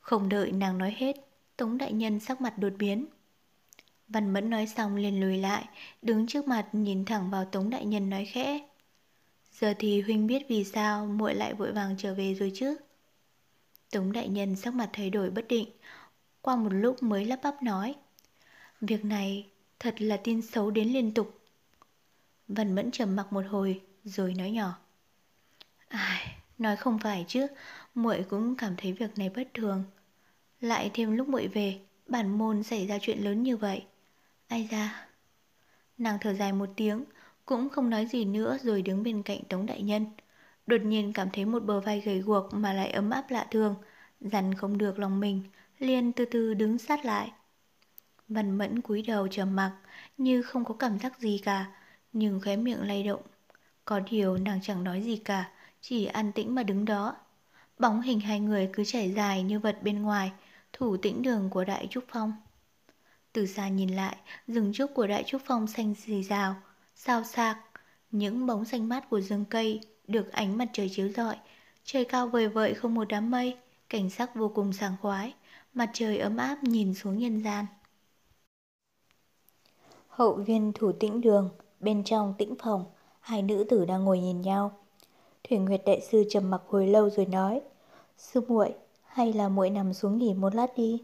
Không 0.00 0.28
đợi 0.28 0.52
nàng 0.52 0.78
nói 0.78 0.94
hết, 0.96 1.16
Tống 1.56 1.78
đại 1.78 1.92
nhân 1.92 2.20
sắc 2.20 2.40
mặt 2.40 2.58
đột 2.58 2.72
biến. 2.78 3.06
Văn 4.08 4.32
mẫn 4.32 4.50
nói 4.50 4.66
xong 4.66 4.96
liền 4.96 5.20
lùi 5.20 5.38
lại, 5.38 5.64
đứng 6.02 6.26
trước 6.26 6.48
mặt 6.48 6.68
nhìn 6.72 7.04
thẳng 7.04 7.30
vào 7.30 7.44
Tống 7.44 7.70
đại 7.70 7.84
nhân 7.84 8.10
nói 8.10 8.24
khẽ. 8.24 8.68
Giờ 9.52 9.74
thì 9.78 10.00
huynh 10.00 10.26
biết 10.26 10.42
vì 10.48 10.64
sao 10.64 11.06
muội 11.06 11.34
lại 11.34 11.54
vội 11.54 11.72
vàng 11.72 11.94
trở 11.98 12.14
về 12.14 12.34
rồi 12.34 12.52
chứ? 12.54 12.76
Tống 13.92 14.12
đại 14.12 14.28
nhân 14.28 14.56
sắc 14.56 14.74
mặt 14.74 14.90
thay 14.92 15.10
đổi 15.10 15.30
bất 15.30 15.48
định, 15.48 15.68
qua 16.40 16.56
một 16.56 16.72
lúc 16.72 17.02
mới 17.02 17.24
lắp 17.24 17.40
bắp 17.42 17.62
nói. 17.62 17.94
Việc 18.80 19.04
này 19.04 19.50
thật 19.78 19.94
là 19.98 20.16
tin 20.16 20.42
xấu 20.42 20.70
đến 20.70 20.88
liên 20.88 21.14
tục. 21.14 21.40
Văn 22.48 22.74
Mẫn 22.74 22.90
trầm 22.90 23.16
mặc 23.16 23.32
một 23.32 23.44
hồi 23.48 23.80
rồi 24.04 24.34
nói 24.34 24.50
nhỏ. 24.50 24.78
Ai, 25.88 26.36
nói 26.58 26.76
không 26.76 26.98
phải 26.98 27.24
chứ, 27.28 27.46
muội 27.94 28.24
cũng 28.30 28.56
cảm 28.56 28.74
thấy 28.76 28.92
việc 28.92 29.18
này 29.18 29.28
bất 29.28 29.48
thường. 29.54 29.84
Lại 30.60 30.90
thêm 30.94 31.16
lúc 31.16 31.28
muội 31.28 31.48
về, 31.48 31.80
bản 32.06 32.38
môn 32.38 32.62
xảy 32.62 32.86
ra 32.86 32.98
chuyện 33.00 33.18
lớn 33.18 33.42
như 33.42 33.56
vậy. 33.56 33.84
Ai 34.48 34.68
ra? 34.70 35.06
Nàng 35.98 36.18
thở 36.20 36.34
dài 36.34 36.52
một 36.52 36.68
tiếng, 36.76 37.04
cũng 37.46 37.68
không 37.68 37.90
nói 37.90 38.06
gì 38.06 38.24
nữa 38.24 38.58
rồi 38.62 38.82
đứng 38.82 39.02
bên 39.02 39.22
cạnh 39.22 39.44
Tống 39.48 39.66
Đại 39.66 39.82
Nhân. 39.82 40.06
Đột 40.72 40.82
nhiên 40.84 41.12
cảm 41.12 41.28
thấy 41.32 41.44
một 41.44 41.62
bờ 41.62 41.80
vai 41.80 42.00
gầy 42.00 42.18
guộc 42.18 42.54
mà 42.54 42.72
lại 42.72 42.90
ấm 42.90 43.10
áp 43.10 43.30
lạ 43.30 43.46
thường, 43.50 43.74
dằn 44.20 44.54
không 44.54 44.78
được 44.78 44.98
lòng 44.98 45.20
mình, 45.20 45.42
liền 45.78 46.12
từ 46.12 46.24
từ 46.24 46.54
đứng 46.54 46.78
sát 46.78 47.04
lại. 47.04 47.32
Văn 48.28 48.58
mẫn 48.58 48.80
cúi 48.80 49.02
đầu 49.02 49.28
trầm 49.28 49.56
mặc, 49.56 49.72
như 50.18 50.42
không 50.42 50.64
có 50.64 50.74
cảm 50.74 50.98
giác 50.98 51.18
gì 51.18 51.40
cả, 51.44 51.66
nhưng 52.12 52.40
khóe 52.44 52.56
miệng 52.56 52.86
lay 52.86 53.02
động. 53.02 53.20
Có 53.84 54.00
điều 54.00 54.36
nàng 54.36 54.60
chẳng 54.62 54.84
nói 54.84 55.02
gì 55.02 55.16
cả, 55.16 55.50
chỉ 55.80 56.06
an 56.06 56.32
tĩnh 56.32 56.54
mà 56.54 56.62
đứng 56.62 56.84
đó. 56.84 57.16
Bóng 57.78 58.00
hình 58.00 58.20
hai 58.20 58.40
người 58.40 58.70
cứ 58.72 58.84
chảy 58.84 59.12
dài 59.12 59.42
như 59.42 59.60
vật 59.60 59.78
bên 59.82 60.02
ngoài, 60.02 60.32
thủ 60.72 60.96
tĩnh 60.96 61.22
đường 61.22 61.50
của 61.50 61.64
Đại 61.64 61.86
Trúc 61.90 62.04
Phong. 62.08 62.32
Từ 63.32 63.46
xa 63.46 63.68
nhìn 63.68 63.88
lại, 63.88 64.16
rừng 64.46 64.72
trúc 64.74 64.94
của 64.94 65.06
Đại 65.06 65.24
Trúc 65.26 65.42
Phong 65.44 65.66
xanh 65.66 65.94
rì 65.94 66.22
rào, 66.22 66.54
sao 66.94 67.24
sạc, 67.24 67.58
những 68.10 68.46
bóng 68.46 68.64
xanh 68.64 68.88
mát 68.88 69.10
của 69.10 69.20
rừng 69.20 69.44
cây 69.50 69.80
được 70.12 70.32
ánh 70.32 70.58
mặt 70.58 70.68
trời 70.72 70.88
chiếu 70.88 71.08
rọi, 71.08 71.36
trời 71.84 72.04
cao 72.04 72.28
vời 72.28 72.48
vợi 72.48 72.74
không 72.74 72.94
một 72.94 73.04
đám 73.08 73.30
mây, 73.30 73.56
cảnh 73.88 74.10
sắc 74.10 74.34
vô 74.34 74.48
cùng 74.54 74.72
sảng 74.72 74.96
khoái, 75.02 75.34
mặt 75.74 75.90
trời 75.92 76.18
ấm 76.18 76.36
áp 76.36 76.64
nhìn 76.64 76.94
xuống 76.94 77.18
nhân 77.18 77.42
gian. 77.44 77.66
Hậu 80.08 80.34
viên 80.34 80.72
thủ 80.72 80.92
tĩnh 80.92 81.20
đường, 81.20 81.50
bên 81.80 82.04
trong 82.04 82.34
tĩnh 82.38 82.54
phòng, 82.62 82.84
hai 83.20 83.42
nữ 83.42 83.64
tử 83.68 83.84
đang 83.84 84.04
ngồi 84.04 84.20
nhìn 84.20 84.40
nhau. 84.40 84.72
Thủy 85.44 85.58
Nguyệt 85.58 85.82
đại 85.86 86.00
sư 86.00 86.24
trầm 86.30 86.50
mặc 86.50 86.62
hồi 86.68 86.86
lâu 86.86 87.10
rồi 87.10 87.26
nói, 87.26 87.60
sư 88.16 88.40
muội, 88.48 88.74
hay 89.04 89.32
là 89.32 89.48
muội 89.48 89.70
nằm 89.70 89.92
xuống 89.92 90.18
nghỉ 90.18 90.34
một 90.34 90.54
lát 90.54 90.76
đi. 90.76 91.02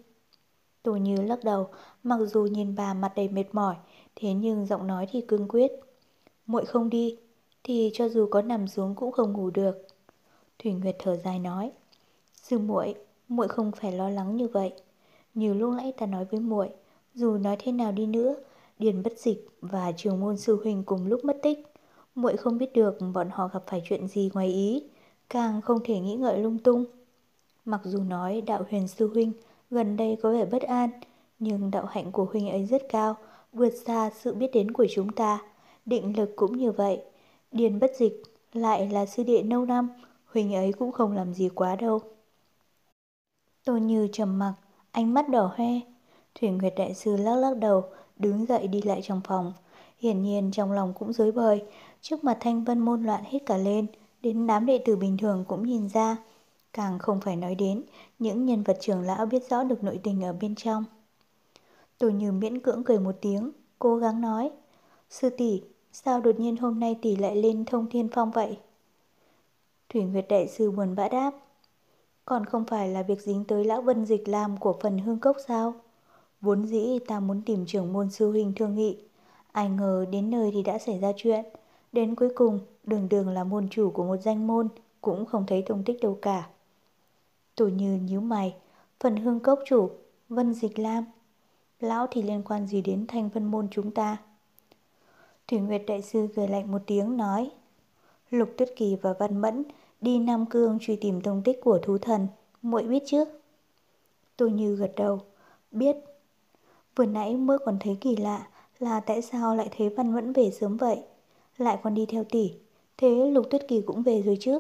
Tô 0.83 0.97
Như 0.97 1.17
lắc 1.17 1.45
đầu, 1.45 1.69
mặc 2.03 2.19
dù 2.27 2.43
nhìn 2.43 2.75
bà 2.75 2.95
mặt 2.95 3.13
đầy 3.17 3.29
mệt 3.29 3.45
mỏi, 3.53 3.77
thế 4.17 4.33
nhưng 4.33 4.67
giọng 4.67 4.87
nói 4.87 5.07
thì 5.11 5.21
cương 5.21 5.49
quyết. 5.49 5.73
Muội 6.47 6.65
không 6.65 6.91
đi, 6.91 7.19
thì 7.65 7.91
cho 7.95 8.09
dù 8.09 8.27
có 8.31 8.43
nằm 8.43 8.69
xuống 8.69 8.95
cũng 8.95 9.13
không 9.13 9.33
ngủ 9.33 9.51
được. 9.51 9.87
Thủy 10.59 10.73
Nguyệt 10.73 10.97
thở 10.99 11.17
dài 11.17 11.39
nói, 11.39 11.71
sư 12.43 12.59
muội, 12.59 12.95
muội 13.29 13.49
không 13.49 13.73
phải 13.73 13.93
lo 13.93 14.09
lắng 14.11 14.37
như 14.37 14.49
vậy. 14.49 14.73
Như 15.35 15.55
lúc 15.55 15.75
nãy 15.75 15.93
ta 15.99 16.07
nói 16.07 16.25
với 16.25 16.41
muội, 16.41 16.69
dù 17.15 17.39
nói 17.39 17.57
thế 17.59 17.73
nào 17.73 17.93
đi 17.93 18.07
nữa, 18.07 18.35
Điền 18.79 19.03
Bất 19.03 19.19
Dịch 19.19 19.49
và 19.61 19.93
Trường 19.97 20.21
môn 20.21 20.37
sư 20.37 20.61
huynh 20.63 20.85
cùng 20.85 21.07
lúc 21.07 21.25
mất 21.25 21.39
tích, 21.43 21.59
muội 22.15 22.37
không 22.37 22.59
biết 22.59 22.73
được 22.75 22.99
bọn 23.15 23.29
họ 23.31 23.49
gặp 23.53 23.63
phải 23.67 23.83
chuyện 23.85 24.09
gì 24.09 24.31
ngoài 24.35 24.49
ý, 24.49 24.83
càng 25.31 25.61
không 25.61 25.79
thể 25.85 26.01
nghĩ 26.01 26.15
ngợi 26.15 26.39
lung 26.39 26.59
tung. 26.59 26.85
Mặc 27.65 27.81
dù 27.85 27.99
nói 27.99 28.41
đạo 28.41 28.65
huyền 28.71 28.89
sư 28.89 29.11
huynh 29.15 29.33
gần 29.71 29.97
đây 29.97 30.17
có 30.23 30.33
vẻ 30.33 30.45
bất 30.45 30.63
an, 30.63 30.91
nhưng 31.39 31.71
đạo 31.71 31.87
hạnh 31.87 32.13
của 32.13 32.25
huynh 32.25 32.51
ấy 32.51 32.65
rất 32.65 32.83
cao, 32.89 33.17
vượt 33.53 33.73
xa 33.87 34.11
sự 34.11 34.35
biết 34.35 34.51
đến 34.53 34.71
của 34.71 34.87
chúng 34.91 35.13
ta. 35.13 35.39
Định 35.87 36.17
lực 36.17 36.31
cũng 36.37 36.57
như 36.57 36.73
vậy. 36.73 37.01
Điền 37.53 37.81
bất 37.81 37.91
dịch 37.97 38.23
lại 38.53 38.89
là 38.89 39.07
sư 39.07 39.23
đệ 39.23 39.43
lâu 39.43 39.65
năm, 39.65 39.91
huỳnh 40.27 40.55
ấy 40.55 40.73
cũng 40.73 40.93
không 40.93 41.13
làm 41.13 41.35
gì 41.35 41.49
quá 41.49 41.77
đâu. 41.77 42.01
Tôn 43.65 43.87
Như 43.87 44.09
trầm 44.13 44.39
mặc, 44.39 44.55
ánh 44.91 45.15
mắt 45.15 45.29
đỏ 45.29 45.53
hoe. 45.57 45.81
Thủy 46.35 46.51
Nguyệt 46.51 46.75
Đại 46.77 46.95
Sư 46.95 47.17
lắc 47.17 47.37
lắc 47.37 47.57
đầu, 47.57 47.85
đứng 48.17 48.47
dậy 48.47 48.69
đi 48.69 48.83
lại 48.83 49.01
trong 49.03 49.21
phòng. 49.25 49.53
Hiển 49.99 50.23
nhiên 50.23 50.51
trong 50.53 50.73
lòng 50.73 50.95
cũng 50.99 51.13
dối 51.13 51.33
bời, 51.33 51.63
trước 52.01 52.25
mặt 52.25 52.37
thanh 52.41 52.65
vân 52.65 52.79
môn 52.79 53.03
loạn 53.03 53.25
hết 53.27 53.39
cả 53.47 53.57
lên, 53.57 53.87
đến 54.21 54.47
đám 54.47 54.67
đệ 54.67 54.79
tử 54.79 54.97
bình 54.97 55.17
thường 55.17 55.45
cũng 55.49 55.67
nhìn 55.67 55.89
ra. 55.89 56.17
Càng 56.73 56.99
không 56.99 57.21
phải 57.21 57.37
nói 57.37 57.55
đến 57.55 57.83
những 58.19 58.47
nhân 58.47 58.63
vật 58.63 58.77
trưởng 58.81 59.03
lão 59.03 59.27
biết 59.27 59.51
rõ 59.51 59.65
được 59.65 59.85
nội 59.85 60.01
tình 60.03 60.25
ở 60.25 60.33
bên 60.33 60.55
trong. 60.55 60.85
Tô 61.99 62.09
Như 62.09 62.33
miễn 62.33 62.61
cưỡng 62.61 62.85
cười 62.85 62.99
một 62.99 63.17
tiếng, 63.21 63.51
cố 63.79 63.97
gắng 63.97 64.21
nói. 64.21 64.51
Sư 65.11 65.31
tỷ, 65.31 65.63
sao 65.93 66.21
đột 66.21 66.41
nhiên 66.41 66.57
hôm 66.57 66.81
nay 66.81 66.99
tỷ 67.03 67.17
lại 67.17 67.37
lên 67.37 67.65
thông 67.65 67.87
thiên 67.91 68.09
phong 68.13 68.31
vậy? 68.31 68.59
Thủy 69.89 70.03
Nguyệt 70.03 70.27
Đại 70.29 70.49
Sư 70.49 70.71
buồn 70.71 70.95
bã 70.95 71.09
đáp. 71.09 71.31
Còn 72.25 72.45
không 72.45 72.65
phải 72.65 72.89
là 72.89 73.03
việc 73.03 73.21
dính 73.21 73.45
tới 73.45 73.65
lão 73.65 73.83
vân 73.83 74.05
dịch 74.07 74.29
làm 74.29 74.57
của 74.57 74.79
phần 74.81 74.99
hương 74.99 75.19
cốc 75.19 75.37
sao? 75.47 75.75
Vốn 76.41 76.67
dĩ 76.67 76.99
ta 77.07 77.21
muốn 77.21 77.43
tìm 77.47 77.67
trưởng 77.67 77.93
môn 77.93 78.11
sư 78.11 78.31
huynh 78.31 78.53
thương 78.57 78.75
nghị. 78.75 78.99
Ai 79.53 79.69
ngờ 79.71 80.07
đến 80.11 80.31
nơi 80.31 80.51
thì 80.55 80.63
đã 80.63 80.79
xảy 80.79 80.99
ra 80.99 81.13
chuyện. 81.17 81.45
Đến 81.93 82.15
cuối 82.15 82.29
cùng, 82.35 82.61
đường 82.85 83.09
đường 83.09 83.29
là 83.29 83.45
môn 83.45 83.69
chủ 83.69 83.91
của 83.91 84.05
một 84.05 84.17
danh 84.17 84.47
môn, 84.47 84.69
cũng 85.01 85.27
không 85.27 85.45
thấy 85.47 85.63
tung 85.63 85.85
tích 85.85 86.01
đâu 86.01 86.19
cả. 86.23 86.49
Tổ 87.55 87.69
như 87.69 87.97
nhíu 87.97 88.21
mày, 88.21 88.57
phần 89.01 89.17
hương 89.17 89.41
cốc 89.41 89.61
chủ, 89.67 89.91
Vân 90.29 90.55
Dịch 90.55 90.79
Lam. 90.79 91.05
Lão 91.81 92.07
thì 92.11 92.23
liên 92.23 92.43
quan 92.43 92.67
gì 92.67 92.83
đến 92.83 93.05
thanh 93.09 93.29
vân 93.29 93.45
môn 93.45 93.69
chúng 93.71 93.91
ta? 93.91 94.17
Thủy 95.49 95.61
Nguyệt 95.61 95.83
Đại 95.87 96.03
Sư 96.03 96.29
cười 96.37 96.49
lạnh 96.49 96.73
một 96.73 96.83
tiếng 96.87 97.17
nói 97.17 97.51
Lục 98.31 98.49
Tuyết 98.57 98.69
Kỳ 98.77 98.97
và 99.03 99.13
Văn 99.13 99.41
Mẫn 99.41 99.65
đi 100.01 100.19
Nam 100.19 100.47
Cương 100.47 100.79
truy 100.81 100.97
tìm 100.97 101.21
tung 101.21 101.43
tích 101.45 101.61
của 101.65 101.79
thú 101.83 101.99
thần, 101.99 102.27
muội 102.63 102.83
biết 102.83 103.03
chứ? 103.07 103.25
Tôi 104.37 104.51
như 104.51 104.77
gật 104.77 104.93
đầu, 104.97 105.21
biết. 105.71 105.97
Vừa 106.97 107.07
nãy 107.07 107.37
mới 107.37 107.59
còn 107.59 107.77
thấy 107.81 107.99
kỳ 108.01 108.17
lạ 108.17 108.49
là 108.79 109.01
tại 109.01 109.23
sao 109.23 109.57
lại 109.57 109.69
thấy 109.77 109.89
Văn 109.89 110.15
Mẫn 110.15 110.33
về 110.33 110.51
sớm 110.51 110.77
vậy, 110.77 111.03
lại 111.59 111.79
còn 111.83 111.95
đi 111.95 112.07
theo 112.07 112.25
tỷ, 112.25 112.53
thế 112.97 113.31
Lục 113.31 113.47
Tuyết 113.51 113.69
Kỳ 113.69 113.81
cũng 113.81 114.03
về 114.03 114.23
rồi 114.23 114.37
chứ? 114.41 114.59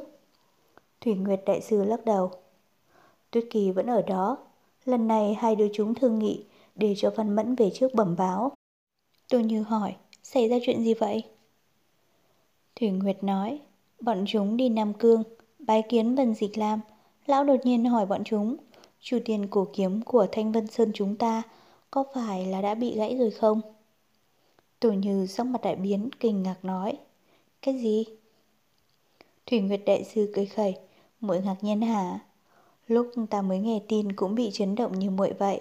Thủy 1.00 1.14
Nguyệt 1.14 1.40
Đại 1.46 1.60
Sư 1.60 1.84
lắc 1.84 2.04
đầu. 2.04 2.30
Tuyết 3.30 3.44
Kỳ 3.50 3.70
vẫn 3.70 3.86
ở 3.86 4.02
đó, 4.02 4.38
lần 4.84 5.08
này 5.08 5.34
hai 5.34 5.56
đứa 5.56 5.68
chúng 5.72 5.94
thương 5.94 6.18
nghị 6.18 6.44
để 6.74 6.94
cho 6.96 7.10
Văn 7.16 7.36
Mẫn 7.36 7.54
về 7.54 7.70
trước 7.74 7.94
bẩm 7.94 8.14
báo. 8.18 8.52
Tôi 9.28 9.44
như 9.44 9.62
hỏi, 9.62 9.96
xảy 10.32 10.48
ra 10.48 10.56
chuyện 10.62 10.84
gì 10.84 10.94
vậy? 10.94 11.22
Thủy 12.76 12.90
Nguyệt 12.90 13.24
nói, 13.24 13.60
bọn 14.00 14.24
chúng 14.26 14.56
đi 14.56 14.68
Nam 14.68 14.92
Cương, 14.94 15.22
bái 15.58 15.82
kiến 15.88 16.14
Vân 16.14 16.34
Dịch 16.34 16.58
Lam. 16.58 16.80
Lão 17.26 17.44
đột 17.44 17.56
nhiên 17.64 17.84
hỏi 17.84 18.06
bọn 18.06 18.24
chúng, 18.24 18.56
chủ 19.00 19.18
tiền 19.24 19.46
cổ 19.50 19.66
kiếm 19.72 20.02
của 20.02 20.26
Thanh 20.32 20.52
Vân 20.52 20.66
Sơn 20.66 20.90
chúng 20.94 21.16
ta 21.16 21.42
có 21.90 22.04
phải 22.14 22.46
là 22.46 22.60
đã 22.62 22.74
bị 22.74 22.96
gãy 22.96 23.16
rồi 23.16 23.30
không? 23.30 23.60
Tổ 24.80 24.92
như 24.92 25.26
sắc 25.26 25.46
mặt 25.46 25.60
đại 25.62 25.76
biến, 25.76 26.08
kinh 26.20 26.42
ngạc 26.42 26.64
nói, 26.64 26.98
cái 27.62 27.78
gì? 27.78 28.04
Thủy 29.46 29.60
Nguyệt 29.60 29.80
Đại 29.86 30.04
Sư 30.04 30.32
cười 30.34 30.46
khẩy, 30.46 30.74
muội 31.20 31.40
ngạc 31.42 31.56
nhiên 31.60 31.80
hả? 31.80 32.18
Lúc 32.86 33.10
ta 33.30 33.42
mới 33.42 33.58
nghe 33.58 33.80
tin 33.88 34.12
cũng 34.12 34.34
bị 34.34 34.50
chấn 34.52 34.74
động 34.74 34.98
như 34.98 35.10
muội 35.10 35.32
vậy. 35.32 35.60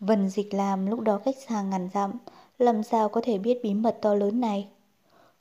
Vân 0.00 0.28
Dịch 0.28 0.54
Lam 0.54 0.86
lúc 0.86 1.00
đó 1.00 1.20
cách 1.24 1.36
xa 1.48 1.62
ngàn 1.62 1.88
dặm, 1.94 2.10
làm 2.58 2.82
sao 2.82 3.08
có 3.08 3.20
thể 3.20 3.38
biết 3.38 3.60
bí 3.62 3.74
mật 3.74 3.98
to 4.02 4.14
lớn 4.14 4.40
này? 4.40 4.68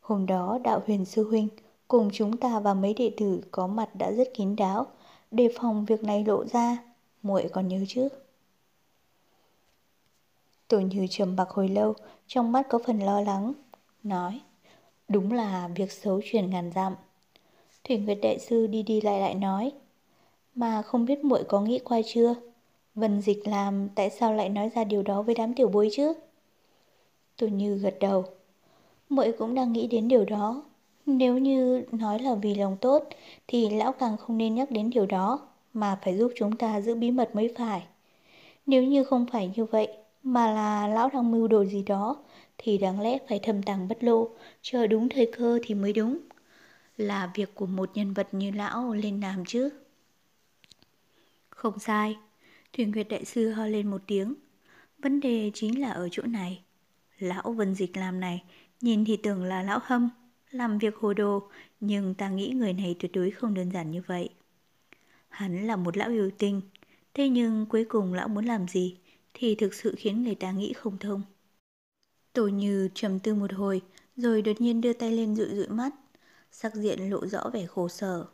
Hôm 0.02 0.26
đó 0.26 0.60
đạo 0.64 0.82
huyền 0.88 1.06
sư 1.06 1.30
huynh 1.30 1.48
cùng 1.88 2.10
chúng 2.14 2.38
ta 2.38 2.60
và 2.60 2.74
mấy 2.74 2.94
đệ 2.94 3.12
tử 3.18 3.42
có 3.52 3.68
mặt 3.68 3.96
đã 3.96 4.12
rất 4.12 4.34
kín 4.34 4.56
đáo, 4.56 4.86
đề 5.32 5.50
phòng 5.60 5.86
việc 5.86 6.04
này 6.04 6.24
lộ 6.24 6.46
ra, 6.46 6.78
muội 7.22 7.50
còn 7.54 7.68
nhớ 7.68 7.78
chứ? 7.88 8.10
Tổ 10.68 10.80
như 10.80 11.08
trầm 11.10 11.36
bạc 11.36 11.50
hồi 11.50 11.70
lâu, 11.70 11.94
trong 12.28 12.52
mắt 12.52 12.66
có 12.70 12.80
phần 12.86 13.00
lo 13.00 13.22
lắng, 13.22 13.54
nói, 14.04 14.42
đúng 15.08 15.32
là 15.32 15.70
việc 15.76 15.92
xấu 15.92 16.22
truyền 16.24 16.50
ngàn 16.50 16.72
dặm. 16.76 16.96
Thủy 17.84 17.98
Nguyệt 17.98 18.18
Đại 18.22 18.40
Sư 18.40 18.68
đi 18.68 18.84
đi 18.84 19.02
lại 19.02 19.20
lại 19.20 19.36
nói, 19.36 19.72
mà 20.56 20.82
không 20.82 21.06
biết 21.06 21.24
muội 21.24 21.44
có 21.44 21.62
nghĩ 21.62 21.80
qua 21.80 22.02
chưa? 22.06 22.36
Vân 22.96 23.22
Dịch 23.22 23.48
làm 23.48 23.90
tại 23.90 24.10
sao 24.10 24.34
lại 24.34 24.50
nói 24.50 24.70
ra 24.76 24.84
điều 24.84 25.04
đó 25.04 25.22
với 25.22 25.36
đám 25.36 25.54
tiểu 25.54 25.68
bối 25.68 25.90
chứ? 25.92 26.14
Tôi 27.38 27.52
như 27.52 27.78
gật 27.78 27.96
đầu. 28.00 28.26
Muội 29.10 29.32
cũng 29.32 29.56
đang 29.56 29.74
nghĩ 29.74 29.88
đến 29.88 30.08
điều 30.08 30.26
đó. 30.26 30.64
Nếu 31.06 31.38
như 31.38 31.86
nói 31.92 32.20
là 32.20 32.36
vì 32.36 32.56
lòng 32.56 32.78
tốt 32.82 33.04
thì 33.48 33.70
lão 33.70 33.92
càng 33.92 34.18
không 34.18 34.38
nên 34.38 34.56
nhắc 34.56 34.72
đến 34.72 34.90
điều 34.90 35.06
đó 35.06 35.48
mà 35.74 36.00
phải 36.04 36.18
giúp 36.18 36.32
chúng 36.36 36.56
ta 36.56 36.82
giữ 36.82 36.96
bí 36.96 37.12
mật 37.12 37.36
mới 37.36 37.54
phải. 37.58 37.84
Nếu 38.66 38.84
như 38.84 39.04
không 39.04 39.26
phải 39.32 39.52
như 39.56 39.66
vậy 39.66 39.88
mà 40.24 40.54
là 40.54 40.88
lão 40.88 41.10
đang 41.14 41.32
mưu 41.32 41.48
đồ 41.48 41.66
gì 41.66 41.84
đó 41.84 42.18
thì 42.58 42.78
đáng 42.78 43.02
lẽ 43.02 43.18
phải 43.30 43.40
thầm 43.44 43.64
tàng 43.64 43.88
bất 43.88 44.04
lộ, 44.04 44.30
chờ 44.62 44.88
đúng 44.88 45.10
thời 45.10 45.32
cơ 45.38 45.60
thì 45.64 45.76
mới 45.76 45.94
đúng. 45.94 46.18
Là 46.98 47.32
việc 47.36 47.56
của 47.56 47.66
một 47.66 47.90
nhân 47.94 48.14
vật 48.14 48.28
như 48.32 48.52
lão 48.52 48.94
lên 48.94 49.22
làm 49.22 49.46
chứ. 49.46 49.70
Không 51.50 51.80
sai, 51.80 52.18
Thuyền 52.74 52.92
Nguyệt 52.92 53.08
Đại 53.10 53.26
Sư 53.26 53.50
ho 53.50 53.68
lên 53.68 53.92
một 53.92 54.02
tiếng. 54.08 54.34
Vấn 55.00 55.20
đề 55.20 55.52
chính 55.54 55.82
là 55.82 55.92
ở 55.92 56.10
chỗ 56.12 56.24
này. 56.24 56.63
Lão 57.24 57.54
Vân 57.54 57.76
Dịch 57.76 57.98
làm 57.98 58.20
này, 58.20 58.44
nhìn 58.82 59.06
thì 59.06 59.18
tưởng 59.18 59.44
là 59.44 59.64
lão 59.64 59.80
hâm, 59.84 60.10
làm 60.52 60.78
việc 60.78 60.96
hồ 60.96 61.14
đồ, 61.14 61.50
nhưng 61.80 62.16
ta 62.16 62.30
nghĩ 62.30 62.50
người 62.50 62.74
này 62.74 62.96
tuyệt 63.00 63.12
đối 63.12 63.32
không 63.32 63.54
đơn 63.54 63.72
giản 63.72 63.92
như 63.92 64.02
vậy. 64.08 64.30
Hắn 65.30 65.68
là 65.68 65.76
một 65.76 65.98
lão 65.98 66.10
yêu 66.10 66.32
tinh, 66.38 66.62
thế 67.14 67.30
nhưng 67.30 67.66
cuối 67.66 67.86
cùng 67.90 68.14
lão 68.14 68.28
muốn 68.28 68.46
làm 68.46 68.68
gì 68.68 68.98
thì 69.34 69.56
thực 69.56 69.74
sự 69.74 69.96
khiến 69.98 70.24
người 70.24 70.36
ta 70.36 70.52
nghĩ 70.52 70.74
không 70.74 70.98
thông. 70.98 71.22
Tổ 72.34 72.48
như 72.48 72.90
trầm 72.94 73.20
tư 73.20 73.36
một 73.36 73.54
hồi, 73.54 73.82
rồi 74.16 74.42
đột 74.42 74.62
nhiên 74.62 74.82
đưa 74.82 74.94
tay 74.94 75.12
lên 75.12 75.36
dụi 75.36 75.48
dụi 75.56 75.68
mắt, 75.68 75.90
sắc 76.52 76.76
diện 76.76 77.10
lộ 77.10 77.28
rõ 77.28 77.50
vẻ 77.54 77.66
khổ 77.66 77.88
sở. 77.88 78.26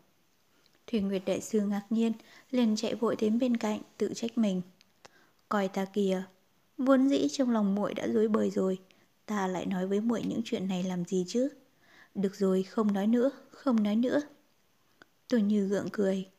Thủy 0.88 0.99
Nguyệt 0.99 1.21
Đại 1.25 1.41
Sư 1.41 1.62
ngạc 1.62 1.84
nhiên, 1.89 2.13
liền 2.52 2.75
chạy 2.75 2.95
vội 2.95 3.15
đến 3.15 3.39
bên 3.39 3.58
cạnh, 3.58 3.82
tự 3.97 4.13
trách 4.15 4.38
mình. 4.38 4.62
Coi 5.49 5.67
ta 5.67 5.86
kìa, 5.86 6.23
vốn 6.80 7.10
dĩ 7.10 7.28
trong 7.32 7.50
lòng 7.50 7.76
muội 7.76 7.94
đã 7.94 8.08
rối 8.08 8.28
bời 8.28 8.50
rồi, 8.50 8.80
ta 9.26 9.48
lại 9.48 9.65
nói 9.65 9.88
với 9.88 10.02
muội 10.02 10.24
những 10.24 10.42
chuyện 10.46 10.68
này 10.68 10.84
làm 10.84 11.06
gì 11.06 11.26
chứ? 11.28 11.50
Được 12.15 12.36
rồi, 12.36 12.63
không 12.63 12.94
nói 12.94 13.08
nữa, 13.08 13.32
không 13.52 13.84
nói 13.84 13.96
nữa. 13.96 14.22
Tôi 15.28 15.42
như 15.42 15.68
gượng 15.68 15.89
cười. 15.92 16.30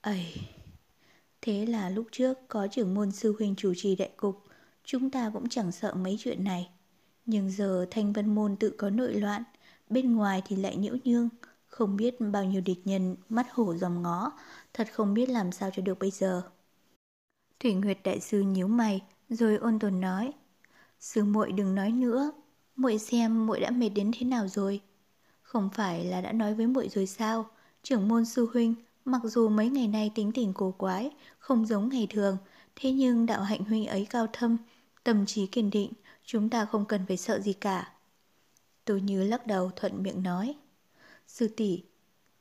Ây, 0.00 0.34
thế 1.42 1.66
là 1.66 1.90
lúc 1.90 2.06
trước 2.12 2.38
có 2.48 2.66
trưởng 2.70 2.94
môn 2.94 3.10
sư 3.12 3.34
huynh 3.38 3.54
chủ 3.56 3.72
trì 3.76 3.96
đại 3.96 4.10
cục, 4.16 4.44
chúng 4.84 5.10
ta 5.10 5.30
cũng 5.34 5.48
chẳng 5.48 5.72
sợ 5.72 5.94
mấy 5.94 6.16
chuyện 6.20 6.44
này. 6.44 6.70
Nhưng 7.26 7.50
giờ 7.50 7.86
thanh 7.90 8.12
vân 8.12 8.34
môn 8.34 8.56
tự 8.56 8.74
có 8.78 8.90
nội 8.90 9.14
loạn, 9.14 9.42
bên 9.90 10.16
ngoài 10.16 10.42
thì 10.46 10.56
lại 10.56 10.76
nhiễu 10.76 10.96
nhương, 11.04 11.28
không 11.66 11.96
biết 11.96 12.14
bao 12.20 12.44
nhiêu 12.44 12.60
địch 12.60 12.80
nhân 12.84 13.16
mắt 13.28 13.46
hổ 13.52 13.74
dòm 13.74 14.02
ngó, 14.02 14.32
thật 14.72 14.88
không 14.92 15.14
biết 15.14 15.28
làm 15.28 15.52
sao 15.52 15.70
cho 15.76 15.82
được 15.82 15.98
bây 15.98 16.10
giờ. 16.10 16.42
Thủy 17.60 17.74
Nguyệt 17.74 17.98
đại 18.04 18.20
sư 18.20 18.40
nhíu 18.40 18.68
mày, 18.68 19.02
rồi 19.30 19.56
ôn 19.56 19.78
tồn 19.78 20.00
nói: 20.00 20.32
"Sư 21.00 21.24
muội 21.24 21.52
đừng 21.52 21.74
nói 21.74 21.92
nữa, 21.92 22.32
muội 22.76 22.98
xem 22.98 23.46
muội 23.46 23.60
đã 23.60 23.70
mệt 23.70 23.88
đến 23.88 24.10
thế 24.18 24.26
nào 24.26 24.48
rồi. 24.48 24.80
Không 25.42 25.68
phải 25.74 26.04
là 26.04 26.20
đã 26.20 26.32
nói 26.32 26.54
với 26.54 26.66
muội 26.66 26.88
rồi 26.88 27.06
sao? 27.06 27.50
Trưởng 27.82 28.08
môn 28.08 28.24
sư 28.24 28.48
huynh, 28.52 28.74
mặc 29.04 29.20
dù 29.24 29.48
mấy 29.48 29.70
ngày 29.70 29.88
nay 29.88 30.12
tính 30.14 30.32
tình 30.32 30.52
cổ 30.52 30.70
quái, 30.70 31.10
không 31.38 31.66
giống 31.66 31.88
ngày 31.88 32.06
thường, 32.10 32.36
thế 32.76 32.92
nhưng 32.92 33.26
đạo 33.26 33.42
hạnh 33.42 33.64
huynh 33.64 33.86
ấy 33.86 34.06
cao 34.10 34.26
thâm, 34.32 34.56
tâm 35.04 35.26
trí 35.26 35.46
kiên 35.46 35.70
định, 35.70 35.92
chúng 36.24 36.50
ta 36.50 36.64
không 36.64 36.84
cần 36.84 37.00
phải 37.08 37.16
sợ 37.16 37.40
gì 37.40 37.52
cả." 37.52 37.92
Tôi 38.84 39.00
như 39.00 39.24
lắc 39.24 39.46
đầu 39.46 39.70
thuận 39.76 40.02
miệng 40.02 40.22
nói. 40.22 40.54
Sư 41.26 41.48
tỷ, 41.56 41.82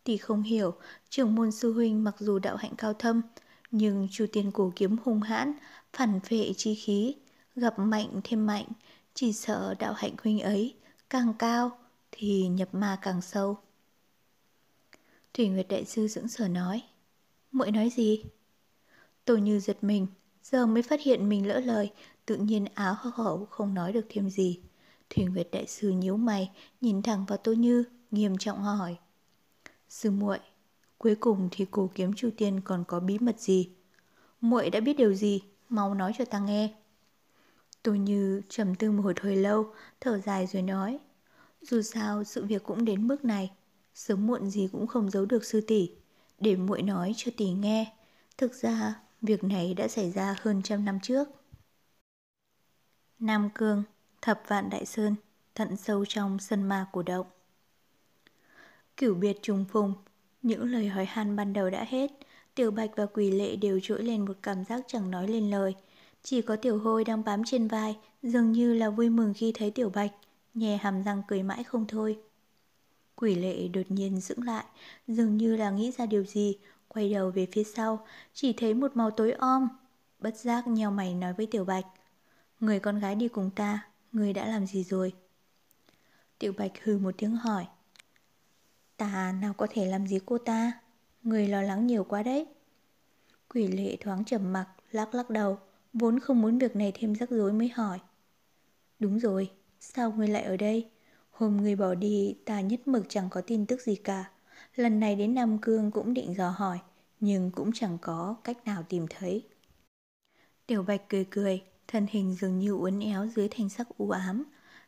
tỷ 0.04 0.18
không 0.18 0.42
hiểu, 0.42 0.74
trưởng 1.10 1.36
môn 1.36 1.52
sư 1.52 1.74
huynh 1.74 2.04
mặc 2.04 2.16
dù 2.20 2.40
đạo 2.40 2.56
hạnh 2.56 2.76
cao 2.78 2.94
thâm, 2.94 3.22
nhưng 3.72 4.08
chu 4.12 4.26
tiên 4.32 4.52
cổ 4.52 4.74
kiếm 4.76 4.96
hung 5.04 5.22
hãn, 5.22 5.54
phản 5.98 6.20
vệ 6.30 6.54
chi 6.58 6.76
khí, 6.76 7.16
gặp 7.56 7.80
mạnh 7.80 8.22
thêm 8.24 8.46
mạnh, 8.46 8.66
chỉ 9.14 9.34
sợ 9.34 9.76
đạo 9.80 9.94
hạnh 9.94 10.16
huynh 10.24 10.40
ấy 10.40 10.76
càng 11.10 11.34
cao 11.40 11.78
thì 12.12 12.48
nhập 12.48 12.70
ma 12.72 13.00
càng 13.02 13.22
sâu. 13.22 13.58
Thủy 15.34 15.48
Nguyệt 15.48 15.68
Đại 15.70 15.86
Sư 15.86 16.08
dưỡng 16.08 16.28
sở 16.28 16.48
nói, 16.48 16.84
muội 17.52 17.72
nói 17.72 17.90
gì? 17.90 18.24
Tôi 19.26 19.42
như 19.42 19.60
giật 19.60 19.78
mình, 19.82 20.08
giờ 20.44 20.66
mới 20.66 20.84
phát 20.84 21.02
hiện 21.02 21.30
mình 21.30 21.48
lỡ 21.48 21.60
lời, 21.60 21.92
tự 22.26 22.36
nhiên 22.36 22.66
áo 22.74 22.96
hở 23.00 23.46
không 23.46 23.74
nói 23.74 23.94
được 23.94 24.06
thêm 24.10 24.30
gì. 24.30 24.60
Thủy 25.10 25.26
Nguyệt 25.26 25.48
Đại 25.52 25.68
Sư 25.68 25.90
nhíu 25.90 26.18
mày, 26.18 26.52
nhìn 26.82 27.02
thẳng 27.02 27.26
vào 27.26 27.38
Tô 27.38 27.54
Như, 27.54 27.84
nghiêm 28.12 28.38
trọng 28.38 28.62
hỏi. 28.62 28.98
Sư 29.90 30.12
muội, 30.12 30.40
cuối 30.98 31.16
cùng 31.16 31.50
thì 31.52 31.66
cổ 31.72 31.90
kiếm 31.96 32.14
Chu 32.16 32.30
Tiên 32.38 32.62
còn 32.62 32.84
có 32.88 33.00
bí 33.00 33.20
mật 33.20 33.40
gì? 33.40 33.70
Muội 34.42 34.70
đã 34.70 34.80
biết 34.80 34.98
điều 34.98 35.14
gì? 35.14 35.42
Mau 35.70 35.94
nói 35.94 36.14
cho 36.18 36.26
ta 36.26 36.40
nghe. 36.40 36.74
Tô 37.84 37.94
Như 37.94 38.42
trầm 38.50 38.76
tư 38.76 38.92
một 38.92 39.20
hồi 39.22 39.36
lâu, 39.36 39.74
thở 40.02 40.20
dài 40.20 40.48
rồi 40.48 40.62
nói. 40.62 41.00
Dù 41.62 41.82
sao, 41.82 42.24
sự 42.24 42.46
việc 42.46 42.64
cũng 42.64 42.86
đến 42.86 43.08
bước 43.08 43.26
này. 43.26 43.52
Sớm 43.94 44.28
muộn 44.28 44.50
gì 44.50 44.70
cũng 44.72 44.88
không 44.88 45.10
giấu 45.10 45.26
được 45.26 45.46
sư 45.46 45.62
tỷ 45.68 45.92
Để 46.40 46.56
muội 46.56 46.82
nói 46.82 47.14
cho 47.16 47.32
tỷ 47.38 47.50
nghe. 47.50 47.94
Thực 48.38 48.54
ra, 48.54 48.96
việc 49.22 49.44
này 49.44 49.74
đã 49.74 49.88
xảy 49.88 50.12
ra 50.12 50.36
hơn 50.42 50.62
trăm 50.64 50.86
năm 50.86 51.00
trước. 51.00 51.28
Nam 53.20 53.50
Cương 53.56 53.84
Thập 54.22 54.42
vạn 54.48 54.70
đại 54.70 54.86
sơn, 54.86 55.16
thận 55.56 55.78
sâu 55.78 56.06
trong 56.06 56.40
sân 56.40 56.64
ma 56.64 56.88
cổ 56.92 57.04
động. 57.04 57.28
Cửu 58.98 59.16
biệt 59.16 59.38
trùng 59.42 59.66
phùng, 59.66 59.94
những 60.42 60.72
lời 60.72 60.88
hỏi 60.88 61.06
han 61.06 61.36
ban 61.36 61.54
đầu 61.54 61.70
đã 61.70 61.86
hết, 61.88 62.12
Tiểu 62.58 62.72
Bạch 62.72 62.90
và 62.96 63.06
Quỷ 63.06 63.32
Lệ 63.32 63.56
đều 63.56 63.80
trỗi 63.84 64.04
lên 64.04 64.26
một 64.26 64.38
cảm 64.44 64.64
giác 64.64 64.84
chẳng 64.88 65.12
nói 65.12 65.28
lên 65.28 65.52
lời. 65.52 65.76
Chỉ 66.24 66.42
có 66.42 66.56
Tiểu 66.56 66.80
Hôi 66.80 67.04
đang 67.04 67.24
bám 67.24 67.42
trên 67.46 67.68
vai, 67.68 67.98
dường 68.24 68.52
như 68.52 68.74
là 68.74 68.90
vui 68.90 69.10
mừng 69.10 69.34
khi 69.36 69.52
thấy 69.56 69.72
Tiểu 69.72 69.90
Bạch, 69.90 70.12
nhè 70.54 70.78
hàm 70.78 71.04
răng 71.04 71.22
cười 71.28 71.44
mãi 71.44 71.64
không 71.64 71.86
thôi. 71.88 72.20
Quỷ 73.16 73.36
Lệ 73.36 73.68
đột 73.68 73.82
nhiên 73.90 74.22
dững 74.22 74.44
lại, 74.44 74.66
dường 75.08 75.38
như 75.38 75.56
là 75.56 75.70
nghĩ 75.70 75.92
ra 75.92 76.06
điều 76.06 76.24
gì, 76.24 76.58
quay 76.88 77.14
đầu 77.14 77.32
về 77.32 77.48
phía 77.52 77.64
sau, 77.64 78.06
chỉ 78.34 78.54
thấy 78.54 78.74
một 78.74 78.92
màu 78.96 79.12
tối 79.12 79.32
om. 79.32 79.68
Bất 80.20 80.36
giác 80.36 80.68
nheo 80.68 80.92
mày 80.92 81.14
nói 81.14 81.34
với 81.34 81.46
Tiểu 81.46 81.66
Bạch, 81.66 81.86
người 82.60 82.80
con 82.80 83.00
gái 83.00 83.16
đi 83.16 83.28
cùng 83.28 83.50
ta, 83.56 83.88
Người 84.12 84.34
đã 84.34 84.48
làm 84.48 84.66
gì 84.66 84.84
rồi? 84.84 85.14
Tiểu 86.40 86.54
Bạch 86.58 86.84
hừ 86.84 86.98
một 86.98 87.12
tiếng 87.18 87.36
hỏi. 87.36 87.66
Ta 88.98 89.32
nào 89.42 89.54
có 89.54 89.68
thể 89.70 89.86
làm 89.86 90.08
gì 90.08 90.20
cô 90.26 90.38
ta 90.38 90.72
Người 91.28 91.48
lo 91.48 91.62
lắng 91.62 91.88
nhiều 91.88 92.04
quá 92.04 92.24
đấy. 92.24 92.48
Quỷ 93.50 93.68
lệ 93.68 93.98
thoáng 94.00 94.26
trầm 94.26 94.54
mặc, 94.54 94.68
Lắc 94.92 95.16
lắc 95.16 95.30
đầu, 95.30 95.60
Vốn 95.94 96.20
không 96.20 96.42
muốn 96.42 96.58
việc 96.58 96.76
này 96.76 96.92
thêm 96.96 97.16
rắc 97.16 97.30
rối 97.30 97.54
mới 97.54 97.70
hỏi. 97.70 98.00
Đúng 99.00 99.20
rồi, 99.20 99.52
Sao 99.80 100.12
ngươi 100.12 100.28
lại 100.28 100.44
ở 100.44 100.58
đây? 100.58 100.90
Hôm 101.32 101.58
ngươi 101.58 101.76
bỏ 101.76 101.96
đi, 101.96 102.38
ta 102.46 102.62
nhất 102.62 102.88
mực 102.88 103.06
chẳng 103.10 103.28
có 103.32 103.42
tin 103.42 103.66
tức 103.66 103.82
gì 103.82 103.96
cả. 103.96 104.32
Lần 104.76 105.00
này 105.00 105.16
đến 105.16 105.36
Nam 105.36 105.58
Cương 105.62 105.92
cũng 105.92 106.14
định 106.14 106.34
dò 106.34 106.50
hỏi, 106.50 106.80
Nhưng 107.20 107.52
cũng 107.52 107.72
chẳng 107.74 107.98
có 108.02 108.36
cách 108.44 108.66
nào 108.66 108.84
tìm 108.90 109.06
thấy. 109.10 109.48
Tiểu 110.68 110.84
Bạch 110.84 111.10
cười 111.10 111.26
cười, 111.26 111.64
Thân 111.88 112.06
hình 112.10 112.36
dường 112.36 112.60
như 112.60 112.72
uốn 112.72 113.00
éo 113.00 113.28
dưới 113.28 113.48
thành 113.52 113.70
sắc 113.70 113.88
u 113.98 114.10
ám, 114.10 114.44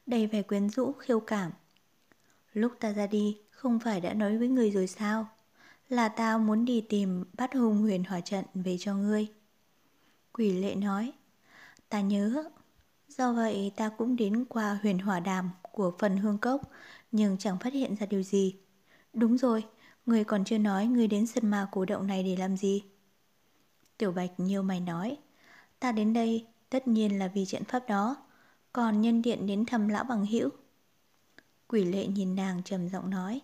Đầy 0.05 0.27
vẻ 0.27 0.41
quyến 0.41 0.69
rũ, 0.69 0.91
khiêu 0.91 1.19
cảm. 1.19 1.51
Lúc 2.53 2.71
ta 2.79 2.93
ra 2.93 3.07
đi, 3.07 3.37
Không 3.49 3.79
phải 3.79 4.01
đã 4.01 4.13
nói 4.13 4.37
với 4.37 4.47
người 4.47 4.71
rồi 4.71 4.87
sao? 4.87 5.27
Là 5.89 6.09
tao 6.09 6.39
muốn 6.39 6.65
đi 6.65 6.81
tìm 6.81 7.25
Bắt 7.33 7.53
hùng 7.53 7.77
huyền 7.77 8.03
hỏa 8.03 8.21
trận 8.21 8.45
về 8.53 8.77
cho 8.79 8.95
ngươi. 8.95 9.27
Quỷ 10.33 10.51
lệ 10.51 10.75
nói, 10.75 11.13
Ta 11.89 12.01
nhớ, 12.01 12.43
Do 13.07 13.33
vậy 13.33 13.71
ta 13.75 13.89
cũng 13.89 14.15
đến 14.15 14.45
qua 14.45 14.79
huyền 14.81 14.99
hỏa 14.99 15.19
đàm 15.19 15.49
Của 15.71 15.93
phần 15.99 16.17
hương 16.17 16.37
cốc, 16.37 16.61
Nhưng 17.11 17.37
chẳng 17.37 17.59
phát 17.59 17.73
hiện 17.73 17.95
ra 17.95 18.05
điều 18.05 18.23
gì. 18.23 18.55
Đúng 19.13 19.37
rồi, 19.37 19.65
Người 20.05 20.23
còn 20.23 20.45
chưa 20.45 20.57
nói 20.57 20.87
ngươi 20.87 21.07
đến 21.07 21.27
sân 21.27 21.47
ma 21.47 21.67
cổ 21.71 21.85
động 21.85 22.07
này 22.07 22.23
để 22.23 22.35
làm 22.35 22.57
gì? 22.57 22.83
Tiểu 23.97 24.11
Bạch 24.11 24.31
nhiều 24.37 24.63
mày 24.63 24.79
nói, 24.79 25.17
Ta 25.79 25.91
đến 25.91 26.13
đây 26.13 26.47
tất 26.69 26.87
nhiên 26.87 27.19
là 27.19 27.27
vì 27.27 27.45
trận 27.45 27.63
pháp 27.63 27.83
đó, 27.87 28.15
Còn 28.73 29.01
nhân 29.01 29.21
điện 29.21 29.47
đến 29.47 29.65
thăm 29.65 29.87
lão 29.87 30.03
bằng 30.03 30.25
hữu. 30.25 30.49
Quỷ 31.67 31.85
lệ 31.85 32.07
nhìn 32.07 32.35
nàng 32.35 32.63
trầm 32.63 32.89
giọng 32.89 33.09
nói 33.09 33.41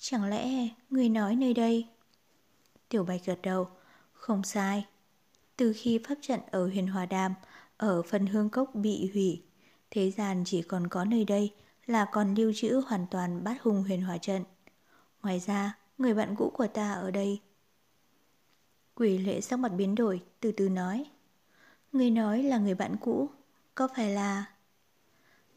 Chẳng 0.00 0.24
lẽ 0.24 0.68
người 0.90 1.08
nói 1.08 1.36
nơi 1.36 1.54
đây? 1.54 1.86
Tiểu 2.88 3.04
Bạch 3.04 3.20
gật 3.24 3.38
đầu. 3.42 3.68
Không 4.12 4.42
sai. 4.44 4.86
Từ 5.56 5.72
khi 5.76 6.00
pháp 6.08 6.14
trận 6.20 6.40
ở 6.50 6.66
huyền 6.66 6.86
hòa 6.86 7.06
đàm, 7.06 7.34
Ở 7.76 8.02
phần 8.02 8.26
hương 8.26 8.50
cốc 8.50 8.70
bị 8.74 9.10
hủy, 9.14 9.42
Thế 9.90 10.10
gian 10.10 10.42
chỉ 10.46 10.62
còn 10.62 10.86
có 10.86 11.04
nơi 11.04 11.24
đây 11.24 11.54
Là 11.86 12.06
còn 12.12 12.34
lưu 12.34 12.52
trữ 12.54 12.82
hoàn 12.86 13.06
toàn 13.10 13.44
bát 13.44 13.62
hung 13.62 13.82
huyền 13.82 14.02
hòa 14.02 14.18
trận. 14.18 14.44
Ngoài 15.22 15.38
ra, 15.38 15.78
Người 15.98 16.14
bạn 16.14 16.34
cũ 16.36 16.52
của 16.54 16.66
ta 16.66 16.92
ở 16.92 17.10
đây. 17.10 17.40
Quỷ 18.94 19.18
lệ 19.18 19.40
sắc 19.40 19.58
mặt 19.58 19.68
biến 19.68 19.94
đổi, 19.94 20.22
Từ 20.40 20.52
từ 20.52 20.68
nói. 20.68 21.04
Người 21.92 22.10
nói 22.10 22.42
là 22.42 22.58
người 22.58 22.74
bạn 22.74 22.96
cũ, 23.00 23.30
Có 23.74 23.88
phải 23.96 24.10
là 24.10 24.44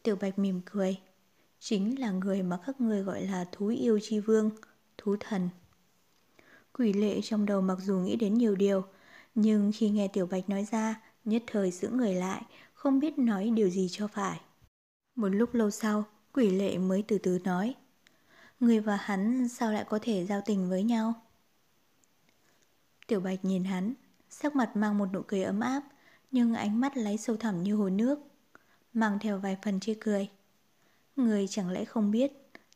Tiểu 0.02 0.16
Bạch 0.16 0.38
mỉm 0.38 0.60
cười. 0.64 1.00
Chính 1.64 2.00
là 2.00 2.10
người 2.10 2.42
mà 2.42 2.58
các 2.66 2.80
người 2.80 3.02
gọi 3.02 3.22
là 3.22 3.44
thú 3.52 3.66
yêu 3.66 3.98
chi 4.02 4.20
vương, 4.20 4.50
Thú 4.98 5.16
thần. 5.20 5.48
Quỷ 6.72 6.92
lệ 6.92 7.20
trong 7.20 7.46
đầu 7.46 7.60
mặc 7.60 7.78
dù 7.80 7.98
nghĩ 7.98 8.16
đến 8.16 8.34
nhiều 8.34 8.54
điều, 8.54 8.82
Nhưng 9.34 9.72
khi 9.74 9.90
nghe 9.90 10.08
Tiểu 10.08 10.26
Bạch 10.26 10.48
nói 10.48 10.66
ra, 10.72 11.00
Nhất 11.24 11.42
thời 11.46 11.70
giữ 11.70 11.88
người 11.88 12.14
lại, 12.14 12.42
Không 12.74 13.00
biết 13.00 13.18
nói 13.18 13.50
điều 13.54 13.70
gì 13.70 13.88
cho 13.90 14.06
phải. 14.06 14.40
Một 15.14 15.28
lúc 15.28 15.54
lâu 15.54 15.70
sau, 15.70 16.04
Quỷ 16.32 16.50
lệ 16.50 16.78
mới 16.78 17.04
từ 17.08 17.18
từ 17.18 17.38
nói 17.44 17.74
Người 18.60 18.80
và 18.80 18.96
hắn 18.96 19.48
sao 19.48 19.72
lại 19.72 19.84
có 19.88 19.98
thể 20.02 20.26
giao 20.26 20.40
tình 20.44 20.68
với 20.68 20.82
nhau? 20.82 21.14
Tiểu 23.06 23.20
Bạch 23.20 23.44
nhìn 23.44 23.64
hắn, 23.64 23.94
Sắc 24.30 24.56
mặt 24.56 24.76
mang 24.76 24.98
một 24.98 25.08
nụ 25.12 25.22
cười 25.26 25.42
ấm 25.42 25.60
áp, 25.60 25.82
Nhưng 26.30 26.54
ánh 26.54 26.80
mắt 26.80 26.96
lấy 26.96 27.18
sâu 27.18 27.36
thẳm 27.36 27.62
như 27.62 27.76
hồ 27.76 27.88
nước, 27.88 28.18
Mang 28.92 29.18
theo 29.18 29.38
vài 29.38 29.56
phần 29.62 29.80
chê 29.80 29.94
cười. 30.00 30.30
Người 31.22 31.46
chẳng 31.48 31.70
lẽ 31.70 31.84
không 31.84 32.10
biết 32.10 32.32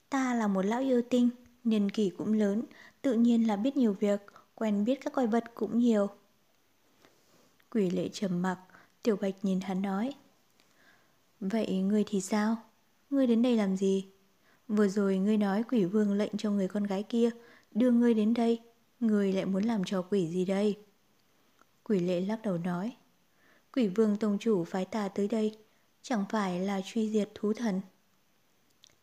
Ta 0.09 0.35
là 0.35 0.47
một 0.47 0.63
lão 0.63 0.81
yêu 0.81 1.03
tinh, 1.11 1.29
Niên 1.65 1.91
kỷ 1.91 2.11
cũng 2.11 2.33
lớn, 2.33 2.63
Tự 3.03 3.13
nhiên 3.13 3.47
là 3.47 3.57
biết 3.57 3.77
nhiều 3.77 3.93
việc, 3.93 4.21
Quen 4.55 4.85
biết 4.85 5.01
các 5.05 5.13
quái 5.15 5.27
vật 5.27 5.45
cũng 5.55 5.79
nhiều 5.79 6.09
Quỷ 7.71 7.91
lệ 7.91 8.09
trầm 8.09 8.43
mặc, 8.43 8.59
Tiểu 9.03 9.17
Bạch 9.17 9.35
nhìn 9.43 9.61
hắn 9.61 9.83
nói 9.83 10.13
Vậy 11.41 11.79
ngươi 11.79 12.05
thì 12.07 12.21
sao? 12.21 12.57
Ngươi 13.11 13.27
đến 13.27 13.43
đây 13.43 13.57
làm 13.57 13.77
gì? 13.77 14.07
Vừa 14.69 14.89
rồi 14.89 15.19
ngươi 15.19 15.37
nói 15.37 15.63
quỷ 15.71 15.85
vương 15.85 16.13
lệnh 16.13 16.37
cho 16.37 16.51
người 16.51 16.69
con 16.69 16.85
gái 16.85 17.03
kia, 17.03 17.31
Đưa 17.71 17.91
ngươi 17.91 18.15
đến 18.15 18.35
đây, 18.35 18.61
Ngươi 19.01 19.33
lại 19.33 19.45
muốn 19.45 19.65
làm 19.65 19.85
trò 19.85 20.03
quỷ 20.03 20.29
gì 20.29 20.45
đây? 20.45 20.79
Quỷ 21.85 21.99
lệ 21.99 22.21
lắc 22.21 22.43
đầu 22.43 22.59
nói 22.59 22.97
Quỷ 23.73 23.89
vương 23.89 24.17
tông 24.17 24.39
chủ 24.39 24.65
phái 24.65 24.85
ta 24.85 25.09
tới 25.09 25.29
đây, 25.29 25.59
Chẳng 26.03 26.25
phải 26.31 26.61
là 26.61 26.81
truy 26.85 27.11
diệt 27.11 27.31
thú 27.35 27.53
thần 27.53 27.81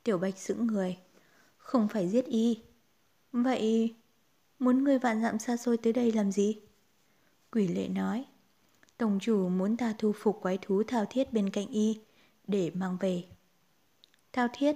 Tiểu 0.04 0.18
Bạch 0.18 0.38
sững 0.38 0.68
người. 0.68 0.98
Không 1.58 1.88
phải 1.88 2.10
giết 2.10 2.26
y. 2.26 2.64
Vậy 3.32 3.96
Muốn 4.60 4.84
người 4.84 5.00
vạn 5.00 5.22
dặm 5.22 5.40
xa 5.40 5.58
xôi 5.58 5.78
tới 5.78 5.94
đây 5.94 6.12
làm 6.12 6.32
gì? 6.32 6.60
Quỷ 7.52 7.68
lệ 7.68 7.88
nói. 7.88 8.26
Tổng 8.98 9.20
chủ 9.22 9.50
muốn 9.50 9.78
ta 9.78 9.96
thu 9.98 10.12
phục 10.16 10.40
quái 10.42 10.58
thú 10.62 10.84
thao 10.84 11.06
thiết 11.10 11.34
bên 11.34 11.50
cạnh 11.50 11.68
y 11.68 12.02
Để 12.48 12.72
mang 12.74 12.98
về. 13.00 13.24
Thao 14.34 14.48
thiết? 14.54 14.76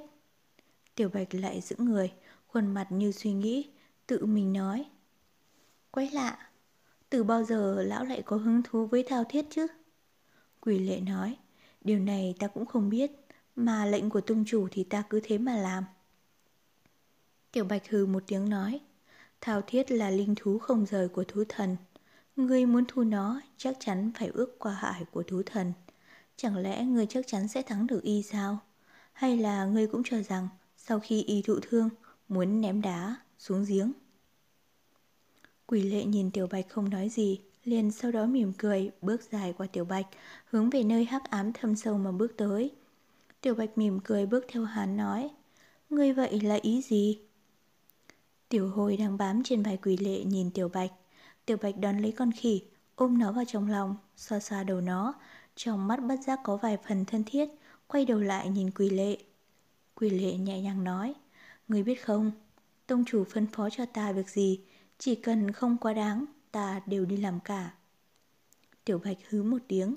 Tiểu 0.95 1.09
Bạch 1.09 1.33
lại 1.33 1.61
giữ 1.61 1.75
người, 1.79 2.13
Khuôn 2.47 2.73
mặt 2.73 2.87
như 2.89 3.11
suy 3.11 3.33
nghĩ, 3.33 3.69
Tự 4.07 4.25
mình 4.25 4.53
nói. 4.53 4.85
Quái 5.91 6.09
lạ, 6.09 6.49
Từ 7.09 7.23
bao 7.23 7.43
giờ 7.43 7.83
lão 7.83 8.05
lại 8.05 8.21
có 8.25 8.37
hứng 8.37 8.61
thú 8.63 8.85
với 8.85 9.03
thao 9.09 9.23
thiết 9.23 9.45
chứ? 9.49 9.67
Quỷ 10.61 10.79
lệ 10.79 10.99
nói. 10.99 11.37
Điều 11.81 11.99
này 11.99 12.35
ta 12.39 12.47
cũng 12.47 12.65
không 12.65 12.89
biết. 12.89 13.11
Mà 13.59 13.85
lệnh 13.85 14.09
của 14.09 14.21
tung 14.21 14.43
chủ 14.47 14.67
thì 14.71 14.83
ta 14.83 15.03
cứ 15.09 15.19
thế 15.23 15.37
mà 15.37 15.57
làm 15.57 15.83
Tiểu 17.51 17.65
Bạch 17.65 17.89
hừ 17.89 18.05
một 18.05 18.23
tiếng 18.27 18.49
nói, 18.49 18.79
Thao 19.41 19.61
thiết 19.61 19.91
là 19.91 20.09
linh 20.09 20.35
thú 20.35 20.57
không 20.57 20.85
rời 20.85 21.07
của 21.07 21.23
thú 21.23 21.43
thần 21.49 21.77
Ngươi 22.35 22.65
muốn 22.65 22.83
thu 22.87 23.03
nó, 23.03 23.41
chắc 23.57 23.77
chắn 23.79 24.11
phải 24.19 24.27
ước 24.27 24.59
qua 24.59 24.73
hải 24.73 25.05
của 25.11 25.23
thú 25.23 25.41
thần 25.45 25.73
Chẳng 26.35 26.57
lẽ 26.57 26.83
ngươi 26.83 27.05
chắc 27.05 27.27
chắn 27.27 27.47
sẽ 27.47 27.61
thắng 27.61 27.87
được 27.87 28.03
y 28.03 28.23
sao? 28.23 28.59
Hay 29.13 29.37
là 29.37 29.65
ngươi 29.65 29.87
cũng 29.87 30.01
cho 30.05 30.21
rằng, 30.21 30.47
sau 30.77 30.99
khi 30.99 31.23
y 31.23 31.41
thụ 31.41 31.59
thương, 31.61 31.89
muốn 32.27 32.61
ném 32.61 32.81
đá 32.81 33.15
xuống 33.39 33.65
giếng? 33.67 33.91
Quỷ 35.65 35.83
lệ 35.83 36.03
nhìn 36.05 36.31
Tiểu 36.31 36.47
Bạch 36.51 36.69
không 36.69 36.89
nói 36.89 37.09
gì, 37.09 37.39
liền 37.63 37.91
sau 37.91 38.11
đó 38.11 38.25
mỉm 38.25 38.53
cười, 38.57 38.91
bước 39.01 39.21
dài 39.31 39.53
qua 39.57 39.67
Tiểu 39.67 39.85
Bạch, 39.85 40.07
hướng 40.45 40.69
về 40.69 40.83
nơi 40.83 41.05
hắc 41.05 41.29
ám 41.29 41.53
thâm 41.53 41.75
sâu 41.75 41.97
mà 41.97 42.11
bước 42.11 42.37
tới. 42.37 42.71
Tiểu 43.41 43.55
Bạch 43.55 43.77
mỉm 43.77 43.99
cười 44.03 44.25
bước 44.25 44.45
theo 44.47 44.63
hắn 44.63 44.97
nói, 44.97 45.29
Ngươi 45.89 46.13
vậy 46.13 46.39
là 46.39 46.55
ý 46.61 46.81
gì? 46.81 47.19
Tiểu 48.49 48.69
hồi 48.69 48.97
đang 48.97 49.17
bám 49.17 49.43
trên 49.43 49.63
vai 49.63 49.77
quỷ 49.77 49.97
lệ 49.97 50.23
nhìn 50.23 50.51
Tiểu 50.51 50.69
Bạch. 50.69 50.91
Tiểu 51.45 51.57
Bạch 51.61 51.77
đón 51.77 51.97
lấy 51.97 52.11
con 52.11 52.31
khỉ, 52.31 52.61
ôm 52.95 53.17
nó 53.17 53.31
vào 53.31 53.43
trong 53.47 53.69
lòng, 53.69 53.95
xoa 54.15 54.39
xoa 54.39 54.63
đầu 54.63 54.81
nó, 54.81 55.13
trong 55.55 55.87
mắt 55.87 55.99
bất 56.03 56.15
giác 56.27 56.39
có 56.43 56.57
vài 56.57 56.77
phần 56.87 57.05
thân 57.05 57.23
thiết, 57.23 57.49
quay 57.87 58.05
đầu 58.05 58.19
lại 58.19 58.49
nhìn 58.49 58.71
quỷ 58.71 58.89
lệ. 58.89 59.17
Quỷ 59.95 60.09
lệ 60.09 60.33
nhẹ 60.37 60.61
nhàng 60.61 60.83
nói, 60.83 61.13
Ngươi 61.67 61.83
biết 61.83 62.05
không, 62.05 62.31
Tông 62.87 63.05
chủ 63.05 63.23
phân 63.23 63.47
phó 63.47 63.69
cho 63.69 63.85
ta 63.85 64.11
việc 64.11 64.29
gì, 64.29 64.59
Chỉ 64.97 65.15
cần 65.15 65.51
không 65.51 65.77
quá 65.77 65.93
đáng, 65.93 66.25
Ta 66.51 66.81
đều 66.85 67.05
đi 67.05 67.17
làm 67.17 67.39
cả. 67.39 67.73
Tiểu 68.85 68.99
Bạch 69.05 69.17
hứ 69.29 69.43
một 69.43 69.57
tiếng 69.67 69.95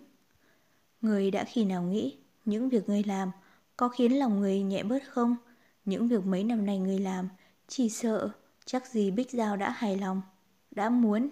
Người 1.00 1.30
đã 1.30 1.44
khi 1.44 1.64
nào 1.64 1.82
nghĩ 1.82 2.19
những 2.44 2.68
việc 2.68 2.88
ngươi 2.88 3.02
làm 3.02 3.30
Có 3.76 3.88
khiến 3.88 4.18
lòng 4.18 4.40
người 4.40 4.62
nhẹ 4.62 4.82
bớt 4.82 5.02
không? 5.08 5.36
Những 5.84 6.08
việc 6.08 6.26
mấy 6.26 6.44
năm 6.44 6.66
nay 6.66 6.78
ngươi 6.78 6.98
làm, 6.98 7.28
Chỉ 7.68 7.88
sợ 7.88 8.30
chắc 8.64 8.86
gì 8.86 9.10
Bích 9.10 9.30
Giao 9.30 9.56
đã 9.56 9.70
hài 9.70 9.96
lòng, 9.96 10.22
Đã 10.70 10.90
muốn. 10.90 11.28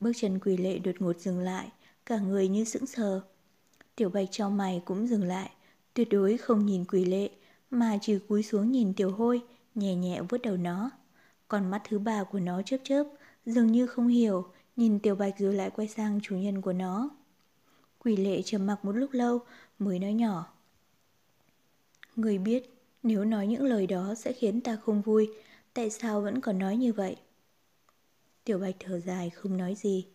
Bước 0.00 0.12
chân 0.16 0.38
quỷ 0.38 0.56
lệ 0.56 0.78
đột 0.78 0.94
ngột 0.98 1.18
dừng 1.18 1.40
lại, 1.40 1.68
Cả 2.06 2.18
người 2.18 2.48
như 2.48 2.64
sững 2.64 2.86
sờ. 2.86 3.20
Tiểu 3.96 4.10
Bạch 4.10 4.28
cho 4.30 4.48
mày 4.48 4.82
cũng 4.84 5.06
dừng 5.06 5.24
lại, 5.24 5.50
Tuyệt 5.94 6.08
đối 6.10 6.36
không 6.36 6.66
nhìn 6.66 6.84
quỷ 6.84 7.04
lệ, 7.04 7.30
Mà 7.70 7.98
chỉ 8.02 8.18
cúi 8.18 8.42
xuống 8.42 8.72
nhìn 8.72 8.94
tiểu 8.94 9.10
hôi, 9.10 9.40
Nhẹ 9.74 9.94
nhẹ 9.94 10.20
vuốt 10.28 10.38
đầu 10.42 10.56
nó. 10.56 10.90
Còn 11.48 11.70
mắt 11.70 11.82
thứ 11.88 11.98
ba 11.98 12.24
của 12.24 12.40
nó 12.40 12.62
chớp 12.62 12.78
chớp, 12.84 13.04
Dường 13.46 13.72
như 13.72 13.86
không 13.86 14.08
hiểu, 14.08 14.46
Nhìn 14.76 15.00
tiểu 15.00 15.14
bạch 15.14 15.38
rồi 15.38 15.54
lại 15.54 15.70
quay 15.70 15.88
sang 15.88 16.20
chủ 16.22 16.36
nhân 16.36 16.60
của 16.60 16.72
nó. 16.72 17.10
Quỷ 17.98 18.16
lệ 18.16 18.42
trầm 18.42 18.66
mặc 18.66 18.84
một 18.84 18.92
lúc 18.92 19.10
lâu 19.12 19.38
Mới 19.80 19.98
nói 19.98 20.12
nhỏ. 20.12 20.52
Người 22.16 22.38
biết, 22.38 22.76
Nếu 23.02 23.24
nói 23.24 23.46
những 23.46 23.64
lời 23.64 23.86
đó 23.86 24.14
sẽ 24.14 24.32
khiến 24.32 24.60
ta 24.60 24.76
không 24.76 25.02
vui, 25.02 25.28
Tại 25.74 25.90
sao 25.90 26.20
vẫn 26.20 26.40
còn 26.40 26.58
nói 26.58 26.76
như 26.76 26.92
vậy? 26.92 27.16
Tiểu 28.44 28.58
bạch 28.58 28.74
thở 28.78 29.00
dài, 29.00 29.30
không 29.30 29.56
nói 29.56 29.74
gì. 29.74 30.06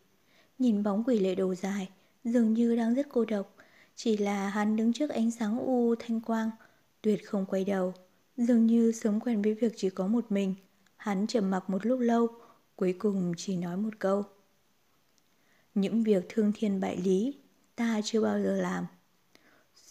Nhìn 0.60 0.84
bóng 0.84 1.04
quỷ 1.04 1.20
lệ 1.20 1.36
đồ 1.36 1.56
dài, 1.56 1.90
Dường 2.24 2.54
như 2.54 2.76
đang 2.76 2.94
rất 2.94 3.08
cô 3.10 3.26
độc. 3.26 3.56
Chỉ 3.96 4.18
là 4.18 4.50
hắn 4.50 4.76
đứng 4.76 4.94
trước 4.94 5.10
ánh 5.10 5.32
sáng 5.32 5.60
u 5.60 5.96
thanh 5.96 6.22
quang, 6.22 6.50
Tuyệt 7.02 7.28
không 7.28 7.46
quay 7.46 7.66
đầu. 7.66 7.94
Dường 8.38 8.66
như 8.66 8.92
sớm 8.92 9.20
quen 9.20 9.42
với 9.42 9.54
việc 9.54 9.74
chỉ 9.76 9.90
có 9.90 10.08
một 10.08 10.26
mình, 10.32 10.56
Hắn 10.98 11.28
trầm 11.28 11.52
mặc 11.52 11.70
một 11.70 11.86
lúc 11.86 12.00
lâu, 12.00 12.28
Cuối 12.76 12.96
cùng 13.00 13.34
chỉ 13.38 13.58
nói 13.58 13.78
một 13.78 14.00
câu. 14.00 14.24
Những 15.76 16.04
việc 16.04 16.26
thương 16.30 16.52
thiên 16.56 16.80
bại 16.80 16.98
lý, 16.98 17.40
Ta 17.76 18.02
chưa 18.04 18.22
bao 18.22 18.40
giờ 18.40 18.56
làm. 18.62 18.86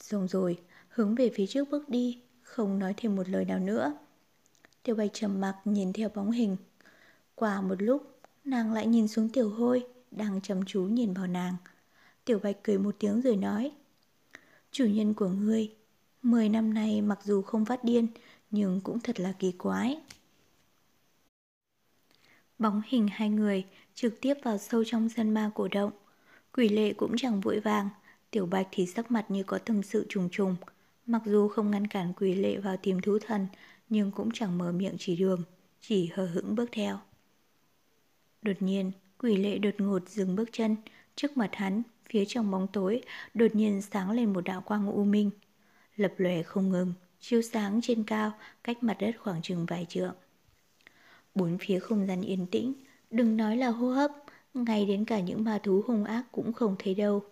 Xong 0.04 0.28
rồi 0.28 0.58
Hướng 0.88 1.14
về 1.14 1.30
phía 1.34 1.46
trước 1.46 1.70
bước 1.70 1.88
đi 1.88 2.22
Không 2.42 2.78
nói 2.78 2.94
thêm 2.96 3.16
một 3.16 3.28
lời 3.28 3.44
nào 3.44 3.58
nữa 3.58 3.94
Tiểu 4.84 4.96
bạch 4.96 5.10
trầm 5.12 5.40
mặc 5.40 5.56
nhìn 5.64 5.92
theo 5.92 6.08
bóng 6.08 6.30
hình. 6.30 6.56
Qua 7.34 7.60
một 7.60 7.82
lúc, 7.82 8.20
nàng 8.44 8.72
lại 8.72 8.86
nhìn 8.86 9.08
xuống 9.08 9.28
tiểu 9.28 9.50
hôi, 9.50 9.86
đang 10.10 10.40
chăm 10.40 10.64
chú 10.64 10.82
nhìn 10.84 11.14
vào 11.14 11.26
nàng. 11.26 11.56
Tiểu 12.24 12.38
bạch 12.42 12.56
cười 12.62 12.78
một 12.78 12.96
tiếng 12.98 13.20
rồi 13.20 13.36
nói. 13.36 13.72
Chủ 14.70 14.84
nhân 14.84 15.14
của 15.14 15.28
ngươi, 15.28 15.74
mười 16.22 16.48
năm 16.48 16.74
nay 16.74 17.02
mặc 17.02 17.18
dù 17.24 17.42
không 17.42 17.64
phát 17.64 17.84
điên, 17.84 18.06
nhưng 18.50 18.80
cũng 18.80 19.00
thật 19.00 19.20
là 19.20 19.32
kỳ 19.38 19.52
quái. 19.52 20.00
Bóng 22.58 22.82
hình 22.86 23.08
hai 23.12 23.28
người 23.30 23.64
trực 23.94 24.20
tiếp 24.20 24.34
vào 24.42 24.58
sâu 24.58 24.84
trong 24.86 25.08
sân 25.08 25.34
ma 25.34 25.50
cổ 25.54 25.68
động. 25.68 25.92
Quỷ 26.52 26.68
lệ 26.68 26.92
cũng 26.92 27.16
chẳng 27.16 27.40
vội 27.40 27.60
vàng, 27.60 27.88
tiểu 28.34 28.46
bạch 28.46 28.68
thì 28.70 28.86
sắc 28.86 29.10
mặt 29.10 29.30
như 29.30 29.42
có 29.42 29.58
tâm 29.58 29.82
sự 29.82 30.06
trùng 30.08 30.28
trùng. 30.32 30.56
Mặc 31.06 31.22
dù 31.26 31.48
không 31.48 31.70
ngăn 31.70 31.86
cản 31.86 32.12
quỷ 32.12 32.34
lệ 32.34 32.56
vào 32.56 32.76
tìm 32.76 33.00
thú 33.00 33.18
thần, 33.18 33.46
nhưng 33.88 34.10
cũng 34.10 34.30
chẳng 34.34 34.58
mở 34.58 34.72
miệng 34.72 34.96
chỉ 34.98 35.16
đường, 35.16 35.42
chỉ 35.80 36.10
hờ 36.14 36.26
hững 36.26 36.54
bước 36.54 36.68
theo. 36.72 36.98
Đột 38.42 38.52
nhiên, 38.60 38.92
quỷ 39.18 39.36
lệ 39.36 39.58
đột 39.58 39.74
ngột 39.78 40.08
dừng 40.08 40.36
bước 40.36 40.48
chân, 40.52 40.76
trước 41.16 41.36
mặt 41.36 41.50
hắn, 41.52 41.82
phía 42.10 42.24
trong 42.24 42.50
bóng 42.50 42.66
tối, 42.72 43.02
đột 43.34 43.54
nhiên 43.54 43.82
sáng 43.82 44.10
lên 44.10 44.32
một 44.32 44.40
đạo 44.40 44.60
quang 44.60 44.90
u 44.90 45.04
minh. 45.04 45.30
Lập 45.96 46.12
lòe 46.16 46.42
không 46.42 46.70
ngừng, 46.70 46.92
chiếu 47.20 47.42
sáng 47.42 47.80
trên 47.82 48.04
cao, 48.04 48.32
cách 48.64 48.82
mặt 48.82 48.96
đất 49.00 49.12
khoảng 49.18 49.42
chừng 49.42 49.66
vài 49.66 49.86
trượng. 49.88 50.14
Bốn 51.34 51.58
phía 51.60 51.78
không 51.78 52.06
gian 52.06 52.22
yên 52.22 52.46
tĩnh, 52.46 52.72
đừng 53.10 53.36
nói 53.36 53.56
là 53.56 53.68
hô 53.68 53.90
hấp, 53.90 54.10
ngay 54.54 54.86
đến 54.86 55.04
cả 55.04 55.20
những 55.20 55.44
ma 55.44 55.58
thú 55.62 55.82
hung 55.86 56.04
ác 56.04 56.24
cũng 56.32 56.52
không 56.52 56.76
thấy 56.78 56.94
đâu. 56.94 57.24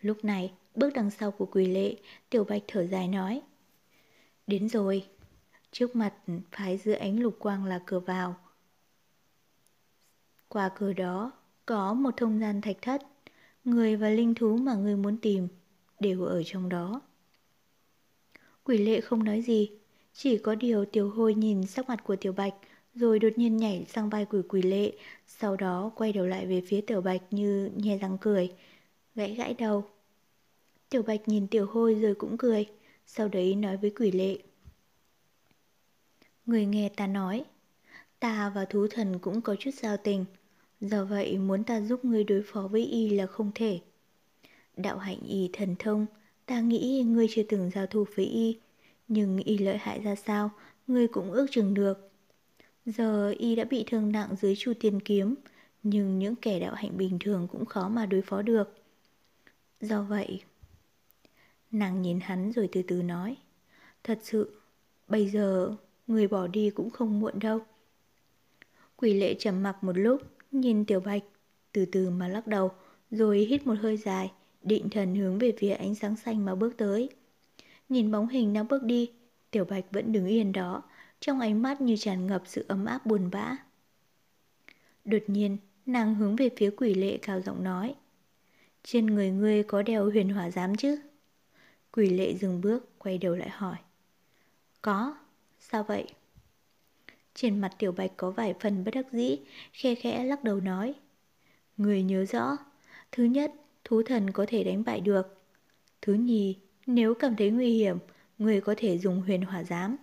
Lúc 0.00 0.24
này, 0.24 0.52
bước 0.74 0.90
đằng 0.94 1.10
sau 1.10 1.30
của 1.30 1.46
quỷ 1.46 1.66
lệ, 1.66 1.96
tiểu 2.30 2.44
bạch 2.44 2.62
thở 2.68 2.86
dài 2.86 3.08
nói. 3.08 3.42
Đến 4.46 4.68
rồi. 4.68 5.06
Trước 5.72 5.96
mặt 5.96 6.14
phái 6.50 6.78
giữa 6.78 6.92
ánh 6.92 7.20
lục 7.20 7.36
quang 7.38 7.64
là 7.64 7.82
cửa 7.86 8.00
vào. 8.00 8.36
Qua 10.48 10.70
cửa 10.78 10.92
đó, 10.92 11.32
có 11.66 11.94
một 11.94 12.10
thông 12.16 12.40
gian 12.40 12.60
thạch 12.60 12.82
thất. 12.82 13.02
Người 13.64 13.96
và 13.96 14.08
linh 14.08 14.34
thú 14.34 14.56
mà 14.56 14.74
người 14.74 14.96
muốn 14.96 15.16
tìm 15.16 15.48
đều 16.00 16.24
ở 16.24 16.42
trong 16.46 16.68
đó. 16.68 17.00
Quỷ 18.64 18.78
lệ 18.78 19.00
không 19.00 19.24
nói 19.24 19.42
gì, 19.42 19.70
chỉ 20.12 20.38
có 20.38 20.54
điều 20.54 20.84
tiểu 20.84 21.10
hôi 21.10 21.34
nhìn 21.34 21.66
sắc 21.66 21.88
mặt 21.88 22.04
của 22.04 22.16
tiểu 22.16 22.32
bạch 22.32 22.54
rồi 22.94 23.18
đột 23.18 23.28
nhiên 23.36 23.56
nhảy 23.56 23.84
sang 23.88 24.10
vai 24.10 24.24
quỷ 24.24 24.40
quỷ 24.48 24.62
lệ, 24.62 24.92
sau 25.26 25.56
đó 25.56 25.92
quay 25.96 26.12
đầu 26.12 26.26
lại 26.26 26.46
về 26.46 26.62
phía 26.66 26.80
tiểu 26.80 27.00
bạch 27.00 27.22
như 27.30 27.70
nhe 27.76 27.98
răng 27.98 28.18
cười, 28.20 28.52
gãy 29.14 29.34
gãy 29.34 29.54
đầu. 29.54 29.84
Tiểu 30.88 31.02
bạch 31.02 31.28
nhìn 31.28 31.46
tiểu 31.46 31.66
hôi 31.66 31.94
rồi 31.94 32.14
cũng 32.14 32.38
cười, 32.38 32.66
sau 33.06 33.28
đấy 33.28 33.54
nói 33.54 33.76
với 33.76 33.90
quỷ 33.90 34.10
lệ. 34.10 34.38
Người 36.46 36.66
nghe 36.66 36.88
ta 36.88 37.06
nói, 37.06 37.44
ta 38.20 38.52
và 38.54 38.64
thú 38.64 38.86
thần 38.90 39.18
cũng 39.18 39.40
có 39.40 39.56
chút 39.58 39.70
giao 39.74 39.96
tình, 39.96 40.24
do 40.80 41.04
vậy 41.04 41.38
muốn 41.38 41.64
ta 41.64 41.80
giúp 41.80 42.04
ngươi 42.04 42.24
đối 42.24 42.42
phó 42.46 42.68
với 42.68 42.84
y 42.84 43.08
là 43.08 43.26
không 43.26 43.50
thể. 43.54 43.80
Đạo 44.76 44.98
hạnh 44.98 45.20
y 45.26 45.50
thần 45.52 45.76
thông, 45.78 46.06
ta 46.46 46.60
nghĩ 46.60 47.02
ngươi 47.06 47.26
chưa 47.30 47.42
từng 47.42 47.70
giao 47.74 47.86
thủ 47.86 48.04
với 48.14 48.26
y, 48.26 48.58
nhưng 49.08 49.38
y 49.38 49.58
lợi 49.58 49.76
hại 49.76 50.00
ra 50.00 50.14
sao, 50.14 50.50
ngươi 50.86 51.08
cũng 51.08 51.32
ước 51.32 51.46
chừng 51.50 51.74
được. 51.74 52.10
Giờ 52.86 53.30
y 53.38 53.56
đã 53.56 53.64
bị 53.64 53.84
thương 53.86 54.12
nặng 54.12 54.36
dưới 54.40 54.54
chu 54.56 54.72
tiên 54.80 55.00
kiếm, 55.00 55.34
nhưng 55.82 56.18
những 56.18 56.36
kẻ 56.36 56.60
đạo 56.60 56.74
hạnh 56.74 56.96
bình 56.96 57.18
thường 57.20 57.48
cũng 57.52 57.64
khó 57.64 57.88
mà 57.88 58.06
đối 58.06 58.22
phó 58.22 58.42
được. 58.42 58.79
Do 59.80 60.02
vậy, 60.02 60.42
nàng 61.70 62.02
nhìn 62.02 62.20
hắn 62.20 62.52
rồi 62.52 62.68
từ 62.72 62.82
từ 62.82 63.02
nói, 63.02 63.36
thật 64.04 64.18
sự, 64.22 64.60
bây 65.08 65.28
giờ 65.28 65.76
người 66.06 66.28
bỏ 66.28 66.46
đi 66.46 66.70
cũng 66.70 66.90
không 66.90 67.20
muộn 67.20 67.38
đâu. 67.38 67.60
Quỷ 68.96 69.14
lệ 69.14 69.34
trầm 69.34 69.62
mặc 69.62 69.84
một 69.84 69.98
lúc, 69.98 70.22
nhìn 70.52 70.84
tiểu 70.84 71.00
bạch, 71.00 71.22
từ 71.72 71.84
từ 71.84 72.10
mà 72.10 72.28
lắc 72.28 72.46
đầu, 72.46 72.70
rồi 73.10 73.38
hít 73.38 73.66
một 73.66 73.74
hơi 73.80 73.96
dài, 73.96 74.32
định 74.62 74.90
thần 74.90 75.14
hướng 75.14 75.38
về 75.38 75.52
phía 75.58 75.72
ánh 75.72 75.94
sáng 75.94 76.16
xanh 76.16 76.44
mà 76.44 76.54
bước 76.54 76.76
tới. 76.76 77.08
Nhìn 77.88 78.10
bóng 78.10 78.28
hình 78.28 78.52
đang 78.52 78.68
bước 78.68 78.82
đi, 78.82 79.12
tiểu 79.50 79.64
bạch 79.64 79.84
vẫn 79.90 80.12
đứng 80.12 80.26
yên 80.26 80.52
đó, 80.52 80.82
trong 81.20 81.40
ánh 81.40 81.62
mắt 81.62 81.80
như 81.80 81.96
tràn 81.96 82.26
ngập 82.26 82.42
sự 82.46 82.64
ấm 82.68 82.84
áp 82.84 83.06
buồn 83.06 83.30
bã. 83.30 83.56
Đột 85.04 85.22
nhiên, 85.26 85.56
nàng 85.86 86.14
hướng 86.14 86.36
về 86.36 86.50
phía 86.56 86.70
quỷ 86.70 86.94
lệ 86.94 87.18
cao 87.22 87.40
giọng 87.40 87.64
nói. 87.64 87.94
Trên 88.82 89.06
người 89.06 89.30
ngươi 89.30 89.62
có 89.62 89.82
đeo 89.82 90.10
huyền 90.10 90.28
hỏa 90.28 90.50
giám 90.50 90.76
chứ? 90.76 90.98
Quỷ 91.92 92.10
lệ 92.10 92.34
dừng 92.34 92.60
bước, 92.60 92.98
quay 92.98 93.18
đầu 93.18 93.36
lại 93.36 93.48
hỏi. 93.48 93.76
Có, 94.82 95.16
sao 95.58 95.82
vậy? 95.82 96.06
Trên 97.34 97.60
mặt 97.60 97.72
tiểu 97.78 97.92
bạch 97.92 98.10
có 98.16 98.30
vài 98.30 98.54
phần 98.60 98.84
bất 98.84 98.94
đắc 98.94 99.06
dĩ, 99.12 99.38
khe 99.72 99.94
khẽ 99.94 100.24
lắc 100.24 100.44
đầu 100.44 100.60
nói. 100.60 100.94
Người 101.76 102.02
nhớ 102.02 102.24
rõ, 102.24 102.56
thứ 103.12 103.24
nhất, 103.24 103.52
thú 103.84 104.02
thần 104.02 104.30
có 104.30 104.46
thể 104.48 104.64
đánh 104.64 104.84
bại 104.84 105.00
được. 105.00 105.38
Thứ 106.02 106.14
nhì, 106.14 106.56
nếu 106.86 107.14
cảm 107.14 107.36
thấy 107.36 107.50
nguy 107.50 107.74
hiểm, 107.78 107.98
người 108.38 108.60
có 108.60 108.74
thể 108.76 108.98
dùng 108.98 109.20
huyền 109.20 109.42
hỏa 109.42 109.64
giám. 109.64 109.96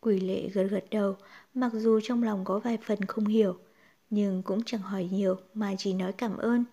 Quỷ 0.00 0.20
lệ 0.20 0.48
gật 0.48 0.64
gật 0.70 0.84
đầu, 0.90 1.16
mặc 1.54 1.72
dù 1.74 2.00
trong 2.02 2.22
lòng 2.22 2.44
có 2.44 2.58
vài 2.58 2.78
phần 2.82 3.04
không 3.04 3.26
hiểu, 3.26 3.58
nhưng 4.10 4.42
cũng 4.42 4.64
chẳng 4.64 4.80
hỏi 4.80 5.08
nhiều 5.12 5.36
mà 5.54 5.74
chỉ 5.78 5.92
nói 5.92 6.12
cảm 6.12 6.36
ơn. 6.36 6.64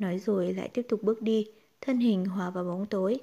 Nói 0.00 0.18
rồi 0.18 0.52
lại 0.52 0.68
tiếp 0.68 0.82
tục 0.88 1.02
bước 1.02 1.22
đi, 1.22 1.46
thân 1.80 1.98
hình 1.98 2.24
hòa 2.24 2.50
vào 2.50 2.64
bóng 2.64 2.86
tối. 2.86 3.20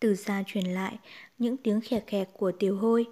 Từ 0.00 0.14
xa 0.14 0.42
truyền 0.46 0.64
lại 0.64 0.98
những 1.38 1.56
tiếng 1.56 1.80
khẹt 1.80 2.06
khẹt 2.06 2.28
của 2.32 2.52
tiểu 2.52 2.76
hôi. 2.76 3.06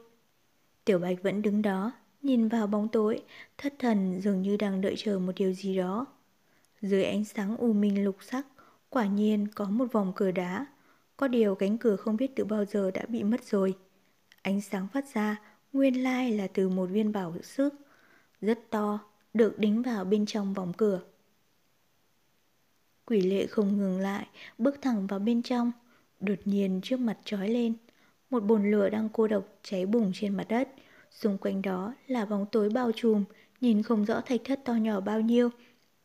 Tiểu 0.85 0.99
bạch 0.99 1.22
vẫn 1.22 1.43
đứng 1.43 1.62
đó, 1.62 1.93
nhìn 2.22 2.49
vào 2.49 2.66
bóng 2.66 2.89
tối, 2.89 3.22
thất 3.59 3.74
thần 3.79 4.20
dường 4.20 4.43
như 4.43 4.57
đang 4.57 4.81
đợi 4.81 4.95
chờ 4.97 5.18
một 5.18 5.33
điều 5.37 5.53
gì 5.53 5.77
đó. 5.77 6.07
Dưới 6.81 7.05
ánh 7.05 7.24
sáng 7.24 7.57
u 7.57 7.72
minh 7.72 8.05
lục 8.05 8.16
sắc, 8.20 8.47
quả 8.91 9.07
nhiên 9.07 9.47
có 9.55 9.64
một 9.64 9.93
vòng 9.93 10.12
cửa 10.16 10.31
đá. 10.31 10.66
Có 11.16 11.29
điều 11.29 11.55
cánh 11.55 11.79
cửa 11.79 11.97
không 11.97 12.16
biết 12.16 12.37
từ 12.37 12.45
bao 12.45 12.64
giờ 12.64 12.91
đã 12.91 13.05
bị 13.09 13.22
mất 13.22 13.45
rồi. 13.45 13.74
Ánh 14.43 14.61
sáng 14.61 14.89
phát 14.93 15.05
ra 15.14 15.43
nguyên 15.72 16.03
lai 16.03 16.33
là 16.33 16.47
từ 16.47 16.68
một 16.68 16.87
viên 16.87 17.12
bảo 17.12 17.35
sức 17.43 17.74
rất 18.41 18.70
to 18.70 18.99
được 19.35 19.59
đính 19.59 19.83
vào 19.83 20.05
bên 20.05 20.27
trong 20.27 20.55
vòng 20.55 20.72
cửa. 20.77 21.01
Quỷ 23.07 23.20
lệ 23.20 23.46
không 23.46 23.78
ngừng 23.78 23.98
lại, 23.98 24.26
bước 24.59 24.82
thẳng 24.82 25.07
vào 25.07 25.18
bên 25.18 25.42
trong, 25.42 25.72
đột 26.20 26.38
nhiên 26.44 26.80
trước 26.82 27.00
mặt 27.00 27.18
trói 27.24 27.48
lên. 27.48 27.74
Một 28.30 28.40
bồn 28.40 28.70
lửa 28.70 28.88
đang 28.88 29.09
cô 29.12 29.28
độc 29.28 29.44
cháy 29.62 29.86
bùng 29.86 30.12
trên 30.14 30.36
mặt 30.36 30.46
đất, 30.48 30.68
xung 31.11 31.38
quanh 31.38 31.62
đó 31.62 31.94
là 32.07 32.24
bóng 32.24 32.46
tối 32.52 32.70
bao 32.70 32.92
trùm, 32.92 33.24
nhìn 33.61 33.82
không 33.82 34.04
rõ 34.04 34.20
thạch 34.20 34.40
thất 34.44 34.61
to 34.64 34.72
nhỏ 34.72 35.00
bao 35.00 35.20
nhiêu, 35.20 35.50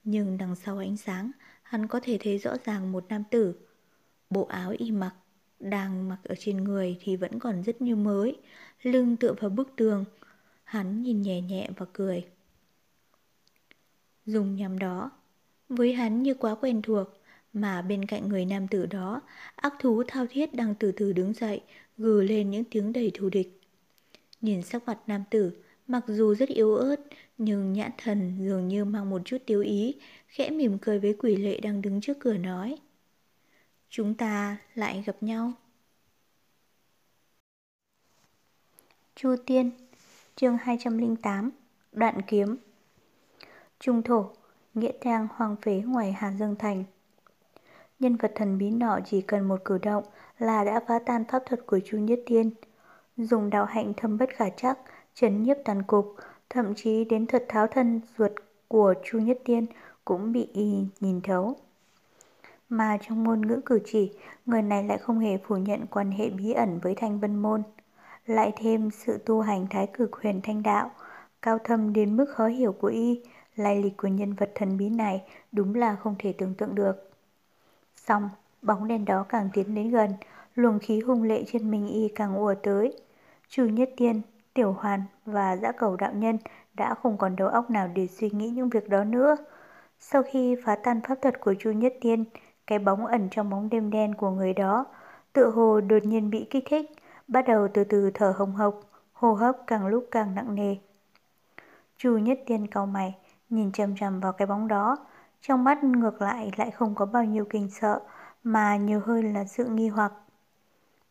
nhưng 0.03 0.37
đằng 0.37 0.55
sau 0.55 0.77
ánh 0.77 0.97
sáng, 0.97 1.31
hắn 1.63 1.87
có 1.87 1.99
thể 2.03 2.17
thấy 2.21 2.37
rõ 2.37 2.55
ràng 2.65 2.91
một 2.91 3.05
nam 3.09 3.23
tử. 3.31 3.55
Bộ 4.29 4.45
áo 4.45 4.73
y 4.77 4.91
mặc 4.91 5.15
đang 5.59 6.09
mặc 6.09 6.17
ở 6.23 6.35
trên 6.39 6.63
người 6.63 6.97
thì 7.01 7.15
vẫn 7.15 7.39
còn 7.39 7.63
rất 7.63 7.81
như 7.81 7.95
mới, 7.95 8.37
lưng 8.81 9.17
tựa 9.17 9.33
vào 9.39 9.49
bức 9.49 9.73
tường. 9.75 10.05
Hắn 10.63 11.01
nhìn 11.01 11.21
nhẹ 11.21 11.41
nhẹ 11.41 11.69
và 11.77 11.85
cười. 11.93 12.25
Dùng 14.25 14.55
nhằm 14.55 14.79
đó, 14.79 15.11
với 15.76 15.93
hắn 15.93 16.24
như 16.24 16.34
quá 16.34 16.55
quen 16.55 16.82
thuộc, 16.82 17.07
mà 17.53 17.82
bên 17.82 18.05
cạnh 18.05 18.30
người 18.30 18.45
nam 18.45 18.67
tử 18.67 18.86
đó, 18.86 19.22
ác 19.55 19.74
thú 19.80 20.03
thao 20.07 20.26
thiết 20.30 20.53
đang 20.53 20.76
từ 20.76 20.91
từ 20.91 21.13
đứng 21.13 21.34
dậy, 21.34 21.61
gừ 21.97 22.22
lên 22.22 22.49
những 22.51 22.63
tiếng 22.63 22.93
đầy 22.93 23.11
thù 23.13 23.30
địch. 23.30 23.61
Nhìn 24.41 24.61
sắc 24.63 24.84
mặt 24.86 24.97
nam 25.07 25.24
tử, 25.30 25.51
mặc 25.88 26.03
dù 26.07 26.36
rất 26.36 26.49
yếu 26.49 26.76
ớt, 26.76 26.95
nhưng 27.38 27.74
nhãn 27.74 27.91
thần 27.97 28.38
dường 28.39 28.67
như 28.67 28.86
mang 28.86 29.09
một 29.09 29.22
chút 29.26 29.38
tiêu 29.45 29.61
ý, 29.61 29.95
khẽ 30.28 30.49
mỉm 30.49 30.78
cười 30.78 30.99
với 30.99 31.15
quỷ 31.19 31.36
lệ 31.36 31.59
đang 31.59 31.82
đứng 31.82 32.01
trước 32.01 32.19
cửa 32.19 32.38
nói. 32.38 32.78
Chúng 33.89 34.15
ta 34.15 34.57
lại 34.76 35.03
gặp 35.05 35.15
nhau. 35.22 35.53
Chu 39.15 39.36
Tiên 39.45 39.72
Chương 40.36 40.57
208 40.57 41.49
Đoạn 41.91 42.22
kiếm 42.28 42.57
Trung 43.80 44.03
thổ 44.03 44.32
Nghĩa 44.74 44.91
trang 45.01 45.28
hoang 45.36 45.55
phế 45.55 45.82
ngoài 45.86 46.11
Hà 46.11 46.32
Dương 46.32 46.55
Thành 46.55 46.84
Nhân 47.99 48.15
vật 48.15 48.32
thần 48.36 48.57
bí 48.57 48.69
nọ 48.69 48.99
chỉ 49.05 49.22
cần 49.22 49.47
một 49.47 49.65
cử 49.65 49.78
động 49.78 50.03
là 50.38 50.63
đã 50.63 50.80
phá 50.88 50.99
tan 51.05 51.24
pháp 51.32 51.43
thuật 51.45 51.65
của 51.65 51.80
Chu 51.86 51.97
Nhất 51.97 52.19
Tiên 52.26 52.51
Dùng 53.17 53.49
đạo 53.49 53.65
hạnh 53.65 53.93
thâm 53.97 54.17
bất 54.17 54.30
khả 54.30 54.49
chắc 54.49 54.80
chấn 55.13 55.43
nhiếp 55.43 55.57
tàn 55.65 55.84
cục 55.84 56.15
Thậm 56.49 56.76
chí 56.76 57.03
đến 57.03 57.28
thuật 57.28 57.45
tháo 57.47 57.67
thân 57.67 58.01
ruột 58.17 58.32
của 58.67 58.93
Chu 59.03 59.19
Nhất 59.19 59.39
Tiên 59.45 59.65
cũng 60.05 60.32
bị 60.32 60.47
y 60.53 60.86
nhìn 60.99 61.22
thấu 61.22 61.55
mà 62.72 62.97
trong 63.01 63.24
ngôn 63.24 63.41
ngữ 63.47 63.61
cử 63.65 63.80
chỉ, 63.86 64.11
người 64.45 64.61
này 64.61 64.84
lại 64.84 64.97
không 64.97 65.19
hề 65.19 65.38
phủ 65.38 65.57
nhận 65.57 65.86
quan 65.88 66.11
hệ 66.11 66.30
bí 66.30 66.51
ẩn 66.51 66.80
với 66.80 66.95
Thanh 66.95 67.19
Vân 67.19 67.36
Môn. 67.36 67.63
Lại 68.26 68.51
thêm 68.55 68.89
sự 68.91 69.17
tu 69.26 69.41
hành 69.41 69.67
thái 69.69 69.88
cực 69.93 70.15
huyền 70.15 70.39
thanh 70.43 70.63
đạo, 70.63 70.91
cao 71.41 71.57
thâm 71.63 71.93
đến 71.93 72.17
mức 72.17 72.26
khó 72.30 72.47
hiểu 72.47 72.72
của 72.72 72.88
y, 72.88 73.22
lai 73.64 73.84
lịch 73.84 73.97
của 73.97 74.07
nhân 74.07 74.34
vật 74.34 74.51
thần 74.55 74.78
bí 74.78 74.89
này 74.89 75.24
đúng 75.51 75.76
là 75.76 75.95
không 75.95 76.16
thể 76.20 76.34
tưởng 76.34 76.55
tượng 76.55 76.76
được. 76.76 77.12
Xong, 77.95 78.30
bóng 78.62 78.88
đèn 78.88 79.05
đó 79.05 79.26
càng 79.30 79.49
tiến 79.53 79.76
đến 79.76 79.89
gần, 79.89 80.12
luồng 80.55 80.80
khí 80.80 80.99
hung 80.99 81.24
lệ 81.24 81.43
trên 81.47 81.72
mình 81.72 81.88
y 81.88 82.07
càng 82.16 82.36
ùa 82.36 82.55
tới. 82.64 82.93
Chu 83.49 83.66
Nhất 83.66 83.89
Tiên, 83.97 84.22
Tiểu 84.53 84.72
Hoàn 84.80 85.03
và 85.26 85.57
Dã 85.57 85.72
Cầu 85.72 85.95
Đạo 85.95 86.14
Nhân 86.14 86.38
đã 86.74 86.93
không 86.93 87.18
còn 87.18 87.36
đầu 87.36 87.47
óc 87.47 87.70
nào 87.70 87.88
để 87.88 88.07
suy 88.07 88.30
nghĩ 88.30 88.49
những 88.49 88.70
việc 88.70 88.89
đó 88.89 89.03
nữa. 89.03 89.36
Sau 89.99 90.24
khi 90.24 90.55
phá 90.66 90.76
tan 90.76 91.01
pháp 91.07 91.16
thuật 91.22 91.39
của 91.39 91.53
Chu 91.59 91.72
Nhất 91.72 91.93
Tiên, 92.01 92.24
cái 92.68 92.80
bóng 92.80 93.05
ẩn 93.05 93.28
trong 93.32 93.49
bóng 93.49 93.70
đêm 93.70 93.89
đen 93.89 94.16
của 94.16 94.30
người 94.30 94.53
đó, 94.53 94.86
tựa 95.34 95.49
hồ 95.49 95.82
đột 95.82 96.05
nhiên 96.05 96.30
bị 96.30 96.47
kích 96.49 96.64
thích, 96.70 96.91
bắt 97.28 97.41
đầu 97.47 97.68
từ 97.74 97.84
từ 97.84 98.12
thở 98.14 98.34
hồng 98.38 98.51
hộc, 98.51 98.80
hô 99.14 99.34
hấp 99.34 99.57
càng 99.68 99.88
lúc 99.88 100.07
càng 100.12 100.36
nặng 100.36 100.55
nề. 100.55 100.76
Chu 101.97 102.18
Nhất 102.18 102.39
Tiên 102.45 102.68
cau 102.68 102.86
mày, 102.86 103.16
nhìn 103.51 103.71
chằm 103.71 103.95
chằm 103.95 104.19
vào 104.19 104.33
cái 104.33 104.45
bóng 104.47 104.67
đó, 104.67 104.97
trong 105.41 105.63
mắt 105.63 105.83
ngược 105.83 106.21
lại 106.21 106.51
lại 106.57 106.71
không 106.71 106.95
có 106.95 107.05
bao 107.05 107.23
nhiêu 107.23 107.45
kinh 107.49 107.69
sợ, 107.69 108.01
mà 108.43 108.77
nhiều 108.77 109.01
hơn 109.05 109.33
là 109.33 109.45
sự 109.45 109.65
nghi 109.65 109.87
hoặc. 109.87 110.13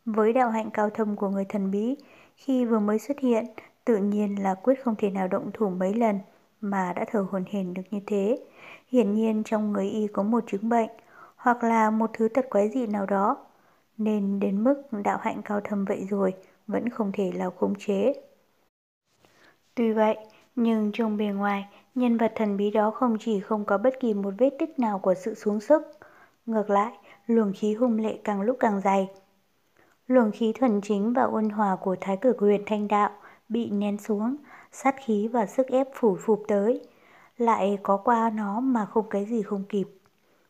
Với 0.05 0.33
đạo 0.33 0.49
hạnh 0.49 0.69
cao 0.73 0.89
thâm 0.89 1.15
của 1.15 1.29
người 1.29 1.45
thần 1.45 1.71
bí, 1.71 1.95
khi 2.35 2.65
vừa 2.65 2.79
mới 2.79 2.99
xuất 2.99 3.19
hiện, 3.19 3.45
tự 3.85 3.97
nhiên 3.97 4.43
là 4.43 4.55
quyết 4.55 4.83
không 4.83 4.95
thể 4.95 5.09
nào 5.09 5.27
động 5.27 5.51
thủ 5.53 5.69
mấy 5.69 5.93
lần 5.93 6.19
mà 6.61 6.93
đã 6.93 7.05
thở 7.11 7.25
hồn 7.31 7.43
hển 7.51 7.73
được 7.73 7.81
như 7.91 7.99
thế. 8.07 8.39
Hiển 8.87 9.13
nhiên 9.13 9.43
trong 9.45 9.71
người 9.73 9.89
y 9.89 10.07
có 10.07 10.23
một 10.23 10.43
chứng 10.47 10.69
bệnh, 10.69 10.89
hoặc 11.35 11.63
là 11.63 11.89
một 11.91 12.09
thứ 12.13 12.27
tật 12.27 12.45
quái 12.49 12.69
dị 12.69 12.87
nào 12.87 13.05
đó, 13.05 13.37
nên 13.97 14.39
đến 14.39 14.63
mức 14.63 14.83
đạo 15.03 15.17
hạnh 15.21 15.41
cao 15.45 15.61
thâm 15.63 15.85
vậy 15.85 16.07
rồi 16.09 16.33
vẫn 16.67 16.89
không 16.89 17.11
thể 17.13 17.31
là 17.35 17.49
khống 17.59 17.75
chế. 17.79 18.13
Tuy 19.75 19.91
vậy, 19.93 20.17
nhưng 20.55 20.91
trong 20.93 21.17
bề 21.17 21.25
ngoài, 21.25 21.69
nhân 21.95 22.17
vật 22.17 22.31
thần 22.35 22.57
bí 22.57 22.71
đó 22.71 22.91
không 22.91 23.17
chỉ 23.19 23.39
không 23.39 23.65
có 23.65 23.77
bất 23.77 23.99
kỳ 23.99 24.13
một 24.13 24.33
vết 24.37 24.49
tích 24.59 24.79
nào 24.79 24.99
của 24.99 25.13
sự 25.13 25.35
xuống 25.35 25.59
sức. 25.59 25.81
Ngược 26.45 26.69
lại, 26.69 26.93
luồng 27.27 27.53
khí 27.55 27.73
hung 27.73 27.99
lệ 27.99 28.17
càng 28.23 28.41
lúc 28.41 28.57
càng 28.59 28.81
dày. 28.81 29.09
Luồng 30.07 30.31
khí 30.31 30.53
thuần 30.53 30.81
chính 30.81 31.13
và 31.13 31.23
ôn 31.23 31.49
hòa 31.49 31.75
của 31.75 31.95
thái 32.01 32.17
cực 32.17 32.39
huyền 32.39 32.63
thanh 32.65 32.87
đạo 32.87 33.11
bị 33.49 33.69
nén 33.69 33.97
xuống, 33.97 34.35
sát 34.71 34.95
khí 35.05 35.27
và 35.27 35.45
sức 35.45 35.67
ép 35.67 35.87
phủ 35.93 36.17
phục 36.21 36.43
tới. 36.47 36.81
Lại 37.37 37.77
có 37.83 37.97
qua 37.97 38.29
nó 38.29 38.59
mà 38.59 38.85
không 38.85 39.09
cái 39.09 39.25
gì 39.25 39.41
không 39.41 39.63
kịp. 39.69 39.87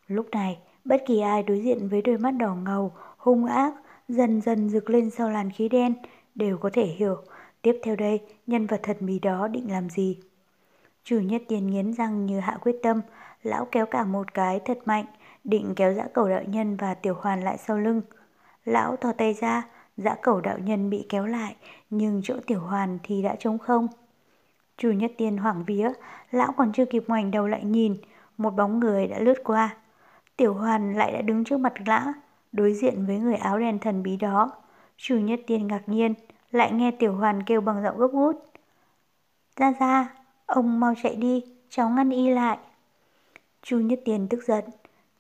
Lúc 0.08 0.30
này, 0.32 0.60
bất 0.86 1.04
kỳ 1.08 1.20
ai 1.20 1.44
đối 1.44 1.62
diện 1.62 1.90
với 1.90 2.02
đôi 2.02 2.18
mắt 2.18 2.32
đỏ 2.32 2.56
ngầu, 2.56 2.92
hung 3.18 3.46
ác, 3.46 3.74
dần 4.08 4.42
dần 4.42 4.70
rực 4.70 4.90
lên 4.90 5.10
sau 5.10 5.30
làn 5.30 5.52
khí 5.52 5.70
đen, 5.70 5.94
đều 6.36 6.58
có 6.58 6.70
thể 6.74 6.86
hiểu 6.86 7.16
tiếp 7.62 7.80
theo 7.84 7.96
đây 7.96 8.22
nhân 8.48 8.68
vật 8.68 8.80
thần 8.84 8.98
bí 9.00 9.20
đó 9.20 9.48
định 9.48 9.72
làm 9.72 9.90
gì. 9.90 10.20
Chủ 11.04 11.20
nhất 11.20 11.42
tiền 11.48 11.68
nghiến 11.68 11.94
răng 11.94 12.26
như 12.26 12.40
hạ 12.40 12.58
quyết 12.62 12.76
tâm, 12.84 13.02
lão 13.44 13.68
kéo 13.72 13.86
cả 13.86 14.04
một 14.04 14.34
cái 14.34 14.60
thật 14.66 14.78
mạnh, 14.86 15.06
định 15.44 15.74
kéo 15.76 15.94
dã 15.94 16.08
cầu 16.14 16.30
đạo 16.30 16.44
nhân 16.48 16.76
và 16.76 16.94
tiểu 16.94 17.16
hoàn 17.22 17.44
lại 17.44 17.58
sau 17.58 17.80
lưng. 17.80 18.02
Lão 18.66 18.96
thò 18.96 19.12
tay 19.12 19.34
ra, 19.34 19.64
dã 19.98 20.16
cầu 20.22 20.42
đạo 20.42 20.58
nhân 20.58 20.90
bị 20.90 21.06
kéo 21.10 21.26
lại, 21.26 21.56
nhưng 21.90 22.22
chỗ 22.24 22.36
tiểu 22.48 22.60
hoàn 22.60 23.00
thì 23.04 23.22
đã 23.22 23.36
trống 23.40 23.58
không. 23.58 23.88
Chủ 24.78 24.92
nhất 24.92 25.12
tiên 25.18 25.38
hoảng 25.38 25.64
vía, 25.68 25.92
lão 26.32 26.52
còn 26.58 26.72
chưa 26.72 26.86
kịp 26.86 27.04
ngoảnh 27.08 27.32
đầu 27.32 27.48
lại 27.48 27.64
nhìn, 27.64 27.98
một 28.38 28.50
bóng 28.50 28.80
người 28.80 29.08
đã 29.08 29.20
lướt 29.20 29.44
qua. 29.44 29.76
Tiểu 30.38 30.54
hoàn 30.54 30.98
lại 30.98 31.12
đã 31.12 31.22
đứng 31.22 31.44
trước 31.44 31.60
mặt 31.60 31.74
lão, 31.86 32.14
đối 32.52 32.74
diện 32.74 33.06
với 33.06 33.18
người 33.18 33.36
áo 33.36 33.60
đen 33.60 33.80
thần 33.80 34.04
bí 34.04 34.18
đó. 34.18 34.52
Chủ 34.98 35.16
nhất 35.16 35.40
tiên 35.48 35.68
ngạc 35.68 35.90
nhiên, 35.90 36.14
lại 36.52 36.72
nghe 36.72 36.92
tiểu 36.92 37.14
hoàn 37.14 37.44
kêu 37.44 37.62
bằng 37.62 37.84
giọng 37.84 37.98
gấp 37.98 38.08
gút. 38.12 38.36
Ra 39.58 39.74
ra, 39.80 40.10
ông 40.52 40.80
mau 40.80 40.94
chạy 41.04 41.16
đi, 41.16 41.44
cháu 41.70 41.90
ngăn 41.90 42.10
y 42.10 42.30
lại. 42.30 42.58
Chu 43.62 43.78
Nhất 43.80 44.00
Tiền 44.06 44.28
tức 44.30 44.44
giận, 44.44 44.64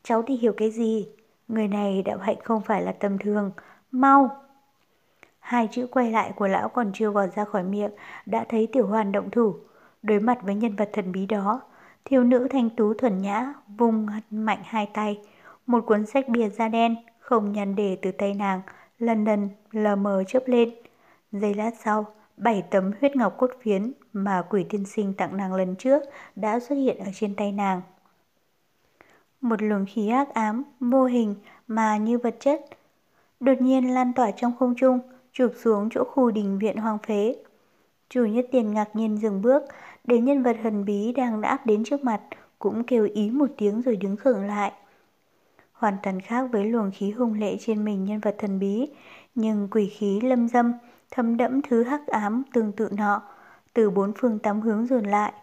cháu 0.04 0.24
thì 0.28 0.38
hiểu 0.38 0.54
cái 0.58 0.72
gì? 0.72 1.08
Người 1.48 1.68
này 1.68 2.02
đạo 2.02 2.18
hạnh 2.18 2.38
không 2.44 2.62
phải 2.62 2.82
là 2.82 2.92
tầm 2.92 3.18
thường, 3.18 3.52
mau! 3.92 4.30
Hai 5.40 5.68
chữ 5.72 5.88
quay 5.92 6.12
lại 6.12 6.32
của 6.36 6.48
lão 6.48 6.70
còn 6.70 6.92
chưa 6.94 7.12
gọt 7.12 7.36
ra 7.36 7.46
khỏi 7.46 7.64
miệng, 7.64 7.92
đã 8.26 8.46
thấy 8.50 8.68
tiểu 8.72 8.88
hoàn 8.88 9.12
động 9.12 9.32
thủ. 9.32 9.56
Đối 10.04 10.20
mặt 10.20 10.38
với 10.42 10.56
nhân 10.56 10.76
vật 10.76 10.90
thần 10.94 11.12
bí 11.12 11.26
đó, 11.26 11.62
thiếu 12.06 12.24
nữ 12.24 12.48
thanh 12.52 12.70
tú 12.70 12.94
thuần 12.94 13.22
nhã, 13.22 13.54
vung 13.78 14.08
mạnh 14.32 14.62
hai 14.64 14.90
tay. 14.94 15.20
Một 15.66 15.86
cuốn 15.86 16.06
sách 16.06 16.30
bìa 16.30 16.50
da 16.50 16.68
đen, 16.68 16.96
không 17.20 17.52
nhăn 17.52 17.76
đề 17.76 17.98
từ 18.02 18.12
tay 18.12 18.34
nàng, 18.34 18.62
lần 19.00 19.26
lần 19.26 19.50
lờ 19.72 19.96
mờ 19.96 20.24
chớp 20.28 20.44
lên. 20.46 20.70
Giây 21.32 21.54
lát 21.54 21.72
sau, 21.84 22.06
bảy 22.38 22.64
tấm 22.72 22.92
huyết 23.00 23.16
ngọc 23.16 23.38
cốt 23.38 23.52
phiến 23.62 23.94
mà 24.14 24.41
quỷ 24.49 24.66
tiên 24.70 24.86
sinh 24.86 25.14
tặng 25.14 25.38
nàng 25.38 25.53
lần 25.53 25.76
trước 25.76 26.03
đã 26.36 26.59
xuất 26.59 26.76
hiện 26.76 26.97
ở 26.97 27.12
trên 27.14 27.36
tay 27.36 27.51
nàng. 27.51 27.82
Một 29.41 29.62
luồng 29.62 29.86
khí 29.89 30.09
ác 30.09 30.34
ám, 30.34 30.64
vô 30.80 31.05
hình 31.05 31.36
mà 31.68 31.97
như 31.97 32.18
vật 32.18 32.36
chất, 32.39 32.66
đột 33.39 33.62
nhiên 33.62 33.93
lan 33.93 34.14
tỏa 34.14 34.32
trong 34.32 34.53
không 34.59 34.76
trung, 34.76 34.99
chụp 35.32 35.51
xuống 35.64 35.89
chỗ 35.91 36.03
khu 36.03 36.32
đình 36.32 36.59
viện 36.59 36.78
hoang 36.78 36.97
phế. 36.97 37.36
Chủ 38.09 38.26
nhất 38.26 38.45
tiền 38.51 38.74
ngạc 38.74 38.95
nhiên 38.95 39.18
dừng 39.18 39.41
bước, 39.41 39.64
để 40.03 40.20
nhân 40.20 40.43
vật 40.43 40.57
thần 40.64 40.86
bí 40.86 41.12
đang 41.12 41.41
đã 41.41 41.49
áp 41.49 41.66
đến 41.66 41.84
trước 41.84 42.03
mặt, 42.03 42.22
cũng 42.59 42.84
kêu 42.84 43.07
ý 43.14 43.30
một 43.30 43.49
tiếng 43.57 43.82
rồi 43.82 43.95
đứng 43.95 44.18
khựng 44.18 44.47
lại. 44.47 44.72
Hoàn 45.72 45.97
toàn 46.03 46.22
khác 46.22 46.47
với 46.51 46.66
luồng 46.66 46.91
khí 46.93 47.12
hung 47.12 47.34
lệ 47.34 47.57
trên 47.59 47.86
mình 47.86 48.05
nhân 48.05 48.20
vật 48.20 48.36
thần 48.38 48.59
bí, 48.59 48.89
nhưng 49.36 49.68
quỷ 49.72 49.88
khí 49.88 50.22
lâm 50.22 50.47
dâm, 50.47 50.74
thấm 51.12 51.38
đẫm 51.38 51.62
thứ 51.62 51.84
hắc 51.84 52.07
ám 52.07 52.43
tương 52.53 52.72
tự 52.72 52.89
nọ, 52.91 53.22
từ 53.74 53.89
bốn 53.89 54.11
phương 54.17 54.39
tám 54.39 54.61
hướng 54.61 54.86
dồn 54.86 55.03
lại. 55.03 55.34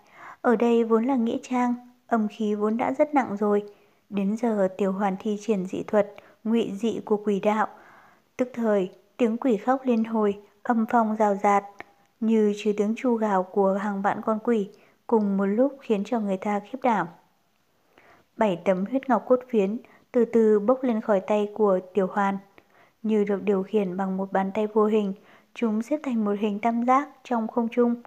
Ở 0.40 0.56
đây 0.56 0.84
vốn 0.84 1.04
là 1.04 1.16
nghĩa 1.16 1.38
trang, 1.42 1.74
âm 2.06 2.28
khí 2.28 2.54
vốn 2.54 2.76
đã 2.76 2.92
rất 2.92 3.14
nặng 3.14 3.36
rồi. 3.36 3.62
Đến 4.10 4.36
giờ 4.36 4.68
tiểu 4.78 4.92
hoàn 4.92 5.16
thi 5.20 5.36
triển 5.40 5.66
dị 5.66 5.82
thuật, 5.82 6.14
ngụy 6.44 6.72
dị 6.74 7.00
của 7.04 7.16
quỷ 7.16 7.40
đạo. 7.40 7.66
Tức 8.36 8.50
thời, 8.54 8.90
tiếng 9.16 9.36
quỷ 9.36 9.56
khóc 9.56 9.80
liên 9.84 10.04
hồi, 10.04 10.38
âm 10.62 10.86
phong 10.90 11.16
rào 11.16 11.36
rạt, 11.42 11.64
như 12.20 12.54
chứ 12.56 12.72
tiếng 12.76 12.94
chu 12.96 13.14
gào 13.14 13.42
của 13.42 13.72
hàng 13.72 14.02
vạn 14.02 14.20
con 14.22 14.38
quỷ, 14.44 14.70
cùng 15.06 15.36
một 15.36 15.46
lúc 15.46 15.76
khiến 15.80 16.04
cho 16.04 16.20
người 16.20 16.36
ta 16.36 16.60
khiếp 16.60 16.78
đảm. 16.82 17.06
Bảy 18.36 18.58
tấm 18.64 18.84
huyết 18.90 19.08
ngọc 19.08 19.24
cốt 19.28 19.40
phiến 19.48 19.78
từ 20.12 20.24
từ 20.24 20.60
bốc 20.60 20.82
lên 20.82 21.00
khỏi 21.00 21.20
tay 21.20 21.48
của 21.54 21.78
tiểu 21.94 22.06
hoàn, 22.12 22.38
như 23.02 23.24
được 23.24 23.42
điều 23.42 23.62
khiển 23.62 23.96
bằng 23.96 24.16
một 24.16 24.32
bàn 24.32 24.50
tay 24.54 24.66
vô 24.66 24.84
hình, 24.84 25.14
Chúng 25.60 25.82
xếp 25.82 26.00
thành 26.02 26.24
một 26.24 26.34
hình 26.40 26.58
tam 26.60 26.84
giác 26.86 27.08
trong 27.24 27.48
không 27.48 27.68
trung. 27.68 28.02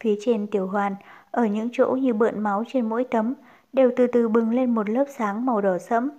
Phía 0.00 0.16
trên 0.20 0.46
tiểu 0.46 0.66
hoàn, 0.66 0.94
ở 1.30 1.46
những 1.46 1.68
chỗ 1.72 1.96
như 2.00 2.14
bợn 2.14 2.40
máu 2.40 2.64
trên 2.68 2.88
mỗi 2.88 3.04
tấm, 3.04 3.34
đều 3.72 3.90
từ 3.96 4.06
từ 4.06 4.28
bừng 4.28 4.54
lên 4.54 4.74
một 4.74 4.90
lớp 4.90 5.04
sáng 5.18 5.46
màu 5.46 5.60
đỏ 5.60 5.78
sẫm. 5.78 6.10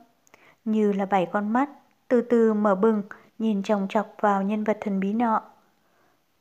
Như 0.66 0.94
là 0.94 1.06
bảy 1.06 1.26
con 1.26 1.54
mắt, 1.54 1.70
từ 2.08 2.22
từ 2.22 2.54
mở 2.54 2.76
bừng, 2.76 3.04
nhìn 3.40 3.64
chòng 3.64 3.88
chọc 3.90 4.16
vào 4.20 4.42
nhân 4.44 4.64
vật 4.64 4.78
thần 4.82 5.00
bí 5.00 5.14
nọ. 5.14 5.42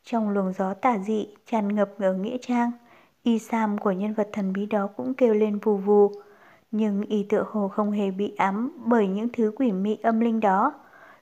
Trong 0.03 0.29
luồng 0.29 0.53
gió 0.53 0.73
tả 0.73 0.97
dị 0.97 1.27
tràn 1.45 1.75
ngập 1.75 1.89
ở 1.99 2.13
nghĩa 2.13 2.37
trang, 2.41 2.71
y 3.23 3.39
sam 3.39 3.77
của 3.77 3.91
nhân 3.91 4.13
vật 4.13 4.29
thần 4.33 4.53
bí 4.53 4.65
đó 4.65 4.87
cũng 4.97 5.13
kêu 5.13 5.33
lên 5.33 5.59
vù 5.59 5.77
vù. 5.77 6.11
Nhưng 6.71 7.01
y 7.01 7.23
tựa 7.23 7.45
hồ 7.51 7.67
không 7.67 7.91
hề 7.91 8.11
bị 8.11 8.33
ám 8.37 8.71
bởi 8.85 9.07
những 9.07 9.29
thứ 9.33 9.51
quỷ 9.55 9.71
mị 9.71 9.97
âm 10.03 10.19
linh 10.19 10.39
đó. 10.39 10.73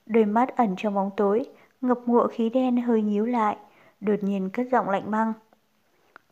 Đôi 0.06 0.24
mắt 0.24 0.56
ẩn 0.56 0.74
trong 0.76 0.94
bóng 0.94 1.10
tối, 1.16 1.46
ngập 1.80 1.98
ngụa 2.06 2.28
khí 2.28 2.48
đen 2.50 2.82
hơi 2.82 3.02
nhíu 3.02 3.26
lại, 3.26 3.56
đột 4.00 4.16
nhiên 4.22 4.50
cất 4.50 4.66
giọng 4.72 4.90
lạnh 4.90 5.10
băng. 5.10 5.32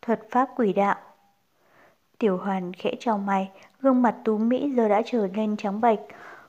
Thuật 0.06 0.20
pháp 0.30 0.48
quỷ 0.56 0.72
đạo. 0.72 0.96
Tiểu 2.18 2.36
hoàn 2.36 2.72
khẽ 2.72 2.94
trong 3.00 3.26
mày, 3.26 3.50
gương 3.80 4.02
mặt 4.02 4.16
tú 4.24 4.38
Mỹ 4.38 4.72
giờ 4.76 4.88
đã 4.88 5.02
trở 5.06 5.28
nên 5.34 5.56
trắng 5.56 5.80
bệch. 5.80 5.98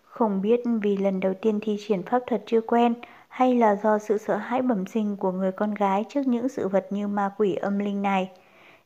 Không 0.03 0.41
biết 0.41 0.59
vì 0.81 0.97
lần 0.97 1.19
đầu 1.19 1.33
tiên 1.41 1.59
thi 1.61 1.77
triển 1.87 2.03
pháp 2.03 2.19
thuật 2.27 2.43
chưa 2.45 2.61
quen 2.61 2.93
hay 3.27 3.55
là 3.55 3.75
do 3.75 3.99
sự 3.99 4.17
sợ 4.17 4.35
hãi 4.35 4.61
bẩm 4.61 4.85
sinh 4.85 5.17
của 5.17 5.31
người 5.31 5.51
con 5.51 5.73
gái 5.73 6.05
trước 6.09 6.27
những 6.27 6.49
sự 6.49 6.67
vật 6.67 6.87
như 6.89 7.07
ma 7.07 7.31
quỷ 7.37 7.55
âm 7.55 7.79
linh 7.79 8.01
này. 8.01 8.31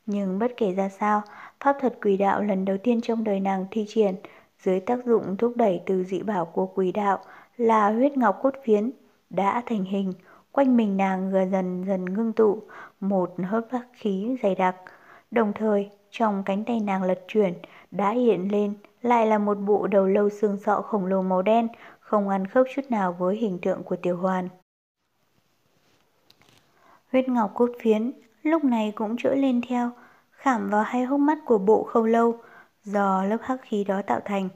Nhưng 0.05 0.39
bất 0.39 0.51
kể 0.57 0.73
ra 0.73 0.89
sao, 0.89 1.21
pháp 1.59 1.77
thuật 1.81 1.97
quỷ 2.01 2.17
đạo 2.17 2.41
lần 2.41 2.65
đầu 2.65 2.77
tiên 2.77 3.01
trong 3.01 3.23
đời 3.23 3.39
nàng 3.39 3.65
thi 3.71 3.85
triển 3.87 4.15
dưới 4.63 4.79
tác 4.79 5.05
dụng 5.05 5.37
thúc 5.37 5.53
đẩy 5.55 5.81
từ 5.85 6.03
dị 6.03 6.21
bảo 6.21 6.45
của 6.45 6.65
quỷ 6.65 6.91
đạo 6.91 7.19
là 7.57 7.91
huyết 7.91 8.17
ngọc 8.17 8.39
cốt 8.41 8.53
phiến 8.63 8.91
đã 9.29 9.63
thành 9.65 9.83
hình, 9.83 10.13
quanh 10.59 10.77
mình 10.77 10.97
nàng 10.97 11.31
dần 11.31 11.83
dần 11.87 12.05
ngưng 12.05 12.33
tụ 12.33 12.61
một 12.99 13.35
hớp 13.47 13.65
bác 13.71 13.85
khí 13.93 14.37
dày 14.43 14.55
đặc. 14.55 14.75
Đồng 15.31 15.53
thời, 15.53 15.89
trong 16.09 16.43
cánh 16.45 16.65
tay 16.65 16.79
nàng 16.79 17.03
lật 17.03 17.19
chuyển 17.27 17.53
đã 17.91 18.11
hiện 18.11 18.51
lên 18.51 18.73
lại 19.01 19.27
là 19.27 19.37
một 19.37 19.55
bộ 19.55 19.87
đầu 19.87 20.07
lâu 20.07 20.29
xương 20.29 20.57
sọ 20.65 20.81
khổng 20.81 21.05
lồ 21.05 21.21
màu 21.21 21.41
đen, 21.41 21.67
không 21.99 22.29
ăn 22.29 22.47
khớp 22.47 22.65
chút 22.75 22.81
nào 22.89 23.15
với 23.19 23.35
hình 23.35 23.59
tượng 23.61 23.83
của 23.83 23.95
tiểu 23.95 24.17
hoàn. 24.17 24.49
Huyết 27.11 27.29
ngọc 27.29 27.51
cốt 27.53 27.69
phiến 27.81 28.11
lúc 28.43 28.63
này 28.63 28.91
cũng 28.95 29.15
trỗi 29.17 29.37
lên 29.37 29.61
theo, 29.69 29.91
khảm 30.31 30.69
vào 30.69 30.83
hai 30.83 31.03
hốc 31.03 31.19
mắt 31.19 31.37
của 31.45 31.57
bộ 31.57 31.83
khâu 31.83 32.05
lâu 32.05 32.37
do 32.83 33.23
lớp 33.23 33.37
hắc 33.41 33.59
khí 33.61 33.83
đó 33.83 34.01
tạo 34.07 34.19
thành. 34.25 34.49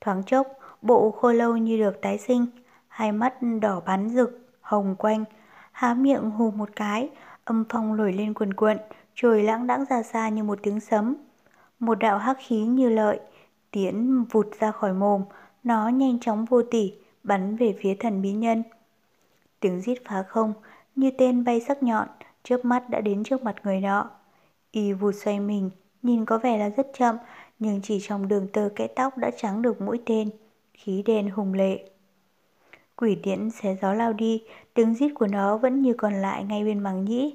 Thoáng 0.00 0.22
chốc, 0.24 0.46
bộ 0.82 1.10
khô 1.10 1.32
lâu 1.32 1.56
như 1.56 1.78
được 1.78 2.00
tái 2.02 2.18
sinh, 2.18 2.46
hai 2.88 3.12
mắt 3.12 3.34
đỏ 3.60 3.80
bắn 3.86 4.08
rực, 4.08 4.47
hồng 4.68 4.94
quanh, 4.98 5.24
há 5.72 5.94
miệng 5.94 6.30
hù 6.30 6.50
một 6.50 6.68
cái, 6.76 7.10
âm 7.44 7.64
phong 7.68 7.96
nổi 7.96 8.12
lên 8.12 8.34
quần 8.34 8.54
quận, 8.54 8.78
trồi 9.14 9.42
lãng 9.42 9.66
đãng 9.66 9.84
ra 9.90 10.02
xa 10.02 10.28
như 10.28 10.42
một 10.42 10.58
tiếng 10.62 10.80
sấm. 10.80 11.16
Một 11.78 11.94
đạo 11.94 12.18
hắc 12.18 12.36
khí 12.40 12.60
như 12.60 12.88
lợi, 12.88 13.20
tiến 13.70 14.24
vụt 14.24 14.46
ra 14.58 14.70
khỏi 14.70 14.92
mồm, 14.92 15.24
nó 15.62 15.88
nhanh 15.88 16.20
chóng 16.20 16.44
vô 16.44 16.62
tỉ, 16.62 16.92
bắn 17.22 17.56
về 17.56 17.76
phía 17.80 17.94
thần 17.94 18.22
bí 18.22 18.32
nhân. 18.32 18.62
Tiếng 19.60 19.80
rít 19.80 19.98
phá 20.04 20.22
không, 20.22 20.52
như 20.96 21.10
tên 21.18 21.44
bay 21.44 21.60
sắc 21.60 21.82
nhọn, 21.82 22.08
chớp 22.42 22.64
mắt 22.64 22.90
đã 22.90 23.00
đến 23.00 23.24
trước 23.24 23.42
mặt 23.42 23.56
người 23.64 23.80
nọ. 23.80 24.10
Y 24.70 24.92
vụt 24.92 25.14
xoay 25.14 25.40
mình, 25.40 25.70
nhìn 26.02 26.24
có 26.24 26.38
vẻ 26.38 26.58
là 26.58 26.70
rất 26.70 26.90
chậm, 26.98 27.16
nhưng 27.58 27.80
chỉ 27.82 27.98
trong 28.02 28.28
đường 28.28 28.48
tơ 28.52 28.68
kẽ 28.76 28.86
tóc 28.86 29.18
đã 29.18 29.30
trắng 29.36 29.62
được 29.62 29.80
mũi 29.80 30.00
tên, 30.06 30.30
khí 30.74 31.02
đen 31.06 31.30
hùng 31.30 31.54
lệ. 31.54 31.90
Quỷ 33.00 33.18
tiễn 33.22 33.50
xé 33.50 33.76
gió 33.82 33.94
lao 33.94 34.12
đi, 34.12 34.42
tiếng 34.74 34.94
rít 34.94 35.12
của 35.14 35.26
nó 35.26 35.56
vẫn 35.56 35.82
như 35.82 35.94
còn 35.94 36.14
lại 36.14 36.44
ngay 36.44 36.64
bên 36.64 36.78
màng 36.78 37.04
nhĩ. 37.04 37.34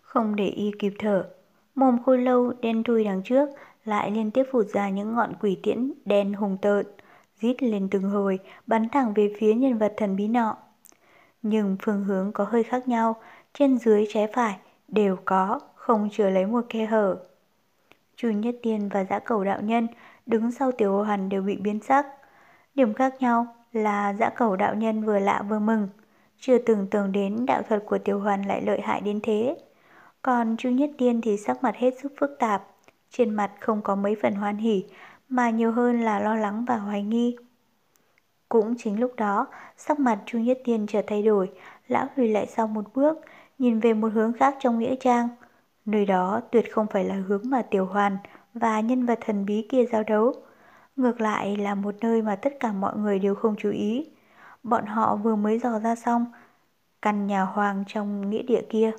Không 0.00 0.36
để 0.36 0.46
y 0.46 0.72
kịp 0.78 0.92
thở, 0.98 1.30
mồm 1.74 2.02
khôi 2.02 2.18
lâu 2.18 2.52
đen 2.60 2.82
thui 2.82 3.04
đằng 3.04 3.22
trước 3.24 3.48
lại 3.84 4.10
liên 4.10 4.30
tiếp 4.30 4.44
phụt 4.52 4.66
ra 4.66 4.88
những 4.88 5.14
ngọn 5.14 5.32
quỷ 5.40 5.58
tiễn 5.62 5.92
đen 6.04 6.32
hùng 6.32 6.56
tợn, 6.62 6.86
rít 7.40 7.62
lên 7.62 7.88
từng 7.90 8.02
hồi, 8.02 8.38
bắn 8.66 8.88
thẳng 8.88 9.14
về 9.14 9.34
phía 9.38 9.54
nhân 9.54 9.78
vật 9.78 9.94
thần 9.96 10.16
bí 10.16 10.28
nọ. 10.28 10.56
Nhưng 11.42 11.76
phương 11.82 12.04
hướng 12.04 12.32
có 12.32 12.44
hơi 12.44 12.62
khác 12.62 12.88
nhau, 12.88 13.16
trên 13.54 13.78
dưới 13.78 14.06
trái 14.08 14.26
phải 14.34 14.58
đều 14.88 15.16
có, 15.24 15.60
không 15.74 16.08
chừa 16.12 16.30
lấy 16.30 16.46
một 16.46 16.66
khe 16.68 16.86
hở. 16.86 17.18
Chu 18.16 18.30
Nhất 18.30 18.54
Tiên 18.62 18.88
và 18.88 19.04
Dã 19.04 19.18
Cầu 19.18 19.44
Đạo 19.44 19.60
Nhân 19.60 19.86
đứng 20.26 20.52
sau 20.52 20.72
Tiểu 20.72 20.92
Hồ 20.92 21.02
Hàn 21.02 21.28
đều 21.28 21.42
bị 21.42 21.56
biến 21.56 21.80
sắc. 21.80 22.06
Điểm 22.74 22.94
khác 22.94 23.14
nhau 23.20 23.54
là 23.72 24.12
Dã 24.12 24.30
Cầu 24.30 24.56
Đạo 24.56 24.74
Nhân 24.74 25.04
vừa 25.04 25.18
lạ 25.18 25.42
vừa 25.48 25.58
mừng, 25.58 25.88
chưa 26.38 26.58
từng 26.58 26.86
tưởng 26.90 27.12
đến 27.12 27.46
đạo 27.46 27.62
thuật 27.62 27.82
của 27.86 27.98
Tiểu 27.98 28.20
Hoàn 28.20 28.42
lại 28.42 28.62
lợi 28.62 28.80
hại 28.80 29.00
đến 29.00 29.20
thế. 29.22 29.56
Còn 30.22 30.56
Chu 30.56 30.70
Nhất 30.70 30.90
Tiên 30.98 31.20
thì 31.20 31.36
sắc 31.36 31.62
mặt 31.62 31.76
hết 31.76 31.94
sức 32.02 32.12
phức 32.20 32.30
tạp, 32.38 32.66
trên 33.10 33.30
mặt 33.30 33.50
không 33.60 33.82
có 33.82 33.94
mấy 33.94 34.16
phần 34.22 34.34
hoan 34.34 34.56
hỉ, 34.56 34.84
mà 35.28 35.50
nhiều 35.50 35.72
hơn 35.72 36.00
là 36.00 36.20
lo 36.20 36.34
lắng 36.34 36.64
và 36.68 36.76
hoài 36.76 37.02
nghi. 37.02 37.36
Cũng 38.48 38.74
chính 38.78 39.00
lúc 39.00 39.12
đó, 39.16 39.46
sắc 39.76 40.00
mặt 40.00 40.18
Chu 40.26 40.38
Nhất 40.38 40.58
Tiên 40.64 40.86
trở 40.88 41.02
thay 41.06 41.22
đổi, 41.22 41.50
lão 41.88 42.06
lùi 42.16 42.28
lại 42.28 42.46
sau 42.46 42.66
một 42.66 42.84
bước, 42.94 43.18
nhìn 43.58 43.80
về 43.80 43.94
một 43.94 44.08
hướng 44.14 44.32
khác 44.32 44.56
trong 44.60 44.78
nghĩa 44.78 44.94
trang. 44.96 45.28
Nơi 45.84 46.06
đó 46.06 46.40
tuyệt 46.50 46.72
không 46.72 46.86
phải 46.86 47.04
là 47.04 47.14
hướng 47.14 47.42
mà 47.44 47.62
Tiểu 47.62 47.86
Hoàn 47.86 48.16
và 48.54 48.80
nhân 48.80 49.06
vật 49.06 49.18
thần 49.26 49.44
bí 49.46 49.66
kia 49.70 49.84
giao 49.92 50.02
đấu. 50.02 50.34
Ngược 50.98 51.20
lại 51.20 51.56
là 51.56 51.74
một 51.74 51.94
nơi 52.00 52.22
mà 52.22 52.36
tất 52.36 52.60
cả 52.60 52.72
mọi 52.72 52.96
người 52.96 53.18
đều 53.18 53.34
không 53.34 53.54
chú 53.58 53.70
ý. 53.70 54.10
Bọn 54.62 54.86
họ 54.86 55.16
vừa 55.16 55.36
mới 55.36 55.58
dò 55.58 55.78
ra 55.78 55.94
xong, 55.94 56.26
căn 57.02 57.26
nhà 57.26 57.42
hoàng 57.42 57.84
trong 57.86 58.30
nghĩa 58.30 58.42
địa 58.42 58.62
kia. 58.70 58.92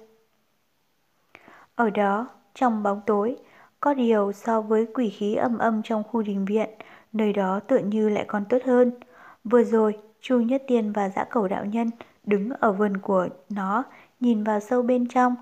Ở 1.75 1.89
đó, 1.89 2.27
trong 2.53 2.83
bóng 2.83 3.01
tối, 3.05 3.35
có 3.79 3.93
điều 3.93 4.31
so 4.31 4.61
với 4.61 4.87
quỷ 4.93 5.09
khí 5.09 5.35
âm 5.35 5.57
âm 5.57 5.81
trong 5.83 6.03
khu 6.03 6.21
đình 6.21 6.45
viện, 6.45 6.69
nơi 7.13 7.33
đó 7.33 7.59
tựa 7.59 7.77
như 7.77 8.09
lại 8.09 8.25
còn 8.27 8.45
tốt 8.45 8.57
hơn. 8.65 8.91
Vừa 9.43 9.63
rồi, 9.63 9.97
Chu 10.21 10.39
Nhất 10.39 10.63
Tiên 10.67 10.91
và 10.91 11.09
Dã 11.09 11.23
Cầu 11.23 11.47
Đạo 11.47 11.65
Nhân 11.65 11.89
đứng 12.23 12.49
ở 12.49 12.71
vườn 12.71 12.97
của 12.97 13.27
nó, 13.49 13.83
nhìn 14.19 14.43
vào 14.43 14.59
sâu 14.59 14.81
bên 14.81 15.07
trong. 15.07 15.35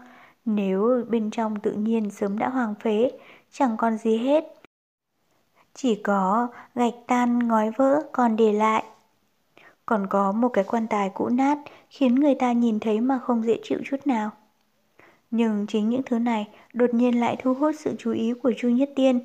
Nếu 0.45 1.05
bên 1.09 1.31
trong 1.31 1.59
tự 1.59 1.71
nhiên 1.71 2.09
sớm 2.09 2.39
đã 2.39 2.49
hoàng 2.49 2.75
phế, 2.75 3.11
chẳng 3.51 3.77
còn 3.77 3.97
gì 3.97 4.17
hết. 4.17 4.56
Chỉ 5.79 5.95
có 5.95 6.47
gạch 6.75 6.93
tan 7.07 7.47
ngói 7.47 7.71
vỡ 7.77 8.03
còn 8.11 8.35
để 8.35 8.53
lại. 8.53 8.83
Còn 9.85 10.07
có 10.09 10.31
một 10.31 10.49
cái 10.49 10.63
quan 10.63 10.87
tài 10.87 11.09
cũ 11.09 11.29
nát 11.29 11.57
khiến 11.89 12.15
người 12.15 12.35
ta 12.35 12.51
nhìn 12.51 12.79
thấy 12.79 13.01
mà 13.01 13.19
không 13.19 13.43
dễ 13.43 13.59
chịu 13.63 13.79
chút 13.85 14.07
nào. 14.07 14.31
Nhưng 15.31 15.65
chính 15.67 15.89
những 15.89 16.01
thứ 16.05 16.19
này 16.19 16.47
đột 16.73 16.93
nhiên 16.93 17.19
lại 17.19 17.35
thu 17.39 17.53
hút 17.53 17.75
sự 17.79 17.95
chú 17.99 18.11
ý 18.11 18.33
của 18.43 18.53
Chu 18.57 18.69
Nhất 18.69 18.89
Tiên. 18.95 19.19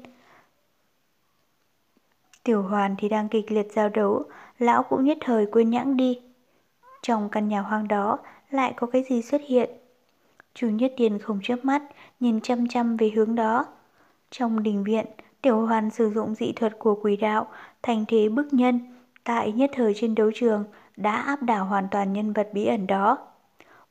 Tiểu 2.42 2.62
Hoàn 2.62 2.94
thì 2.98 3.08
đang 3.08 3.28
kịch 3.28 3.52
liệt 3.52 3.66
giao 3.72 3.88
đấu, 3.88 4.24
lão 4.58 4.82
cũng 4.82 5.04
nhất 5.04 5.18
thời 5.20 5.46
quên 5.46 5.70
nhãng 5.70 5.96
đi. 5.96 6.20
Trong 7.02 7.28
căn 7.28 7.48
nhà 7.48 7.60
hoang 7.60 7.88
đó 7.88 8.18
lại 8.50 8.72
có 8.76 8.86
cái 8.86 9.04
gì 9.08 9.22
xuất 9.22 9.42
hiện? 9.46 9.70
Chu 10.54 10.68
Nhất 10.68 10.92
Tiên 10.96 11.18
không 11.18 11.40
chớp 11.42 11.56
mắt, 11.62 11.82
nhìn 12.20 12.40
chăm 12.40 12.68
chăm 12.68 12.96
về 12.96 13.10
hướng 13.16 13.34
đó. 13.34 13.66
Trong 14.30 14.62
đình 14.62 14.84
viện, 14.84 15.06
Tiểu 15.42 15.66
Hoàn 15.66 15.90
sử 15.90 16.10
dụng 16.10 16.34
dị 16.34 16.52
thuật 16.52 16.78
của 16.78 16.94
quỷ 17.02 17.16
đạo, 17.16 17.46
thành 17.82 18.04
thế 18.08 18.28
bức 18.28 18.52
nhân, 18.52 18.80
tại 19.24 19.52
nhất 19.52 19.70
thời 19.74 19.94
trên 19.96 20.14
đấu 20.14 20.30
trường 20.34 20.64
đã 20.96 21.16
áp 21.16 21.42
đảo 21.42 21.64
hoàn 21.64 21.88
toàn 21.90 22.12
nhân 22.12 22.32
vật 22.32 22.48
bí 22.52 22.66
ẩn 22.66 22.86
đó. 22.86 23.18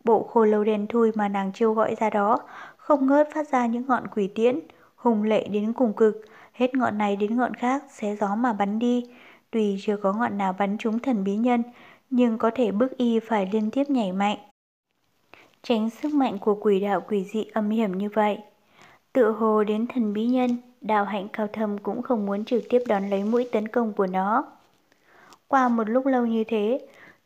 Bộ 0.04 0.24
khô 0.24 0.45
lâu 0.45 0.64
đen 0.64 0.88
thui 0.88 1.12
mà 1.16 1.28
nàng 1.28 1.52
chiêu 1.54 1.74
gọi 1.74 1.95
ra 1.95 2.10
đó, 2.10 2.38
không 2.78 3.08
ngớt 3.08 3.30
phát 3.34 3.49
ra 3.49 3.66
những 3.66 3.86
ngọn 3.88 4.08
quỷ 4.08 4.28
tiễn, 4.28 4.60
hùng 4.95 5.24
lệ 5.24 5.47
đến 5.47 5.74
cùng 5.74 5.93
cực, 5.93 6.22
hết 6.54 6.76
ngọn 6.76 6.97
này 6.97 7.16
đến 7.16 7.38
ngọn 7.38 7.54
khác 7.54 7.84
xé 7.89 8.16
gió 8.16 8.36
mà 8.36 8.54
bắn 8.54 8.80
đi. 8.80 9.06
Tuy 9.52 9.78
chưa 9.82 9.97
có 9.97 10.14
ngọn 10.14 10.38
nào 10.38 10.54
bắn 10.54 10.78
trúng 10.78 10.99
thần 10.99 11.24
bí 11.24 11.36
nhân, 11.36 11.64
nhưng 12.10 12.38
có 12.38 12.52
thể 12.56 12.72
bức 12.72 12.97
y 12.97 13.20
phải 13.20 13.49
liên 13.52 13.72
tiếp 13.72 13.89
nhảy 13.89 14.12
mạnh. 14.12 14.38
Tránh 15.64 15.89
sức 15.89 16.14
mạnh 16.14 16.38
của 16.39 16.56
quỷ 16.56 16.80
đạo 16.80 17.02
quỷ 17.08 17.26
dị 17.34 17.45
âm 17.54 17.70
hiểm 17.70 17.97
như 17.97 18.10
vậy. 18.14 18.38
Tự 19.14 19.32
hồ 19.32 19.64
đến 19.64 19.88
thần 19.88 20.14
bí 20.14 20.26
nhân, 20.26 20.58
Đào 20.82 21.06
hạnh 21.06 21.28
cao 21.34 21.48
thâm 21.48 21.78
cũng 21.78 22.02
không 22.02 22.26
muốn 22.26 22.46
trực 22.46 22.64
tiếp 22.70 22.80
đón 22.88 23.10
lấy 23.10 23.24
mũi 23.24 23.50
tấn 23.52 23.68
công 23.68 23.94
của 23.94 24.08
nó. 24.08 24.46
Qua 25.48 25.70
một 25.70 25.90
lúc 25.90 26.06
lâu 26.06 26.26
như 26.26 26.44
thế, 26.44 26.80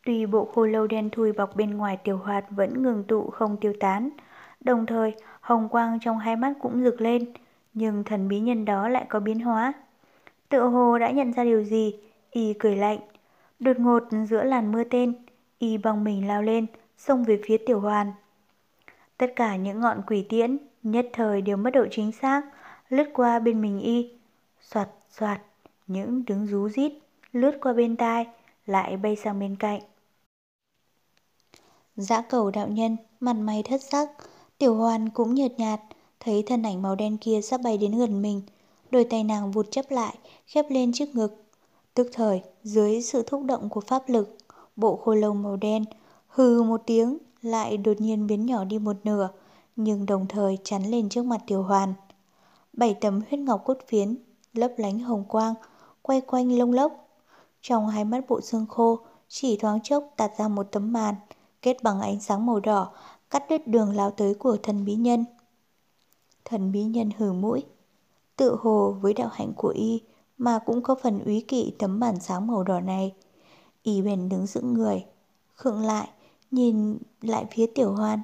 Tuy 0.06 0.26
bộ 0.26 0.44
khô 0.44 0.66
lâu 0.66 0.86
đen 0.86 1.10
thui 1.10 1.32
bọc 1.32 1.56
bên 1.56 1.76
ngoài 1.76 1.96
tiểu 2.04 2.16
hoạt 2.16 2.44
vẫn 2.50 2.82
ngừng 2.82 3.04
tụ 3.04 3.30
không 3.30 3.56
tiêu 3.56 3.72
tán, 3.80 4.10
đồng 4.60 4.86
thời 4.86 5.14
hồng 5.40 5.68
quang 5.68 5.98
trong 6.00 6.18
hai 6.18 6.36
mắt 6.36 6.52
cũng 6.60 6.84
rực 6.84 7.00
lên, 7.00 7.32
nhưng 7.74 8.04
thần 8.04 8.28
bí 8.28 8.40
nhân 8.40 8.64
đó 8.64 8.88
lại 8.88 9.06
có 9.08 9.20
biến 9.20 9.40
hóa. 9.40 9.72
Tự 10.48 10.62
hồ 10.62 10.98
đã 10.98 11.10
nhận 11.10 11.32
ra 11.32 11.44
điều 11.44 11.62
gì, 11.62 11.94
y 12.30 12.54
cười 12.58 12.76
lạnh. 12.76 12.98
Đột 13.58 13.78
ngột 13.78 14.02
giữa 14.28 14.42
làn 14.42 14.72
mưa 14.72 14.84
tên, 14.84 15.14
y 15.58 15.78
bằng 15.78 16.04
mình 16.04 16.28
lao 16.28 16.42
lên, 16.42 16.66
xông 16.98 17.24
về 17.24 17.40
phía 17.44 17.56
tiểu 17.66 17.80
hoàn. 17.80 18.12
Tất 19.16 19.32
cả 19.36 19.56
những 19.56 19.80
ngọn 19.80 20.02
quỷ 20.06 20.26
tiễn 20.28 20.58
nhất 20.82 21.06
thời 21.12 21.42
đều 21.42 21.56
mất 21.56 21.70
độ 21.70 21.86
chính 21.90 22.12
xác, 22.12 22.42
lướt 22.88 23.10
qua 23.14 23.38
bên 23.38 23.60
mình 23.60 23.80
y. 23.80 24.10
Soạt 24.60 24.88
soạt, 25.10 25.42
những 25.86 26.24
tiếng 26.26 26.46
rú 26.46 26.68
rít 26.68 26.92
lướt 27.32 27.58
qua 27.60 27.72
bên 27.72 27.96
tai, 27.96 28.26
lại 28.66 28.96
bay 28.96 29.16
sang 29.16 29.40
bên 29.40 29.56
cạnh. 29.56 29.80
Dã 31.96 32.20
cầu 32.20 32.50
đạo 32.50 32.68
nhân, 32.68 32.96
mặt 33.20 33.32
mày 33.32 33.62
thất 33.62 33.82
sắc, 33.82 34.08
tiểu 34.58 34.74
hoàn 34.74 35.10
cũng 35.10 35.34
nhợt 35.34 35.52
nhạt, 35.58 35.80
thấy 36.20 36.42
thân 36.46 36.62
ảnh 36.62 36.82
màu 36.82 36.94
đen 36.94 37.16
kia 37.16 37.40
sắp 37.42 37.60
bay 37.64 37.78
đến 37.78 37.98
gần 37.98 38.22
mình. 38.22 38.42
Đôi 38.90 39.04
tay 39.04 39.24
nàng 39.24 39.50
vụt 39.50 39.66
chấp 39.70 39.90
lại, 39.90 40.18
khép 40.46 40.66
lên 40.70 40.92
trước 40.92 41.14
ngực. 41.14 41.44
Tức 41.94 42.08
thời, 42.12 42.42
dưới 42.62 43.02
sự 43.02 43.22
thúc 43.26 43.44
động 43.44 43.68
của 43.68 43.80
pháp 43.80 44.02
lực, 44.08 44.36
bộ 44.76 44.96
khôi 44.96 45.16
lâu 45.16 45.34
màu 45.34 45.56
đen 45.56 45.84
hừ 46.26 46.62
một 46.62 46.82
tiếng 46.86 47.18
lại 47.42 47.76
đột 47.76 48.00
nhiên 48.00 48.26
biến 48.26 48.46
nhỏ 48.46 48.64
đi 48.64 48.78
một 48.78 48.96
nửa, 49.04 49.28
nhưng 49.76 50.06
đồng 50.06 50.26
thời 50.28 50.58
chắn 50.64 50.84
lên 50.84 51.08
trước 51.08 51.24
mặt 51.24 51.40
tiểu 51.46 51.62
hoàn. 51.62 51.94
Bảy 52.76 52.94
tấm 52.94 53.20
huyết 53.28 53.40
ngọc 53.40 53.62
cốt 53.64 53.78
phiến, 53.86 54.16
lấp 54.52 54.72
lánh 54.76 54.98
hồng 54.98 55.24
quang, 55.28 55.54
quay 56.02 56.20
quanh 56.20 56.58
lông 56.58 56.72
lốc. 56.72 57.08
Trong 57.60 57.88
hai 57.88 58.04
mắt 58.04 58.24
bộ 58.28 58.40
xương 58.40 58.66
khô, 58.66 58.98
chỉ 59.28 59.56
thoáng 59.56 59.80
chốc 59.82 60.04
tạt 60.16 60.32
ra 60.38 60.48
một 60.48 60.66
tấm 60.72 60.92
màn, 60.92 61.14
kết 61.62 61.82
bằng 61.82 62.00
ánh 62.00 62.20
sáng 62.20 62.46
màu 62.46 62.60
đỏ, 62.60 62.92
cắt 63.30 63.44
đứt 63.48 63.66
đường 63.66 63.96
lao 63.96 64.10
tới 64.10 64.34
của 64.34 64.56
thần 64.62 64.84
bí 64.84 64.94
nhân. 64.94 65.24
Thần 66.44 66.72
bí 66.72 66.84
nhân 66.84 67.10
hử 67.18 67.32
mũi, 67.32 67.64
tự 68.36 68.56
hồ 68.60 68.96
với 69.00 69.14
đạo 69.14 69.28
hạnh 69.32 69.52
của 69.56 69.68
y 69.76 70.00
mà 70.38 70.58
cũng 70.58 70.82
có 70.82 70.94
phần 71.02 71.24
úy 71.24 71.44
kỵ 71.48 71.72
tấm 71.78 72.00
bản 72.00 72.20
sáng 72.20 72.46
màu 72.46 72.62
đỏ 72.62 72.80
này. 72.80 73.14
Y 73.82 74.02
bèn 74.02 74.28
đứng 74.28 74.46
giữ 74.46 74.60
người, 74.60 75.04
khựng 75.54 75.80
lại, 75.80 76.08
nhìn 76.50 76.98
lại 77.20 77.46
phía 77.50 77.66
tiểu 77.74 77.92
hoan. 77.92 78.20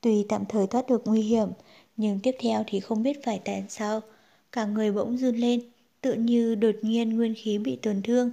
Tuy 0.00 0.26
tạm 0.28 0.44
thời 0.46 0.66
thoát 0.66 0.86
được 0.86 1.02
nguy 1.04 1.20
hiểm, 1.22 1.48
nhưng 1.96 2.20
tiếp 2.20 2.34
theo 2.38 2.64
thì 2.66 2.80
không 2.80 3.02
biết 3.02 3.24
phải 3.24 3.40
tại 3.44 3.64
sao. 3.68 4.00
Cả 4.52 4.64
người 4.64 4.92
bỗng 4.92 5.16
run 5.16 5.36
lên, 5.36 5.60
tự 6.00 6.14
như 6.14 6.54
đột 6.54 6.74
nhiên 6.82 7.16
nguyên 7.16 7.34
khí 7.36 7.58
bị 7.58 7.76
tổn 7.76 8.02
thương. 8.02 8.30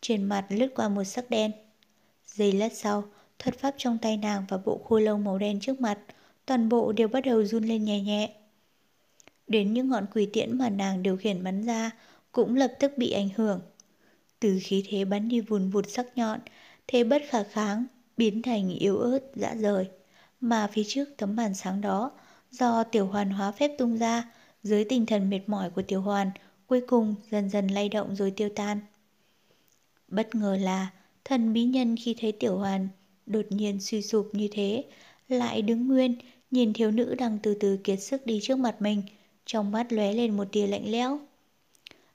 Trên 0.00 0.24
mặt 0.24 0.46
lướt 0.48 0.68
qua 0.74 0.88
một 0.88 1.04
sắc 1.04 1.30
đen. 1.30 1.50
Giây 2.26 2.52
lát 2.52 2.72
sau, 2.72 3.04
thuật 3.38 3.58
pháp 3.58 3.74
trong 3.78 3.98
tay 3.98 4.16
nàng 4.16 4.44
và 4.48 4.58
bộ 4.64 4.80
khô 4.84 4.98
lâu 4.98 5.18
màu 5.18 5.38
đen 5.38 5.60
trước 5.60 5.80
mặt, 5.80 5.98
toàn 6.46 6.68
bộ 6.68 6.92
đều 6.92 7.08
bắt 7.08 7.24
đầu 7.24 7.44
run 7.44 7.64
lên 7.64 7.84
nhẹ 7.84 8.00
nhẹ. 8.00 8.34
Đến 9.46 9.72
những 9.72 9.88
ngọn 9.88 10.06
quỷ 10.14 10.28
tiễn 10.32 10.58
mà 10.58 10.70
nàng 10.70 11.02
điều 11.02 11.16
khiển 11.16 11.44
bắn 11.44 11.62
ra 11.62 11.90
cũng 12.32 12.56
lập 12.56 12.72
tức 12.80 12.92
bị 12.96 13.10
ảnh 13.10 13.28
hưởng. 13.36 13.60
Từ 14.40 14.58
khí 14.62 14.84
thế 14.88 15.04
bắn 15.04 15.28
đi 15.28 15.40
vùn 15.40 15.70
vụt 15.70 15.84
sắc 15.88 16.06
nhọn, 16.16 16.40
thế 16.86 17.04
bất 17.04 17.22
khả 17.28 17.42
kháng, 17.42 17.86
biến 18.16 18.42
thành 18.42 18.68
yếu 18.78 18.98
ớt, 18.98 19.20
dã 19.34 19.54
rời. 19.54 19.88
Mà 20.40 20.68
phía 20.72 20.82
trước 20.86 21.04
tấm 21.16 21.36
màn 21.36 21.54
sáng 21.54 21.80
đó, 21.80 22.10
do 22.50 22.84
tiểu 22.84 23.06
hoàn 23.06 23.30
hóa 23.30 23.52
phép 23.52 23.74
tung 23.78 23.98
ra, 23.98 24.24
dưới 24.62 24.84
tinh 24.84 25.06
thần 25.06 25.30
mệt 25.30 25.40
mỏi 25.46 25.70
của 25.70 25.82
tiểu 25.82 26.00
hoàn, 26.00 26.30
cuối 26.66 26.80
cùng 26.80 27.14
dần 27.30 27.50
dần 27.50 27.68
lay 27.68 27.88
động 27.88 28.16
rồi 28.16 28.30
tiêu 28.30 28.48
tan. 28.48 28.80
Bất 30.08 30.34
ngờ 30.34 30.56
là, 30.60 30.90
thần 31.24 31.52
bí 31.52 31.64
nhân 31.64 31.96
khi 31.96 32.16
thấy 32.20 32.32
tiểu 32.32 32.58
hoàn 32.58 32.88
đột 33.26 33.46
nhiên 33.50 33.80
suy 33.80 34.02
sụp 34.02 34.30
như 34.32 34.48
thế, 34.52 34.84
lại 35.28 35.62
đứng 35.62 35.88
nguyên, 35.88 36.16
nhìn 36.50 36.72
thiếu 36.72 36.90
nữ 36.90 37.14
đang 37.14 37.38
từ 37.42 37.54
từ 37.54 37.76
kiệt 37.84 38.02
sức 38.02 38.26
đi 38.26 38.40
trước 38.42 38.58
mặt 38.58 38.82
mình, 38.82 39.02
trong 39.46 39.70
mắt 39.70 39.92
lóe 39.92 40.12
lên 40.12 40.36
một 40.36 40.44
tia 40.52 40.66
lạnh 40.66 40.90
lẽo. 40.90 41.18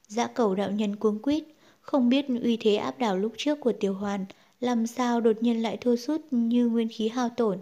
Dã 0.07 0.27
cầu 0.27 0.55
đạo 0.55 0.71
nhân 0.71 0.95
cuống 0.95 1.21
quýt, 1.21 1.43
không 1.81 2.09
biết 2.09 2.25
uy 2.43 2.57
thế 2.57 2.75
áp 2.75 2.99
đảo 2.99 3.17
lúc 3.17 3.33
trước 3.37 3.59
của 3.61 3.73
tiểu 3.79 3.93
hoàn 3.93 4.25
làm 4.59 4.87
sao 4.87 5.21
đột 5.21 5.37
nhiên 5.41 5.61
lại 5.61 5.77
thua 5.77 5.95
sút 5.95 6.21
như 6.31 6.67
nguyên 6.67 6.89
khí 6.91 7.09
hao 7.09 7.29
tổn, 7.29 7.59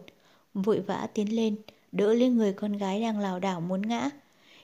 vội 0.53 0.79
vã 0.79 1.07
tiến 1.13 1.35
lên, 1.35 1.55
đỡ 1.91 2.13
lên 2.13 2.37
người 2.37 2.53
con 2.53 2.77
gái 2.77 3.01
đang 3.01 3.19
lảo 3.19 3.39
đảo 3.39 3.61
muốn 3.61 3.81
ngã. 3.81 4.09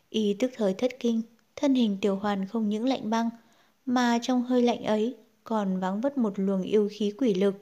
Y 0.10 0.34
tức 0.34 0.52
thời 0.56 0.74
thất 0.74 0.92
kinh, 1.00 1.22
thân 1.56 1.76
hình 1.76 1.98
tiểu 2.02 2.16
hoàn 2.16 2.48
không 2.48 2.70
những 2.70 2.86
lạnh 2.86 3.10
băng, 3.10 3.30
mà 3.86 4.20
trong 4.22 4.44
hơi 4.44 4.62
lạnh 4.62 4.84
ấy 4.84 5.16
còn 5.44 5.80
vắng 5.80 6.02
vất 6.02 6.18
một 6.18 6.34
luồng 6.40 6.62
yêu 6.62 6.90
khí 6.92 7.12
quỷ 7.18 7.34
lực, 7.34 7.56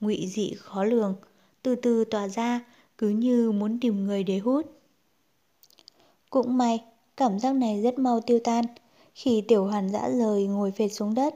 ngụy 0.00 0.26
dị 0.26 0.54
khó 0.58 0.84
lường, 0.84 1.16
từ 1.62 1.74
từ 1.74 2.04
tỏa 2.04 2.28
ra, 2.28 2.64
cứ 2.98 3.08
như 3.08 3.52
muốn 3.52 3.80
tìm 3.80 4.04
người 4.04 4.24
để 4.24 4.38
hút. 4.38 4.66
Cũng 6.30 6.58
may, 6.58 6.84
cảm 7.16 7.38
giác 7.38 7.54
này 7.54 7.82
rất 7.82 7.98
mau 7.98 8.20
tiêu 8.20 8.38
tan. 8.44 8.64
Khi 9.14 9.42
tiểu 9.48 9.64
hoàn 9.64 9.90
dã 9.90 10.10
rời 10.10 10.46
ngồi 10.46 10.70
phệt 10.70 10.92
xuống 10.92 11.14
đất, 11.14 11.34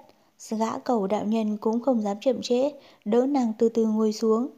gã 0.50 0.78
cầu 0.78 1.06
đạo 1.06 1.24
nhân 1.24 1.56
cũng 1.56 1.80
không 1.80 2.02
dám 2.02 2.16
chậm 2.20 2.42
trễ, 2.42 2.70
đỡ 3.04 3.26
nàng 3.26 3.52
từ 3.58 3.68
từ 3.68 3.86
ngồi 3.86 4.12
xuống. 4.12 4.48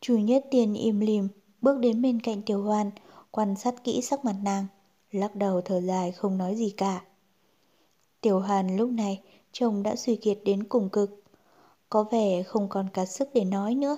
Chủ 0.00 0.16
nhất 0.16 0.44
tiền 0.50 0.74
im 0.74 1.00
lìm, 1.00 1.28
bước 1.64 1.78
đến 1.78 2.02
bên 2.02 2.20
cạnh 2.20 2.42
tiểu 2.42 2.62
hoàn, 2.62 2.90
quan 3.30 3.56
sát 3.56 3.84
kỹ 3.84 4.02
sắc 4.02 4.24
mặt 4.24 4.36
nàng, 4.42 4.66
lắc 5.10 5.36
đầu 5.36 5.60
thở 5.60 5.80
dài 5.80 6.12
không 6.12 6.38
nói 6.38 6.56
gì 6.56 6.70
cả. 6.76 7.04
Tiểu 8.20 8.40
hoàn 8.40 8.76
lúc 8.76 8.90
này, 8.90 9.20
chồng 9.52 9.82
đã 9.82 9.96
suy 9.96 10.16
kiệt 10.16 10.38
đến 10.44 10.64
cùng 10.64 10.88
cực. 10.88 11.22
Có 11.88 12.04
vẻ 12.04 12.42
không 12.42 12.68
còn 12.68 12.88
cả 12.92 13.04
sức 13.04 13.28
để 13.34 13.44
nói 13.44 13.74
nữa. 13.74 13.96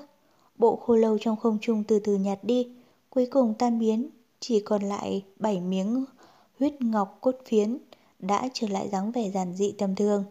Bộ 0.59 0.77
khô 0.77 0.97
lâu 0.97 1.19
trong 1.21 1.37
không 1.37 1.59
trung 1.61 1.85
từ 1.85 1.99
từ 1.99 2.17
nhạt 2.17 2.39
đi, 2.45 2.69
cuối 3.11 3.27
cùng 3.31 3.55
tan 3.59 3.79
biến, 3.79 4.11
chỉ 4.41 4.61
còn 4.61 4.83
lại 4.83 5.25
bảy 5.37 5.61
miếng 5.61 6.05
huyết 6.59 6.83
ngọc 6.83 7.19
cốt 7.21 7.37
phiến, 7.45 7.79
đã 8.19 8.49
trở 8.53 8.69
lại 8.69 8.89
dáng 8.89 9.12
vẻ 9.12 9.31
giản 9.31 9.55
dị 9.55 9.73
tầm 9.79 9.95
thường. 9.95 10.25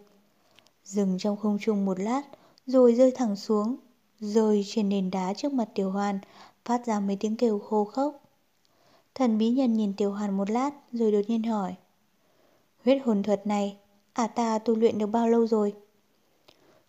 Dừng 0.84 1.18
trong 1.18 1.36
không 1.36 1.58
trung 1.60 1.84
một 1.84 2.00
lát, 2.00 2.22
rồi 2.66 2.94
rơi 2.94 3.10
thẳng 3.10 3.36
xuống, 3.36 3.76
rơi 4.20 4.64
trên 4.66 4.88
nền 4.88 5.10
đá 5.10 5.34
trước 5.34 5.52
mặt 5.52 5.68
Tiểu 5.74 5.90
Hoàn, 5.90 6.18
phát 6.66 6.86
ra 6.86 7.00
mấy 7.00 7.16
tiếng 7.16 7.36
kêu 7.36 7.58
khô 7.58 7.84
khốc. 7.84 8.22
Thần 9.14 9.38
bí 9.38 9.50
nhân 9.50 9.74
nhìn 9.74 9.92
Tiểu 9.96 10.12
Hoàn 10.12 10.36
một 10.36 10.50
lát, 10.50 10.70
rồi 10.92 11.12
đột 11.12 11.20
nhiên 11.28 11.42
hỏi. 11.42 11.74
Huyết 12.84 13.02
hồn 13.04 13.22
thuật 13.22 13.46
này, 13.46 13.76
à 14.12 14.26
ta 14.26 14.58
tu 14.58 14.76
luyện 14.76 14.98
được 14.98 15.06
bao 15.06 15.28
lâu 15.28 15.46
rồi? 15.46 15.74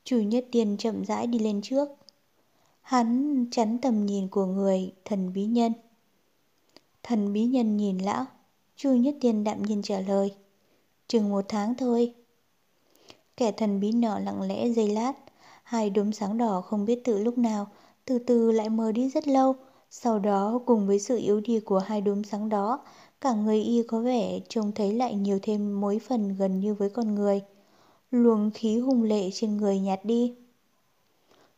Chủ 0.04 0.18
nhất 0.18 0.46
tiền 0.52 0.78
chậm 0.78 1.06
rãi 1.06 1.28
đi 1.28 1.40
lên 1.40 1.62
trước. 1.64 1.90
Hắn 2.82 3.46
chắn 3.52 3.78
tầm 3.82 4.06
nhìn 4.06 4.28
của 4.28 4.46
người 4.46 4.94
thần 5.06 5.34
bí 5.34 5.46
nhân. 5.46 5.74
Thần 7.04 7.34
bí 7.34 7.46
nhân 7.46 7.78
nhìn 7.78 7.98
lão, 7.98 8.26
Chu 8.76 8.94
Nhất 8.94 9.16
Tiên 9.22 9.44
đạm 9.44 9.64
nhiên 9.64 9.82
trả 9.82 10.00
lời. 10.00 10.34
Chừng 11.08 11.30
một 11.30 11.46
tháng 11.48 11.76
thôi. 11.76 12.14
Kẻ 13.38 13.52
thần 13.52 13.80
bí 13.80 13.92
nọ 13.92 14.20
lặng 14.20 14.42
lẽ 14.42 14.70
giây 14.70 14.88
lát, 14.88 15.14
hai 15.64 15.90
đốm 15.90 16.12
sáng 16.12 16.38
đỏ 16.38 16.62
không 16.62 16.86
biết 16.86 17.02
từ 17.04 17.18
lúc 17.18 17.38
nào, 17.38 17.68
từ 18.06 18.20
từ 18.20 18.52
lại 18.52 18.70
mờ 18.70 18.92
đi 18.92 19.10
rất 19.10 19.28
lâu. 19.28 19.56
Sau 19.90 20.20
đó 20.20 20.60
cùng 20.66 20.88
với 20.88 21.00
sự 21.00 21.18
yếu 21.18 21.40
đi 21.40 21.60
của 21.60 21.80
hai 21.80 22.02
đốm 22.02 22.24
sáng 22.24 22.50
đó, 22.50 22.80
cả 23.22 23.34
người 23.34 23.62
y 23.62 23.84
có 23.88 24.00
vẻ 24.00 24.40
trông 24.50 24.72
thấy 24.72 24.94
lại 24.94 25.16
nhiều 25.16 25.40
thêm 25.42 25.82
mối 25.82 26.00
phần 26.00 26.36
gần 26.36 26.60
như 26.60 26.74
với 26.74 26.90
con 26.90 27.16
người. 27.16 27.42
Luồng 28.12 28.52
khí 28.54 28.80
hung 28.80 29.04
lệ 29.04 29.30
trên 29.34 29.58
người 29.58 29.80
nhạt 29.80 30.06
đi. 30.06 30.36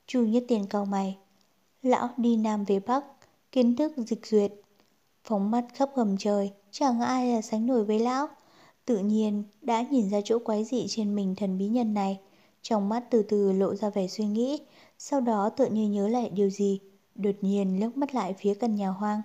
Chu 0.08 0.22
Nhất 0.22 0.44
tiền 0.48 0.66
cao 0.70 0.86
mày. 0.86 1.18
Lão 1.84 2.10
đi 2.18 2.36
Nam 2.36 2.64
về 2.66 2.80
Bắc, 2.80 3.06
kiến 3.52 3.76
thức 3.76 3.94
dịch 3.98 4.26
duyệt, 4.26 4.54
phóng 5.24 5.52
mắt 5.52 5.66
khắp 5.74 5.90
hầm 5.96 6.18
trời, 6.18 6.52
chẳng 6.72 7.02
ai 7.02 7.34
là 7.34 7.42
sánh 7.42 7.66
nổi 7.66 7.86
với 7.86 8.00
lão. 8.00 8.28
Tự 8.86 8.98
nhiên 8.98 9.44
đã 9.62 9.82
nhìn 9.82 10.10
ra 10.10 10.22
chỗ 10.24 10.40
quái 10.40 10.64
dị 10.64 10.86
trên 10.88 11.16
mình 11.16 11.36
thần 11.36 11.58
bí 11.58 11.68
nhân 11.68 11.94
này, 11.94 12.20
trong 12.62 12.90
mắt 12.90 13.04
từ 13.10 13.24
từ 13.24 13.52
lộ 13.52 13.76
ra 13.76 13.90
vẻ 13.90 14.08
suy 14.08 14.26
nghĩ, 14.26 14.60
sau 14.98 15.22
đó 15.22 15.50
tự 15.50 15.66
như 15.66 15.90
nhớ 15.90 16.08
lại 16.08 16.30
điều 16.30 16.50
gì, 16.50 16.80
đột 17.20 17.36
nhiên 17.42 17.80
lướt 17.80 17.98
mắt 17.98 18.16
lại 18.16 18.34
phía 18.34 18.54
căn 18.54 18.76
nhà 18.76 18.90
hoang. 18.90 19.22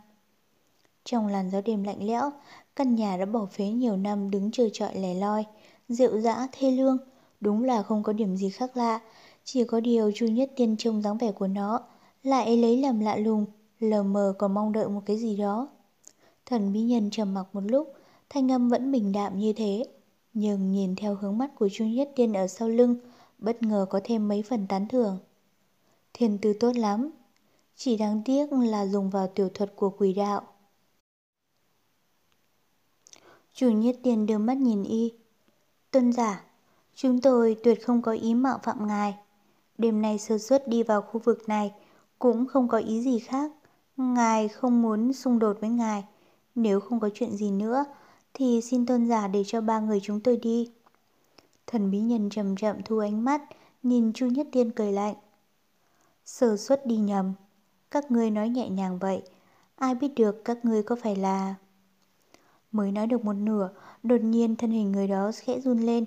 Trong 1.05 1.27
làn 1.27 1.51
gió 1.51 1.61
đêm 1.61 1.83
lạnh 1.85 2.07
lẽo, 2.07 2.31
căn 2.77 2.95
nhà 2.95 3.17
đã 3.17 3.27
bỏ 3.27 3.47
phế 3.47 3.69
nhiều 3.69 3.97
năm 3.97 4.31
đứng 4.31 4.51
chờ 4.51 4.69
trọi 4.73 4.95
lẻ 4.95 5.15
loi, 5.15 5.45
rượu 5.89 6.21
dã 6.21 6.49
thê 6.53 6.71
lương, 6.71 6.99
đúng 7.41 7.65
là 7.65 7.83
không 7.83 8.03
có 8.03 8.13
điểm 8.13 8.37
gì 8.37 8.51
khác 8.51 8.77
lạ, 8.77 9.01
chỉ 9.45 9.65
có 9.65 9.81
điều 9.81 10.13
Chu 10.15 10.27
Nhất 10.27 10.51
Tiên 10.57 10.77
trông 10.79 11.03
dáng 11.03 11.19
vẻ 11.19 11.33
của 11.33 11.47
nó, 11.47 11.81
lại 12.23 12.57
lấy 12.57 12.77
làm 12.77 13.01
lạ 13.01 13.17
lùng, 13.17 13.47
lờ 13.81 14.03
mờ 14.03 14.35
còn 14.39 14.55
mong 14.55 14.73
đợi 14.73 14.89
một 14.89 15.03
cái 15.07 15.19
gì 15.19 15.37
đó. 15.37 15.69
Thần 16.47 16.73
bí 16.73 16.83
nhân 16.83 17.11
trầm 17.11 17.35
mặc 17.35 17.47
một 17.53 17.61
lúc, 17.61 17.93
thanh 18.31 18.53
âm 18.53 18.69
vẫn 18.69 18.93
bình 18.93 19.13
đạm 19.13 19.39
như 19.39 19.53
thế. 19.53 19.85
Nhưng 20.33 20.71
nhìn 20.71 20.97
theo 20.97 21.15
hướng 21.15 21.39
mắt 21.39 21.51
của 21.59 21.69
Chu 21.73 21.85
Nhất 21.85 22.11
Tiên 22.17 22.33
ở 22.33 22.47
sau 22.47 22.69
lưng, 22.69 22.97
bất 23.39 23.63
ngờ 23.63 23.87
có 23.91 24.01
thêm 24.05 24.29
mấy 24.29 24.43
phần 24.43 24.67
tán 24.67 24.89
thưởng. 24.89 25.19
Thiên 26.13 26.39
tư 26.39 26.53
tốt 26.61 26.77
lắm, 26.77 27.11
chỉ 27.77 27.97
đáng 27.97 28.23
tiếc 28.25 28.53
là 28.53 28.87
dùng 28.87 29.11
vào 29.11 29.27
tiểu 29.35 29.49
thuật 29.49 29.73
của 29.77 29.91
quỷ 29.91 30.13
đạo. 30.13 30.43
Chủ 33.55 33.71
Nhất 33.71 33.97
Tiên 34.03 34.27
đưa 34.27 34.39
mắt 34.39 34.57
nhìn 34.57 34.83
y. 34.83 35.13
Tôn 35.91 36.13
giả, 36.13 36.45
chúng 36.95 37.21
tôi 37.21 37.57
tuyệt 37.65 37.87
không 37.87 38.03
có 38.03 38.13
ý 38.13 38.35
mạo 38.35 38.59
phạm 38.63 38.87
ngài. 38.87 39.17
Đêm 39.79 40.03
nay 40.03 40.19
sơ 40.19 40.39
suất 40.39 40.69
đi 40.69 40.83
vào 40.83 41.03
khu 41.03 41.21
vực 41.25 41.49
này 41.49 41.73
cũng 42.19 42.47
không 42.47 42.69
có 42.69 42.79
ý 42.79 43.01
gì 43.03 43.19
khác. 43.19 43.53
Ngài 43.97 44.49
không 44.49 44.83
muốn 44.83 45.13
xung 45.13 45.39
đột 45.39 45.57
với 45.61 45.71
ngài. 45.71 46.05
Nếu 46.55 46.81
không 46.81 47.01
có 47.01 47.11
chuyện 47.15 47.37
gì 47.37 47.51
nữa, 47.51 47.85
thì 48.35 48.61
xin 48.61 48.87
tôn 48.87 49.09
giả 49.09 49.29
để 49.29 49.43
cho 49.47 49.61
ba 49.61 49.81
người 49.81 50.01
chúng 50.03 50.21
tôi 50.21 50.37
đi. 50.37 50.71
Thần 51.67 51.91
bí 51.91 51.99
nhân 52.01 52.31
chậm 52.31 52.57
chậm 52.57 52.83
thu 52.83 52.99
ánh 52.99 53.25
mắt, 53.25 53.43
nhìn 53.83 54.13
Chu 54.13 54.27
Nhất 54.27 54.47
Tiên 54.53 54.71
cười 54.71 54.93
lạnh. 54.93 55.15
Sơ 56.25 56.57
suất 56.57 56.87
đi 56.87 56.97
nhầm, 56.97 57.33
các 57.95 58.11
ngươi 58.11 58.31
nói 58.31 58.49
nhẹ 58.49 58.69
nhàng 58.69 58.99
vậy, 58.99 59.23
ai 59.77 59.95
biết 59.95 60.09
được 60.17 60.45
các 60.45 60.65
ngươi 60.65 60.83
có 60.83 60.97
phải 60.97 61.17
là... 61.17 61.55
Mới 62.73 62.93
nói 62.93 63.07
được 63.07 63.25
một 63.25 63.33
nửa, 63.33 63.71
đột 64.03 64.21
nhiên 64.21 64.57
thân 64.57 64.71
hình 64.71 64.93
người 64.93 65.09
đó 65.09 65.31
khẽ 65.35 65.61
run 65.61 65.79
lên. 65.79 66.05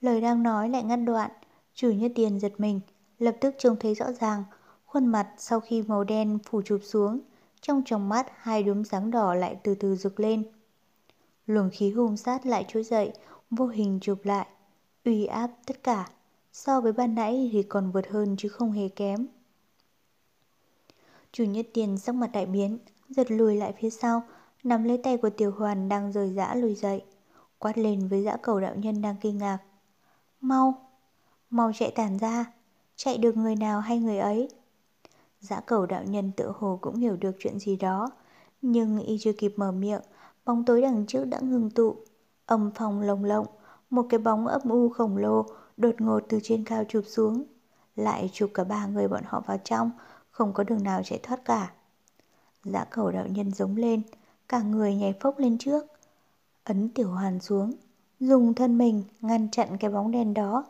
Lời 0.00 0.20
đang 0.20 0.42
nói 0.42 0.68
lại 0.68 0.82
ngắt 0.82 0.98
đoạn, 1.04 1.30
chủ 1.74 1.90
như 1.90 2.08
tiền 2.08 2.40
giật 2.40 2.52
mình, 2.58 2.80
lập 3.18 3.36
tức 3.40 3.54
trông 3.58 3.76
thấy 3.80 3.94
rõ 3.94 4.12
ràng, 4.12 4.44
khuôn 4.86 5.06
mặt 5.06 5.28
sau 5.38 5.60
khi 5.60 5.82
màu 5.82 6.04
đen 6.04 6.38
phủ 6.50 6.62
chụp 6.62 6.80
xuống, 6.84 7.20
trong 7.60 7.82
tròng 7.86 8.08
mắt 8.08 8.26
hai 8.36 8.62
đốm 8.62 8.84
sáng 8.84 9.10
đỏ 9.10 9.34
lại 9.34 9.56
từ 9.62 9.74
từ 9.74 9.96
rực 9.96 10.20
lên. 10.20 10.44
Luồng 11.46 11.70
khí 11.72 11.90
hung 11.90 12.16
sát 12.16 12.46
lại 12.46 12.64
trỗi 12.68 12.82
dậy, 12.82 13.12
vô 13.50 13.66
hình 13.66 13.98
chụp 14.02 14.18
lại, 14.24 14.46
uy 15.04 15.24
áp 15.26 15.50
tất 15.66 15.82
cả. 15.82 16.08
So 16.52 16.80
với 16.80 16.92
ban 16.92 17.14
nãy 17.14 17.50
thì 17.52 17.62
còn 17.62 17.90
vượt 17.90 18.08
hơn 18.08 18.34
chứ 18.38 18.48
không 18.48 18.72
hề 18.72 18.88
kém. 18.88 19.26
Chủ 21.36 21.44
nhất 21.44 21.66
tiền 21.74 21.98
sắc 21.98 22.14
mặt 22.14 22.30
đại 22.32 22.46
biến, 22.46 22.78
giật 23.08 23.30
lùi 23.30 23.56
lại 23.56 23.74
phía 23.80 23.90
sau, 23.90 24.22
nắm 24.64 24.84
lấy 24.84 24.98
tay 24.98 25.16
của 25.16 25.30
tiểu 25.30 25.50
hoàn 25.50 25.88
đang 25.88 26.12
rời 26.12 26.30
dã 26.30 26.54
lùi 26.54 26.74
dậy, 26.74 27.04
quát 27.58 27.78
lên 27.78 28.08
với 28.08 28.22
dã 28.22 28.36
cầu 28.42 28.60
đạo 28.60 28.74
nhân 28.76 29.02
đang 29.02 29.16
kinh 29.20 29.38
ngạc. 29.38 29.58
Mau, 30.40 30.74
mau 31.50 31.72
chạy 31.74 31.90
tản 31.90 32.18
ra, 32.18 32.52
chạy 32.96 33.18
được 33.18 33.36
người 33.36 33.56
nào 33.56 33.80
hay 33.80 33.98
người 33.98 34.18
ấy. 34.18 34.48
Dã 35.40 35.60
cầu 35.60 35.86
đạo 35.86 36.04
nhân 36.04 36.32
tự 36.36 36.52
hồ 36.58 36.78
cũng 36.82 36.96
hiểu 36.96 37.16
được 37.16 37.36
chuyện 37.38 37.58
gì 37.58 37.76
đó, 37.76 38.10
nhưng 38.62 38.98
y 38.98 39.18
chưa 39.20 39.32
kịp 39.32 39.52
mở 39.56 39.72
miệng, 39.72 40.02
bóng 40.44 40.64
tối 40.64 40.82
đằng 40.82 41.06
trước 41.06 41.24
đã 41.24 41.40
ngừng 41.40 41.70
tụ. 41.70 41.96
Âm 42.46 42.70
phòng 42.74 43.00
lồng 43.00 43.24
lộng, 43.24 43.46
một 43.90 44.06
cái 44.08 44.18
bóng 44.18 44.46
âm 44.46 44.62
u 44.68 44.88
khổng 44.88 45.16
lồ 45.16 45.46
đột 45.76 45.94
ngột 46.00 46.20
từ 46.28 46.40
trên 46.42 46.64
cao 46.64 46.84
chụp 46.88 47.04
xuống. 47.06 47.44
Lại 47.96 48.30
chụp 48.32 48.50
cả 48.54 48.64
ba 48.64 48.86
người 48.86 49.08
bọn 49.08 49.22
họ 49.26 49.42
vào 49.46 49.58
trong, 49.64 49.90
không 50.36 50.52
có 50.52 50.64
đường 50.64 50.82
nào 50.82 51.02
chạy 51.04 51.18
thoát 51.22 51.44
cả. 51.44 51.72
Dã 52.64 52.84
cầu 52.90 53.10
đạo 53.10 53.26
nhân 53.26 53.52
giống 53.52 53.76
lên, 53.76 54.02
cả 54.48 54.62
người 54.62 54.94
nhảy 54.94 55.14
phốc 55.20 55.38
lên 55.38 55.58
trước. 55.58 55.86
Ấn 56.64 56.88
tiểu 56.88 57.10
hoàn 57.10 57.40
xuống, 57.40 57.72
dùng 58.20 58.54
thân 58.54 58.78
mình 58.78 59.02
ngăn 59.20 59.50
chặn 59.50 59.76
cái 59.80 59.90
bóng 59.90 60.10
đen 60.10 60.34
đó. 60.34 60.64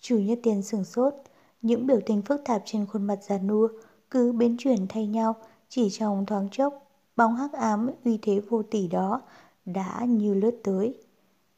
Chủ 0.00 0.18
nhất 0.18 0.38
tiền 0.42 0.62
sửng 0.62 0.84
sốt, 0.84 1.14
những 1.62 1.86
biểu 1.86 2.00
tình 2.06 2.22
phức 2.22 2.44
tạp 2.44 2.62
trên 2.64 2.86
khuôn 2.86 3.02
mặt 3.02 3.18
già 3.22 3.38
nua 3.38 3.68
cứ 4.10 4.32
biến 4.32 4.56
chuyển 4.58 4.86
thay 4.88 5.06
nhau 5.06 5.34
chỉ 5.68 5.90
trong 5.90 6.26
thoáng 6.26 6.48
chốc. 6.52 6.86
Bóng 7.16 7.36
hắc 7.36 7.52
ám 7.52 7.90
uy 8.04 8.18
thế 8.22 8.40
vô 8.48 8.62
tỷ 8.62 8.88
đó 8.88 9.20
đã 9.64 10.04
như 10.08 10.34
lướt 10.34 10.60
tới. 10.64 10.94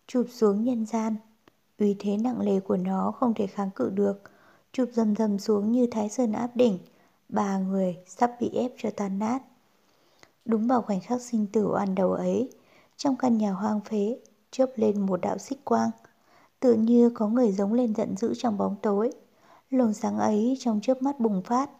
Chụp 0.06 0.26
xuống 0.30 0.64
nhân 0.64 0.86
gian, 0.86 1.16
uy 1.78 1.96
thế 1.98 2.16
nặng 2.16 2.40
lề 2.40 2.60
của 2.60 2.76
nó 2.76 3.12
không 3.18 3.34
thể 3.34 3.46
kháng 3.46 3.70
cự 3.70 3.90
được. 3.90 4.22
Chụp 4.72 4.88
dầm 4.92 5.16
dầm 5.16 5.38
xuống 5.38 5.72
như 5.72 5.86
thái 5.90 6.08
sơn 6.08 6.32
áp 6.32 6.50
đỉnh, 6.54 6.78
ba 7.28 7.58
người 7.58 7.96
sắp 8.06 8.32
bị 8.40 8.50
ép 8.54 8.72
cho 8.76 8.90
tan 8.96 9.18
nát. 9.18 9.42
Đúng 10.44 10.66
vào 10.66 10.82
khoảnh 10.82 11.00
khắc 11.00 11.20
sinh 11.20 11.46
tử 11.52 11.66
oan 11.66 11.94
đầu 11.94 12.12
ấy, 12.12 12.50
trong 12.96 13.16
căn 13.16 13.38
nhà 13.38 13.52
hoang 13.52 13.80
phế, 13.80 14.18
chớp 14.50 14.70
lên 14.76 15.06
một 15.06 15.20
đạo 15.20 15.38
xích 15.38 15.64
quang. 15.64 15.90
Tự 16.60 16.74
như 16.74 17.10
có 17.10 17.28
người 17.28 17.52
giống 17.52 17.72
lên 17.72 17.94
giận 17.94 18.16
dữ 18.16 18.34
trong 18.34 18.58
bóng 18.58 18.76
tối. 18.82 19.12
Luồng 19.70 19.94
sáng 19.94 20.18
ấy 20.18 20.56
trong 20.60 20.80
chớp 20.82 21.02
mắt 21.02 21.20
bùng 21.20 21.42
phát. 21.42 21.70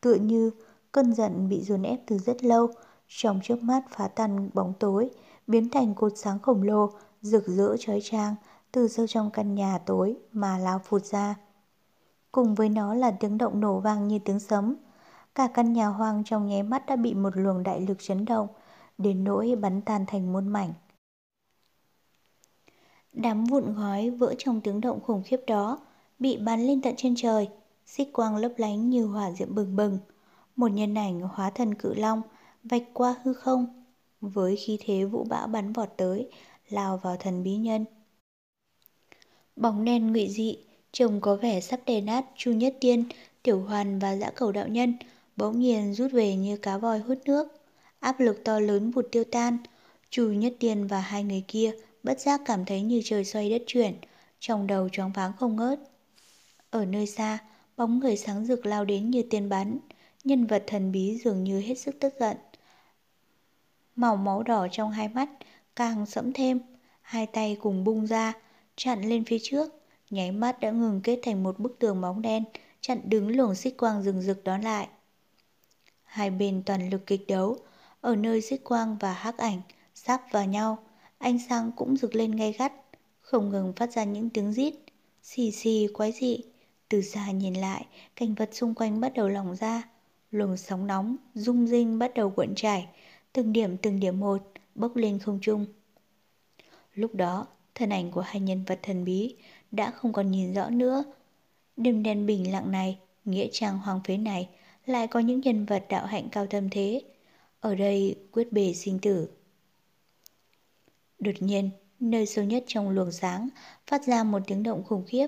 Tựa 0.00 0.14
như 0.14 0.50
cơn 0.92 1.14
giận 1.14 1.48
bị 1.48 1.60
dồn 1.60 1.82
ép 1.82 2.00
từ 2.06 2.18
rất 2.18 2.44
lâu, 2.44 2.70
trong 3.08 3.40
chớp 3.42 3.56
mắt 3.62 3.84
phá 3.90 4.08
tan 4.08 4.50
bóng 4.54 4.72
tối, 4.78 5.10
biến 5.46 5.70
thành 5.70 5.94
cột 5.94 6.12
sáng 6.16 6.38
khổng 6.38 6.62
lồ, 6.62 6.90
rực 7.22 7.46
rỡ 7.46 7.76
chói 7.78 8.00
chang 8.02 8.34
từ 8.72 8.88
sâu 8.88 9.06
trong 9.06 9.30
căn 9.30 9.54
nhà 9.54 9.78
tối 9.86 10.16
mà 10.32 10.58
lao 10.58 10.80
phụt 10.84 11.04
ra 11.04 11.34
cùng 12.32 12.54
với 12.54 12.68
nó 12.68 12.94
là 12.94 13.10
tiếng 13.10 13.38
động 13.38 13.60
nổ 13.60 13.80
vang 13.80 14.08
như 14.08 14.18
tiếng 14.18 14.40
sấm. 14.40 14.76
Cả 15.34 15.48
căn 15.54 15.72
nhà 15.72 15.86
hoang 15.86 16.24
trong 16.24 16.46
nháy 16.46 16.62
mắt 16.62 16.86
đã 16.86 16.96
bị 16.96 17.14
một 17.14 17.36
luồng 17.36 17.62
đại 17.62 17.80
lực 17.80 17.98
chấn 18.00 18.24
động, 18.24 18.48
đến 18.98 19.24
nỗi 19.24 19.56
bắn 19.60 19.80
tan 19.80 20.04
thành 20.06 20.32
muôn 20.32 20.48
mảnh. 20.48 20.72
Đám 23.12 23.44
vụn 23.44 23.74
gói 23.74 24.10
vỡ 24.10 24.34
trong 24.38 24.60
tiếng 24.60 24.80
động 24.80 25.00
khủng 25.00 25.22
khiếp 25.24 25.40
đó, 25.46 25.78
bị 26.18 26.36
bắn 26.36 26.60
lên 26.60 26.82
tận 26.82 26.94
trên 26.96 27.14
trời, 27.16 27.48
xích 27.86 28.12
quang 28.12 28.36
lấp 28.36 28.52
lánh 28.56 28.90
như 28.90 29.06
hỏa 29.06 29.32
diệm 29.32 29.54
bừng 29.54 29.76
bừng. 29.76 29.98
Một 30.56 30.68
nhân 30.68 30.94
ảnh 30.94 31.20
hóa 31.20 31.50
thần 31.50 31.74
cự 31.74 31.94
long, 31.94 32.22
vạch 32.64 32.82
qua 32.92 33.14
hư 33.22 33.32
không, 33.32 33.84
với 34.20 34.56
khí 34.56 34.78
thế 34.80 35.04
vũ 35.04 35.24
bão 35.24 35.46
bắn 35.46 35.72
vọt 35.72 35.88
tới, 35.96 36.30
lao 36.68 36.96
vào 36.96 37.16
thần 37.16 37.42
bí 37.42 37.56
nhân. 37.56 37.84
Bóng 39.56 39.84
đen 39.84 40.12
ngụy 40.12 40.28
dị, 40.28 40.58
trông 40.92 41.20
có 41.20 41.36
vẻ 41.36 41.60
sắp 41.60 41.80
đè 41.86 42.00
nát 42.00 42.24
Chu 42.36 42.52
Nhất 42.52 42.74
Tiên, 42.80 43.04
Tiểu 43.42 43.60
Hoàn 43.60 43.98
và 43.98 44.16
Dã 44.16 44.30
Cầu 44.30 44.52
đạo 44.52 44.68
nhân, 44.68 44.94
bỗng 45.36 45.60
nhiên 45.60 45.94
rút 45.94 46.12
về 46.12 46.36
như 46.36 46.56
cá 46.56 46.78
voi 46.78 46.98
hút 46.98 47.18
nước. 47.24 47.48
Áp 48.00 48.20
lực 48.20 48.44
to 48.44 48.60
lớn 48.60 48.90
vụt 48.90 49.06
tiêu 49.12 49.24
tan, 49.24 49.58
Chu 50.10 50.24
Nhất 50.24 50.52
Tiên 50.58 50.86
và 50.86 51.00
hai 51.00 51.24
người 51.24 51.44
kia 51.48 51.72
bất 52.02 52.20
giác 52.20 52.40
cảm 52.44 52.64
thấy 52.64 52.82
như 52.82 53.00
trời 53.04 53.24
xoay 53.24 53.50
đất 53.50 53.62
chuyển, 53.66 53.94
trong 54.40 54.66
đầu 54.66 54.88
choáng 54.88 55.12
váng 55.12 55.32
không 55.38 55.56
ngớt. 55.56 55.80
Ở 56.70 56.84
nơi 56.84 57.06
xa, 57.06 57.38
bóng 57.76 57.98
người 57.98 58.16
sáng 58.16 58.44
rực 58.44 58.66
lao 58.66 58.84
đến 58.84 59.10
như 59.10 59.22
tiên 59.22 59.48
bắn, 59.48 59.78
nhân 60.24 60.46
vật 60.46 60.64
thần 60.66 60.92
bí 60.92 61.18
dường 61.24 61.44
như 61.44 61.60
hết 61.60 61.74
sức 61.74 61.96
tức 62.00 62.14
giận. 62.20 62.36
Màu 63.96 64.16
máu 64.16 64.42
đỏ 64.42 64.66
trong 64.72 64.90
hai 64.90 65.08
mắt 65.08 65.28
càng 65.76 66.06
sẫm 66.06 66.32
thêm, 66.32 66.60
hai 67.02 67.26
tay 67.26 67.56
cùng 67.60 67.84
bung 67.84 68.06
ra, 68.06 68.32
chặn 68.76 69.02
lên 69.02 69.24
phía 69.24 69.38
trước, 69.42 69.79
nháy 70.10 70.32
mắt 70.32 70.60
đã 70.60 70.70
ngừng 70.70 71.00
kết 71.04 71.18
thành 71.22 71.42
một 71.42 71.58
bức 71.58 71.78
tường 71.78 72.00
bóng 72.00 72.22
đen, 72.22 72.44
chặn 72.80 73.00
đứng 73.04 73.36
luồng 73.36 73.54
xích 73.54 73.76
quang 73.76 74.02
rừng 74.02 74.22
rực 74.22 74.44
đó 74.44 74.58
lại. 74.58 74.88
Hai 76.04 76.30
bên 76.30 76.62
toàn 76.66 76.90
lực 76.90 77.06
kịch 77.06 77.26
đấu, 77.28 77.56
ở 78.00 78.16
nơi 78.16 78.40
xích 78.40 78.64
quang 78.64 78.96
và 79.00 79.12
hắc 79.12 79.38
ảnh 79.38 79.60
sắp 79.94 80.22
vào 80.30 80.44
nhau, 80.44 80.78
ánh 81.18 81.38
sáng 81.48 81.72
cũng 81.76 81.96
rực 81.96 82.14
lên 82.14 82.32
gay 82.32 82.52
gắt, 82.52 82.72
không 83.20 83.48
ngừng 83.48 83.72
phát 83.72 83.92
ra 83.92 84.04
những 84.04 84.30
tiếng 84.30 84.52
rít, 84.52 84.74
xì 85.22 85.50
xì 85.50 85.88
quái 85.94 86.12
dị. 86.12 86.40
Từ 86.88 87.02
xa 87.02 87.30
nhìn 87.30 87.54
lại, 87.54 87.86
cảnh 88.16 88.34
vật 88.34 88.50
xung 88.52 88.74
quanh 88.74 89.00
bắt 89.00 89.12
đầu 89.14 89.28
lỏng 89.28 89.56
ra, 89.56 89.82
luồng 90.30 90.56
sóng 90.56 90.86
nóng, 90.86 91.16
rung 91.34 91.66
rinh 91.66 91.98
bắt 91.98 92.14
đầu 92.14 92.30
cuộn 92.30 92.54
chảy, 92.54 92.88
từng 93.32 93.52
điểm 93.52 93.76
từng 93.76 94.00
điểm 94.00 94.20
một, 94.20 94.42
bốc 94.74 94.96
lên 94.96 95.18
không 95.18 95.38
trung. 95.42 95.66
Lúc 96.94 97.14
đó, 97.14 97.46
thân 97.74 97.90
ảnh 97.90 98.10
của 98.10 98.20
hai 98.20 98.40
nhân 98.40 98.64
vật 98.64 98.78
thần 98.82 99.04
bí 99.04 99.36
đã 99.70 99.90
không 99.90 100.12
còn 100.12 100.30
nhìn 100.30 100.54
rõ 100.54 100.70
nữa. 100.70 101.04
Đêm 101.76 102.02
đen 102.02 102.26
bình 102.26 102.52
lặng 102.52 102.70
này, 102.72 102.98
nghĩa 103.24 103.48
trang 103.52 103.78
hoàng 103.78 104.00
phế 104.04 104.16
này, 104.16 104.48
lại 104.86 105.06
có 105.06 105.20
những 105.20 105.40
nhân 105.40 105.64
vật 105.64 105.84
đạo 105.88 106.06
hạnh 106.06 106.28
cao 106.32 106.46
thâm 106.46 106.70
thế. 106.70 107.02
Ở 107.60 107.74
đây 107.74 108.16
quyết 108.32 108.52
bề 108.52 108.72
sinh 108.72 108.98
tử. 108.98 109.28
Đột 111.18 111.34
nhiên, 111.38 111.70
nơi 112.00 112.26
sâu 112.26 112.44
nhất 112.44 112.64
trong 112.66 112.90
luồng 112.90 113.12
sáng 113.12 113.48
phát 113.86 114.04
ra 114.04 114.24
một 114.24 114.42
tiếng 114.46 114.62
động 114.62 114.84
khủng 114.84 115.04
khiếp, 115.06 115.26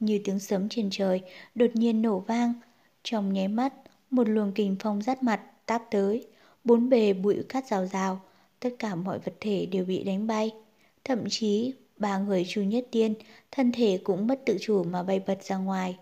như 0.00 0.20
tiếng 0.24 0.38
sấm 0.38 0.68
trên 0.68 0.88
trời 0.90 1.20
đột 1.54 1.70
nhiên 1.74 2.02
nổ 2.02 2.18
vang. 2.18 2.54
Trong 3.02 3.32
nháy 3.32 3.48
mắt, 3.48 3.74
một 4.10 4.28
luồng 4.28 4.52
kình 4.52 4.76
phong 4.80 5.02
rát 5.02 5.22
mặt 5.22 5.40
táp 5.66 5.82
tới, 5.90 6.26
bốn 6.64 6.88
bề 6.88 7.12
bụi 7.12 7.42
cát 7.48 7.66
rào 7.66 7.86
rào, 7.86 8.20
tất 8.60 8.70
cả 8.78 8.94
mọi 8.94 9.18
vật 9.18 9.34
thể 9.40 9.66
đều 9.66 9.84
bị 9.84 10.04
đánh 10.04 10.26
bay. 10.26 10.50
Thậm 11.04 11.24
chí, 11.28 11.74
ba 11.96 12.18
người 12.18 12.44
chu 12.48 12.62
nhất 12.62 12.86
tiên, 12.90 13.14
thân 13.50 13.72
thể 13.72 14.00
cũng 14.04 14.26
mất 14.26 14.40
tự 14.46 14.56
chủ 14.60 14.84
mà 14.84 15.02
bay 15.02 15.20
bật 15.26 15.42
ra 15.44 15.56
ngoài. 15.56 15.98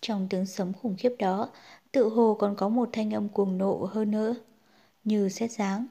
Trong 0.00 0.26
tiếng 0.30 0.46
sấm 0.46 0.72
khủng 0.72 0.96
khiếp 0.98 1.12
đó, 1.18 1.50
tự 1.92 2.08
hồ 2.08 2.36
còn 2.38 2.56
có 2.56 2.68
một 2.68 2.88
thanh 2.92 3.14
âm 3.14 3.28
cuồng 3.28 3.58
nộ 3.58 3.88
hơn 3.92 4.10
nữa, 4.10 4.34
như 5.04 5.28
xét 5.28 5.50
dáng. 5.52 5.86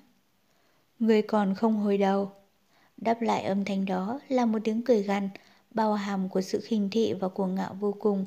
Người 1.00 1.22
còn 1.22 1.56
không 1.56 1.78
hồi 1.78 1.98
đầu. 1.98 2.32
Đáp 2.98 3.22
lại 3.22 3.44
âm 3.44 3.66
thanh 3.66 3.86
đó 3.86 4.20
là 4.28 4.46
một 4.46 4.60
tiếng 4.64 4.82
cười 4.82 5.04
gằn, 5.04 5.30
bao 5.72 5.94
hàm 5.94 6.30
của 6.30 6.42
sự 6.42 6.62
khinh 6.64 6.90
thị 6.90 7.14
và 7.14 7.30
cuồng 7.30 7.56
ngạo 7.56 7.74
vô 7.80 7.96
cùng. 8.00 8.26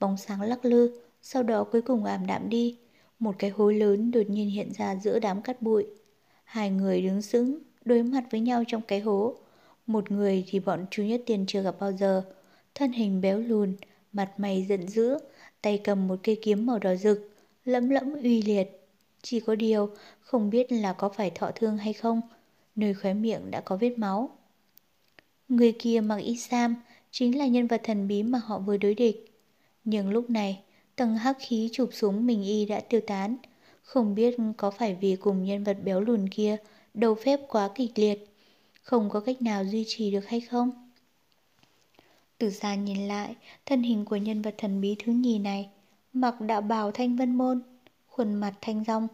Bóng 0.00 0.16
sáng 0.16 0.42
lắc 0.42 0.64
lư, 0.64 1.00
sau 1.22 1.42
đó 1.42 1.64
cuối 1.64 1.82
cùng 1.82 2.04
ảm 2.04 2.26
đạm 2.26 2.48
đi. 2.48 2.78
Một 3.18 3.34
cái 3.38 3.50
hố 3.50 3.70
lớn 3.70 4.10
đột 4.10 4.22
nhiên 4.28 4.50
hiện 4.50 4.72
ra 4.72 4.96
giữa 4.96 5.18
đám 5.18 5.42
cát 5.42 5.62
bụi. 5.62 5.86
Hai 6.44 6.70
người 6.70 7.02
đứng 7.02 7.22
sững, 7.22 7.58
đối 7.84 8.02
mặt 8.02 8.24
với 8.30 8.40
nhau 8.40 8.62
trong 8.68 8.82
cái 8.82 9.00
hố. 9.00 9.34
Một 9.86 10.10
người 10.10 10.44
thì 10.48 10.60
bọn 10.60 10.86
chú 10.90 11.02
nhất 11.02 11.22
tiền 11.26 11.44
chưa 11.46 11.62
gặp 11.62 11.76
bao 11.80 11.92
giờ. 11.92 12.22
Thân 12.74 12.92
hình 12.92 13.20
béo 13.20 13.38
lùn, 13.38 13.76
mặt 14.12 14.32
mày 14.36 14.66
giận 14.68 14.88
dữ, 14.88 15.18
tay 15.62 15.80
cầm 15.84 16.08
một 16.08 16.18
cây 16.22 16.38
kiếm 16.42 16.66
màu 16.66 16.78
đỏ 16.78 16.94
rực, 16.94 17.30
lẫm 17.64 17.90
lẫm 17.90 18.14
uy 18.22 18.42
liệt. 18.42 18.88
Chỉ 19.22 19.40
có 19.40 19.54
điều, 19.54 19.90
không 20.20 20.50
biết 20.50 20.72
là 20.72 20.92
có 20.92 21.08
phải 21.08 21.30
thọ 21.30 21.50
thương 21.54 21.78
hay 21.78 21.92
không, 21.92 22.20
nơi 22.76 22.94
khóe 22.94 23.14
miệng 23.14 23.50
đã 23.50 23.60
có 23.60 23.76
vết 23.76 23.98
máu. 23.98 24.30
Người 25.48 25.72
kia 25.78 26.00
mặc 26.00 26.16
y 26.16 26.36
sam, 26.36 26.76
chính 27.10 27.38
là 27.38 27.46
nhân 27.46 27.66
vật 27.66 27.80
thần 27.84 28.08
bí 28.08 28.22
mà 28.22 28.40
họ 28.44 28.58
vừa 28.58 28.76
đối 28.76 28.94
địch. 28.94 29.32
Nhưng 29.84 30.10
lúc 30.10 30.30
này, 30.30 30.62
tầng 30.96 31.16
hắc 31.16 31.36
khí 31.40 31.68
chụp 31.72 31.88
xuống 31.92 32.26
mình 32.26 32.42
y 32.42 32.66
đã 32.66 32.80
tiêu 32.80 33.00
tán. 33.06 33.36
Không 33.82 34.14
biết 34.14 34.36
có 34.56 34.70
phải 34.70 34.94
vì 34.94 35.16
cùng 35.16 35.44
nhân 35.44 35.64
vật 35.64 35.76
béo 35.84 36.00
lùn 36.00 36.28
kia 36.28 36.56
đầu 36.94 37.14
phép 37.14 37.40
quá 37.48 37.70
kịch 37.74 37.92
liệt, 37.94 38.35
không 38.86 39.10
có 39.10 39.20
cách 39.20 39.42
nào 39.42 39.64
duy 39.64 39.84
trì 39.86 40.10
được 40.10 40.26
hay 40.26 40.40
không? 40.40 40.90
Từ 42.38 42.50
xa 42.50 42.74
nhìn 42.74 43.08
lại, 43.08 43.36
thân 43.66 43.82
hình 43.82 44.04
của 44.04 44.16
nhân 44.16 44.42
vật 44.42 44.54
thần 44.58 44.80
bí 44.80 44.96
thứ 44.98 45.12
nhì 45.12 45.38
này, 45.38 45.70
mặc 46.12 46.40
đạo 46.40 46.60
bào 46.60 46.90
thanh 46.90 47.16
vân 47.16 47.34
môn, 47.34 47.62
khuôn 48.06 48.34
mặt 48.34 48.54
thanh 48.60 48.84
rong, 48.84 49.08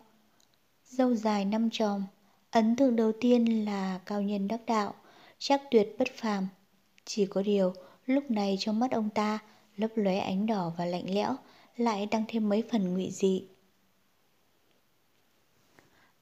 dâu 0.84 1.14
dài 1.14 1.44
năm 1.44 1.68
tròm. 1.72 2.02
Ấn 2.50 2.76
tượng 2.76 2.96
đầu 2.96 3.12
tiên 3.20 3.64
là 3.64 4.00
cao 4.06 4.22
nhân 4.22 4.48
đắc 4.48 4.60
đạo, 4.66 4.94
chắc 5.38 5.62
tuyệt 5.70 5.94
bất 5.98 6.08
phàm. 6.14 6.48
Chỉ 7.04 7.26
có 7.26 7.42
điều, 7.42 7.72
lúc 8.06 8.30
này 8.30 8.56
trong 8.60 8.80
mắt 8.80 8.90
ông 8.90 9.10
ta 9.10 9.38
lấp 9.76 9.90
lóe 9.94 10.18
ánh 10.18 10.46
đỏ 10.46 10.72
và 10.78 10.84
lạnh 10.84 11.14
lẽo, 11.14 11.36
lại 11.76 12.06
tăng 12.06 12.24
thêm 12.28 12.48
mấy 12.48 12.62
phần 12.70 12.94
ngụy 12.94 13.10
dị. 13.10 13.44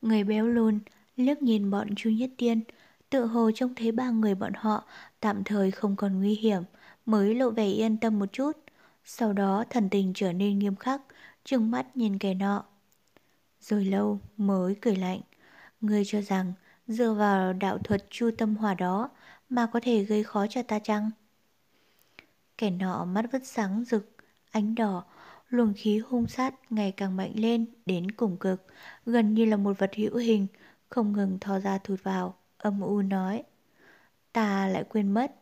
Người 0.02 0.24
béo 0.24 0.46
lùn 0.46 0.78
liếc 1.16 1.42
nhìn 1.42 1.70
bọn 1.70 1.94
Chu 1.96 2.10
Nhất 2.10 2.30
Tiên, 2.36 2.60
tự 3.10 3.26
hồ 3.26 3.50
trông 3.54 3.74
thấy 3.74 3.92
ba 3.92 4.10
người 4.10 4.34
bọn 4.34 4.52
họ 4.56 4.84
tạm 5.20 5.44
thời 5.44 5.70
không 5.70 5.96
còn 5.96 6.18
nguy 6.18 6.34
hiểm, 6.34 6.62
mới 7.06 7.34
lộ 7.34 7.50
vẻ 7.50 7.66
yên 7.66 7.96
tâm 7.96 8.18
một 8.18 8.32
chút. 8.32 8.52
Sau 9.04 9.32
đó 9.32 9.64
thần 9.70 9.88
tình 9.90 10.12
trở 10.14 10.32
nên 10.32 10.58
nghiêm 10.58 10.76
khắc, 10.76 11.02
trừng 11.44 11.70
mắt 11.70 11.96
nhìn 11.96 12.18
kẻ 12.18 12.34
nọ. 12.34 12.64
Rồi 13.60 13.84
lâu 13.84 14.20
mới 14.36 14.76
cười 14.80 14.96
lạnh. 14.96 15.20
Ngươi 15.80 16.02
cho 16.06 16.20
rằng 16.20 16.52
dựa 16.86 17.12
vào 17.12 17.52
đạo 17.52 17.78
thuật 17.78 18.06
chu 18.10 18.30
tâm 18.38 18.56
hỏa 18.56 18.74
đó 18.74 19.10
mà 19.48 19.66
có 19.66 19.80
thể 19.82 20.04
gây 20.04 20.22
khó 20.24 20.46
cho 20.46 20.62
ta 20.62 20.78
chăng? 20.78 21.10
Kẻ 22.58 22.70
nọ 22.70 23.04
mắt 23.04 23.24
vứt 23.32 23.46
sáng 23.46 23.84
rực, 23.84 24.16
ánh 24.50 24.74
đỏ, 24.74 25.04
luồng 25.48 25.72
khí 25.76 25.98
hung 25.98 26.26
sát 26.26 26.54
ngày 26.72 26.92
càng 26.92 27.16
mạnh 27.16 27.32
lên 27.34 27.66
đến 27.86 28.10
cùng 28.10 28.36
cực, 28.36 28.66
gần 29.06 29.34
như 29.34 29.44
là 29.44 29.56
một 29.56 29.78
vật 29.78 29.90
hữu 29.96 30.16
hình, 30.16 30.46
không 30.88 31.12
ngừng 31.12 31.38
thò 31.38 31.58
ra 31.58 31.78
thụt 31.78 32.02
vào, 32.02 32.34
âm 32.60 32.80
u 32.80 33.02
nói. 33.02 33.42
Ta 34.32 34.68
lại 34.68 34.84
quên 34.88 35.14
mất, 35.14 35.32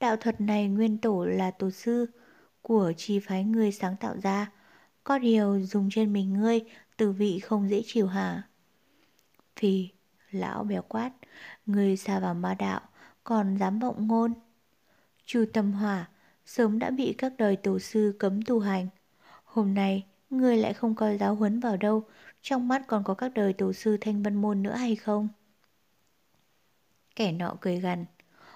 đạo 0.00 0.16
thuật 0.16 0.40
này 0.40 0.68
nguyên 0.68 0.98
tổ 0.98 1.24
là 1.24 1.50
tổ 1.50 1.70
sư 1.70 2.06
của 2.62 2.92
chi 2.96 3.18
phái 3.18 3.44
ngươi 3.44 3.72
sáng 3.72 3.96
tạo 4.00 4.16
ra, 4.22 4.52
có 5.04 5.18
điều 5.18 5.60
dùng 5.60 5.88
trên 5.92 6.12
mình 6.12 6.32
ngươi 6.32 6.60
từ 6.96 7.12
vị 7.12 7.38
không 7.38 7.70
dễ 7.70 7.82
chịu 7.86 8.06
hả? 8.06 8.42
Phi, 9.56 9.88
lão 10.30 10.64
béo 10.64 10.82
quát, 10.82 11.10
ngươi 11.66 11.96
xa 11.96 12.20
vào 12.20 12.34
ma 12.34 12.54
đạo, 12.54 12.80
còn 13.24 13.56
dám 13.56 13.78
vọng 13.78 14.06
ngôn. 14.06 14.34
Chu 15.26 15.44
tâm 15.52 15.72
hỏa, 15.72 16.08
sớm 16.46 16.78
đã 16.78 16.90
bị 16.90 17.14
các 17.18 17.32
đời 17.38 17.56
tổ 17.56 17.78
sư 17.78 18.16
cấm 18.18 18.42
tu 18.42 18.60
hành. 18.60 18.88
Hôm 19.44 19.74
nay, 19.74 20.06
ngươi 20.30 20.56
lại 20.56 20.74
không 20.74 20.94
coi 20.94 21.18
giáo 21.18 21.34
huấn 21.34 21.60
vào 21.60 21.76
đâu, 21.76 22.04
trong 22.42 22.68
mắt 22.68 22.82
còn 22.86 23.04
có 23.04 23.14
các 23.14 23.32
đời 23.34 23.52
tổ 23.52 23.72
sư 23.72 23.96
thanh 24.00 24.22
văn 24.22 24.34
môn 24.34 24.62
nữa 24.62 24.74
hay 24.74 24.96
không? 24.96 25.28
Kẻ 27.18 27.32
nọ 27.32 27.54
cười 27.60 27.80
gằn. 27.80 28.04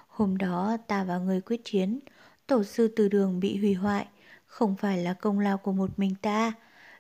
Hôm 0.08 0.36
đó 0.38 0.76
ta 0.86 1.04
và 1.04 1.18
người 1.18 1.40
quyết 1.40 1.60
chiến, 1.64 2.00
tổ 2.46 2.64
sư 2.64 2.92
từ 2.96 3.08
đường 3.08 3.40
bị 3.40 3.58
hủy 3.58 3.74
hoại, 3.74 4.06
không 4.46 4.76
phải 4.76 4.98
là 4.98 5.14
công 5.14 5.38
lao 5.38 5.58
của 5.58 5.72
một 5.72 5.98
mình 5.98 6.14
ta. 6.22 6.52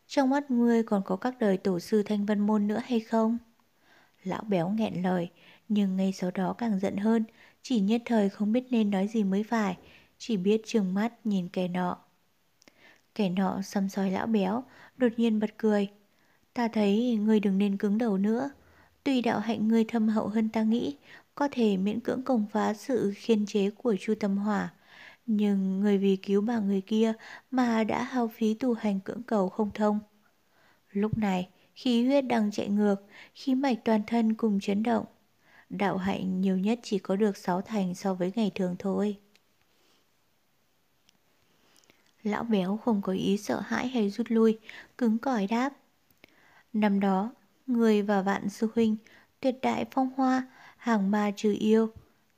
Trong 0.06 0.30
mắt 0.30 0.50
ngươi 0.50 0.82
còn 0.82 1.02
có 1.04 1.16
các 1.16 1.34
đời 1.38 1.56
tổ 1.56 1.80
sư 1.80 2.02
thanh 2.02 2.26
văn 2.26 2.40
môn 2.40 2.66
nữa 2.66 2.80
hay 2.84 3.00
không? 3.00 3.38
Lão 4.22 4.42
béo 4.42 4.68
nghẹn 4.68 5.02
lời, 5.02 5.30
nhưng 5.68 5.96
ngay 5.96 6.12
sau 6.12 6.30
đó 6.30 6.54
càng 6.58 6.78
giận 6.78 6.96
hơn, 6.96 7.24
chỉ 7.62 7.80
nhất 7.80 8.02
thời 8.04 8.28
không 8.28 8.52
biết 8.52 8.64
nên 8.70 8.90
nói 8.90 9.08
gì 9.08 9.24
mới 9.24 9.42
phải, 9.42 9.76
chỉ 10.18 10.36
biết 10.36 10.62
trừng 10.66 10.94
mắt 10.94 11.26
nhìn 11.26 11.48
kẻ 11.48 11.68
nọ. 11.68 11.96
Kẻ 13.14 13.28
nọ 13.28 13.62
xăm 13.62 13.88
soi 13.88 14.10
lão 14.10 14.26
béo, 14.26 14.64
đột 14.96 15.12
nhiên 15.16 15.40
bật 15.40 15.50
cười. 15.56 15.88
Ta 16.54 16.68
thấy 16.68 17.16
ngươi 17.16 17.40
đừng 17.40 17.58
nên 17.58 17.76
cứng 17.76 17.98
đầu 17.98 18.18
nữa. 18.18 18.50
Tuy 19.04 19.22
đạo 19.22 19.40
hạnh 19.40 19.68
ngươi 19.68 19.84
thâm 19.84 20.08
hậu 20.08 20.28
hơn 20.28 20.48
ta 20.48 20.62
nghĩ, 20.62 20.96
có 21.34 21.48
thể 21.50 21.76
miễn 21.76 22.00
cưỡng 22.00 22.22
công 22.22 22.46
phá 22.52 22.74
sự 22.74 23.12
khiên 23.16 23.46
chế 23.46 23.70
của 23.70 23.96
Chu 24.00 24.14
Tâm 24.20 24.36
Hỏa, 24.36 24.72
Nhưng 25.26 25.80
người 25.80 25.98
vì 25.98 26.16
cứu 26.16 26.40
bà 26.40 26.58
người 26.58 26.80
kia 26.80 27.12
mà 27.50 27.84
đã 27.84 28.02
hao 28.02 28.28
phí 28.28 28.54
tu 28.54 28.74
hành 28.74 29.00
cưỡng 29.00 29.22
cầu 29.22 29.48
không 29.48 29.70
thông. 29.74 30.00
Lúc 30.92 31.18
này, 31.18 31.48
khí 31.74 32.06
huyết 32.06 32.24
đang 32.24 32.50
chạy 32.50 32.68
ngược, 32.68 32.96
khí 33.34 33.54
mạch 33.54 33.78
toàn 33.84 34.02
thân 34.06 34.34
cùng 34.34 34.60
chấn 34.60 34.82
động. 34.82 35.04
Đạo 35.70 35.96
hạnh 35.96 36.40
nhiều 36.40 36.58
nhất 36.58 36.80
chỉ 36.82 36.98
có 36.98 37.16
được 37.16 37.36
6 37.36 37.62
thành 37.62 37.94
so 37.94 38.14
với 38.14 38.32
ngày 38.36 38.50
thường 38.54 38.76
thôi. 38.78 39.16
Lão 42.22 42.44
béo 42.44 42.76
không 42.76 43.02
có 43.02 43.12
ý 43.12 43.36
sợ 43.36 43.60
hãi 43.60 43.88
hay 43.88 44.10
rút 44.10 44.26
lui, 44.30 44.58
cứng 44.98 45.18
cỏi 45.18 45.46
đáp. 45.46 45.72
Năm 46.72 47.00
đó, 47.00 47.32
người 47.66 48.02
và 48.02 48.22
vạn 48.22 48.48
sư 48.48 48.68
huynh, 48.74 48.96
tuyệt 49.40 49.54
đại 49.62 49.84
phong 49.90 50.10
hoa, 50.16 50.46
hàng 50.82 51.10
ma 51.10 51.30
trừ 51.36 51.56
yêu. 51.60 51.90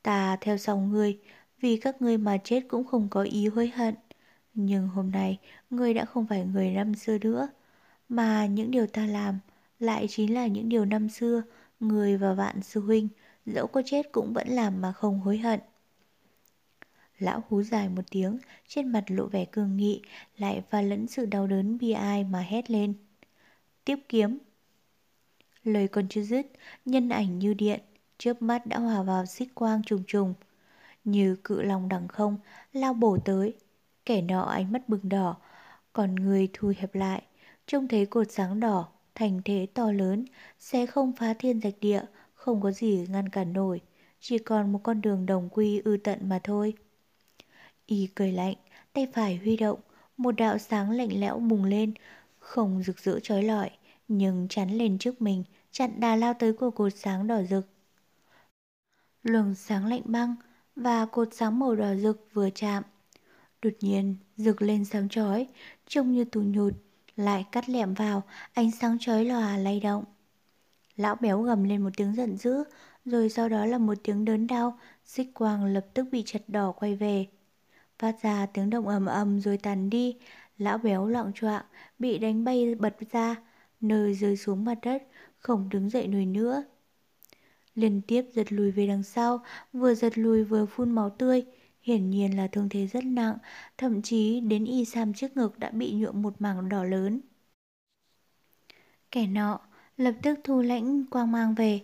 Ta 0.02 0.36
theo 0.40 0.58
sau 0.58 0.78
người, 0.78 1.18
vì 1.60 1.76
các 1.76 2.02
ngươi 2.02 2.18
mà 2.18 2.38
chết 2.44 2.60
cũng 2.68 2.84
không 2.84 3.08
có 3.10 3.22
ý 3.22 3.48
hối 3.48 3.68
hận. 3.68 3.94
Nhưng 4.54 4.88
hôm 4.88 5.10
nay, 5.10 5.38
ngươi 5.70 5.94
đã 5.94 6.04
không 6.04 6.26
phải 6.26 6.44
người 6.44 6.70
năm 6.70 6.94
xưa 6.94 7.18
nữa. 7.18 7.48
Mà 8.08 8.46
những 8.46 8.70
điều 8.70 8.86
ta 8.86 9.06
làm 9.06 9.38
lại 9.78 10.06
chính 10.08 10.34
là 10.34 10.46
những 10.46 10.68
điều 10.68 10.84
năm 10.84 11.08
xưa, 11.08 11.42
người 11.80 12.16
và 12.16 12.34
vạn 12.34 12.62
sư 12.62 12.80
huynh, 12.80 13.08
dẫu 13.46 13.66
có 13.66 13.82
chết 13.86 14.12
cũng 14.12 14.32
vẫn 14.32 14.48
làm 14.48 14.80
mà 14.80 14.92
không 14.92 15.20
hối 15.20 15.38
hận. 15.38 15.60
Lão 17.18 17.42
hú 17.48 17.62
dài 17.62 17.88
một 17.88 18.02
tiếng, 18.10 18.38
trên 18.68 18.88
mặt 18.88 19.04
lộ 19.06 19.26
vẻ 19.26 19.44
cường 19.44 19.76
nghị, 19.76 20.02
lại 20.38 20.62
pha 20.70 20.82
lẫn 20.82 21.06
sự 21.06 21.26
đau 21.26 21.46
đớn 21.46 21.78
bi 21.78 21.90
ai 21.90 22.24
mà 22.24 22.40
hét 22.40 22.70
lên. 22.70 22.94
Tiếp 23.84 23.98
kiếm. 24.08 24.38
Lời 25.64 25.88
còn 25.88 26.08
chưa 26.08 26.22
dứt, 26.22 26.46
nhân 26.84 27.08
ảnh 27.08 27.38
như 27.38 27.54
điện, 27.54 27.80
chớp 28.24 28.42
mắt 28.42 28.66
đã 28.66 28.78
hòa 28.78 29.02
vào 29.02 29.26
xích 29.26 29.54
quang 29.54 29.82
trùng 29.82 30.02
trùng. 30.06 30.34
Như 31.04 31.36
cự 31.44 31.62
lòng 31.62 31.88
đằng 31.88 32.08
không, 32.08 32.36
lao 32.72 32.94
bổ 32.94 33.18
tới. 33.24 33.54
Kẻ 34.06 34.22
nọ 34.22 34.42
ánh 34.42 34.72
mắt 34.72 34.88
bừng 34.88 35.08
đỏ, 35.08 35.36
còn 35.92 36.14
người 36.14 36.48
thu 36.52 36.72
hẹp 36.78 36.94
lại, 36.94 37.22
trông 37.66 37.88
thấy 37.88 38.06
cột 38.06 38.30
sáng 38.30 38.60
đỏ, 38.60 38.88
thành 39.14 39.40
thế 39.44 39.66
to 39.74 39.92
lớn, 39.92 40.24
sẽ 40.58 40.86
không 40.86 41.12
phá 41.12 41.34
thiên 41.34 41.60
rạch 41.60 41.74
địa, 41.80 42.02
không 42.34 42.60
có 42.60 42.70
gì 42.70 43.06
ngăn 43.08 43.28
cản 43.28 43.52
nổi, 43.52 43.80
chỉ 44.20 44.38
còn 44.38 44.72
một 44.72 44.80
con 44.82 45.00
đường 45.00 45.26
đồng 45.26 45.48
quy 45.48 45.80
ư 45.84 45.96
tận 46.04 46.28
mà 46.28 46.40
thôi. 46.44 46.74
Y 47.86 48.08
cười 48.14 48.32
lạnh, 48.32 48.54
tay 48.92 49.06
phải 49.14 49.36
huy 49.36 49.56
động, 49.56 49.80
một 50.16 50.32
đạo 50.32 50.58
sáng 50.58 50.90
lạnh 50.90 51.20
lẽo 51.20 51.38
bùng 51.38 51.64
lên, 51.64 51.94
không 52.38 52.82
rực 52.82 52.98
rỡ 52.98 53.20
trói 53.22 53.42
lọi, 53.42 53.70
nhưng 54.08 54.46
chắn 54.48 54.70
lên 54.70 54.98
trước 54.98 55.22
mình, 55.22 55.44
chặn 55.70 56.00
đà 56.00 56.16
lao 56.16 56.34
tới 56.34 56.52
của 56.52 56.70
cột 56.70 56.92
sáng 56.96 57.26
đỏ 57.26 57.42
rực. 57.42 57.73
Luồng 59.24 59.54
sáng 59.54 59.86
lạnh 59.86 60.02
băng 60.04 60.34
và 60.76 61.06
cột 61.06 61.28
sáng 61.32 61.58
màu 61.58 61.74
đỏ 61.74 61.94
rực 61.94 62.28
vừa 62.32 62.50
chạm. 62.50 62.82
Đột 63.62 63.70
nhiên, 63.80 64.16
rực 64.36 64.62
lên 64.62 64.84
sáng 64.84 65.08
chói, 65.08 65.46
trông 65.86 66.12
như 66.12 66.24
tù 66.24 66.40
nhụt, 66.42 66.74
lại 67.16 67.46
cắt 67.52 67.68
lẹm 67.68 67.94
vào, 67.94 68.22
ánh 68.52 68.70
sáng 68.70 68.96
chói 69.00 69.24
lòa 69.24 69.56
lay 69.56 69.80
động. 69.80 70.04
Lão 70.96 71.14
béo 71.14 71.42
gầm 71.42 71.64
lên 71.64 71.82
một 71.82 71.90
tiếng 71.96 72.14
giận 72.14 72.36
dữ, 72.36 72.64
rồi 73.04 73.28
sau 73.28 73.48
đó 73.48 73.66
là 73.66 73.78
một 73.78 73.94
tiếng 74.02 74.24
đớn 74.24 74.46
đau, 74.46 74.78
xích 75.04 75.30
quang 75.34 75.64
lập 75.64 75.86
tức 75.94 76.06
bị 76.12 76.22
chặt 76.26 76.48
đỏ 76.48 76.72
quay 76.72 76.94
về. 76.94 77.26
Phát 77.98 78.22
ra 78.22 78.46
tiếng 78.46 78.70
động 78.70 78.88
ầm 78.88 79.06
ầm 79.06 79.40
rồi 79.40 79.58
tàn 79.58 79.90
đi, 79.90 80.16
lão 80.58 80.78
béo 80.78 81.06
loạn 81.06 81.32
choạng 81.34 81.64
bị 81.98 82.18
đánh 82.18 82.44
bay 82.44 82.74
bật 82.74 82.96
ra, 83.12 83.36
nơi 83.80 84.14
rơi 84.14 84.36
xuống 84.36 84.64
mặt 84.64 84.78
đất, 84.82 85.02
không 85.38 85.68
đứng 85.68 85.90
dậy 85.90 86.06
nổi 86.06 86.26
nữa. 86.26 86.64
Liên 87.74 88.00
tiếp 88.06 88.24
giật 88.32 88.52
lùi 88.52 88.70
về 88.70 88.86
đằng 88.86 89.02
sau, 89.02 89.44
vừa 89.72 89.94
giật 89.94 90.18
lùi 90.18 90.44
vừa 90.44 90.66
phun 90.66 90.90
máu 90.90 91.10
tươi, 91.10 91.44
hiển 91.82 92.10
nhiên 92.10 92.36
là 92.36 92.46
thương 92.46 92.68
thế 92.68 92.86
rất 92.86 93.04
nặng, 93.04 93.38
thậm 93.78 94.02
chí 94.02 94.40
đến 94.40 94.64
y 94.64 94.84
sam 94.84 95.14
trước 95.14 95.36
ngực 95.36 95.58
đã 95.58 95.70
bị 95.70 95.92
nhuộm 95.92 96.22
một 96.22 96.34
mảng 96.38 96.68
đỏ 96.68 96.84
lớn. 96.84 97.20
Kẻ 99.10 99.26
nọ 99.26 99.60
lập 99.96 100.14
tức 100.22 100.38
thu 100.44 100.60
lãnh 100.60 101.06
quang 101.06 101.32
mang 101.32 101.54
về, 101.54 101.80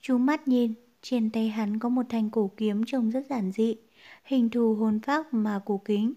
chú 0.00 0.18
mắt 0.18 0.48
nhìn, 0.48 0.74
trên 1.02 1.30
tay 1.30 1.48
hắn 1.48 1.78
có 1.78 1.88
một 1.88 2.06
thanh 2.08 2.30
cổ 2.30 2.50
kiếm 2.56 2.84
trông 2.86 3.10
rất 3.10 3.26
giản 3.30 3.52
dị, 3.52 3.76
hình 4.24 4.50
thù 4.50 4.74
hồn 4.74 5.00
phác 5.00 5.34
mà 5.34 5.60
cổ 5.64 5.82
kính. 5.84 6.14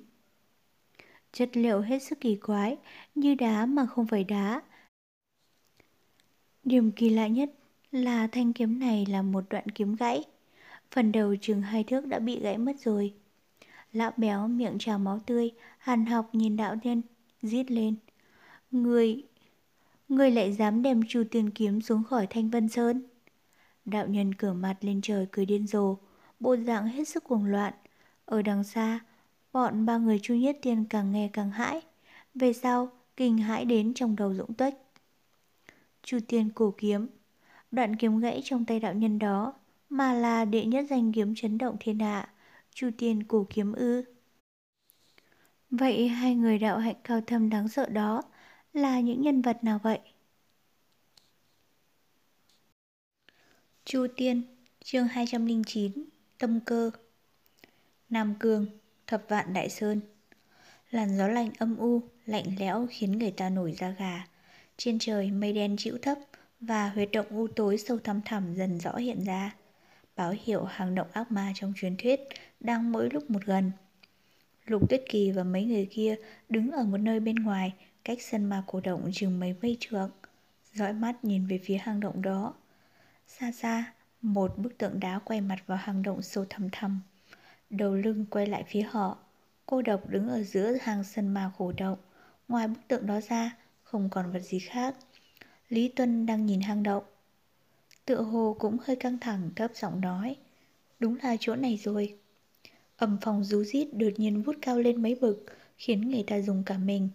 Chất 1.31 1.57
liệu 1.57 1.81
hết 1.81 1.99
sức 1.99 2.21
kỳ 2.21 2.35
quái, 2.35 2.77
như 3.15 3.35
đá 3.35 3.65
mà 3.65 3.85
không 3.85 4.07
phải 4.07 4.23
đá. 4.23 4.61
Điểm 6.63 6.91
kỳ 6.91 7.09
lạ 7.09 7.27
nhất 7.27 7.51
là 7.91 8.27
thanh 8.27 8.53
kiếm 8.53 8.79
này 8.79 9.05
là 9.05 9.21
một 9.21 9.43
đoạn 9.49 9.69
kiếm 9.69 9.95
gãy. 9.95 10.23
Phần 10.91 11.11
đầu 11.11 11.35
chừng 11.41 11.61
hai 11.61 11.83
thước 11.83 12.07
đã 12.07 12.19
bị 12.19 12.39
gãy 12.39 12.57
mất 12.57 12.79
rồi. 12.79 13.13
Lão 13.93 14.11
béo 14.17 14.47
miệng 14.47 14.75
trào 14.79 14.99
máu 14.99 15.19
tươi, 15.25 15.51
hàn 15.77 16.05
học 16.05 16.29
nhìn 16.33 16.57
đạo 16.57 16.75
nhân, 16.83 17.01
giết 17.41 17.71
lên. 17.71 17.95
Người... 18.71 19.23
Người 20.09 20.31
lại 20.31 20.53
dám 20.53 20.81
đem 20.81 21.01
chu 21.07 21.23
tiền 21.31 21.49
kiếm 21.49 21.81
xuống 21.81 22.03
khỏi 22.03 22.27
thanh 22.27 22.49
vân 22.49 22.69
sơn. 22.69 23.03
Đạo 23.85 24.07
nhân 24.07 24.33
cửa 24.33 24.53
mặt 24.53 24.75
lên 24.81 25.01
trời 25.01 25.27
cười 25.31 25.45
điên 25.45 25.67
rồ, 25.67 25.97
bộ 26.39 26.55
dạng 26.57 26.87
hết 26.87 27.07
sức 27.07 27.23
cuồng 27.23 27.45
loạn. 27.45 27.73
Ở 28.25 28.41
đằng 28.41 28.63
xa, 28.63 28.99
bọn 29.53 29.85
ba 29.85 29.97
người 29.97 30.19
chu 30.21 30.33
nhất 30.35 30.57
tiên 30.61 30.85
càng 30.89 31.11
nghe 31.11 31.29
càng 31.33 31.51
hãi. 31.51 31.81
Về 32.35 32.53
sau, 32.53 32.89
kinh 33.17 33.37
hãi 33.37 33.65
đến 33.65 33.93
trong 33.93 34.15
đầu 34.15 34.33
dũng 34.33 34.53
tuếch. 34.53 34.73
Chu 36.03 36.19
tiên 36.27 36.49
cổ 36.55 36.73
kiếm, 36.77 37.07
đoạn 37.71 37.95
kiếm 37.95 38.19
gãy 38.19 38.41
trong 38.43 38.65
tay 38.65 38.79
đạo 38.79 38.93
nhân 38.93 39.19
đó, 39.19 39.53
mà 39.89 40.13
là 40.13 40.45
đệ 40.45 40.65
nhất 40.65 40.85
danh 40.89 41.11
kiếm 41.11 41.33
chấn 41.35 41.57
động 41.57 41.77
thiên 41.79 41.99
hạ, 41.99 42.33
chu 42.73 42.89
tiên 42.97 43.23
cổ 43.23 43.45
kiếm 43.49 43.73
ư. 43.73 44.03
Vậy 45.69 46.07
hai 46.07 46.35
người 46.35 46.59
đạo 46.59 46.77
hạnh 46.77 46.95
cao 47.03 47.21
thâm 47.21 47.49
đáng 47.49 47.67
sợ 47.67 47.89
đó 47.89 48.21
là 48.73 48.99
những 48.99 49.21
nhân 49.21 49.41
vật 49.41 49.63
nào 49.63 49.79
vậy? 49.83 49.99
Chu 53.85 54.07
Tiên, 54.15 54.41
chương 54.83 55.07
209, 55.07 55.91
Tâm 56.37 56.59
Cơ 56.59 56.91
Nam 58.09 58.35
Cương, 58.39 58.65
Thập 59.07 59.23
Vạn 59.29 59.53
Đại 59.53 59.69
Sơn 59.69 60.01
Làn 60.91 61.17
gió 61.17 61.27
lạnh 61.27 61.51
âm 61.57 61.77
u, 61.77 62.01
lạnh 62.25 62.45
lẽo 62.59 62.87
khiến 62.89 63.11
người 63.11 63.31
ta 63.31 63.49
nổi 63.49 63.75
da 63.77 63.89
gà. 63.89 64.27
Trên 64.77 64.99
trời 64.99 65.31
mây 65.31 65.53
đen 65.53 65.75
chịu 65.77 65.97
thấp 66.01 66.17
và 66.59 66.89
huyệt 66.89 67.09
động 67.13 67.25
u 67.29 67.47
tối 67.47 67.77
sâu 67.77 67.97
thăm 68.03 68.21
thẳm 68.25 68.53
dần 68.55 68.79
rõ 68.79 68.95
hiện 68.95 69.23
ra. 69.23 69.55
Báo 70.15 70.33
hiệu 70.43 70.63
hàng 70.63 70.95
động 70.95 71.07
ác 71.13 71.31
ma 71.31 71.51
trong 71.55 71.73
truyền 71.75 71.95
thuyết 71.97 72.19
đang 72.59 72.91
mỗi 72.91 73.09
lúc 73.09 73.29
một 73.29 73.45
gần. 73.45 73.71
Lục 74.65 74.89
Tuyết 74.89 75.03
Kỳ 75.09 75.31
và 75.31 75.43
mấy 75.43 75.65
người 75.65 75.87
kia 75.91 76.15
đứng 76.49 76.71
ở 76.71 76.83
một 76.83 76.97
nơi 76.97 77.19
bên 77.19 77.35
ngoài, 77.35 77.73
cách 78.03 78.17
sân 78.21 78.45
ma 78.45 78.63
cổ 78.67 78.79
động 78.79 79.09
chừng 79.13 79.39
mấy 79.39 79.55
mây 79.61 79.77
trượng. 79.79 80.11
Dõi 80.73 80.93
mắt 80.93 81.25
nhìn 81.25 81.47
về 81.47 81.59
phía 81.63 81.77
hang 81.77 81.99
động 81.99 82.21
đó. 82.21 82.53
Xa 83.27 83.51
xa, 83.51 83.93
một 84.21 84.57
bức 84.57 84.77
tượng 84.77 84.99
đá 84.99 85.19
quay 85.19 85.41
mặt 85.41 85.59
vào 85.67 85.77
hang 85.77 86.03
động 86.03 86.21
sâu 86.21 86.45
thăm 86.49 86.69
thẳm. 86.71 87.01
Đầu 87.69 87.95
lưng 87.95 88.25
quay 88.29 88.47
lại 88.47 88.63
phía 88.67 88.81
họ, 88.81 89.17
cô 89.65 89.81
độc 89.81 90.09
đứng 90.09 90.29
ở 90.29 90.43
giữa 90.43 90.77
hang 90.81 91.03
sân 91.03 91.27
ma 91.27 91.51
cổ 91.57 91.71
động. 91.77 91.97
Ngoài 92.47 92.67
bức 92.67 92.79
tượng 92.87 93.05
đó 93.05 93.19
ra, 93.21 93.57
không 93.83 94.09
còn 94.09 94.31
vật 94.31 94.39
gì 94.39 94.59
khác. 94.59 94.95
Lý 95.69 95.87
Tuân 95.87 96.25
đang 96.25 96.45
nhìn 96.45 96.61
hang 96.61 96.83
động. 96.83 97.03
Tựa 98.05 98.21
hồ 98.21 98.55
cũng 98.59 98.77
hơi 98.83 98.95
căng 98.95 99.17
thẳng 99.19 99.49
thấp 99.55 99.71
giọng 99.75 100.01
nói. 100.01 100.35
Đúng 100.99 101.17
là 101.23 101.35
chỗ 101.39 101.55
này 101.55 101.79
rồi. 101.83 102.17
Âm 102.97 103.17
phòng 103.21 103.43
rú 103.43 103.63
rít 103.63 103.87
đột 103.93 104.09
nhiên 104.17 104.41
vút 104.41 104.55
cao 104.61 104.79
lên 104.79 105.01
mấy 105.01 105.15
bực, 105.15 105.45
khiến 105.77 106.09
người 106.09 106.23
ta 106.27 106.41
dùng 106.41 106.63
cả 106.65 106.77
mình. 106.77 107.09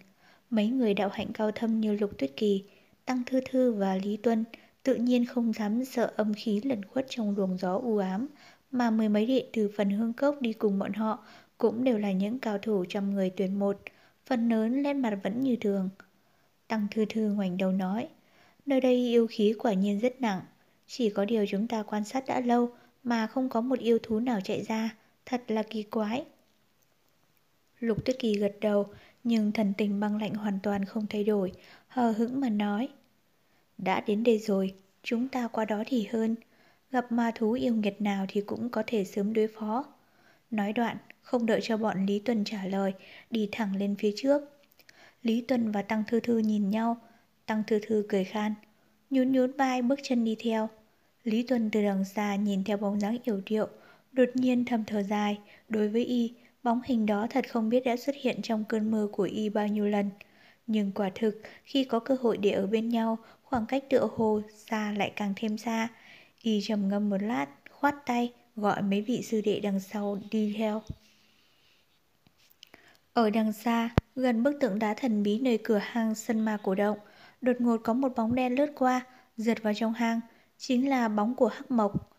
Mấy 0.49 0.67
người 0.67 0.93
đạo 0.93 1.09
hạnh 1.13 1.33
cao 1.33 1.51
thâm 1.51 1.79
như 1.79 1.93
Lục 1.95 2.17
Tuyết 2.17 2.31
Kỳ, 2.37 2.63
Tăng 3.05 3.23
Thư 3.25 3.41
Thư 3.49 3.73
và 3.73 3.95
Lý 3.95 4.17
Tuân 4.17 4.43
tự 4.83 4.95
nhiên 4.95 5.25
không 5.25 5.53
dám 5.53 5.85
sợ 5.85 6.13
âm 6.15 6.33
khí 6.33 6.61
lẩn 6.63 6.85
khuất 6.85 7.05
trong 7.09 7.35
luồng 7.37 7.57
gió 7.57 7.77
u 7.77 7.97
ám, 7.97 8.27
mà 8.71 8.91
mười 8.91 9.09
mấy 9.09 9.25
đệ 9.25 9.47
từ 9.53 9.71
phần 9.77 9.89
hương 9.89 10.13
cốc 10.13 10.41
đi 10.41 10.53
cùng 10.53 10.79
bọn 10.79 10.93
họ 10.93 11.25
cũng 11.57 11.83
đều 11.83 11.97
là 11.97 12.11
những 12.11 12.39
cao 12.39 12.57
thủ 12.57 12.85
trăm 12.89 13.13
người 13.13 13.29
tuyển 13.29 13.59
một, 13.59 13.81
phần 14.25 14.49
lớn 14.49 14.83
lên 14.83 14.99
mặt 14.99 15.19
vẫn 15.23 15.41
như 15.41 15.55
thường. 15.55 15.89
Tăng 16.67 16.87
Thư 16.91 17.05
Thư 17.09 17.21
ngoảnh 17.33 17.57
đầu 17.57 17.71
nói, 17.71 18.07
nơi 18.65 18.81
đây 18.81 18.95
yêu 18.95 19.27
khí 19.29 19.53
quả 19.59 19.73
nhiên 19.73 19.99
rất 19.99 20.21
nặng, 20.21 20.41
chỉ 20.87 21.09
có 21.09 21.25
điều 21.25 21.45
chúng 21.49 21.67
ta 21.67 21.83
quan 21.83 22.03
sát 22.03 22.23
đã 22.27 22.39
lâu 22.39 22.69
mà 23.03 23.27
không 23.27 23.49
có 23.49 23.61
một 23.61 23.79
yêu 23.79 23.99
thú 24.03 24.19
nào 24.19 24.39
chạy 24.43 24.61
ra, 24.61 24.95
thật 25.25 25.43
là 25.47 25.63
kỳ 25.63 25.83
quái. 25.83 26.25
Lục 27.79 28.05
Tuyết 28.05 28.19
Kỳ 28.19 28.35
gật 28.35 28.55
đầu, 28.61 28.87
nhưng 29.23 29.51
thần 29.51 29.73
tình 29.77 29.99
băng 29.99 30.21
lạnh 30.21 30.33
hoàn 30.33 30.59
toàn 30.63 30.85
không 30.85 31.07
thay 31.09 31.23
đổi, 31.23 31.51
hờ 31.87 32.11
hững 32.11 32.39
mà 32.39 32.49
nói. 32.49 32.89
Đã 33.77 34.01
đến 34.01 34.23
đây 34.23 34.37
rồi, 34.37 34.73
chúng 35.03 35.27
ta 35.27 35.47
qua 35.47 35.65
đó 35.65 35.83
thì 35.87 36.07
hơn. 36.11 36.35
Gặp 36.91 37.11
ma 37.11 37.31
thú 37.35 37.51
yêu 37.51 37.75
nghiệt 37.75 38.01
nào 38.01 38.25
thì 38.29 38.41
cũng 38.41 38.69
có 38.69 38.83
thể 38.87 39.03
sớm 39.03 39.33
đối 39.33 39.47
phó. 39.47 39.85
Nói 40.51 40.73
đoạn, 40.73 40.97
không 41.21 41.45
đợi 41.45 41.59
cho 41.63 41.77
bọn 41.77 42.05
Lý 42.05 42.19
Tuân 42.19 42.43
trả 42.43 42.65
lời, 42.65 42.93
đi 43.29 43.49
thẳng 43.51 43.75
lên 43.75 43.95
phía 43.99 44.13
trước. 44.15 44.41
Lý 45.23 45.41
Tuân 45.41 45.71
và 45.71 45.81
Tăng 45.81 46.03
Thư 46.07 46.19
Thư 46.19 46.37
nhìn 46.37 46.69
nhau, 46.69 46.97
Tăng 47.45 47.63
Thư 47.67 47.79
Thư 47.79 48.05
cười 48.09 48.23
khan, 48.23 48.53
nhún 49.09 49.31
nhún 49.31 49.51
vai 49.51 49.81
bước 49.81 49.99
chân 50.03 50.23
đi 50.23 50.35
theo. 50.39 50.69
Lý 51.23 51.43
Tuân 51.43 51.69
từ 51.71 51.83
đằng 51.83 52.05
xa 52.05 52.35
nhìn 52.35 52.63
theo 52.63 52.77
bóng 52.77 52.99
dáng 52.99 53.17
yểu 53.23 53.41
điệu, 53.45 53.67
đột 54.11 54.29
nhiên 54.33 54.65
thầm 54.65 54.83
thở 54.85 55.03
dài, 55.03 55.39
đối 55.69 55.89
với 55.89 56.05
y, 56.05 56.33
Bóng 56.63 56.81
hình 56.85 57.05
đó 57.05 57.27
thật 57.29 57.49
không 57.49 57.69
biết 57.69 57.83
đã 57.85 57.97
xuất 57.97 58.15
hiện 58.21 58.41
trong 58.41 58.63
cơn 58.69 58.91
mơ 58.91 59.07
của 59.11 59.23
y 59.23 59.49
bao 59.49 59.67
nhiêu 59.67 59.85
lần. 59.85 60.09
Nhưng 60.67 60.91
quả 60.91 61.09
thực, 61.15 61.41
khi 61.63 61.83
có 61.83 61.99
cơ 61.99 62.15
hội 62.21 62.37
để 62.37 62.51
ở 62.51 62.67
bên 62.67 62.89
nhau, 62.89 63.17
khoảng 63.43 63.65
cách 63.65 63.83
tựa 63.89 64.07
hồ 64.15 64.41
xa 64.55 64.91
lại 64.91 65.11
càng 65.15 65.33
thêm 65.35 65.57
xa. 65.57 65.87
Y 66.41 66.61
trầm 66.61 66.89
ngâm 66.89 67.09
một 67.09 67.21
lát, 67.21 67.47
khoát 67.71 67.95
tay, 68.05 68.33
gọi 68.55 68.81
mấy 68.81 69.01
vị 69.01 69.21
sư 69.21 69.41
đệ 69.41 69.59
đằng 69.59 69.79
sau 69.79 70.19
đi 70.31 70.53
theo. 70.57 70.81
Ở 73.13 73.29
đằng 73.29 73.53
xa, 73.53 73.89
gần 74.15 74.43
bức 74.43 74.57
tượng 74.59 74.79
đá 74.79 74.93
thần 74.93 75.23
bí 75.23 75.39
nơi 75.39 75.59
cửa 75.63 75.79
hang 75.83 76.15
sân 76.15 76.39
ma 76.39 76.57
cổ 76.63 76.75
động, 76.75 76.97
đột 77.43 77.55
ngột 77.59 77.77
có 77.77 77.93
một 77.93 78.15
bóng 78.15 78.35
đen 78.35 78.55
lướt 78.55 78.71
qua, 78.75 79.05
giật 79.37 79.63
vào 79.63 79.73
trong 79.73 79.93
hang, 79.93 80.19
chính 80.57 80.89
là 80.89 81.07
bóng 81.07 81.35
của 81.35 81.47
Hắc 81.47 81.71
Mộc. 81.71 82.11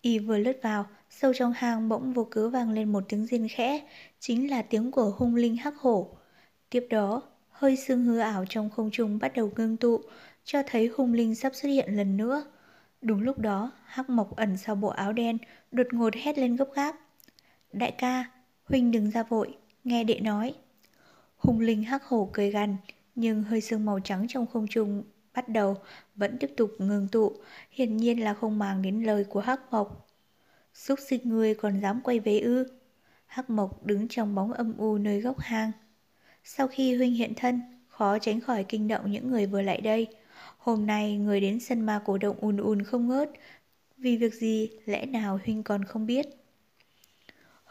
Y 0.00 0.18
vừa 0.18 0.38
lướt 0.38 0.62
vào, 0.62 0.86
sâu 1.10 1.32
trong 1.34 1.52
hang 1.52 1.88
bỗng 1.88 2.12
vô 2.12 2.24
cớ 2.24 2.48
vang 2.48 2.70
lên 2.70 2.92
một 2.92 3.04
tiếng 3.08 3.26
riêng 3.26 3.48
khẽ, 3.50 3.80
chính 4.20 4.50
là 4.50 4.62
tiếng 4.62 4.90
của 4.90 5.14
hung 5.16 5.34
linh 5.34 5.56
hắc 5.56 5.76
hổ. 5.76 6.08
Tiếp 6.70 6.86
đó, 6.90 7.22
hơi 7.50 7.76
sương 7.76 8.04
hư 8.04 8.18
ảo 8.18 8.44
trong 8.48 8.70
không 8.70 8.90
trung 8.92 9.18
bắt 9.18 9.32
đầu 9.34 9.52
ngưng 9.56 9.76
tụ, 9.76 10.00
cho 10.44 10.62
thấy 10.66 10.90
hung 10.96 11.12
linh 11.12 11.34
sắp 11.34 11.54
xuất 11.54 11.68
hiện 11.68 11.96
lần 11.96 12.16
nữa. 12.16 12.44
Đúng 13.02 13.20
lúc 13.20 13.38
đó, 13.38 13.72
hắc 13.84 14.10
mộc 14.10 14.36
ẩn 14.36 14.56
sau 14.56 14.74
bộ 14.74 14.88
áo 14.88 15.12
đen, 15.12 15.38
đột 15.70 15.86
ngột 15.92 16.14
hét 16.14 16.38
lên 16.38 16.56
gấp 16.56 16.68
gáp. 16.74 16.96
Đại 17.72 17.90
ca, 17.98 18.24
huynh 18.64 18.90
đừng 18.90 19.10
ra 19.10 19.22
vội, 19.22 19.56
nghe 19.84 20.04
đệ 20.04 20.20
nói. 20.20 20.54
Hung 21.36 21.60
linh 21.60 21.82
hắc 21.82 22.04
hổ 22.04 22.30
cười 22.32 22.50
gằn, 22.50 22.76
nhưng 23.14 23.42
hơi 23.42 23.60
sương 23.60 23.84
màu 23.84 24.00
trắng 24.00 24.26
trong 24.28 24.46
không 24.46 24.66
trung 24.66 25.04
bắt 25.34 25.48
đầu 25.48 25.76
vẫn 26.14 26.38
tiếp 26.38 26.50
tục 26.56 26.70
ngừng 26.78 27.08
tụ, 27.08 27.32
hiển 27.70 27.96
nhiên 27.96 28.24
là 28.24 28.34
không 28.34 28.58
màng 28.58 28.82
đến 28.82 29.02
lời 29.02 29.24
của 29.24 29.40
Hắc 29.40 29.60
Mộc. 29.72 30.06
Xúc 30.74 30.98
sinh 31.08 31.20
ngươi 31.28 31.54
còn 31.54 31.80
dám 31.80 32.00
quay 32.04 32.20
về 32.20 32.38
ư? 32.40 32.66
Hắc 33.26 33.50
Mộc 33.50 33.86
đứng 33.86 34.08
trong 34.08 34.34
bóng 34.34 34.52
âm 34.52 34.78
u 34.78 34.98
nơi 34.98 35.20
góc 35.20 35.40
hang. 35.40 35.72
Sau 36.44 36.68
khi 36.68 36.96
huynh 36.96 37.14
hiện 37.14 37.32
thân, 37.36 37.60
khó 37.88 38.18
tránh 38.18 38.40
khỏi 38.40 38.64
kinh 38.64 38.88
động 38.88 39.10
những 39.10 39.30
người 39.30 39.46
vừa 39.46 39.62
lại 39.62 39.80
đây. 39.80 40.06
Hôm 40.58 40.86
nay 40.86 41.18
người 41.18 41.40
đến 41.40 41.60
sân 41.60 41.80
ma 41.80 42.02
cổ 42.04 42.18
động 42.18 42.36
ùn 42.40 42.56
ùn 42.56 42.82
không 42.82 43.08
ngớt, 43.08 43.30
vì 43.98 44.16
việc 44.16 44.34
gì 44.34 44.70
lẽ 44.86 45.06
nào 45.06 45.40
huynh 45.44 45.62
còn 45.62 45.84
không 45.84 46.06
biết? 46.06 46.26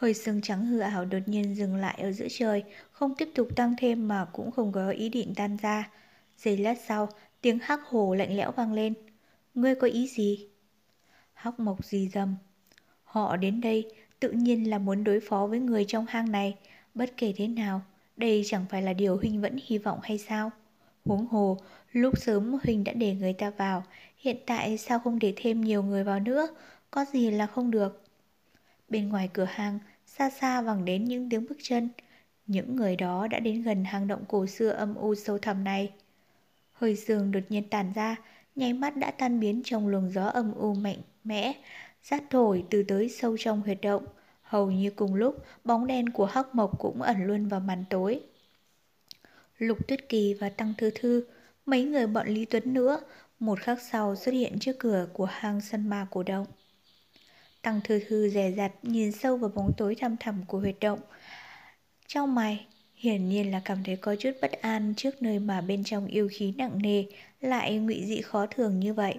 Hơi 0.01 0.13
sương 0.13 0.41
trắng 0.41 0.65
hư 0.65 0.79
ảo 0.79 1.05
đột 1.05 1.19
nhiên 1.25 1.55
dừng 1.55 1.75
lại 1.75 1.99
ở 2.01 2.11
giữa 2.11 2.27
trời, 2.29 2.63
không 2.91 3.15
tiếp 3.15 3.29
tục 3.35 3.47
tăng 3.55 3.75
thêm 3.77 4.07
mà 4.07 4.25
cũng 4.25 4.51
không 4.51 4.71
có 4.71 4.89
ý 4.89 5.09
định 5.09 5.33
tan 5.35 5.57
ra. 5.61 5.89
Giây 6.37 6.57
lát 6.57 6.77
sau, 6.87 7.09
tiếng 7.41 7.59
hắc 7.61 7.79
hồ 7.85 8.13
lạnh 8.13 8.37
lẽo 8.37 8.51
vang 8.51 8.73
lên. 8.73 8.93
Ngươi 9.53 9.75
có 9.75 9.87
ý 9.87 10.07
gì? 10.07 10.47
Hắc 11.33 11.59
mộc 11.59 11.85
gì 11.85 12.09
dầm. 12.13 12.35
Họ 13.03 13.37
đến 13.37 13.61
đây 13.61 13.91
tự 14.19 14.31
nhiên 14.31 14.69
là 14.69 14.77
muốn 14.77 15.03
đối 15.03 15.19
phó 15.19 15.47
với 15.47 15.59
người 15.59 15.85
trong 15.87 16.05
hang 16.05 16.31
này. 16.31 16.55
Bất 16.93 17.13
kể 17.17 17.33
thế 17.37 17.47
nào, 17.47 17.81
đây 18.17 18.43
chẳng 18.45 18.65
phải 18.69 18.81
là 18.81 18.93
điều 18.93 19.17
Huynh 19.17 19.41
vẫn 19.41 19.57
hy 19.65 19.77
vọng 19.77 19.99
hay 20.03 20.17
sao? 20.17 20.51
Huống 21.05 21.25
hồ, 21.25 21.57
lúc 21.91 22.17
sớm 22.17 22.59
Huynh 22.63 22.83
đã 22.83 22.93
để 22.93 23.15
người 23.15 23.33
ta 23.33 23.49
vào, 23.49 23.83
hiện 24.17 24.37
tại 24.45 24.77
sao 24.77 24.99
không 24.99 25.19
để 25.19 25.33
thêm 25.35 25.61
nhiều 25.61 25.83
người 25.83 26.03
vào 26.03 26.19
nữa, 26.19 26.47
có 26.91 27.05
gì 27.13 27.31
là 27.31 27.47
không 27.47 27.71
được. 27.71 28.03
Bên 28.89 29.09
ngoài 29.09 29.29
cửa 29.33 29.47
hang 29.49 29.79
xa 30.17 30.29
xa 30.29 30.61
vẳng 30.61 30.85
đến 30.85 31.05
những 31.05 31.29
tiếng 31.29 31.45
bước 31.49 31.57
chân. 31.61 31.89
Những 32.47 32.75
người 32.75 32.95
đó 32.95 33.27
đã 33.27 33.39
đến 33.39 33.61
gần 33.61 33.83
hang 33.83 34.07
động 34.07 34.23
cổ 34.27 34.45
xưa 34.45 34.69
âm 34.69 34.95
u 34.95 35.15
sâu 35.15 35.37
thẳm 35.37 35.63
này. 35.63 35.91
Hơi 36.71 36.95
sương 36.95 37.31
đột 37.31 37.39
nhiên 37.49 37.69
tàn 37.69 37.91
ra, 37.95 38.15
nháy 38.55 38.73
mắt 38.73 38.97
đã 38.97 39.11
tan 39.11 39.39
biến 39.39 39.61
trong 39.65 39.87
luồng 39.87 40.11
gió 40.11 40.25
âm 40.25 40.53
u 40.53 40.73
mạnh 40.73 40.97
mẽ, 41.23 41.53
rát 42.03 42.23
thổi 42.29 42.63
từ 42.69 42.83
tới 42.83 43.09
sâu 43.09 43.35
trong 43.39 43.61
huyệt 43.61 43.77
động. 43.81 44.05
Hầu 44.41 44.71
như 44.71 44.89
cùng 44.89 45.15
lúc, 45.15 45.45
bóng 45.63 45.87
đen 45.87 46.09
của 46.09 46.25
Hắc 46.25 46.55
Mộc 46.55 46.79
cũng 46.79 47.01
ẩn 47.01 47.27
luôn 47.27 47.47
vào 47.47 47.59
màn 47.59 47.83
tối. 47.89 48.21
Lục 49.57 49.87
Tuyết 49.87 50.09
Kỳ 50.09 50.33
và 50.33 50.49
Tăng 50.49 50.73
Thư 50.77 50.91
Thư, 50.95 51.25
mấy 51.65 51.83
người 51.83 52.07
bọn 52.07 52.27
Lý 52.27 52.45
Tuấn 52.45 52.73
nữa, 52.73 52.99
một 53.39 53.59
khắc 53.59 53.81
sau 53.81 54.15
xuất 54.15 54.31
hiện 54.31 54.59
trước 54.59 54.75
cửa 54.79 55.07
của 55.13 55.25
hang 55.25 55.61
sân 55.61 55.89
ma 55.89 56.07
cổ 56.11 56.23
động. 56.23 56.47
Tăng 57.61 57.81
Thư 57.83 57.99
Thư 58.07 58.29
rè 58.29 58.51
rặt 58.51 58.71
nhìn 58.83 59.11
sâu 59.11 59.37
vào 59.37 59.51
bóng 59.55 59.71
tối 59.77 59.95
thăm 59.95 60.17
thẳm 60.19 60.43
của 60.47 60.59
huyệt 60.59 60.75
động. 60.81 60.99
Trong 62.07 62.35
mày, 62.35 62.65
hiển 62.95 63.29
nhiên 63.29 63.51
là 63.51 63.61
cảm 63.65 63.83
thấy 63.83 63.95
có 63.95 64.15
chút 64.15 64.31
bất 64.41 64.51
an 64.51 64.93
trước 64.97 65.21
nơi 65.21 65.39
mà 65.39 65.61
bên 65.61 65.83
trong 65.83 66.07
yêu 66.07 66.27
khí 66.31 66.53
nặng 66.57 66.81
nề 66.81 67.03
lại 67.41 67.77
ngụy 67.77 68.05
dị 68.05 68.21
khó 68.21 68.45
thường 68.45 68.79
như 68.79 68.93
vậy. 68.93 69.15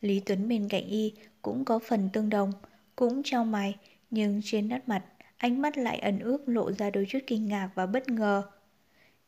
Lý 0.00 0.20
Tuấn 0.20 0.48
bên 0.48 0.68
cạnh 0.68 0.88
y 0.88 1.12
cũng 1.42 1.64
có 1.64 1.78
phần 1.78 2.08
tương 2.12 2.30
đồng, 2.30 2.52
cũng 2.96 3.22
trong 3.24 3.52
mày, 3.52 3.76
nhưng 4.10 4.40
trên 4.44 4.68
nét 4.68 4.80
mặt, 4.86 5.04
ánh 5.36 5.62
mắt 5.62 5.78
lại 5.78 5.98
ẩn 5.98 6.18
ước 6.18 6.48
lộ 6.48 6.72
ra 6.72 6.90
đôi 6.90 7.06
chút 7.08 7.18
kinh 7.26 7.48
ngạc 7.48 7.70
và 7.74 7.86
bất 7.86 8.08
ngờ. 8.08 8.42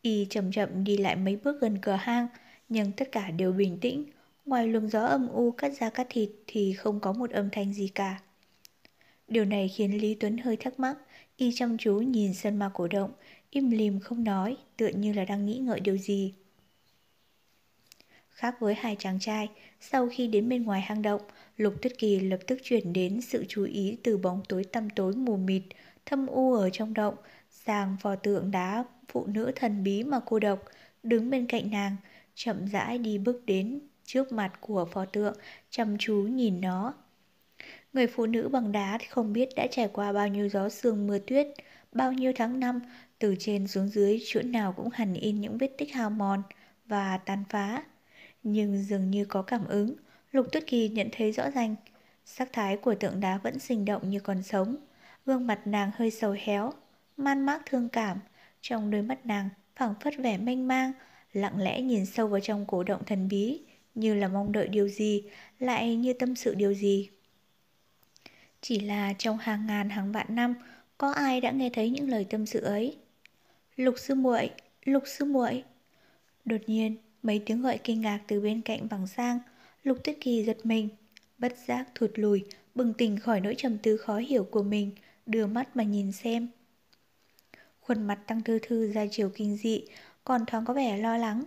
Y 0.02 0.26
chậm 0.30 0.52
chậm 0.52 0.84
đi 0.84 0.96
lại 0.96 1.16
mấy 1.16 1.36
bước 1.36 1.60
gần 1.60 1.78
cửa 1.82 1.98
hang, 2.00 2.28
nhưng 2.68 2.92
tất 2.92 3.12
cả 3.12 3.30
đều 3.30 3.52
bình 3.52 3.78
tĩnh, 3.80 4.04
ngoài 4.44 4.66
luồng 4.66 4.88
gió 4.88 5.00
âm 5.04 5.28
u 5.28 5.50
cắt 5.50 5.72
ra 5.80 5.90
cắt 5.90 6.06
thịt 6.10 6.30
thì 6.46 6.72
không 6.72 7.00
có 7.00 7.12
một 7.12 7.30
âm 7.30 7.48
thanh 7.52 7.72
gì 7.72 7.88
cả. 7.88 8.20
Điều 9.28 9.44
này 9.44 9.68
khiến 9.68 10.00
Lý 10.00 10.14
Tuấn 10.14 10.38
hơi 10.38 10.56
thắc 10.56 10.80
mắc, 10.80 10.96
y 11.36 11.52
chăm 11.54 11.78
chú 11.78 11.94
nhìn 11.94 12.34
sân 12.34 12.56
ma 12.56 12.70
cổ 12.74 12.88
động, 12.88 13.12
im 13.50 13.70
lìm 13.70 14.00
không 14.00 14.24
nói, 14.24 14.56
tựa 14.76 14.88
như 14.88 15.12
là 15.12 15.24
đang 15.24 15.46
nghĩ 15.46 15.58
ngợi 15.58 15.80
điều 15.80 15.96
gì. 15.96 16.34
Khác 18.28 18.56
với 18.60 18.74
hai 18.74 18.96
chàng 18.98 19.18
trai, 19.20 19.48
sau 19.80 20.08
khi 20.12 20.26
đến 20.26 20.48
bên 20.48 20.64
ngoài 20.64 20.80
hang 20.80 21.02
động, 21.02 21.22
Lục 21.56 21.74
Tuyết 21.82 21.98
Kỳ 21.98 22.20
lập 22.20 22.38
tức 22.46 22.58
chuyển 22.62 22.92
đến 22.92 23.20
sự 23.20 23.44
chú 23.48 23.64
ý 23.64 23.98
từ 24.02 24.16
bóng 24.16 24.42
tối 24.48 24.64
tăm 24.64 24.90
tối 24.90 25.14
mù 25.14 25.36
mịt, 25.36 25.62
thâm 26.06 26.26
u 26.26 26.54
ở 26.54 26.70
trong 26.70 26.94
động, 26.94 27.14
sang 27.50 27.96
pho 28.00 28.16
tượng 28.16 28.50
đá 28.50 28.84
phụ 29.08 29.26
nữ 29.26 29.52
thần 29.56 29.84
bí 29.84 30.04
mà 30.04 30.20
cô 30.26 30.38
độc, 30.38 30.58
đứng 31.02 31.30
bên 31.30 31.46
cạnh 31.46 31.70
nàng, 31.70 31.96
chậm 32.34 32.66
rãi 32.66 32.98
đi 32.98 33.18
bước 33.18 33.46
đến 33.46 33.80
trước 34.12 34.32
mặt 34.32 34.52
của 34.60 34.84
pho 34.84 35.04
tượng, 35.04 35.36
chăm 35.70 35.96
chú 35.98 36.14
nhìn 36.14 36.60
nó. 36.60 36.94
Người 37.92 38.06
phụ 38.06 38.26
nữ 38.26 38.48
bằng 38.48 38.72
đá 38.72 38.98
không 39.10 39.32
biết 39.32 39.48
đã 39.56 39.66
trải 39.70 39.88
qua 39.92 40.12
bao 40.12 40.28
nhiêu 40.28 40.48
gió 40.48 40.68
sương 40.68 41.06
mưa 41.06 41.18
tuyết, 41.18 41.46
bao 41.92 42.12
nhiêu 42.12 42.32
tháng 42.36 42.60
năm, 42.60 42.80
từ 43.18 43.34
trên 43.38 43.66
xuống 43.66 43.88
dưới 43.88 44.20
chỗ 44.24 44.42
nào 44.42 44.72
cũng 44.72 44.88
hẳn 44.92 45.14
in 45.14 45.40
những 45.40 45.58
vết 45.58 45.70
tích 45.78 45.92
hao 45.92 46.10
mòn 46.10 46.42
và 46.86 47.18
tàn 47.18 47.44
phá. 47.48 47.82
Nhưng 48.42 48.82
dường 48.82 49.10
như 49.10 49.24
có 49.24 49.42
cảm 49.42 49.64
ứng, 49.64 49.94
Lục 50.32 50.46
Tuyết 50.52 50.66
Kỳ 50.66 50.88
nhận 50.88 51.08
thấy 51.12 51.32
rõ 51.32 51.50
ràng, 51.50 51.76
sắc 52.24 52.52
thái 52.52 52.76
của 52.76 52.94
tượng 52.94 53.20
đá 53.20 53.38
vẫn 53.38 53.58
sinh 53.58 53.84
động 53.84 54.10
như 54.10 54.20
còn 54.20 54.42
sống, 54.42 54.76
gương 55.26 55.46
mặt 55.46 55.66
nàng 55.66 55.90
hơi 55.94 56.10
sầu 56.10 56.36
héo, 56.40 56.72
man 57.16 57.46
mác 57.46 57.66
thương 57.66 57.88
cảm, 57.88 58.18
trong 58.60 58.90
đôi 58.90 59.02
mắt 59.02 59.26
nàng 59.26 59.48
phảng 59.76 59.94
phất 60.00 60.14
vẻ 60.18 60.38
mênh 60.38 60.68
mang, 60.68 60.92
lặng 61.32 61.58
lẽ 61.58 61.80
nhìn 61.80 62.06
sâu 62.06 62.26
vào 62.28 62.40
trong 62.40 62.66
cổ 62.66 62.82
động 62.82 63.04
thần 63.04 63.28
bí, 63.28 63.60
như 63.94 64.14
là 64.14 64.28
mong 64.28 64.52
đợi 64.52 64.68
điều 64.68 64.88
gì, 64.88 65.22
lại 65.58 65.96
như 65.96 66.12
tâm 66.12 66.36
sự 66.36 66.54
điều 66.54 66.74
gì. 66.74 67.08
Chỉ 68.60 68.80
là 68.80 69.12
trong 69.18 69.38
hàng 69.38 69.66
ngàn 69.66 69.90
hàng 69.90 70.12
vạn 70.12 70.34
năm, 70.34 70.54
có 70.98 71.12
ai 71.12 71.40
đã 71.40 71.50
nghe 71.50 71.70
thấy 71.70 71.90
những 71.90 72.08
lời 72.10 72.26
tâm 72.30 72.46
sự 72.46 72.60
ấy? 72.60 72.96
Lục 73.76 73.94
sư 73.98 74.14
muội, 74.14 74.50
lục 74.84 75.02
sư 75.06 75.24
muội. 75.24 75.64
Đột 76.44 76.60
nhiên, 76.66 76.96
mấy 77.22 77.42
tiếng 77.46 77.62
gọi 77.62 77.78
kinh 77.78 78.00
ngạc 78.00 78.20
từ 78.26 78.40
bên 78.40 78.60
cạnh 78.60 78.88
vẳng 78.88 79.06
sang, 79.06 79.38
Lục 79.82 79.98
Tuyết 80.04 80.16
Kỳ 80.20 80.44
giật 80.44 80.58
mình, 80.64 80.88
bất 81.38 81.56
giác 81.66 81.88
thụt 81.94 82.10
lùi, 82.14 82.44
bừng 82.74 82.94
tỉnh 82.94 83.18
khỏi 83.18 83.40
nỗi 83.40 83.54
trầm 83.58 83.78
tư 83.78 83.96
khó 83.96 84.18
hiểu 84.18 84.44
của 84.44 84.62
mình, 84.62 84.90
đưa 85.26 85.46
mắt 85.46 85.76
mà 85.76 85.84
nhìn 85.84 86.12
xem. 86.12 86.48
Khuôn 87.80 88.06
mặt 88.06 88.18
tăng 88.26 88.42
thư 88.42 88.58
thư 88.58 88.92
ra 88.92 89.06
chiều 89.10 89.30
kinh 89.34 89.56
dị, 89.56 89.84
còn 90.24 90.46
thoáng 90.46 90.64
có 90.64 90.74
vẻ 90.74 90.96
lo 90.96 91.16
lắng. 91.16 91.44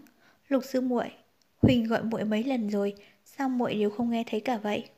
Lục 0.47 0.63
sư 0.65 0.81
muội, 0.81 1.11
Huỳnh 1.65 1.87
gọi 1.87 2.03
muội 2.03 2.23
mấy 2.25 2.43
lần 2.43 2.69
rồi, 2.69 2.93
sao 3.25 3.49
muội 3.49 3.75
đều 3.75 3.89
không 3.89 4.09
nghe 4.09 4.23
thấy 4.27 4.39
cả 4.39 4.57
vậy? 4.57 4.89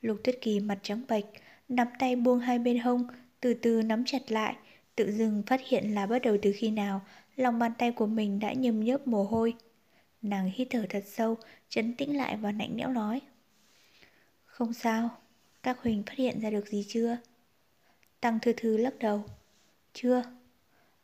Lục 0.00 0.18
Tuyết 0.24 0.38
Kỳ 0.40 0.60
mặt 0.60 0.78
trắng 0.82 1.02
bệch, 1.08 1.24
nắm 1.68 1.88
tay 1.98 2.16
buông 2.16 2.38
hai 2.38 2.58
bên 2.58 2.78
hông, 2.78 3.06
từ 3.40 3.54
từ 3.54 3.82
nắm 3.82 4.04
chặt 4.06 4.32
lại, 4.32 4.54
tự 4.96 5.12
dưng 5.12 5.42
phát 5.46 5.60
hiện 5.68 5.94
là 5.94 6.06
bắt 6.06 6.22
đầu 6.22 6.36
từ 6.42 6.52
khi 6.56 6.70
nào 6.70 7.00
lòng 7.36 7.58
bàn 7.58 7.72
tay 7.78 7.92
của 7.92 8.06
mình 8.06 8.38
đã 8.38 8.52
nhâm 8.52 8.84
nhớp 8.84 9.06
mồ 9.06 9.24
hôi. 9.24 9.54
Nàng 10.22 10.50
hít 10.54 10.68
thở 10.70 10.86
thật 10.88 11.04
sâu, 11.06 11.36
chấn 11.68 11.96
tĩnh 11.96 12.16
lại 12.16 12.36
và 12.36 12.52
lạnh 12.52 12.74
lẽo 12.76 12.88
nói. 12.88 13.20
Không 14.44 14.72
sao, 14.72 15.10
các 15.62 15.78
Huỳnh 15.82 16.02
phát 16.02 16.14
hiện 16.16 16.40
ra 16.40 16.50
được 16.50 16.66
gì 16.66 16.84
chưa? 16.88 17.16
Tăng 18.20 18.38
thư 18.42 18.52
thư 18.56 18.76
lắc 18.76 18.98
đầu. 18.98 19.24
Chưa. 19.92 20.22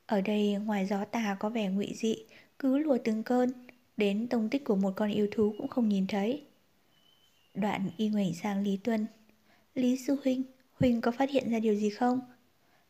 Ở 0.06 0.20
đây 0.20 0.52
ngoài 0.52 0.86
gió 0.86 1.04
tà 1.04 1.36
có 1.40 1.48
vẻ 1.48 1.68
ngụy 1.68 1.92
dị, 1.94 2.16
cứ 2.58 2.78
lùa 2.78 2.98
từng 3.04 3.22
cơn, 3.22 3.67
đến 3.98 4.26
tông 4.28 4.48
tích 4.48 4.64
của 4.64 4.76
một 4.76 4.92
con 4.96 5.10
yêu 5.10 5.28
thú 5.30 5.54
cũng 5.58 5.68
không 5.68 5.88
nhìn 5.88 6.06
thấy. 6.06 6.42
Đoạn 7.54 7.90
y 7.96 8.08
ngoảnh 8.08 8.34
sang 8.34 8.62
Lý 8.62 8.76
Tuân. 8.76 9.06
Lý 9.74 9.96
Sư 9.96 10.16
Huynh, 10.24 10.42
Huynh 10.72 11.00
có 11.00 11.10
phát 11.10 11.30
hiện 11.30 11.50
ra 11.50 11.58
điều 11.58 11.74
gì 11.74 11.90
không? 11.90 12.20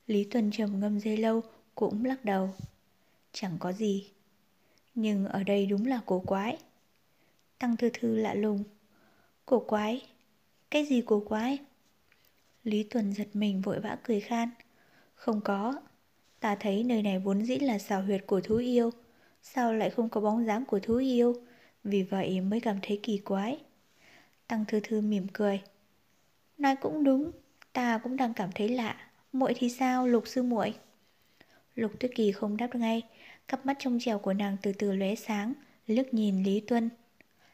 Lý 0.06 0.24
Tuân 0.24 0.50
trầm 0.50 0.80
ngâm 0.80 1.00
dây 1.00 1.16
lâu, 1.16 1.42
cũng 1.74 2.04
lắc 2.04 2.24
đầu. 2.24 2.50
Chẳng 3.32 3.56
có 3.58 3.72
gì. 3.72 4.10
Nhưng 4.94 5.26
ở 5.26 5.42
đây 5.42 5.66
đúng 5.66 5.86
là 5.86 6.00
cổ 6.06 6.20
quái. 6.20 6.58
Tăng 7.58 7.76
Thư 7.76 7.90
Thư 7.92 8.16
lạ 8.16 8.34
lùng. 8.34 8.64
Cổ 9.46 9.58
quái? 9.60 10.02
Cái 10.70 10.84
gì 10.84 11.02
cổ 11.06 11.20
quái? 11.20 11.58
Lý 12.64 12.82
Tuần 12.82 13.14
giật 13.14 13.28
mình 13.32 13.60
vội 13.60 13.80
vã 13.80 13.98
cười 14.02 14.20
khan. 14.20 14.48
Không 15.14 15.40
có. 15.40 15.80
Ta 16.40 16.54
thấy 16.54 16.84
nơi 16.84 17.02
này 17.02 17.18
vốn 17.18 17.44
dĩ 17.44 17.58
là 17.58 17.78
xào 17.78 18.02
huyệt 18.02 18.26
của 18.26 18.40
thú 18.40 18.56
yêu. 18.56 18.90
Sao 19.54 19.74
lại 19.74 19.90
không 19.90 20.08
có 20.08 20.20
bóng 20.20 20.46
dáng 20.46 20.64
của 20.64 20.80
thú 20.80 20.96
yêu? 20.96 21.34
Vì 21.84 22.02
vậy 22.02 22.40
mới 22.40 22.60
cảm 22.60 22.78
thấy 22.82 23.00
kỳ 23.02 23.18
quái. 23.18 23.58
Tăng 24.48 24.64
Thư 24.68 24.80
Thư 24.80 25.00
mỉm 25.00 25.26
cười. 25.32 25.62
Nói 26.58 26.76
cũng 26.76 27.04
đúng, 27.04 27.30
ta 27.72 27.98
cũng 27.98 28.16
đang 28.16 28.34
cảm 28.34 28.50
thấy 28.54 28.68
lạ. 28.68 28.96
Muội 29.32 29.54
thì 29.56 29.68
sao, 29.68 30.06
Lục 30.06 30.26
sư 30.26 30.42
muội? 30.42 30.74
Lục 31.74 31.92
Tuyết 32.00 32.10
Kỳ 32.14 32.32
không 32.32 32.56
đáp 32.56 32.74
ngay, 32.74 33.02
cặp 33.48 33.66
mắt 33.66 33.76
trong 33.78 33.98
trèo 34.00 34.18
của 34.18 34.32
nàng 34.32 34.56
từ 34.62 34.72
từ 34.72 34.92
lóe 34.92 35.14
sáng, 35.14 35.52
liếc 35.86 36.14
nhìn 36.14 36.42
Lý 36.42 36.60
Tuân. 36.60 36.90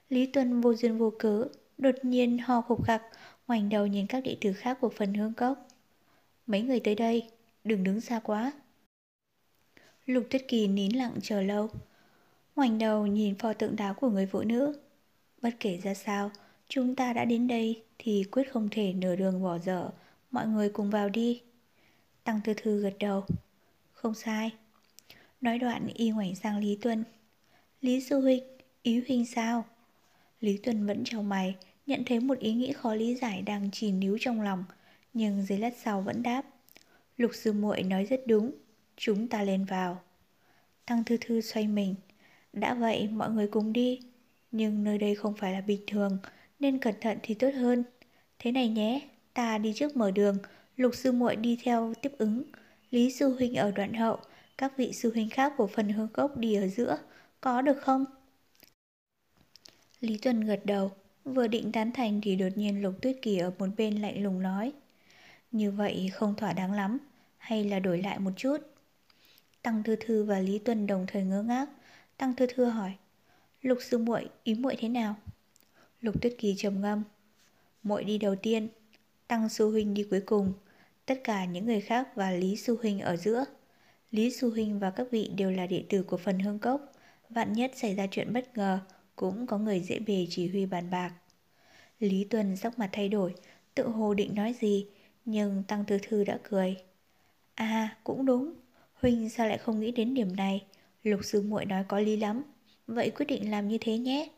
Lý 0.09 0.27
Tuân 0.27 0.61
vô 0.61 0.75
duyên 0.75 0.99
vô 0.99 1.13
cớ, 1.19 1.49
đột 1.79 1.95
nhiên 2.03 2.39
ho 2.39 2.61
khục 2.61 2.85
khặc, 2.85 3.03
ngoảnh 3.49 3.69
đầu 3.69 3.87
nhìn 3.87 4.07
các 4.07 4.25
đệ 4.25 4.37
tử 4.41 4.53
khác 4.53 4.79
của 4.81 4.89
phần 4.89 5.15
hương 5.15 5.35
cốc. 5.35 5.69
Mấy 6.47 6.63
người 6.63 6.81
tới 6.81 6.95
đây, 6.95 7.29
đừng 7.65 7.85
đứng 7.85 8.01
xa 8.01 8.21
quá. 8.21 8.53
Lục 10.07 10.25
Tuyết 10.31 10.49
Kỳ 10.49 10.69
nín 10.69 10.93
lặng 10.93 11.15
chờ 11.23 11.43
lâu, 11.43 11.69
ngoảnh 12.57 12.79
đầu 12.79 13.07
nhìn 13.07 13.35
pho 13.35 13.53
tượng 13.53 13.77
đá 13.77 13.93
của 13.93 14.11
người 14.11 14.27
phụ 14.27 14.43
nữ. 14.43 14.79
Bất 15.43 15.51
kể 15.61 15.81
ra 15.83 15.95
sao, 15.95 16.31
chúng 16.69 16.95
ta 16.95 17.13
đã 17.13 17.25
đến 17.25 17.47
đây 17.47 17.83
thì 17.99 18.25
quyết 18.31 18.53
không 18.53 18.69
thể 18.71 18.93
nửa 18.93 19.17
đường 19.17 19.43
bỏ 19.43 19.59
dở, 19.59 19.91
mọi 20.31 20.47
người 20.47 20.69
cùng 20.69 20.91
vào 20.91 21.09
đi. 21.09 21.43
Tăng 22.25 22.41
Tư 22.45 22.55
Thư 22.57 22.81
gật 22.81 22.95
đầu. 22.99 23.25
Không 23.93 24.15
sai. 24.15 24.53
Nói 25.41 25.59
đoạn 25.59 25.87
y 25.95 26.11
ngoảnh 26.11 26.35
sang 26.35 26.59
Lý 26.59 26.79
Tuân. 26.81 27.05
Lý 27.81 28.01
Sư 28.01 28.21
Huynh, 28.21 28.45
ý 28.83 29.03
huynh 29.09 29.27
sao? 29.27 29.65
Lý 30.41 30.57
Tuân 30.57 30.87
vẫn 30.87 31.05
trao 31.05 31.23
mày, 31.23 31.57
nhận 31.87 32.05
thấy 32.07 32.21
một 32.21 32.39
ý 32.39 32.53
nghĩ 32.53 32.73
khó 32.73 32.95
lý 32.95 33.15
giải 33.15 33.43
đang 33.43 33.71
chỉ 33.73 33.93
níu 33.93 34.17
trong 34.21 34.41
lòng, 34.41 34.65
nhưng 35.13 35.43
dưới 35.43 35.59
lát 35.59 35.75
sau 35.85 36.01
vẫn 36.01 36.23
đáp. 36.23 36.43
Lục 37.17 37.31
sư 37.35 37.53
muội 37.53 37.83
nói 37.83 38.05
rất 38.05 38.21
đúng, 38.27 38.53
chúng 38.97 39.29
ta 39.29 39.43
lên 39.43 39.65
vào. 39.65 40.01
Tăng 40.87 41.05
Thư 41.05 41.17
Thư 41.21 41.41
xoay 41.41 41.69
mình. 41.69 41.95
Đã 42.53 42.75
vậy 42.75 43.09
mọi 43.09 43.31
người 43.31 43.49
cùng 43.49 43.73
đi, 43.73 44.01
nhưng 44.53 44.85
nơi 44.85 44.99
đây 44.99 45.15
không 45.15 45.35
phải 45.37 45.53
là 45.53 45.61
bình 45.61 45.81
thường, 45.87 46.19
nên 46.61 46.79
cẩn 46.79 46.95
thận 47.01 47.19
thì 47.23 47.35
tốt 47.35 47.51
hơn. 47.55 47.85
Thế 48.39 48.53
này 48.53 48.69
nhé, 48.69 49.09
ta 49.35 49.59
đi 49.59 49.73
trước 49.77 49.97
mở 49.97 50.11
đường, 50.11 50.39
lục 50.77 50.95
sư 50.95 51.13
muội 51.13 51.37
đi 51.37 51.59
theo 51.63 51.95
tiếp 52.03 52.13
ứng. 52.19 52.43
Lý 52.91 53.11
sư 53.11 53.35
huynh 53.35 53.55
ở 53.55 53.71
đoạn 53.71 53.95
hậu, 53.95 54.19
các 54.59 54.77
vị 54.77 54.93
sư 54.93 55.13
huynh 55.15 55.31
khác 55.31 55.53
của 55.57 55.67
phần 55.67 55.89
hương 55.89 56.09
cốc 56.09 56.37
đi 56.37 56.55
ở 56.55 56.69
giữa, 56.69 56.99
có 57.41 57.63
được 57.63 57.81
không? 57.81 58.05
Lý 60.01 60.19
Tuần 60.19 60.41
gật 60.41 60.61
đầu, 60.65 60.91
vừa 61.25 61.47
định 61.47 61.73
tán 61.73 61.93
thành 61.93 62.21
thì 62.21 62.37
đột 62.37 62.49
nhiên 62.55 62.83
Lục 62.83 62.95
Tuyết 63.03 63.17
Kỳ 63.23 63.39
ở 63.39 63.53
một 63.59 63.69
bên 63.77 64.03
lạnh 64.03 64.23
lùng 64.23 64.43
nói. 64.43 64.73
Như 65.51 65.71
vậy 65.71 66.11
không 66.15 66.35
thỏa 66.37 66.53
đáng 66.53 66.73
lắm, 66.73 66.99
hay 67.37 67.65
là 67.65 67.79
đổi 67.79 68.03
lại 68.03 68.19
một 68.19 68.31
chút? 68.37 68.74
Tăng 69.65 69.83
Thư 69.83 69.97
Thư 69.97 70.25
và 70.25 70.39
Lý 70.39 70.59
Tuân 70.59 70.87
đồng 70.87 71.07
thời 71.07 71.23
ngơ 71.23 71.43
ngác. 71.43 71.69
Tăng 72.17 72.35
Thư 72.35 72.47
Thư 72.47 72.65
hỏi, 72.65 72.95
Lục 73.63 73.79
sư 73.81 73.99
muội 73.99 74.29
ý 74.43 74.55
muội 74.55 74.77
thế 74.79 74.89
nào? 74.89 75.17
Lục 76.01 76.23
Tuyết 76.23 76.35
Kỳ 76.39 76.55
trầm 76.59 76.81
ngâm. 76.81 77.03
Muội 77.83 78.05
đi 78.05 78.19
đầu 78.19 78.35
tiên, 78.35 78.69
Tăng 79.29 79.49
sư 79.49 79.71
huynh 79.71 79.95
đi 79.95 80.07
cuối 80.11 80.21
cùng, 80.21 80.53
tất 81.07 81.21
cả 81.25 81.45
những 81.45 81.67
người 81.67 81.81
khác 81.81 82.09
và 82.15 82.31
Lý 82.31 82.57
sư 82.57 82.79
huynh 82.83 83.01
ở 83.01 83.17
giữa. 83.17 83.45
Lý 84.11 84.31
sư 84.31 84.51
huynh 84.51 84.79
và 84.79 84.91
các 84.91 85.07
vị 85.11 85.31
đều 85.37 85.51
là 85.51 85.67
đệ 85.67 85.85
tử 85.89 86.03
của 86.03 86.17
phần 86.17 86.39
hương 86.39 86.59
cốc, 86.59 86.93
vạn 87.31 87.53
nhất 87.53 87.73
xảy 87.75 87.95
ra 87.95 88.07
chuyện 88.11 88.33
bất 88.33 88.57
ngờ, 88.57 88.79
cũng 89.17 89.47
có 89.47 89.59
người 89.59 89.81
dễ 89.81 89.99
bề 89.99 90.27
chỉ 90.31 90.49
huy 90.49 90.67
bàn 90.67 90.91
bạc. 90.91 91.13
Lý 92.01 92.25
Tuần 92.25 92.57
sắc 92.57 92.79
mặt 92.79 92.89
thay 92.93 93.09
đổi, 93.09 93.35
tự 93.75 93.89
hồ 93.89 94.15
định 94.15 94.35
nói 94.35 94.55
gì, 94.61 94.87
nhưng 95.25 95.63
Tăng 95.69 95.85
Tư 95.85 95.99
Thư 96.09 96.25
đã 96.25 96.39
cười. 96.43 96.77
À, 97.55 97.97
cũng 98.05 98.27
đúng, 98.27 98.55
Huynh 99.05 99.31
sao 99.31 99.49
lại 99.49 99.59
không 99.59 99.81
nghĩ 99.81 99.91
đến 99.91 100.15
điểm 100.15 100.37
này, 100.37 100.65
lục 101.03 101.21
sư 101.25 101.43
muội 101.43 101.65
nói 101.65 101.85
có 101.89 102.01
lý 102.01 102.17
lắm, 102.17 102.43
vậy 102.87 103.11
quyết 103.11 103.27
định 103.27 103.51
làm 103.51 103.69
như 103.69 103.79
thế 103.81 103.99
nhé. 103.99 104.29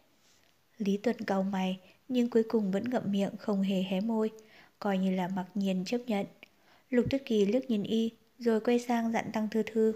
Lý 0.79 0.97
Tuần 0.97 1.17
cầu 1.27 1.43
mày, 1.43 1.81
nhưng 2.09 2.31
cuối 2.31 2.43
cùng 2.43 2.71
vẫn 2.71 2.85
ngậm 2.91 3.03
miệng 3.13 3.37
không 3.39 3.63
hề 3.63 3.83
hé 3.83 4.01
môi, 4.01 4.31
coi 4.79 4.99
như 4.99 5.11
là 5.11 5.29
mặc 5.29 5.47
nhiên 5.55 5.85
chấp 5.87 5.99
nhận. 6.07 6.27
Lục 6.91 7.05
Tuyết 7.11 7.23
Kỳ 7.25 7.47
liếc 7.47 7.71
nhìn 7.71 7.83
y, 7.83 8.11
rồi 8.39 8.61
quay 8.61 8.79
sang 8.79 9.13
dặn 9.13 9.25
Tăng 9.33 9.49
Thư 9.51 9.63
Thư. 9.63 9.93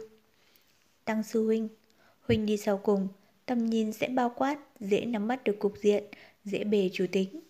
Tăng 1.05 1.23
Sư 1.23 1.47
Huynh, 1.47 1.69
Huynh 2.21 2.47
đi 2.47 2.57
sau 2.57 2.79
cùng, 2.79 3.09
tầm 3.47 3.67
nhìn 3.67 3.93
sẽ 3.93 4.09
bao 4.09 4.33
quát, 4.37 4.59
dễ 4.81 5.05
nắm 5.05 5.29
bắt 5.29 5.45
được 5.45 5.59
cục 5.59 5.75
diện, 5.83 6.05
dễ 6.45 6.65
bề 6.65 6.91
chủ 6.93 7.07
tính. 7.13 7.41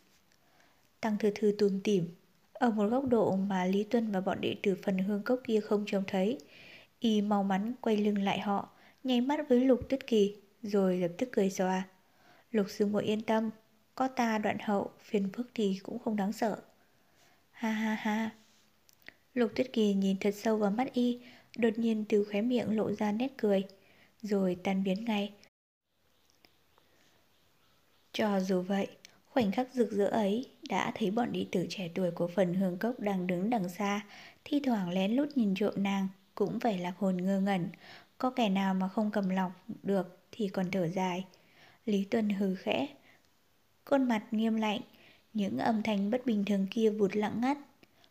Tăng 1.01 1.17
Thư 1.19 1.31
Thư 1.35 1.55
tùm 1.59 1.81
tỉm, 1.81 2.09
ở 2.53 2.71
một 2.71 2.87
góc 2.87 3.05
độ 3.09 3.37
mà 3.37 3.65
Lý 3.65 3.85
Tuân 3.85 4.11
và 4.11 4.21
bọn 4.21 4.41
đệ 4.41 4.57
tử 4.63 4.77
phần 4.83 4.99
hương 4.99 5.23
cốc 5.23 5.41
kia 5.47 5.61
không 5.61 5.85
trông 5.87 6.05
thấy. 6.07 6.39
Y 7.01 7.23
mau 7.23 7.43
mắn 7.43 7.73
quay 7.81 7.97
lưng 7.97 8.19
lại 8.19 8.41
họ, 8.41 8.69
nháy 9.05 9.21
mắt 9.21 9.49
với 9.49 9.61
Lục 9.61 9.89
Tuyết 9.89 10.07
Kỳ, 10.07 10.37
rồi 10.63 10.99
lập 10.99 11.11
tức 11.19 11.29
cười 11.33 11.51
xòa. 11.51 11.89
Lục 12.51 12.67
sư 12.71 12.87
muội 12.87 13.05
yên 13.05 13.23
tâm, 13.23 13.51
có 13.95 14.09
ta 14.09 14.39
đoạn 14.39 14.57
hậu, 14.61 14.91
phiền 15.01 15.29
phức 15.33 15.51
thì 15.55 15.79
cũng 15.83 15.99
không 15.99 16.17
đáng 16.17 16.33
sợ. 16.33 16.63
Ha 17.51 17.71
ha 17.71 17.95
ha. 17.95 18.31
Lục 19.35 19.53
Tuyết 19.57 19.73
Kỳ 19.73 19.95
nhìn 19.95 20.17
thật 20.21 20.35
sâu 20.35 20.57
vào 20.57 20.71
mắt 20.71 20.93
y, 20.93 21.21
đột 21.57 21.79
nhiên 21.79 22.05
từ 22.09 22.25
khóe 22.25 22.43
miệng 22.43 22.77
lộ 22.77 22.93
ra 22.93 23.13
nét 23.13 23.33
cười, 23.37 23.65
rồi 24.23 24.57
tan 24.65 24.85
biến 24.85 25.05
ngay. 25.05 25.33
Cho 28.13 28.41
dù 28.41 28.63
vậy, 28.63 28.89
khoảnh 29.31 29.53
khắc 29.53 29.75
rực 29.75 29.93
rỡ 29.93 30.07
ấy 30.07 30.51
đã 30.69 30.93
thấy 30.95 31.11
bọn 31.11 31.33
đệ 31.33 31.47
tử 31.53 31.67
trẻ 31.71 31.91
tuổi 31.95 32.11
của 32.11 32.29
phần 32.29 32.55
hương 32.55 32.79
cốc 32.79 33.01
đang 33.01 33.27
đứng 33.27 33.51
đằng 33.51 33.69
xa, 33.69 34.07
thi 34.45 34.61
thoảng 34.65 34.91
lén 34.91 35.13
lút 35.13 35.37
nhìn 35.37 35.55
trộm 35.55 35.75
nàng, 35.77 36.09
cũng 36.41 36.61
phải 36.61 36.79
lạc 36.79 36.95
hồn 36.99 37.17
ngơ 37.17 37.41
ngẩn. 37.41 37.69
Có 38.19 38.31
kẻ 38.31 38.49
nào 38.49 38.75
mà 38.75 38.89
không 38.89 39.11
cầm 39.11 39.29
lòng 39.29 39.53
được 39.83 40.19
thì 40.33 40.49
còn 40.49 40.71
thở 40.71 40.89
dài. 40.89 41.25
Lý 41.85 42.05
Tuân 42.05 42.31
hừ 42.31 42.55
khẽ, 42.55 42.87
khuôn 43.85 44.09
mặt 44.09 44.23
nghiêm 44.31 44.57
lạnh, 44.57 44.81
những 45.33 45.59
âm 45.59 45.83
thanh 45.83 46.11
bất 46.11 46.27
bình 46.27 46.45
thường 46.45 46.67
kia 46.71 46.91
vụt 46.91 47.17
lặng 47.17 47.41
ngắt. 47.41 47.59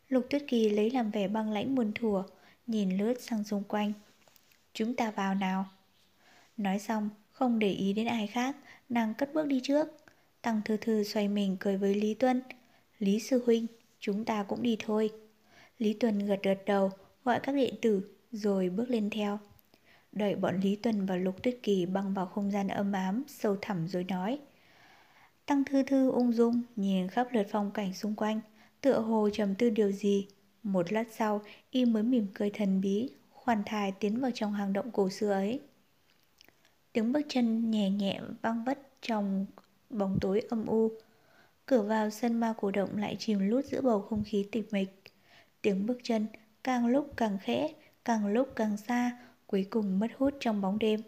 Lục 0.10 0.26
Tuyết 0.30 0.43
Kỳ 0.47 0.69
lấy 0.69 0.89
làm 0.91 1.11
vẻ 1.11 1.27
băng 1.27 1.51
lãnh 1.51 1.76
buồn 1.76 1.91
thủa, 1.95 2.23
nhìn 2.68 2.97
lướt 2.97 3.14
sang 3.22 3.43
xung 3.43 3.64
quanh. 3.64 3.93
Chúng 4.73 4.95
ta 4.95 5.11
vào 5.11 5.35
nào. 5.35 5.65
Nói 6.57 6.80
xong, 6.80 7.10
không 7.31 7.60
để 7.60 7.72
ý 7.72 7.93
đến 7.93 8.07
ai 8.07 8.27
khác, 8.27 8.56
nàng 8.89 9.14
cất 9.14 9.34
bước 9.34 9.47
đi 9.47 9.60
trước. 9.64 9.88
Tăng 10.41 10.61
Thư 10.65 10.77
Thư 10.77 11.03
xoay 11.03 11.27
mình 11.27 11.57
cười 11.60 11.77
với 11.77 11.95
Lý 11.95 12.14
Tuân. 12.14 12.41
Lý 12.99 13.19
Sư 13.19 13.43
Huynh, 13.45 13.68
chúng 13.99 14.26
ta 14.26 14.43
cũng 14.43 14.61
đi 14.61 14.77
thôi. 14.80 15.11
Lý 15.77 15.93
Tuân 15.93 16.19
gật 16.19 16.39
gật 16.43 16.60
đầu, 16.65 16.91
gọi 17.23 17.39
các 17.43 17.56
đệ 17.56 17.72
tử, 17.81 18.19
rồi 18.31 18.69
bước 18.69 18.89
lên 18.89 19.10
theo. 19.10 19.39
Đợi 20.11 20.35
bọn 20.35 20.60
Lý 20.60 20.76
tuần 20.76 21.06
và 21.06 21.15
Lục 21.15 21.43
Tuyết 21.43 21.60
Kỳ 21.64 21.85
băng 21.85 22.14
vào 22.14 22.26
không 22.26 22.51
gian 22.51 22.68
âm 22.68 22.91
ám, 22.91 23.23
sâu 23.27 23.57
thẳm 23.61 23.88
rồi 23.88 24.03
nói. 24.03 24.39
Tăng 25.45 25.64
Thư 25.64 25.84
Thư 25.84 26.11
ung 26.11 26.34
dung 26.34 26.61
nhìn 26.76 27.07
khắp 27.07 27.27
lượt 27.31 27.47
phong 27.51 27.72
cảnh 27.72 27.93
xung 27.93 28.15
quanh, 28.15 28.41
tựa 28.81 28.99
hồ 28.99 29.30
trầm 29.34 29.56
tư 29.56 29.69
điều 29.69 29.91
gì. 29.91 30.27
Một 30.64 30.91
lát 30.93 31.07
sau, 31.11 31.41
y 31.72 31.85
mới 31.85 32.03
mỉm 32.03 32.27
cười 32.34 32.49
thần 32.49 32.81
bí, 32.81 33.10
khoan 33.30 33.64
thai 33.65 33.91
tiến 33.91 34.19
vào 34.19 34.31
trong 34.34 34.53
hang 34.53 34.73
động 34.73 34.91
cổ 34.91 35.10
xưa 35.10 35.31
ấy. 35.31 35.60
Tiếng 36.93 37.11
bước 37.11 37.22
chân 37.30 37.72
nhẹ 37.72 37.89
nhẹ 37.89 38.22
vang 38.41 38.64
vất 38.64 38.80
trong 39.01 39.45
bóng 39.89 40.18
tối 40.22 40.41
âm 40.49 40.65
u. 40.65 40.91
Cửa 41.65 41.81
vào 41.81 42.10
sân 42.10 42.39
ma 42.39 42.53
cổ 42.57 42.72
động 42.72 42.97
lại 42.97 43.15
chìm 43.19 43.39
lút 43.39 43.65
giữa 43.65 43.81
bầu 43.81 44.01
không 44.01 44.23
khí 44.26 44.47
tịch 44.51 44.73
mịch. 44.73 45.03
Tiếng 45.61 45.85
bước 45.85 45.97
chân 46.03 46.27
càng 46.64 46.88
lúc 46.88 47.14
càng 47.18 47.38
khẽ, 47.41 47.73
càng 48.06 48.28
lúc 48.28 48.50
càng 48.56 48.78
xa, 48.78 49.18
cuối 49.48 49.68
cùng 49.70 50.00
mất 50.00 50.08
hút 50.18 50.34
trong 50.40 50.62
bóng 50.62 50.80
đêm 50.80 51.02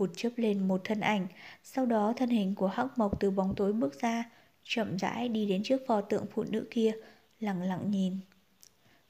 vụt 0.00 0.10
chớp 0.16 0.30
lên 0.36 0.68
một 0.68 0.80
thân 0.84 1.00
ảnh, 1.00 1.26
sau 1.62 1.86
đó 1.86 2.12
thân 2.16 2.28
hình 2.28 2.54
của 2.54 2.66
Hắc 2.66 2.98
Mộc 2.98 3.20
từ 3.20 3.30
bóng 3.30 3.54
tối 3.56 3.72
bước 3.72 4.00
ra, 4.00 4.30
chậm 4.62 4.96
rãi 4.98 5.28
đi 5.28 5.46
đến 5.46 5.62
trước 5.62 5.80
pho 5.86 6.00
tượng 6.00 6.26
phụ 6.30 6.44
nữ 6.50 6.66
kia, 6.70 6.92
lặng 7.40 7.62
lặng 7.62 7.90
nhìn. 7.90 8.18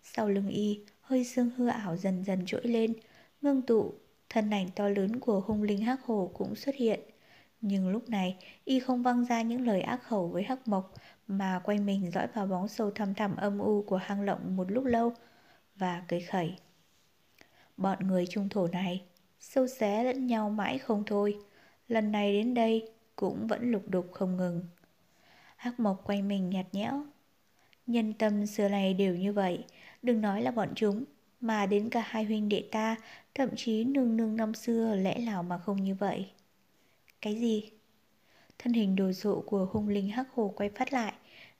Sau 0.02 0.28
lưng 0.28 0.48
y, 0.48 0.84
hơi 1.00 1.24
sương 1.24 1.50
hư 1.56 1.68
ảo 1.68 1.96
dần 1.96 2.24
dần 2.24 2.42
trỗi 2.46 2.60
lên, 2.64 2.92
ngưng 3.42 3.62
tụ, 3.62 3.94
thân 4.28 4.50
ảnh 4.50 4.68
to 4.76 4.88
lớn 4.88 5.20
của 5.20 5.40
hung 5.40 5.62
linh 5.62 5.80
Hắc 5.80 6.02
Hồ 6.02 6.30
cũng 6.34 6.54
xuất 6.54 6.74
hiện. 6.74 7.00
Nhưng 7.60 7.88
lúc 7.88 8.08
này, 8.08 8.36
y 8.64 8.80
không 8.80 9.02
văng 9.02 9.24
ra 9.24 9.42
những 9.42 9.66
lời 9.66 9.80
ác 9.80 10.02
khẩu 10.02 10.28
với 10.28 10.42
Hắc 10.42 10.68
Mộc, 10.68 10.94
mà 11.26 11.60
quay 11.64 11.78
mình 11.78 12.10
dõi 12.10 12.26
vào 12.34 12.46
bóng 12.46 12.68
sâu 12.68 12.90
thăm 12.90 13.14
thẳm 13.14 13.36
âm 13.36 13.58
u 13.58 13.82
của 13.82 13.96
hang 13.96 14.22
lộng 14.22 14.56
một 14.56 14.70
lúc 14.70 14.84
lâu, 14.84 15.12
và 15.76 16.02
cười 16.08 16.20
khẩy. 16.20 16.56
Bọn 17.80 17.98
người 18.08 18.26
trung 18.26 18.48
thổ 18.48 18.66
này 18.66 19.02
sâu 19.40 19.66
xé 19.66 20.04
lẫn 20.04 20.26
nhau 20.26 20.50
mãi 20.50 20.78
không 20.78 21.02
thôi. 21.06 21.38
Lần 21.88 22.12
này 22.12 22.32
đến 22.32 22.54
đây 22.54 22.88
cũng 23.16 23.46
vẫn 23.46 23.70
lục 23.70 23.82
đục 23.88 24.06
không 24.12 24.36
ngừng. 24.36 24.64
Hắc 25.56 25.80
Mộc 25.80 26.00
quay 26.04 26.22
mình 26.22 26.50
nhạt 26.50 26.66
nhẽo. 26.72 27.04
Nhân 27.86 28.12
tâm 28.12 28.46
xưa 28.46 28.68
này 28.68 28.94
đều 28.94 29.16
như 29.16 29.32
vậy, 29.32 29.64
đừng 30.02 30.20
nói 30.20 30.42
là 30.42 30.50
bọn 30.50 30.68
chúng, 30.74 31.04
mà 31.40 31.66
đến 31.66 31.90
cả 31.90 32.02
hai 32.06 32.24
huynh 32.24 32.48
đệ 32.48 32.68
ta, 32.72 32.96
thậm 33.34 33.48
chí 33.56 33.84
nương 33.84 34.16
nương 34.16 34.36
năm 34.36 34.54
xưa 34.54 34.94
lẽ 34.94 35.18
nào 35.18 35.42
mà 35.42 35.58
không 35.58 35.82
như 35.82 35.94
vậy. 35.94 36.26
Cái 37.20 37.34
gì? 37.34 37.70
Thân 38.58 38.72
hình 38.72 38.96
đồ 38.96 39.12
sộ 39.12 39.44
của 39.46 39.68
hung 39.72 39.88
linh 39.88 40.08
hắc 40.08 40.26
hồ 40.34 40.52
quay 40.56 40.70
phát 40.70 40.92
lại, 40.92 41.12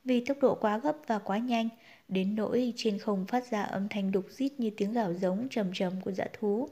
vì 0.05 0.24
tốc 0.24 0.36
độ 0.40 0.55
quá 0.55 0.78
gấp 0.78 0.97
và 1.06 1.18
quá 1.18 1.39
nhanh, 1.39 1.68
đến 2.09 2.35
nỗi 2.35 2.72
trên 2.77 2.98
không 2.98 3.27
phát 3.27 3.51
ra 3.51 3.62
âm 3.62 3.89
thanh 3.89 4.12
đục 4.12 4.27
rít 4.31 4.52
như 4.59 4.70
tiếng 4.77 4.93
gào 4.93 5.14
giống 5.14 5.47
trầm 5.51 5.70
trầm 5.74 6.01
của 6.01 6.12
dã 6.12 6.27
thú. 6.32 6.68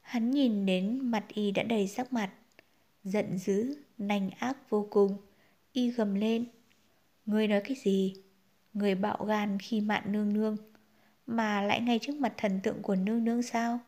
Hắn 0.00 0.30
nhìn 0.30 0.66
đến 0.66 0.98
mặt 1.10 1.24
y 1.28 1.50
đã 1.50 1.62
đầy 1.62 1.88
sắc 1.88 2.12
mặt, 2.12 2.30
giận 3.04 3.38
dữ, 3.38 3.76
nanh 3.98 4.30
ác 4.30 4.70
vô 4.70 4.86
cùng. 4.90 5.16
Y 5.72 5.90
gầm 5.90 6.14
lên. 6.14 6.44
người 7.26 7.48
nói 7.48 7.60
cái 7.60 7.76
gì? 7.84 8.14
Người 8.72 8.94
bạo 8.94 9.24
gan 9.24 9.58
khi 9.58 9.80
mạn 9.80 10.12
nương 10.12 10.32
nương, 10.32 10.56
mà 11.26 11.62
lại 11.62 11.80
ngay 11.80 11.98
trước 12.02 12.16
mặt 12.16 12.34
thần 12.36 12.60
tượng 12.62 12.82
của 12.82 12.94
nương 12.94 13.24
nương 13.24 13.42
sao? 13.42 13.78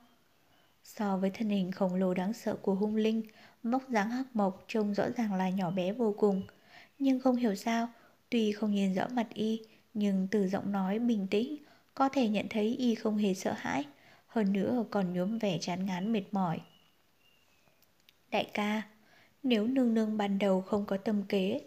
So 0.85 1.17
với 1.17 1.31
thân 1.31 1.49
hình 1.49 1.73
khổng 1.73 1.95
lồ 1.95 2.15
đáng 2.15 2.33
sợ 2.33 2.57
của 2.63 2.75
hung 2.75 2.97
linh, 2.97 3.23
móc 3.63 3.89
dáng 3.89 4.11
hắc 4.11 4.37
mộc 4.37 4.65
trông 4.69 4.95
rõ 4.95 5.05
ràng 5.17 5.35
là 5.35 5.51
nhỏ 5.51 5.71
bé 5.71 5.93
vô 5.93 6.15
cùng. 6.19 6.43
Nhưng 6.99 7.21
không 7.21 7.37
hiểu 7.37 7.55
sao, 7.55 7.89
tuy 8.31 8.53
không 8.53 8.75
nhìn 8.75 8.95
rõ 8.95 9.09
mặt 9.13 9.27
y, 9.35 9.61
nhưng 9.95 10.29
từ 10.31 10.49
giọng 10.49 10.73
nói 10.73 10.99
bình 10.99 11.27
tĩnh, 11.31 11.57
có 11.95 12.09
thể 12.09 12.29
nhận 12.29 12.47
thấy 12.51 12.77
y 12.79 12.95
không 12.95 13.17
hề 13.17 13.35
sợ 13.35 13.53
hãi, 13.57 13.85
hơn 14.27 14.53
nữa 14.53 14.85
còn 14.91 15.15
nhuốm 15.15 15.39
vẻ 15.39 15.59
chán 15.61 15.87
ngán 15.87 16.13
mệt 16.13 16.25
mỏi. 16.33 16.61
Đại 18.31 18.51
ca, 18.55 18.83
nếu 19.43 19.67
nương 19.67 19.95
nương 19.95 20.17
ban 20.17 20.39
đầu 20.39 20.61
không 20.61 20.87
có 20.87 20.97
tâm 20.97 21.23
kế, 21.29 21.61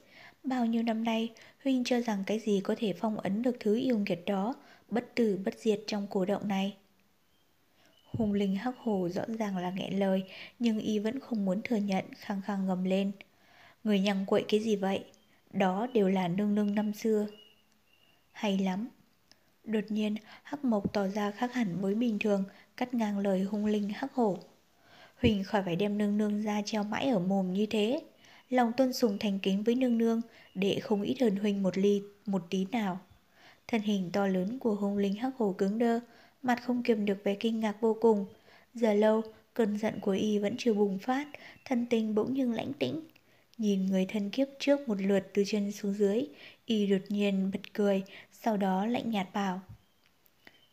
bao 0.44 0.65
nhiêu 0.65 0.84
năm 0.84 1.03
nay 1.03 1.30
Huynh 1.64 1.84
cho 1.84 2.02
rằng 2.02 2.23
cái 2.26 2.40
gì 2.40 2.61
có 2.64 2.76
thể 2.77 2.94
phong 2.94 3.19
ấn 3.19 3.41
được 3.41 3.56
thứ 3.60 3.76
yêu 3.76 3.99
nghiệt 3.99 4.23
đó, 4.26 4.56
bất 4.90 5.15
tử 5.15 5.40
bất 5.45 5.53
diệt 5.60 5.80
trong 5.88 6.07
cổ 6.10 6.26
động 6.26 6.48
này. 6.48 6.77
Hùng 8.03 8.34
linh 8.34 8.56
hắc 8.56 8.76
hồ 8.77 9.10
rõ 9.10 9.23
ràng 9.40 9.57
là 9.57 9.72
nghẹn 9.72 9.99
lời, 9.99 10.23
nhưng 10.60 10.80
y 10.80 10.99
vẫn 10.99 11.19
không 11.19 11.45
muốn 11.45 11.61
thừa 11.64 11.76
nhận, 11.76 12.06
khăng 12.18 12.41
khăng 12.41 12.68
ngầm 12.68 12.84
lên. 12.84 13.11
Người 13.84 13.99
nhằng 13.99 14.26
quậy 14.26 14.45
cái 14.48 14.60
gì 14.60 14.76
vậy? 14.76 15.06
Đó 15.54 15.88
đều 15.94 16.08
là 16.08 16.28
nương 16.28 16.56
nương 16.56 16.76
năm 16.76 16.94
xưa. 16.94 17.28
Hay 18.32 18.58
lắm. 18.58 18.88
Đột 19.64 19.84
nhiên, 19.90 20.16
hắc 20.44 20.66
mộc 20.66 20.94
tỏ 20.94 21.08
ra 21.08 21.32
khác 21.32 21.54
hẳn 21.54 21.82
với 21.82 21.96
bình 21.96 22.20
thường, 22.20 22.44
cắt 22.78 22.94
ngang 22.94 23.20
lời 23.20 23.44
hung 23.44 23.66
linh 23.66 23.90
hắc 23.90 24.14
hổ. 24.14 24.38
Huỳnh 25.22 25.44
khỏi 25.44 25.62
phải 25.66 25.76
đem 25.76 25.98
nương 25.98 26.18
nương 26.18 26.42
ra 26.42 26.62
treo 26.66 26.84
mãi 26.84 27.08
ở 27.10 27.20
mồm 27.20 27.54
như 27.54 27.66
thế. 27.66 28.02
Lòng 28.50 28.72
tôn 28.78 28.94
sùng 28.94 29.18
thành 29.20 29.40
kính 29.40 29.64
với 29.64 29.76
nương 29.76 29.98
nương, 29.98 30.22
để 30.56 30.80
không 30.80 31.02
ít 31.02 31.18
hơn 31.22 31.36
Huỳnh 31.36 31.64
một 31.64 31.78
ly, 31.78 32.02
một 32.26 32.46
tí 32.50 32.66
nào. 32.72 33.00
Thân 33.68 33.82
hình 33.82 34.10
to 34.14 34.28
lớn 34.28 34.60
của 34.60 34.76
hung 34.76 34.98
linh 34.98 35.14
hắc 35.14 35.36
hổ 35.38 35.54
cứng 35.58 35.80
đơ, 35.80 36.00
mặt 36.42 36.64
không 36.64 36.84
kiềm 36.84 37.06
được 37.06 37.24
vẻ 37.24 37.36
kinh 37.36 37.60
ngạc 37.60 37.82
vô 37.82 37.98
cùng. 38.02 38.26
Giờ 38.74 38.94
lâu, 38.94 39.22
cơn 39.54 39.78
giận 39.78 40.00
của 40.00 40.12
y 40.12 40.40
vẫn 40.40 40.56
chưa 40.58 40.74
bùng 40.74 41.00
phát, 41.00 41.28
thân 41.66 41.86
tình 41.90 42.16
bỗng 42.16 42.34
nhưng 42.34 42.54
lãnh 42.54 42.74
tĩnh. 42.74 43.02
Nhìn 43.60 43.86
người 43.86 44.06
thân 44.06 44.30
kiếp 44.30 44.48
trước 44.60 44.90
một 44.90 45.02
lượt 45.02 45.31
từ 45.34 45.44
chân 45.48 45.72
xuống 45.72 45.94
dưới, 45.94 46.27
y 46.65 46.88
đột 46.88 47.02
nhiên 47.10 47.52
bật 47.53 47.73
cười, 47.73 48.03
sau 48.31 48.57
đó 48.57 48.86
lạnh 48.86 49.11
nhạt 49.11 49.27
bảo. 49.34 49.61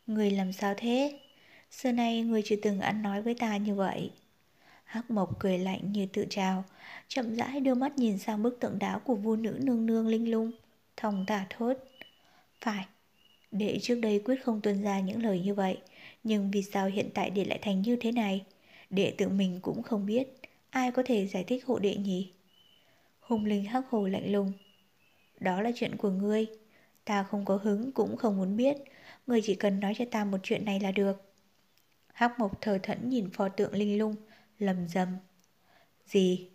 Người 0.07 0.31
làm 0.31 0.53
sao 0.53 0.75
thế? 0.77 1.19
Xưa 1.71 1.93
nay 1.93 2.23
người 2.23 2.43
chưa 2.45 2.57
từng 2.63 2.81
ăn 2.81 3.03
nói 3.03 3.23
với 3.23 3.35
ta 3.35 3.57
như 3.57 3.75
vậy. 3.75 4.11
Hắc 4.85 5.11
Mộc 5.11 5.39
cười 5.39 5.59
lạnh 5.59 5.93
như 5.93 6.07
tự 6.13 6.27
trào, 6.31 6.65
chậm 7.09 7.35
rãi 7.35 7.61
đưa 7.61 7.75
mắt 7.75 7.99
nhìn 7.99 8.19
sang 8.19 8.43
bức 8.43 8.61
tượng 8.61 8.79
đá 8.79 8.99
của 8.99 9.15
vua 9.15 9.37
nữ 9.37 9.59
nương 9.63 9.87
nương 9.87 10.09
linh 10.09 10.31
lung, 10.31 10.53
thòng 10.97 11.25
tả 11.27 11.47
thốt. 11.51 11.75
Phải, 12.61 12.85
đệ 13.51 13.79
trước 13.83 14.01
đây 14.01 14.23
quyết 14.25 14.45
không 14.45 14.61
tuân 14.61 14.83
ra 14.83 15.01
những 15.01 15.23
lời 15.23 15.41
như 15.41 15.55
vậy, 15.55 15.79
nhưng 16.25 16.51
vì 16.51 16.63
sao 16.63 16.87
hiện 16.89 17.09
tại 17.15 17.31
đệ 17.31 17.45
lại 17.45 17.59
thành 17.63 17.83
như 17.83 17.97
thế 17.97 18.13
này? 18.13 18.45
Đệ 18.91 19.15
tự 19.19 19.29
mình 19.29 19.59
cũng 19.63 19.83
không 19.83 20.07
biết, 20.07 20.29
ai 20.71 20.91
có 20.91 21.03
thể 21.07 21.27
giải 21.27 21.45
thích 21.45 21.65
hộ 21.67 21.79
đệ 21.79 21.95
nhỉ? 21.95 22.33
Hùng 23.27 23.45
linh 23.45 23.65
hắc 23.65 23.89
hồ 23.91 24.07
lạnh 24.07 24.33
lùng. 24.33 24.53
Đó 25.41 25.63
là 25.63 25.71
chuyện 25.75 25.97
của 25.97 26.11
ngươi, 26.11 26.47
ta 27.05 27.23
không 27.23 27.45
có 27.45 27.57
hứng 27.57 27.93
cũng 27.93 28.17
không 28.17 28.37
muốn 28.37 28.57
biết, 28.57 28.77
ngươi 29.27 29.41
chỉ 29.45 29.55
cần 29.55 29.81
nói 29.81 29.95
cho 29.99 30.05
ta 30.11 30.25
một 30.25 30.39
chuyện 30.43 30.65
này 30.65 30.81
là 30.81 30.93
được. 30.93 31.35
Hắc 32.13 32.39
mộc 32.39 32.61
thờ 32.61 32.79
thẫn 32.83 33.09
nhìn 33.09 33.31
pho 33.31 33.49
tượng 33.49 33.73
linh 33.75 33.99
lung, 33.99 34.15
lầm 34.59 34.89
rầm. 34.89 35.09
Gì? 36.07 36.51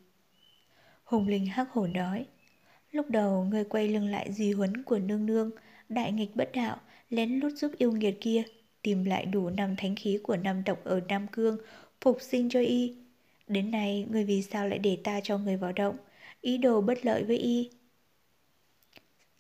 Hùng 1.04 1.28
linh 1.28 1.46
hắc 1.46 1.72
hổ 1.72 1.88
nói. 1.88 2.26
Lúc 2.92 3.10
đầu 3.10 3.44
ngươi 3.44 3.64
quay 3.64 3.88
lưng 3.88 4.08
lại 4.08 4.34
di 4.34 4.52
huấn 4.52 4.84
của 4.84 5.00
nương 5.00 5.26
nương, 5.26 5.52
đại 5.90 6.12
nghịch 6.12 6.36
bất 6.36 6.52
đạo, 6.54 6.78
lén 7.10 7.40
lút 7.40 7.54
giúp 7.54 7.72
yêu 7.78 7.92
nghiệt 7.92 8.18
kia, 8.22 8.44
tìm 8.82 9.04
lại 9.04 9.26
đủ 9.26 9.50
năm 9.50 9.76
thánh 9.76 9.96
khí 9.96 10.20
của 10.24 10.38
năm 10.38 10.64
tộc 10.66 10.84
ở 10.84 11.02
Nam 11.08 11.28
Cương, 11.28 11.58
phục 12.02 12.18
sinh 12.22 12.50
cho 12.50 12.60
y. 12.60 12.96
Đến 13.48 13.72
nay, 13.72 14.06
người 14.12 14.24
vì 14.24 14.42
sao 14.42 14.68
lại 14.68 14.80
để 14.80 14.98
ta 15.04 15.20
cho 15.24 15.38
người 15.38 15.58
vào 15.58 15.72
động, 15.72 15.98
ý 16.42 16.58
đồ 16.58 16.82
bất 16.82 17.06
lợi 17.06 17.24
với 17.24 17.38
y. 17.38 17.70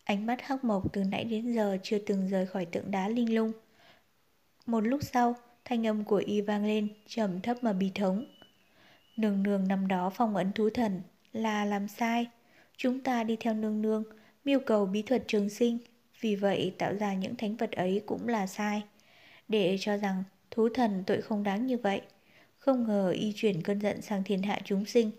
Ánh 0.04 0.26
mắt 0.26 0.42
hắc 0.42 0.64
mộc 0.64 0.94
từ 0.94 1.04
nãy 1.04 1.24
đến 1.24 1.54
giờ 1.54 1.78
chưa 1.84 1.98
từng 2.00 2.28
rời 2.28 2.46
khỏi 2.46 2.66
tượng 2.66 2.92
đá 2.92 3.08
linh 3.08 3.36
lung. 3.36 3.52
Một 4.66 4.82
lúc 4.82 5.00
sau, 5.04 5.36
thanh 5.66 5.88
âm 5.88 6.04
của 6.04 6.24
y 6.26 6.42
vang 6.42 6.66
lên, 6.66 6.88
trầm 7.08 7.42
thấp 7.42 7.58
mà 7.64 7.74
bi 7.74 7.92
thống. 7.96 8.26
Nương 9.18 9.44
nương 9.44 9.68
năm 9.68 9.88
đó 9.88 10.12
phong 10.16 10.36
ấn 10.36 10.52
thú 10.52 10.70
thần 10.70 11.02
là 11.34 11.66
làm 11.66 11.88
sai. 11.88 12.28
Chúng 12.78 13.00
ta 13.00 13.24
đi 13.24 13.36
theo 13.40 13.54
nương 13.54 13.82
nương, 13.82 14.04
mưu 14.46 14.60
cầu 14.60 14.86
bí 14.86 15.02
thuật 15.02 15.24
trường 15.28 15.50
sinh, 15.50 15.78
vì 16.22 16.36
vậy 16.36 16.74
tạo 16.78 16.94
ra 16.94 17.14
những 17.14 17.36
thánh 17.36 17.56
vật 17.56 17.72
ấy 17.72 18.02
cũng 18.06 18.28
là 18.28 18.48
sai. 18.48 18.84
Để 19.48 19.78
cho 19.80 19.98
rằng 19.98 20.24
thú 20.52 20.70
thần 20.74 21.04
tội 21.08 21.22
không 21.22 21.44
đáng 21.44 21.66
như 21.66 21.78
vậy. 21.78 22.02
Không 22.58 22.88
ngờ 22.88 23.10
y 23.10 23.34
chuyển 23.36 23.62
cơn 23.62 23.80
giận 23.80 24.02
sang 24.02 24.24
thiên 24.24 24.42
hạ 24.42 24.60
chúng 24.66 24.86
sinh, 24.86 25.12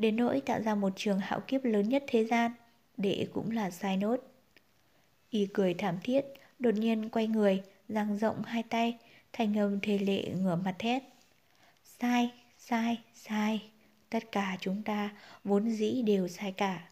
đến 0.00 0.16
nỗi 0.16 0.40
tạo 0.40 0.60
ra 0.62 0.74
một 0.74 0.92
trường 0.96 1.18
hạo 1.18 1.40
kiếp 1.40 1.64
lớn 1.64 1.88
nhất 1.88 2.04
thế 2.06 2.24
gian, 2.24 2.52
đệ 2.96 3.26
cũng 3.32 3.50
là 3.50 3.70
sai 3.70 3.96
nốt. 3.96 4.16
Y 5.30 5.46
cười 5.54 5.74
thảm 5.74 5.98
thiết, 6.02 6.24
đột 6.58 6.74
nhiên 6.74 7.08
quay 7.08 7.26
người, 7.26 7.62
dang 7.88 8.18
rộng 8.18 8.42
hai 8.42 8.62
tay, 8.62 8.98
thành 9.32 9.58
âm 9.58 9.80
thề 9.80 9.98
lệ 9.98 10.24
ngửa 10.24 10.56
mặt 10.56 10.74
thét. 10.78 11.02
Sai, 11.84 12.30
sai, 12.58 12.98
sai, 13.14 13.62
tất 14.10 14.32
cả 14.32 14.56
chúng 14.60 14.82
ta 14.82 15.10
vốn 15.44 15.70
dĩ 15.70 16.02
đều 16.02 16.28
sai 16.28 16.52
cả. 16.52 16.88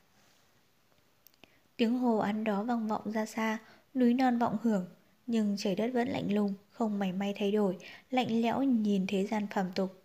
Tiếng 1.77 1.99
hồ 1.99 2.19
ăn 2.19 2.45
đó 2.45 2.63
vang 2.63 2.89
vọng 2.89 3.13
ra 3.13 3.27
xa, 3.27 3.59
núi 3.95 4.15
non 4.15 4.39
vọng 4.39 4.57
hưởng, 4.63 4.87
nhưng 5.27 5.57
trời 5.59 5.75
đất 5.75 5.91
vẫn 5.95 6.09
lạnh 6.09 6.35
lùng, 6.35 6.55
không 6.71 6.99
mảy 6.99 7.13
may 7.13 7.35
thay 7.39 7.53
đổi, 7.53 7.77
lạnh 8.11 8.43
lẽo 8.43 8.63
nhìn 8.63 9.07
thế 9.07 9.27
gian 9.27 9.47
phàm 9.47 9.73
tục. 9.75 10.03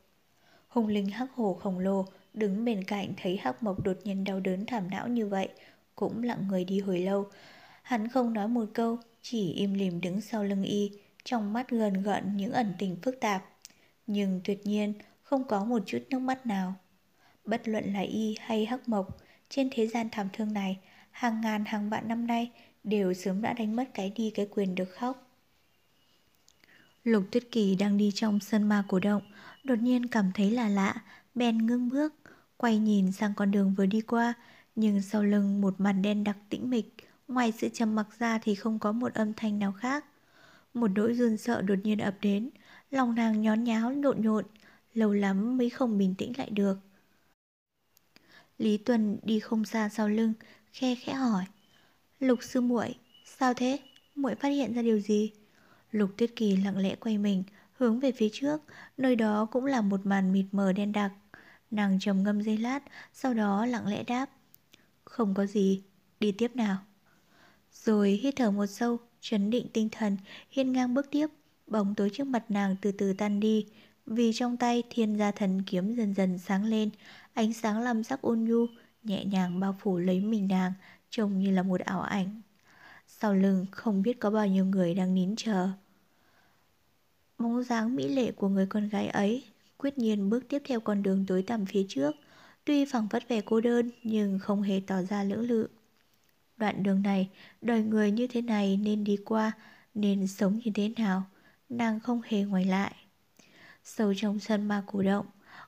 Hùng 0.68 0.88
linh 0.88 1.08
hắc 1.08 1.32
hồ 1.36 1.54
khổng 1.54 1.80
lồ 1.80 2.06
đứng 2.34 2.66
bên 2.66 2.84
cạnh 2.84 3.14
thấy 3.18 3.38
hắc 3.38 3.64
mộc 3.64 3.84
đột 3.84 3.98
nhiên 4.04 4.24
đau 4.24 4.40
đớn 4.40 4.66
thảm 4.66 4.90
não 4.90 5.08
như 5.08 5.28
vậy, 5.28 5.50
cũng 5.96 6.24
lặng 6.24 6.48
người 6.48 6.66
đi 6.66 6.80
hồi 6.80 7.00
lâu. 7.00 7.28
Hắn 7.82 8.08
không 8.08 8.34
nói 8.34 8.48
một 8.48 8.66
câu, 8.74 8.98
chỉ 9.22 9.54
im 9.54 9.74
lìm 9.74 10.02
đứng 10.02 10.22
sau 10.22 10.44
lưng 10.44 10.64
y, 10.64 10.92
trong 11.24 11.54
mắt 11.54 11.70
gần 11.70 11.94
gợn 12.04 12.38
những 12.38 12.52
ẩn 12.52 12.74
tình 12.78 12.96
phức 13.02 13.20
tạp. 13.20 13.46
Nhưng 14.08 14.42
tuyệt 14.44 14.66
nhiên 14.66 14.94
không 15.24 15.48
có 15.48 15.66
một 15.66 15.84
chút 15.86 16.00
nước 16.10 16.20
mắt 16.20 16.46
nào. 16.46 16.74
Bất 17.46 17.68
luận 17.68 17.94
là 17.94 18.00
y 18.00 18.36
hay 18.40 18.66
hắc 18.66 18.90
mộc, 18.90 19.18
trên 19.50 19.70
thế 19.72 19.88
gian 19.88 20.10
thảm 20.12 20.28
thương 20.34 20.54
này, 20.54 20.80
hàng 21.12 21.42
ngàn 21.42 21.66
hàng 21.66 21.90
vạn 21.90 22.08
năm 22.08 22.28
nay 22.28 22.52
đều 22.84 23.14
sớm 23.14 23.42
đã 23.42 23.54
đánh 23.54 23.76
mất 23.76 23.90
cái 23.94 24.14
đi 24.16 24.32
cái 24.36 24.48
quyền 24.52 24.76
được 24.76 24.90
khóc. 24.96 25.30
Lục 27.04 27.24
Tuyết 27.32 27.44
Kỳ 27.52 27.76
đang 27.76 27.98
đi 27.98 28.12
trong 28.16 28.40
sân 28.40 28.64
ma 28.64 28.84
cổ 28.88 29.00
động, 29.00 29.22
đột 29.64 29.80
nhiên 29.80 30.08
cảm 30.08 30.32
thấy 30.34 30.52
là 30.52 30.68
lạ, 30.68 30.96
bèn 31.36 31.58
ngưng 31.58 31.90
bước, 31.90 32.14
quay 32.64 32.78
nhìn 32.80 33.12
sang 33.12 33.34
con 33.36 33.52
đường 33.52 33.74
vừa 33.78 33.86
đi 33.86 34.02
qua, 34.02 34.34
nhưng 34.76 35.02
sau 35.02 35.24
lưng 35.24 35.62
một 35.62 35.82
màn 35.82 36.02
đen 36.02 36.24
đặc 36.24 36.38
tĩnh 36.50 36.70
mịch, 36.70 36.96
ngoài 37.28 37.52
sự 37.52 37.70
trầm 37.70 37.96
mặc 37.96 38.08
ra 38.20 38.40
thì 38.44 38.56
không 38.56 38.80
có 38.80 38.92
một 38.92 39.14
âm 39.14 39.34
thanh 39.34 39.60
nào 39.60 39.72
khác. 39.72 40.06
Một 40.74 40.88
nỗi 40.96 41.14
run 41.14 41.38
sợ 41.38 41.62
đột 41.62 41.76
nhiên 41.84 42.00
ập 42.00 42.16
đến, 42.22 42.50
lòng 42.92 43.16
nàng 43.16 43.42
nhón 43.42 43.64
nháo 43.64 43.92
nộn 43.92 44.22
nhộn, 44.22 44.46
lâu 44.94 45.14
lắm 45.14 45.58
mới 45.58 45.70
không 45.70 45.98
bình 45.98 46.16
tĩnh 46.18 46.34
lại 46.38 46.50
được. 46.50 46.78
Lý 48.58 48.78
Tuần 48.78 49.20
đi 49.24 49.40
không 49.40 49.66
xa 49.66 49.90
sau 49.90 50.10
lưng, 50.10 50.34
khe 50.74 50.96
khẽ 50.96 51.14
hỏi. 51.14 51.46
Lục 52.20 52.40
sư 52.44 52.62
muội, 52.62 52.96
sao 53.26 53.54
thế? 53.54 53.80
Muội 54.16 54.36
phát 54.36 54.50
hiện 54.50 54.74
ra 54.74 54.82
điều 54.82 55.00
gì? 55.00 55.32
Lục 55.92 56.12
Tuyết 56.18 56.32
Kỳ 56.36 56.58
lặng 56.58 56.78
lẽ 56.78 56.96
quay 56.96 57.18
mình, 57.18 57.44
hướng 57.74 58.00
về 58.00 58.12
phía 58.12 58.30
trước, 58.34 58.62
nơi 58.98 59.16
đó 59.16 59.46
cũng 59.52 59.66
là 59.66 59.82
một 59.82 60.06
màn 60.06 60.34
mịt 60.34 60.46
mờ 60.52 60.74
đen 60.74 60.92
đặc. 60.92 61.12
Nàng 61.74 62.00
trầm 62.00 62.24
ngâm 62.24 62.42
giây 62.42 62.58
lát, 62.58 62.80
sau 63.14 63.34
đó 63.34 63.66
lặng 63.66 63.88
lẽ 63.88 64.04
đáp. 64.04 64.30
Không 65.04 65.34
có 65.34 65.46
gì, 65.46 65.84
đi 66.20 66.32
tiếp 66.32 66.56
nào. 66.56 66.78
Rồi 67.72 68.10
hít 68.10 68.34
thở 68.38 68.52
một 68.52 68.66
sâu, 68.66 68.98
chấn 69.22 69.50
định 69.50 69.68
tinh 69.74 69.90
thần, 69.92 70.18
hiên 70.50 70.72
ngang 70.72 70.94
bước 70.94 71.08
tiếp, 71.12 71.28
bóng 71.68 71.96
tối 71.96 72.10
trước 72.14 72.28
mặt 72.28 72.52
nàng 72.52 72.76
từ 72.82 72.92
từ 72.92 73.14
tan 73.14 73.40
đi, 73.40 73.68
vì 74.06 74.32
trong 74.34 74.58
tay 74.58 74.84
thiên 74.90 75.18
gia 75.18 75.32
thần 75.32 75.64
kiếm 75.66 75.96
dần 75.96 76.14
dần 76.14 76.38
sáng 76.38 76.66
lên, 76.66 76.90
ánh 77.34 77.54
sáng 77.54 77.82
làm 77.82 78.04
sắc 78.04 78.22
ôn 78.22 78.44
nhu, 78.44 78.66
nhẹ 79.04 79.26
nhàng 79.26 79.60
bao 79.60 79.76
phủ 79.80 79.98
lấy 79.98 80.20
mình 80.20 80.48
nàng, 80.48 80.74
trông 81.10 81.40
như 81.40 81.52
là 81.52 81.64
một 81.64 81.82
ảo 81.82 82.02
ảnh. 82.02 82.42
Sau 83.08 83.34
lưng 83.36 83.66
không 83.72 84.02
biết 84.02 84.20
có 84.20 84.30
bao 84.30 84.48
nhiêu 84.48 84.66
người 84.66 84.94
đang 84.96 85.16
nín 85.16 85.36
chờ. 85.36 85.70
Bóng 87.38 87.64
dáng 87.64 87.96
mỹ 87.96 88.08
lệ 88.08 88.32
của 88.32 88.50
người 88.50 88.66
con 88.66 88.90
gái 88.90 89.08
ấy 89.08 89.44
quyết 89.84 89.98
nhiên 89.98 90.30
bước 90.30 90.44
tiếp 90.50 90.62
theo 90.66 90.80
con 90.80 91.04
đường 91.04 91.26
tối 91.28 91.44
tăm 91.44 91.66
phía 91.66 91.86
trước, 91.90 92.12
tuy 92.66 92.86
phẳng 92.86 93.08
vất 93.08 93.28
vẻ 93.30 93.42
cô 93.46 93.62
đơn 93.62 93.92
nhưng 94.04 94.40
không 94.40 94.62
hề 94.62 94.82
tỏ 94.88 95.02
ra 95.02 95.24
lưỡng 95.24 95.48
lự. 95.50 95.68
Đoạn 96.58 96.84
đường 96.84 97.02
này, 97.02 97.30
đời 97.62 97.84
người 97.84 98.12
như 98.12 98.28
thế 98.28 98.42
này 98.42 98.78
nên 98.78 99.04
đi 99.04 99.18
qua, 99.26 99.52
nên 99.94 100.28
sống 100.28 100.60
như 100.66 100.72
thế 100.76 100.90
nào, 100.98 101.24
nàng 101.70 102.00
không 102.00 102.22
hề 102.26 102.44
ngoài 102.44 102.66
lại. 102.66 102.96
Sâu 103.84 104.14
trong 104.18 104.40
sân 104.40 104.68
ma 104.68 104.84
cổ 104.88 105.04
động, 105.04 105.26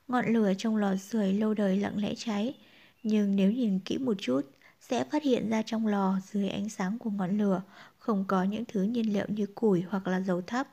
ngọn 0.08 0.32
lửa 0.32 0.52
trong 0.58 0.76
lò 0.76 0.96
sưởi 0.96 1.32
lâu 1.32 1.54
đời 1.54 1.76
lặng 1.76 1.98
lẽ 1.98 2.14
cháy, 2.16 2.54
nhưng 3.02 3.36
nếu 3.36 3.52
nhìn 3.52 3.78
kỹ 3.78 3.98
một 3.98 4.14
chút, 4.20 4.40
sẽ 4.80 5.04
phát 5.04 5.22
hiện 5.22 5.50
ra 5.50 5.62
trong 5.62 5.86
lò 5.86 6.18
dưới 6.32 6.48
ánh 6.48 6.68
sáng 6.68 6.98
của 6.98 7.10
ngọn 7.10 7.38
lửa 7.38 7.62
không 7.98 8.24
có 8.28 8.42
những 8.42 8.64
thứ 8.68 8.82
nhiên 8.82 9.12
liệu 9.12 9.26
như 9.28 9.46
củi 9.54 9.84
hoặc 9.88 10.06
là 10.06 10.20
dầu 10.20 10.42
thấp. 10.42 10.68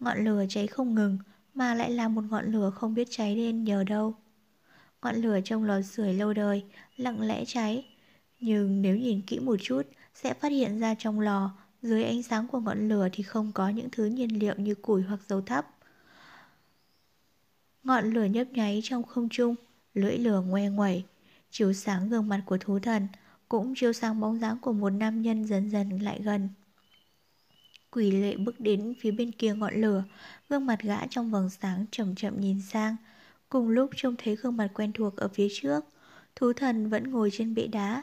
Ngọn 0.00 0.24
lửa 0.24 0.44
cháy 0.48 0.66
không 0.66 0.94
ngừng, 0.94 1.18
mà 1.54 1.74
lại 1.74 1.90
là 1.90 2.08
một 2.08 2.24
ngọn 2.30 2.52
lửa 2.52 2.70
không 2.70 2.94
biết 2.94 3.08
cháy 3.10 3.36
lên 3.36 3.64
nhờ 3.64 3.84
đâu. 3.84 4.14
Ngọn 5.02 5.16
lửa 5.16 5.40
trong 5.44 5.64
lò 5.64 5.82
sưởi 5.82 6.14
lâu 6.14 6.32
đời, 6.32 6.64
lặng 6.96 7.20
lẽ 7.20 7.44
cháy. 7.44 7.86
Nhưng 8.40 8.82
nếu 8.82 8.96
nhìn 8.96 9.20
kỹ 9.26 9.38
một 9.38 9.56
chút, 9.62 9.82
sẽ 10.14 10.34
phát 10.34 10.52
hiện 10.52 10.80
ra 10.80 10.94
trong 10.98 11.20
lò, 11.20 11.50
dưới 11.82 12.04
ánh 12.04 12.22
sáng 12.22 12.48
của 12.48 12.60
ngọn 12.60 12.88
lửa 12.88 13.08
thì 13.12 13.22
không 13.22 13.52
có 13.52 13.68
những 13.68 13.88
thứ 13.92 14.04
nhiên 14.04 14.38
liệu 14.38 14.54
như 14.56 14.74
củi 14.74 15.02
hoặc 15.02 15.20
dầu 15.28 15.40
thắp. 15.40 15.66
Ngọn 17.82 18.10
lửa 18.10 18.24
nhấp 18.24 18.44
nháy 18.52 18.80
trong 18.84 19.02
không 19.02 19.28
trung, 19.28 19.54
lưỡi 19.94 20.18
lửa 20.18 20.40
ngoe 20.40 20.68
ngoẩy, 20.68 21.04
chiếu 21.50 21.72
sáng 21.72 22.08
gương 22.08 22.28
mặt 22.28 22.42
của 22.46 22.58
thú 22.58 22.78
thần, 22.78 23.08
cũng 23.48 23.74
chiếu 23.76 23.92
sáng 23.92 24.20
bóng 24.20 24.40
dáng 24.40 24.58
của 24.60 24.72
một 24.72 24.90
nam 24.90 25.22
nhân 25.22 25.44
dần 25.44 25.70
dần 25.70 25.98
lại 25.98 26.20
gần. 26.24 26.48
Quỷ 27.90 28.10
lệ 28.10 28.36
bước 28.36 28.60
đến 28.60 28.94
phía 29.00 29.10
bên 29.10 29.32
kia 29.32 29.54
ngọn 29.54 29.80
lửa, 29.80 30.04
gương 30.52 30.66
mặt 30.66 30.82
gã 30.82 31.06
trong 31.06 31.30
vầng 31.30 31.50
sáng 31.50 31.86
chậm 31.90 32.14
chậm 32.14 32.40
nhìn 32.40 32.60
sang. 32.62 32.96
Cùng 33.48 33.68
lúc 33.68 33.90
trông 33.96 34.14
thấy 34.18 34.36
gương 34.36 34.56
mặt 34.56 34.68
quen 34.74 34.92
thuộc 34.92 35.16
ở 35.16 35.28
phía 35.28 35.48
trước, 35.52 35.84
thú 36.36 36.52
thần 36.52 36.88
vẫn 36.88 37.10
ngồi 37.10 37.30
trên 37.32 37.54
bệ 37.54 37.66
đá. 37.66 38.02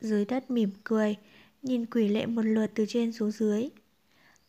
Dưới 0.00 0.24
đất 0.24 0.50
mỉm 0.50 0.70
cười, 0.84 1.16
nhìn 1.62 1.86
quỷ 1.86 2.08
lệ 2.08 2.26
một 2.26 2.42
lượt 2.42 2.70
từ 2.74 2.84
trên 2.88 3.12
xuống 3.12 3.30
dưới. 3.30 3.68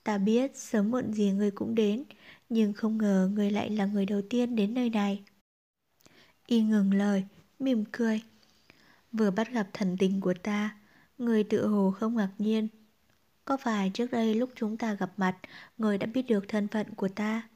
Ta 0.03 0.17
biết 0.17 0.57
sớm 0.57 0.91
muộn 0.91 1.13
gì 1.13 1.31
người 1.31 1.51
cũng 1.51 1.75
đến, 1.75 2.03
nhưng 2.49 2.73
không 2.73 2.97
ngờ 2.97 3.29
người 3.33 3.51
lại 3.51 3.69
là 3.69 3.85
người 3.85 4.05
đầu 4.05 4.21
tiên 4.29 4.55
đến 4.55 4.73
nơi 4.73 4.89
này. 4.89 5.23
Y 6.45 6.61
ngừng 6.61 6.93
lời, 6.93 7.23
mỉm 7.59 7.83
cười. 7.91 8.21
Vừa 9.11 9.31
bắt 9.31 9.51
gặp 9.51 9.67
thần 9.73 9.97
tình 9.99 10.21
của 10.21 10.33
ta, 10.43 10.77
người 11.17 11.43
tự 11.43 11.67
hồ 11.67 11.91
không 11.91 12.15
ngạc 12.15 12.31
nhiên 12.37 12.67
có 13.51 13.57
phải 13.57 13.91
trước 13.93 14.11
đây 14.11 14.35
lúc 14.35 14.49
chúng 14.55 14.77
ta 14.77 14.93
gặp 14.93 15.11
mặt, 15.17 15.37
Người 15.77 15.97
đã 15.97 16.07
biết 16.07 16.21
được 16.21 16.45
thân 16.47 16.67
phận 16.67 16.95
của 16.95 17.07
ta? 17.07 17.49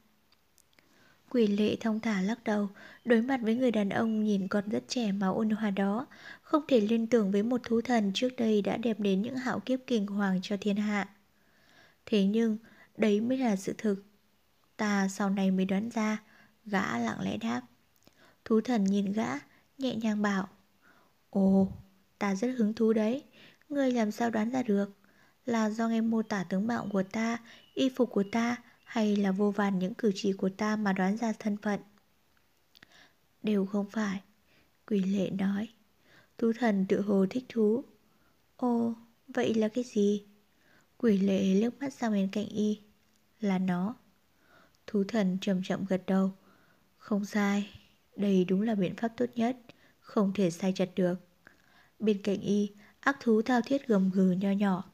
Quỷ 1.30 1.46
lệ 1.46 1.76
thông 1.80 2.00
thả 2.00 2.22
lắc 2.22 2.44
đầu, 2.44 2.68
Đối 3.04 3.22
mặt 3.22 3.40
với 3.42 3.54
người 3.54 3.70
đàn 3.70 3.88
ông 3.88 4.24
nhìn 4.24 4.48
còn 4.48 4.68
rất 4.68 4.84
trẻ 4.88 5.12
mà 5.12 5.28
ôn 5.28 5.50
hòa 5.50 5.70
đó, 5.70 6.06
Không 6.42 6.62
thể 6.68 6.80
liên 6.80 7.06
tưởng 7.06 7.32
với 7.32 7.42
một 7.42 7.60
thú 7.64 7.80
thần 7.80 8.12
trước 8.14 8.28
đây 8.36 8.62
đã 8.62 8.76
đẹp 8.76 9.00
đến 9.00 9.22
những 9.22 9.36
hạo 9.36 9.60
kiếp 9.60 9.80
kinh 9.86 10.06
hoàng 10.06 10.40
cho 10.42 10.56
thiên 10.60 10.76
hạ. 10.76 11.08
Thế 12.06 12.24
nhưng, 12.24 12.58
đấy 12.96 13.20
mới 13.20 13.38
là 13.38 13.56
sự 13.56 13.74
thực. 13.78 14.04
Ta 14.76 15.08
sau 15.08 15.30
này 15.30 15.50
mới 15.50 15.64
đoán 15.64 15.88
ra, 15.90 16.22
Gã 16.64 16.98
lặng 16.98 17.20
lẽ 17.20 17.36
đáp. 17.36 17.60
Thú 18.44 18.60
thần 18.60 18.84
nhìn 18.84 19.12
gã, 19.12 19.28
Nhẹ 19.78 19.94
nhàng 19.94 20.22
bảo, 20.22 20.48
Ồ, 21.30 21.72
ta 22.18 22.34
rất 22.34 22.48
hứng 22.48 22.74
thú 22.74 22.92
đấy, 22.92 23.24
Ngươi 23.68 23.92
làm 23.92 24.10
sao 24.10 24.30
đoán 24.30 24.50
ra 24.50 24.62
được? 24.62 24.95
Là 25.46 25.70
do 25.70 25.88
nghe 25.88 26.00
mô 26.00 26.22
tả 26.22 26.44
tướng 26.44 26.66
mạo 26.66 26.88
của 26.92 27.02
ta, 27.02 27.38
y 27.74 27.88
phục 27.96 28.10
của 28.10 28.24
ta 28.32 28.56
hay 28.84 29.16
là 29.16 29.32
vô 29.32 29.50
vàn 29.50 29.78
những 29.78 29.94
cử 29.94 30.12
chỉ 30.14 30.32
của 30.32 30.48
ta 30.48 30.76
mà 30.76 30.92
đoán 30.92 31.16
ra 31.16 31.32
thân 31.38 31.56
phận? 31.56 31.80
Đều 33.42 33.66
không 33.66 33.90
phải, 33.90 34.20
quỷ 34.86 35.00
lệ 35.00 35.30
nói. 35.30 35.68
Thú 36.38 36.52
thần 36.58 36.86
tự 36.88 37.00
hồ 37.00 37.26
thích 37.30 37.44
thú. 37.48 37.84
Ô, 38.56 38.94
vậy 39.28 39.54
là 39.54 39.68
cái 39.68 39.84
gì? 39.84 40.24
Quỷ 40.98 41.18
lệ 41.18 41.54
liếc 41.54 41.80
mắt 41.80 41.92
sang 41.92 42.12
bên 42.12 42.28
cạnh 42.32 42.48
y. 42.48 42.80
Là 43.40 43.58
nó. 43.58 43.94
Thú 44.86 45.04
thần 45.08 45.38
chậm 45.40 45.62
chậm 45.64 45.84
gật 45.88 46.02
đầu. 46.06 46.32
Không 46.96 47.24
sai, 47.24 47.70
đây 48.16 48.44
đúng 48.44 48.62
là 48.62 48.74
biện 48.74 48.96
pháp 48.96 49.08
tốt 49.16 49.26
nhất, 49.34 49.56
không 50.00 50.32
thể 50.34 50.50
sai 50.50 50.72
chặt 50.76 50.88
được. 50.96 51.14
Bên 51.98 52.22
cạnh 52.22 52.40
y, 52.40 52.70
ác 53.00 53.16
thú 53.20 53.42
thao 53.42 53.60
thiết 53.60 53.86
gầm 53.86 54.10
gừ 54.10 54.30
nho 54.30 54.50
nhỏ. 54.50 54.84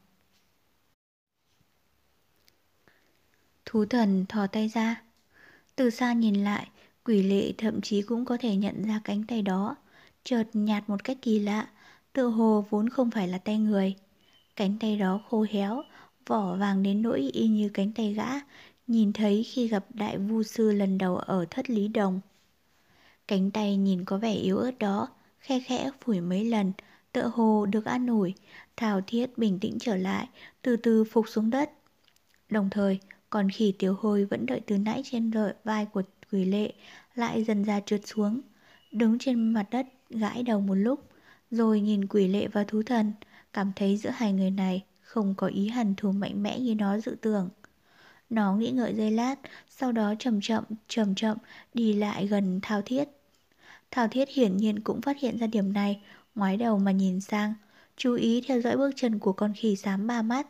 Thú 3.65 3.85
thần 3.85 4.25
thò 4.29 4.47
tay 4.47 4.67
ra. 4.67 5.01
Từ 5.75 5.89
xa 5.89 6.13
nhìn 6.13 6.43
lại, 6.43 6.67
quỷ 7.05 7.23
lệ 7.23 7.53
thậm 7.57 7.81
chí 7.81 8.01
cũng 8.01 8.25
có 8.25 8.37
thể 8.37 8.55
nhận 8.55 8.83
ra 8.83 9.01
cánh 9.03 9.23
tay 9.27 9.41
đó. 9.41 9.75
Chợt 10.23 10.43
nhạt 10.53 10.89
một 10.89 11.03
cách 11.03 11.17
kỳ 11.21 11.39
lạ, 11.39 11.69
tựa 12.13 12.27
hồ 12.27 12.65
vốn 12.69 12.89
không 12.89 13.11
phải 13.11 13.27
là 13.27 13.37
tay 13.37 13.57
người. 13.57 13.95
Cánh 14.55 14.77
tay 14.79 14.97
đó 14.97 15.21
khô 15.29 15.45
héo, 15.49 15.83
vỏ 16.27 16.55
vàng 16.55 16.83
đến 16.83 17.01
nỗi 17.01 17.19
y 17.33 17.47
như 17.47 17.69
cánh 17.69 17.91
tay 17.91 18.13
gã, 18.13 18.29
nhìn 18.87 19.13
thấy 19.13 19.43
khi 19.43 19.67
gặp 19.67 19.85
đại 19.93 20.17
vu 20.17 20.43
sư 20.43 20.71
lần 20.71 20.97
đầu 20.97 21.17
ở 21.17 21.45
thất 21.49 21.69
lý 21.69 21.87
đồng. 21.87 22.21
Cánh 23.27 23.51
tay 23.51 23.77
nhìn 23.77 24.05
có 24.05 24.17
vẻ 24.17 24.33
yếu 24.33 24.57
ớt 24.57 24.79
đó, 24.79 25.07
khe 25.39 25.59
khẽ 25.59 25.91
phủi 26.01 26.21
mấy 26.21 26.45
lần, 26.45 26.71
tựa 27.11 27.31
hồ 27.33 27.65
được 27.65 27.85
an 27.85 28.07
ủi, 28.07 28.33
thảo 28.77 29.01
thiết 29.07 29.37
bình 29.37 29.59
tĩnh 29.59 29.77
trở 29.79 29.95
lại, 29.95 30.27
từ 30.61 30.75
từ 30.75 31.03
phục 31.03 31.29
xuống 31.29 31.49
đất. 31.49 31.71
Đồng 32.49 32.69
thời, 32.69 32.99
còn 33.33 33.49
khỉ 33.49 33.73
tiểu 33.79 33.95
hôi 33.99 34.25
vẫn 34.25 34.45
đợi 34.45 34.61
từ 34.65 34.77
nãy 34.77 35.01
trên 35.05 35.31
lợi 35.31 35.53
vai 35.63 35.85
của 35.85 36.01
quỷ 36.31 36.45
lệ 36.45 36.73
lại 37.15 37.43
dần 37.43 37.63
ra 37.63 37.79
trượt 37.79 38.07
xuống, 38.07 38.41
đứng 38.91 39.19
trên 39.19 39.53
mặt 39.53 39.65
đất 39.71 39.87
gãi 40.09 40.43
đầu 40.43 40.61
một 40.61 40.73
lúc, 40.75 41.09
rồi 41.51 41.81
nhìn 41.81 42.07
quỷ 42.07 42.27
lệ 42.27 42.47
và 42.47 42.63
thú 42.63 42.83
thần, 42.83 43.13
cảm 43.53 43.71
thấy 43.75 43.97
giữa 43.97 44.09
hai 44.09 44.33
người 44.33 44.51
này 44.51 44.83
không 45.01 45.35
có 45.35 45.47
ý 45.47 45.69
hằn 45.69 45.95
thù 45.95 46.11
mạnh 46.11 46.43
mẽ 46.43 46.59
như 46.59 46.75
nó 46.75 46.99
dự 46.99 47.15
tưởng. 47.21 47.49
Nó 48.29 48.55
nghĩ 48.55 48.71
ngợi 48.71 48.93
giây 48.95 49.11
lát, 49.11 49.35
sau 49.69 49.91
đó 49.91 50.13
chậm 50.19 50.41
chậm, 50.41 50.63
chậm 50.87 51.15
chậm 51.15 51.37
đi 51.73 51.93
lại 51.93 52.27
gần 52.27 52.59
Thao 52.61 52.81
Thiết. 52.81 53.09
Thao 53.91 54.07
Thiết 54.07 54.29
hiển 54.29 54.57
nhiên 54.57 54.79
cũng 54.79 55.01
phát 55.01 55.19
hiện 55.19 55.37
ra 55.37 55.47
điểm 55.47 55.73
này, 55.73 56.01
ngoái 56.35 56.57
đầu 56.57 56.79
mà 56.79 56.91
nhìn 56.91 57.21
sang, 57.21 57.53
chú 57.97 58.15
ý 58.15 58.41
theo 58.47 58.61
dõi 58.61 58.77
bước 58.77 58.91
chân 58.95 59.19
của 59.19 59.33
con 59.33 59.53
khỉ 59.55 59.75
xám 59.75 60.07
ba 60.07 60.21
mắt. 60.21 60.47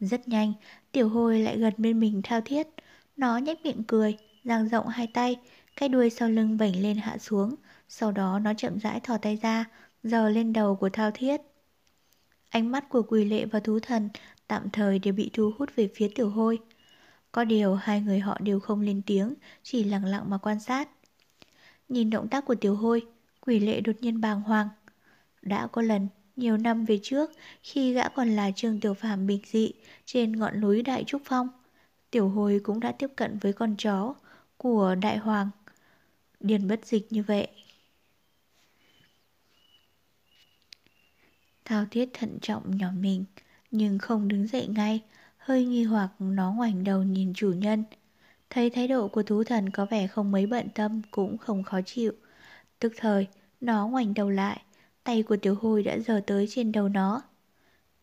Rất 0.00 0.28
nhanh, 0.28 0.52
tiểu 0.92 1.08
hồi 1.08 1.38
lại 1.40 1.58
gần 1.58 1.74
bên 1.76 2.00
mình 2.00 2.20
thao 2.22 2.40
thiết. 2.40 2.66
Nó 3.16 3.38
nhếch 3.38 3.64
miệng 3.64 3.84
cười, 3.84 4.16
dang 4.44 4.68
rộng 4.68 4.86
hai 4.86 5.06
tay, 5.06 5.36
cái 5.76 5.88
đuôi 5.88 6.10
sau 6.10 6.28
lưng 6.28 6.56
vảnh 6.56 6.82
lên 6.82 6.96
hạ 6.96 7.18
xuống. 7.18 7.54
Sau 7.88 8.12
đó 8.12 8.38
nó 8.38 8.54
chậm 8.54 8.78
rãi 8.78 9.00
thò 9.00 9.18
tay 9.18 9.38
ra, 9.42 9.64
giờ 10.02 10.28
lên 10.28 10.52
đầu 10.52 10.76
của 10.76 10.88
thao 10.88 11.10
thiết. 11.10 11.40
Ánh 12.48 12.70
mắt 12.70 12.88
của 12.88 13.02
Quỷ 13.02 13.24
lệ 13.24 13.44
và 13.44 13.60
thú 13.60 13.80
thần 13.80 14.08
tạm 14.48 14.70
thời 14.70 14.98
đều 14.98 15.14
bị 15.14 15.30
thu 15.32 15.52
hút 15.58 15.70
về 15.76 15.88
phía 15.94 16.08
tiểu 16.14 16.30
hôi. 16.30 16.58
Có 17.32 17.44
điều 17.44 17.74
hai 17.74 18.00
người 18.00 18.18
họ 18.20 18.38
đều 18.40 18.60
không 18.60 18.80
lên 18.80 19.02
tiếng, 19.06 19.34
chỉ 19.62 19.84
lặng 19.84 20.04
lặng 20.04 20.30
mà 20.30 20.38
quan 20.38 20.60
sát. 20.60 20.88
Nhìn 21.88 22.10
động 22.10 22.28
tác 22.28 22.44
của 22.44 22.54
tiểu 22.54 22.76
hôi, 22.76 23.06
quỷ 23.40 23.58
lệ 23.58 23.80
đột 23.80 23.96
nhiên 24.00 24.20
bàng 24.20 24.40
hoàng. 24.40 24.68
Đã 25.42 25.66
có 25.66 25.82
lần 25.82 26.08
nhiều 26.38 26.56
năm 26.56 26.84
về 26.84 26.98
trước, 27.02 27.30
khi 27.62 27.92
gã 27.92 28.08
còn 28.08 28.28
là 28.28 28.50
trường 28.56 28.80
tiểu 28.80 28.94
phàm 28.94 29.26
bình 29.26 29.40
dị 29.46 29.72
trên 30.04 30.32
ngọn 30.32 30.60
núi 30.60 30.82
Đại 30.82 31.04
Trúc 31.04 31.22
Phong, 31.24 31.48
tiểu 32.10 32.28
hồi 32.28 32.60
cũng 32.64 32.80
đã 32.80 32.92
tiếp 32.92 33.10
cận 33.16 33.38
với 33.38 33.52
con 33.52 33.74
chó 33.78 34.14
của 34.56 34.94
Đại 34.94 35.18
Hoàng. 35.18 35.50
Điền 36.40 36.68
bất 36.68 36.86
dịch 36.86 37.12
như 37.12 37.22
vậy. 37.22 37.48
Thao 41.64 41.84
thiết 41.90 42.08
thận 42.12 42.38
trọng 42.42 42.76
nhỏ 42.76 42.88
mình, 43.00 43.24
nhưng 43.70 43.98
không 43.98 44.28
đứng 44.28 44.46
dậy 44.46 44.66
ngay, 44.66 45.00
hơi 45.38 45.64
nghi 45.64 45.84
hoặc 45.84 46.08
nó 46.18 46.52
ngoảnh 46.52 46.84
đầu 46.84 47.02
nhìn 47.02 47.32
chủ 47.34 47.52
nhân. 47.52 47.84
Thấy 48.50 48.70
thái 48.70 48.88
độ 48.88 49.08
của 49.08 49.22
thú 49.22 49.44
thần 49.44 49.70
có 49.70 49.86
vẻ 49.86 50.06
không 50.06 50.30
mấy 50.32 50.46
bận 50.46 50.68
tâm 50.74 51.02
cũng 51.10 51.38
không 51.38 51.62
khó 51.62 51.80
chịu. 51.86 52.12
Tức 52.78 52.92
thời, 52.96 53.26
nó 53.60 53.88
ngoảnh 53.88 54.14
đầu 54.14 54.30
lại, 54.30 54.62
Tay 55.08 55.22
của 55.22 55.36
tiểu 55.36 55.54
hồi 55.54 55.82
đã 55.82 55.98
giờ 55.98 56.20
tới 56.26 56.46
trên 56.50 56.72
đầu 56.72 56.88
nó. 56.88 57.22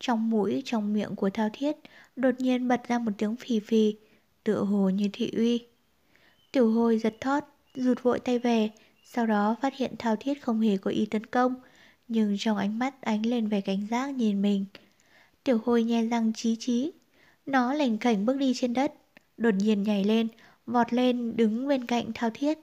Trong 0.00 0.30
mũi, 0.30 0.62
trong 0.64 0.92
miệng 0.92 1.16
của 1.16 1.30
thao 1.30 1.48
thiết, 1.52 1.76
đột 2.16 2.34
nhiên 2.38 2.68
bật 2.68 2.88
ra 2.88 2.98
một 2.98 3.10
tiếng 3.18 3.36
phì 3.36 3.60
phì, 3.60 3.96
tựa 4.44 4.64
hồ 4.64 4.88
như 4.88 5.08
thị 5.12 5.30
uy. 5.36 5.66
Tiểu 6.52 6.70
hồi 6.70 6.98
giật 6.98 7.14
thót, 7.20 7.44
rụt 7.74 8.02
vội 8.02 8.20
tay 8.20 8.38
về, 8.38 8.70
sau 9.04 9.26
đó 9.26 9.56
phát 9.62 9.76
hiện 9.76 9.94
thao 9.98 10.16
thiết 10.16 10.42
không 10.42 10.60
hề 10.60 10.76
có 10.76 10.90
ý 10.90 11.06
tấn 11.06 11.26
công, 11.26 11.54
nhưng 12.08 12.36
trong 12.38 12.56
ánh 12.56 12.78
mắt 12.78 13.02
ánh 13.02 13.26
lên 13.26 13.48
vẻ 13.48 13.60
cảnh 13.60 13.86
giác 13.90 14.14
nhìn 14.14 14.42
mình. 14.42 14.64
Tiểu 15.44 15.58
hồi 15.64 15.84
nhe 15.84 16.04
răng 16.06 16.32
chí 16.32 16.56
chí, 16.56 16.92
nó 17.46 17.74
lành 17.74 17.98
cảnh 17.98 18.26
bước 18.26 18.36
đi 18.36 18.52
trên 18.54 18.74
đất, 18.74 18.92
đột 19.36 19.54
nhiên 19.54 19.82
nhảy 19.82 20.04
lên, 20.04 20.28
vọt 20.66 20.92
lên 20.92 21.36
đứng 21.36 21.68
bên 21.68 21.86
cạnh 21.86 22.10
thao 22.14 22.30
thiết. 22.34 22.58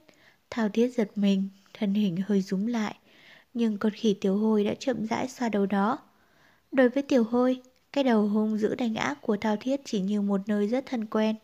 Thao 0.50 0.68
thiết 0.68 0.88
giật 0.88 1.10
mình, 1.16 1.48
thân 1.74 1.94
hình 1.94 2.16
hơi 2.26 2.42
rúm 2.42 2.66
lại, 2.66 2.94
nhưng 3.54 3.78
con 3.78 3.92
khỉ 3.92 4.14
tiểu 4.20 4.36
hôi 4.38 4.64
đã 4.64 4.74
chậm 4.78 5.06
rãi 5.06 5.28
xoa 5.28 5.48
đầu 5.48 5.66
nó. 5.70 5.98
Đối 6.72 6.88
với 6.88 7.02
tiểu 7.02 7.24
hôi, 7.24 7.62
cái 7.92 8.04
đầu 8.04 8.28
hung 8.28 8.58
dữ 8.58 8.74
đánh 8.74 8.94
ác 8.94 9.18
của 9.22 9.36
Thao 9.36 9.56
Thiết 9.56 9.80
chỉ 9.84 10.00
như 10.00 10.20
một 10.20 10.40
nơi 10.48 10.68
rất 10.68 10.86
thân 10.86 11.06
quen. 11.06 11.36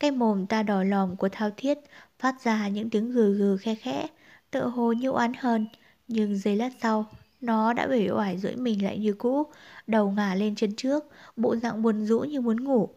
Cái 0.00 0.10
mồm 0.10 0.46
ta 0.46 0.62
đỏ 0.62 0.82
lòm 0.82 1.16
của 1.16 1.28
Thao 1.28 1.50
Thiết 1.56 1.78
phát 2.18 2.34
ra 2.44 2.68
những 2.68 2.90
tiếng 2.90 3.10
gừ 3.12 3.34
gừ 3.34 3.56
khe 3.56 3.74
khẽ, 3.74 4.06
tựa 4.50 4.66
hồ 4.66 4.92
như 4.92 5.10
oán 5.10 5.32
hờn, 5.38 5.66
nhưng 6.08 6.36
giây 6.38 6.56
lát 6.56 6.70
sau, 6.82 7.06
Nó 7.40 7.72
đã 7.72 7.86
bể 7.86 8.08
oải 8.10 8.38
rưỡi 8.38 8.56
mình 8.56 8.84
lại 8.84 8.98
như 8.98 9.12
cũ, 9.12 9.46
đầu 9.86 10.10
ngả 10.10 10.34
lên 10.34 10.54
chân 10.54 10.76
trước, 10.76 11.04
bộ 11.36 11.56
dạng 11.56 11.82
buồn 11.82 12.06
rũ 12.06 12.20
như 12.20 12.40
muốn 12.40 12.64
ngủ. 12.64 12.88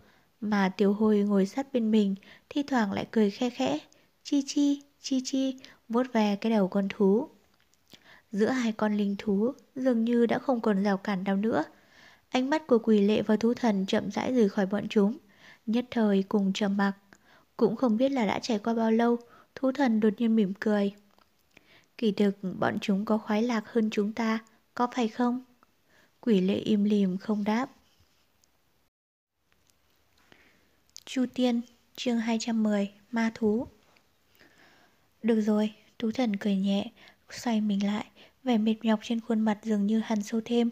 Mà 0.42 0.70
tiểu 0.78 0.94
hồi 0.94 1.20
ngồi 1.20 1.46
sát 1.46 1.74
bên 1.74 1.92
mình, 1.92 2.16
thi 2.50 2.64
thoảng 2.64 2.92
lại 2.92 3.08
cười 3.12 3.32
khe 3.32 3.50
khẽ, 3.50 3.80
chi 4.24 4.44
chi, 4.48 4.82
chi 5.02 5.22
chi, 5.26 5.56
vuốt 5.90 6.14
ve 6.14 6.36
cái 6.36 6.52
đầu 6.52 6.68
con 6.68 6.88
thú. 6.90 7.30
Giữa 8.34 8.50
hai 8.50 8.72
con 8.72 8.98
linh 8.98 9.16
thú 9.18 9.54
dường 9.76 10.04
như 10.04 10.26
đã 10.26 10.40
không 10.40 10.62
còn 10.62 10.84
rào 10.84 10.98
cản 10.98 11.24
nào 11.24 11.36
nữa. 11.36 11.64
Ánh 12.30 12.50
mắt 12.50 12.68
của 12.68 12.80
quỷ 12.80 13.02
lệ 13.02 13.22
và 13.22 13.36
thú 13.36 13.54
thần 13.54 13.86
chậm 13.86 14.12
rãi 14.12 14.34
rời 14.34 14.50
khỏi 14.50 14.66
bọn 14.66 14.88
chúng, 14.90 15.18
nhất 15.66 15.86
thời 15.92 16.24
cùng 16.30 16.54
trầm 16.54 16.78
mặc. 16.78 16.94
Cũng 17.58 17.76
không 17.76 17.98
biết 17.98 18.10
là 18.10 18.26
đã 18.26 18.40
trải 18.40 18.60
qua 18.60 18.74
bao 18.74 18.92
lâu, 18.92 19.18
thú 19.56 19.72
thần 19.72 20.00
đột 20.00 20.10
nhiên 20.18 20.36
mỉm 20.36 20.54
cười. 20.60 20.94
Kỳ 21.98 22.12
thực 22.12 22.38
bọn 22.60 22.78
chúng 22.82 23.06
có 23.06 23.18
khoái 23.18 23.44
lạc 23.44 23.70
hơn 23.70 23.90
chúng 23.90 24.14
ta, 24.14 24.40
có 24.74 24.88
phải 24.96 25.08
không? 25.08 25.44
Quỷ 26.22 26.42
lệ 26.42 26.56
im 26.56 26.84
lìm 26.84 27.18
không 27.18 27.44
đáp. 27.44 27.70
Chu 31.06 31.26
Tiên, 31.34 31.62
chương 31.96 32.20
210, 32.20 32.94
Ma 33.12 33.32
Thú 33.36 33.68
Được 35.24 35.42
rồi, 35.42 35.74
thú 36.00 36.12
thần 36.12 36.36
cười 36.36 36.56
nhẹ, 36.56 36.92
xoay 37.30 37.62
mình 37.62 37.86
lại, 37.86 38.06
vẻ 38.44 38.58
mệt 38.58 38.76
nhọc 38.84 39.00
trên 39.04 39.20
khuôn 39.22 39.40
mặt 39.40 39.58
dường 39.64 39.88
như 39.88 40.00
hằn 40.00 40.24
sâu 40.24 40.42
thêm. 40.46 40.70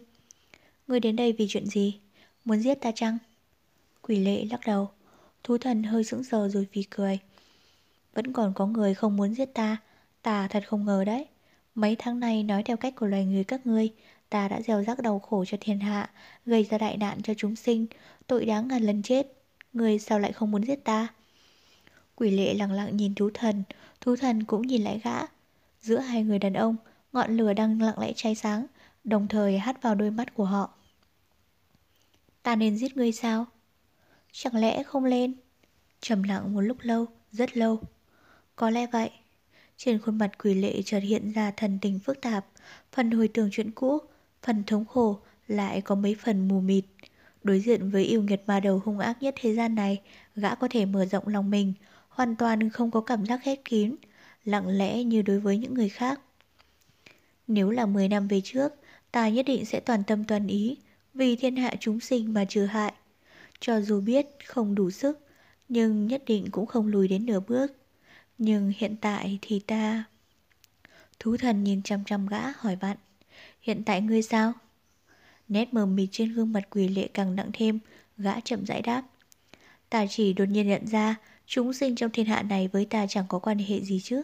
Ngươi 0.86 1.00
đến 1.00 1.16
đây 1.16 1.32
vì 1.32 1.46
chuyện 1.48 1.66
gì? 1.66 2.00
Muốn 2.44 2.60
giết 2.60 2.74
ta 2.74 2.92
chăng? 2.94 3.18
Quỷ 4.02 4.16
lệ 4.16 4.44
lắc 4.44 4.60
đầu, 4.66 4.90
thú 5.44 5.58
thần 5.58 5.82
hơi 5.82 6.04
sững 6.04 6.24
sờ 6.24 6.48
rồi 6.48 6.66
phì 6.72 6.82
cười. 6.82 7.18
Vẫn 8.14 8.32
còn 8.32 8.52
có 8.54 8.66
người 8.66 8.94
không 8.94 9.16
muốn 9.16 9.34
giết 9.34 9.54
ta, 9.54 9.76
ta 10.22 10.48
thật 10.48 10.62
không 10.66 10.84
ngờ 10.84 11.04
đấy. 11.04 11.26
Mấy 11.74 11.96
tháng 11.98 12.20
nay 12.20 12.42
nói 12.42 12.62
theo 12.62 12.76
cách 12.76 12.94
của 12.96 13.06
loài 13.06 13.24
người 13.24 13.44
các 13.44 13.66
ngươi, 13.66 13.90
ta 14.28 14.48
đã 14.48 14.60
gieo 14.62 14.84
rắc 14.84 15.02
đau 15.02 15.18
khổ 15.18 15.44
cho 15.44 15.56
thiên 15.60 15.80
hạ, 15.80 16.10
gây 16.46 16.64
ra 16.64 16.78
đại 16.78 16.96
nạn 16.96 17.22
cho 17.22 17.34
chúng 17.36 17.56
sinh, 17.56 17.86
tội 18.26 18.44
đáng 18.44 18.68
ngàn 18.68 18.82
lần 18.82 19.02
chết. 19.02 19.26
Ngươi 19.72 19.98
sao 19.98 20.18
lại 20.18 20.32
không 20.32 20.50
muốn 20.50 20.64
giết 20.64 20.84
ta? 20.84 21.08
Quỷ 22.16 22.30
lệ 22.30 22.54
lặng 22.54 22.72
lặng 22.72 22.96
nhìn 22.96 23.14
thú 23.14 23.30
thần, 23.34 23.62
thú 24.00 24.16
thần 24.16 24.44
cũng 24.44 24.66
nhìn 24.66 24.82
lại 24.82 25.00
gã. 25.04 25.18
Giữa 25.80 25.98
hai 25.98 26.22
người 26.22 26.38
đàn 26.38 26.52
ông, 26.52 26.76
ngọn 27.12 27.36
lửa 27.36 27.52
đang 27.52 27.82
lặng 27.82 27.98
lẽ 27.98 28.12
cháy 28.16 28.34
sáng, 28.34 28.66
đồng 29.04 29.28
thời 29.28 29.58
hắt 29.58 29.82
vào 29.82 29.94
đôi 29.94 30.10
mắt 30.10 30.34
của 30.34 30.44
họ. 30.44 30.74
Ta 32.42 32.56
nên 32.56 32.76
giết 32.76 32.96
ngươi 32.96 33.12
sao? 33.12 33.46
Chẳng 34.32 34.56
lẽ 34.56 34.82
không 34.82 35.04
lên? 35.04 35.34
Trầm 36.00 36.22
lặng 36.22 36.54
một 36.54 36.60
lúc 36.60 36.76
lâu, 36.80 37.06
rất 37.32 37.56
lâu. 37.56 37.80
Có 38.56 38.70
lẽ 38.70 38.86
vậy. 38.86 39.10
Trên 39.76 39.98
khuôn 39.98 40.18
mặt 40.18 40.30
quỷ 40.38 40.54
lệ 40.54 40.82
chợt 40.84 40.98
hiện 40.98 41.32
ra 41.32 41.50
thần 41.50 41.78
tình 41.82 41.98
phức 41.98 42.20
tạp, 42.20 42.46
phần 42.92 43.10
hồi 43.10 43.28
tưởng 43.28 43.48
chuyện 43.52 43.70
cũ, 43.70 43.98
phần 44.42 44.64
thống 44.64 44.84
khổ, 44.84 45.20
lại 45.48 45.80
có 45.80 45.94
mấy 45.94 46.14
phần 46.14 46.48
mù 46.48 46.60
mịt. 46.60 46.84
Đối 47.44 47.60
diện 47.60 47.90
với 47.90 48.04
yêu 48.04 48.22
nghiệt 48.22 48.42
ma 48.46 48.60
đầu 48.60 48.82
hung 48.84 48.98
ác 48.98 49.22
nhất 49.22 49.34
thế 49.40 49.54
gian 49.54 49.74
này, 49.74 50.02
gã 50.36 50.54
có 50.54 50.68
thể 50.70 50.86
mở 50.86 51.06
rộng 51.06 51.28
lòng 51.28 51.50
mình, 51.50 51.72
hoàn 52.08 52.36
toàn 52.36 52.70
không 52.70 52.90
có 52.90 53.00
cảm 53.00 53.26
giác 53.26 53.40
khép 53.42 53.58
kín, 53.64 53.96
lặng 54.44 54.68
lẽ 54.68 55.04
như 55.04 55.22
đối 55.22 55.40
với 55.40 55.58
những 55.58 55.74
người 55.74 55.88
khác. 55.88 56.20
Nếu 57.46 57.70
là 57.70 57.86
10 57.86 58.08
năm 58.08 58.28
về 58.28 58.40
trước, 58.44 58.72
ta 59.12 59.28
nhất 59.28 59.46
định 59.46 59.64
sẽ 59.64 59.80
toàn 59.80 60.04
tâm 60.04 60.24
toàn 60.24 60.46
ý, 60.46 60.76
vì 61.14 61.36
thiên 61.36 61.56
hạ 61.56 61.74
chúng 61.80 62.00
sinh 62.00 62.34
mà 62.34 62.44
trừ 62.44 62.64
hại. 62.64 62.92
Cho 63.60 63.80
dù 63.80 64.00
biết 64.00 64.26
không 64.46 64.74
đủ 64.74 64.90
sức, 64.90 65.26
nhưng 65.68 66.06
nhất 66.06 66.22
định 66.26 66.50
cũng 66.50 66.66
không 66.66 66.86
lùi 66.86 67.08
đến 67.08 67.26
nửa 67.26 67.40
bước. 67.40 67.72
Nhưng 68.38 68.72
hiện 68.76 68.96
tại 69.00 69.38
thì 69.42 69.60
ta... 69.60 70.04
Thú 71.18 71.36
thần 71.36 71.64
nhìn 71.64 71.82
chăm 71.82 72.04
chăm 72.04 72.26
gã 72.26 72.50
hỏi 72.56 72.76
bạn, 72.76 72.96
hiện 73.60 73.82
tại 73.84 74.00
ngươi 74.00 74.22
sao? 74.22 74.52
Nét 75.48 75.74
mờ 75.74 75.86
mịt 75.86 76.08
trên 76.12 76.32
gương 76.32 76.52
mặt 76.52 76.70
quỷ 76.70 76.88
lệ 76.88 77.08
càng 77.14 77.36
nặng 77.36 77.50
thêm, 77.52 77.78
gã 78.16 78.40
chậm 78.40 78.66
rãi 78.66 78.82
đáp. 78.82 79.02
Ta 79.90 80.06
chỉ 80.06 80.32
đột 80.32 80.44
nhiên 80.44 80.68
nhận 80.68 80.86
ra, 80.86 81.16
chúng 81.46 81.72
sinh 81.72 81.96
trong 81.96 82.10
thiên 82.10 82.26
hạ 82.26 82.42
này 82.42 82.68
với 82.68 82.84
ta 82.84 83.06
chẳng 83.06 83.24
có 83.28 83.38
quan 83.38 83.58
hệ 83.58 83.80
gì 83.80 84.00
chứ. 84.00 84.22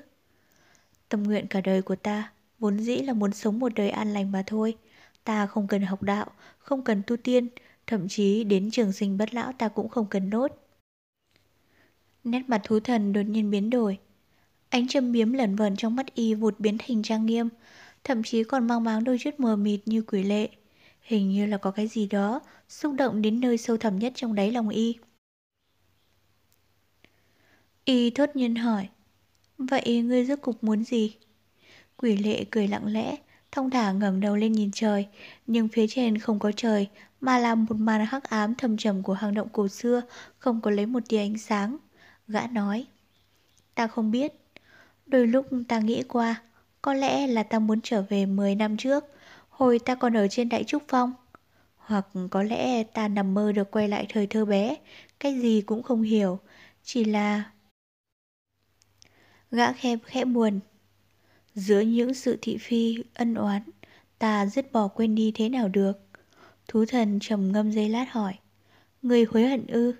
Tâm 1.08 1.22
nguyện 1.22 1.46
cả 1.46 1.60
đời 1.60 1.82
của 1.82 1.96
ta, 1.96 2.32
vốn 2.58 2.78
dĩ 2.80 2.96
là 2.96 3.12
muốn 3.12 3.32
sống 3.32 3.58
một 3.58 3.72
đời 3.74 3.90
an 3.90 4.12
lành 4.12 4.32
mà 4.32 4.42
thôi. 4.46 4.76
Ta 5.24 5.46
không 5.46 5.66
cần 5.68 5.82
học 5.82 6.02
đạo, 6.02 6.26
không 6.58 6.84
cần 6.84 7.02
tu 7.06 7.16
tiên, 7.16 7.48
thậm 7.86 8.08
chí 8.08 8.44
đến 8.44 8.70
trường 8.70 8.92
sinh 8.92 9.18
bất 9.18 9.34
lão 9.34 9.52
ta 9.52 9.68
cũng 9.68 9.88
không 9.88 10.06
cần 10.10 10.30
nốt. 10.30 10.48
Nét 12.24 12.42
mặt 12.48 12.60
thú 12.64 12.80
thần 12.80 13.12
đột 13.12 13.22
nhiên 13.22 13.50
biến 13.50 13.70
đổi. 13.70 13.98
Ánh 14.68 14.88
châm 14.88 15.12
biếm 15.12 15.32
lẩn 15.32 15.56
vẩn 15.56 15.76
trong 15.76 15.96
mắt 15.96 16.14
y 16.14 16.34
vụt 16.34 16.60
biến 16.60 16.78
thành 16.78 17.02
trang 17.02 17.26
nghiêm, 17.26 17.48
thậm 18.04 18.22
chí 18.22 18.44
còn 18.44 18.66
mang 18.66 18.84
máng 18.84 19.04
đôi 19.04 19.18
chút 19.20 19.34
mờ 19.38 19.56
mịt 19.56 19.80
như 19.86 20.02
quỷ 20.02 20.22
lệ. 20.22 20.48
Hình 21.02 21.30
như 21.30 21.46
là 21.46 21.56
có 21.56 21.70
cái 21.70 21.86
gì 21.88 22.06
đó 22.06 22.40
xúc 22.68 22.94
động 22.94 23.22
đến 23.22 23.40
nơi 23.40 23.58
sâu 23.58 23.76
thẳm 23.76 23.98
nhất 23.98 24.12
trong 24.16 24.34
đáy 24.34 24.50
lòng 24.52 24.68
y. 24.68 24.96
Y 27.84 28.10
thốt 28.10 28.36
nhiên 28.36 28.54
hỏi, 28.54 28.88
vậy 29.58 30.02
ngươi 30.02 30.24
rốt 30.24 30.38
cục 30.42 30.64
muốn 30.64 30.84
gì? 30.84 31.16
Quỷ 32.02 32.16
lệ 32.16 32.44
cười 32.50 32.68
lặng 32.68 32.86
lẽ, 32.86 33.16
thông 33.52 33.70
thả 33.70 33.92
ngẩng 33.92 34.20
đầu 34.20 34.36
lên 34.36 34.52
nhìn 34.52 34.70
trời, 34.72 35.06
nhưng 35.46 35.68
phía 35.68 35.86
trên 35.88 36.18
không 36.18 36.38
có 36.38 36.52
trời, 36.56 36.88
mà 37.20 37.38
là 37.38 37.54
một 37.54 37.76
màn 37.76 38.06
hắc 38.06 38.24
ám 38.24 38.54
thầm 38.54 38.76
trầm 38.76 39.02
của 39.02 39.12
hang 39.12 39.34
động 39.34 39.48
cổ 39.52 39.68
xưa, 39.68 40.02
không 40.38 40.60
có 40.60 40.70
lấy 40.70 40.86
một 40.86 41.00
tia 41.08 41.18
ánh 41.18 41.38
sáng. 41.38 41.76
Gã 42.28 42.46
nói, 42.46 42.86
ta 43.74 43.86
không 43.86 44.10
biết. 44.10 44.32
Đôi 45.06 45.26
lúc 45.26 45.46
ta 45.68 45.78
nghĩ 45.78 46.02
qua, 46.08 46.42
có 46.82 46.94
lẽ 46.94 47.26
là 47.26 47.42
ta 47.42 47.58
muốn 47.58 47.80
trở 47.82 48.02
về 48.02 48.26
10 48.26 48.54
năm 48.54 48.76
trước, 48.76 49.04
hồi 49.48 49.78
ta 49.78 49.94
còn 49.94 50.16
ở 50.16 50.28
trên 50.28 50.48
Đại 50.48 50.64
Trúc 50.64 50.82
Phong. 50.88 51.12
Hoặc 51.76 52.06
có 52.30 52.42
lẽ 52.42 52.82
ta 52.82 53.08
nằm 53.08 53.34
mơ 53.34 53.52
được 53.52 53.70
quay 53.70 53.88
lại 53.88 54.06
thời 54.08 54.26
thơ 54.26 54.44
bé, 54.44 54.76
cái 55.20 55.40
gì 55.40 55.62
cũng 55.66 55.82
không 55.82 56.02
hiểu, 56.02 56.38
chỉ 56.84 57.04
là... 57.04 57.44
Gã 59.50 59.72
khép 59.72 59.98
khẽ 60.04 60.24
buồn. 60.24 60.60
Giữa 61.58 61.80
những 61.80 62.14
sự 62.14 62.38
thị 62.42 62.58
phi, 62.60 62.98
ân 63.14 63.34
oán, 63.34 63.62
ta 64.18 64.46
dứt 64.46 64.72
bỏ 64.72 64.88
quên 64.88 65.14
đi 65.14 65.32
thế 65.34 65.48
nào 65.48 65.68
được. 65.68 65.92
Thú 66.68 66.84
thần 66.84 67.18
trầm 67.20 67.52
ngâm 67.52 67.72
giây 67.72 67.88
lát 67.88 68.12
hỏi. 68.12 68.34
Người 69.02 69.24
hối 69.24 69.46
hận 69.46 69.66
ư? 69.66 69.94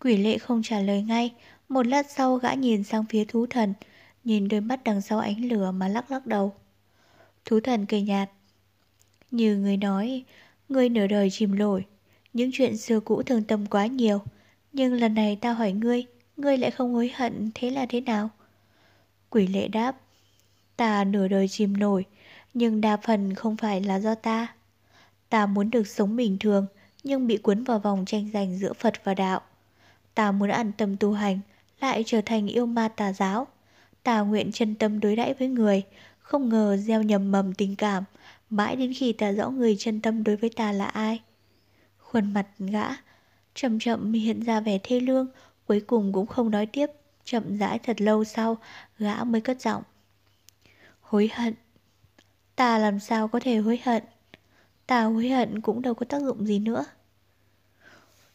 Quỷ 0.00 0.16
lệ 0.16 0.38
không 0.38 0.62
trả 0.62 0.80
lời 0.80 1.02
ngay, 1.02 1.34
một 1.68 1.86
lát 1.86 2.10
sau 2.10 2.36
gã 2.36 2.54
nhìn 2.54 2.84
sang 2.84 3.04
phía 3.08 3.24
thú 3.24 3.46
thần, 3.46 3.74
nhìn 4.24 4.48
đôi 4.48 4.60
mắt 4.60 4.84
đằng 4.84 5.00
sau 5.00 5.18
ánh 5.18 5.44
lửa 5.44 5.70
mà 5.70 5.88
lắc 5.88 6.10
lắc 6.10 6.26
đầu. 6.26 6.54
Thú 7.44 7.60
thần 7.60 7.86
cười 7.86 8.02
nhạt. 8.02 8.30
Như 9.30 9.56
người 9.56 9.76
nói, 9.76 10.24
ngươi 10.68 10.88
nửa 10.88 11.06
đời 11.06 11.28
chìm 11.30 11.58
nổi, 11.58 11.86
những 12.32 12.50
chuyện 12.52 12.76
xưa 12.76 13.00
cũ 13.00 13.22
thường 13.22 13.44
tâm 13.44 13.66
quá 13.66 13.86
nhiều. 13.86 14.22
Nhưng 14.72 14.92
lần 14.92 15.14
này 15.14 15.36
ta 15.36 15.52
hỏi 15.52 15.72
ngươi, 15.72 16.04
ngươi 16.36 16.58
lại 16.58 16.70
không 16.70 16.94
hối 16.94 17.10
hận, 17.14 17.50
thế 17.54 17.70
là 17.70 17.86
thế 17.86 18.00
nào? 18.00 18.30
Quỷ 19.30 19.46
lệ 19.46 19.68
đáp, 19.68 19.96
ta 20.78 21.04
nửa 21.04 21.28
đời 21.28 21.48
chìm 21.48 21.76
nổi, 21.76 22.04
nhưng 22.54 22.80
đa 22.80 22.96
phần 22.96 23.34
không 23.34 23.56
phải 23.56 23.80
là 23.80 24.00
do 24.00 24.14
ta. 24.14 24.46
Ta 25.28 25.46
muốn 25.46 25.70
được 25.70 25.86
sống 25.86 26.16
bình 26.16 26.36
thường, 26.40 26.66
nhưng 27.04 27.26
bị 27.26 27.36
cuốn 27.36 27.64
vào 27.64 27.78
vòng 27.78 28.04
tranh 28.04 28.30
giành 28.32 28.58
giữa 28.58 28.72
Phật 28.72 28.94
và 29.04 29.14
đạo. 29.14 29.40
Ta 30.14 30.32
muốn 30.32 30.48
an 30.48 30.72
tâm 30.72 30.96
tu 30.96 31.12
hành, 31.12 31.40
lại 31.80 32.02
trở 32.06 32.20
thành 32.26 32.46
yêu 32.46 32.66
ma 32.66 32.88
tà 32.88 33.12
giáo. 33.12 33.46
Ta 34.02 34.20
nguyện 34.20 34.52
chân 34.52 34.74
tâm 34.74 35.00
đối 35.00 35.16
đãi 35.16 35.34
với 35.34 35.48
người, 35.48 35.82
không 36.18 36.48
ngờ 36.48 36.76
gieo 36.76 37.02
nhầm 37.02 37.32
mầm 37.32 37.54
tình 37.54 37.76
cảm, 37.76 38.04
mãi 38.50 38.76
đến 38.76 38.92
khi 38.96 39.12
ta 39.12 39.32
rõ 39.32 39.50
người 39.50 39.76
chân 39.78 40.00
tâm 40.00 40.24
đối 40.24 40.36
với 40.36 40.50
ta 40.50 40.72
là 40.72 40.86
ai. 40.86 41.20
Khuôn 41.98 42.34
mặt 42.34 42.46
gã, 42.58 42.88
chậm 43.54 43.78
chậm 43.78 44.12
hiện 44.12 44.40
ra 44.40 44.60
vẻ 44.60 44.78
thê 44.82 45.00
lương, 45.00 45.26
cuối 45.66 45.80
cùng 45.80 46.12
cũng 46.12 46.26
không 46.26 46.50
nói 46.50 46.66
tiếp, 46.66 46.90
chậm 47.24 47.58
rãi 47.58 47.78
thật 47.78 48.00
lâu 48.00 48.24
sau, 48.24 48.56
gã 48.98 49.24
mới 49.24 49.40
cất 49.40 49.60
giọng. 49.60 49.82
Hối 51.08 51.30
hận. 51.34 51.54
Ta 52.56 52.78
làm 52.78 53.00
sao 53.00 53.28
có 53.28 53.40
thể 53.40 53.56
hối 53.56 53.80
hận? 53.84 54.02
Ta 54.86 55.02
hối 55.02 55.28
hận 55.28 55.60
cũng 55.60 55.82
đâu 55.82 55.94
có 55.94 56.06
tác 56.06 56.22
dụng 56.22 56.46
gì 56.46 56.58
nữa. 56.58 56.84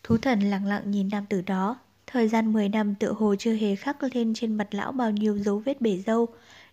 Thú 0.03 0.17
thần 0.17 0.39
lặng 0.39 0.65
lặng 0.65 0.91
nhìn 0.91 1.09
nam 1.11 1.25
tử 1.25 1.41
đó, 1.41 1.79
Thời 2.07 2.27
gian 2.27 2.53
10 2.53 2.69
năm 2.69 2.95
tự 2.95 3.13
hồ 3.13 3.35
chưa 3.39 3.53
hề 3.53 3.75
khắc 3.75 3.97
lên 4.15 4.33
trên 4.33 4.55
mặt 4.55 4.67
lão 4.71 4.91
bao 4.91 5.11
nhiêu 5.11 5.37
dấu 5.37 5.59
vết 5.59 5.81
bể 5.81 5.97
dâu, 5.97 6.27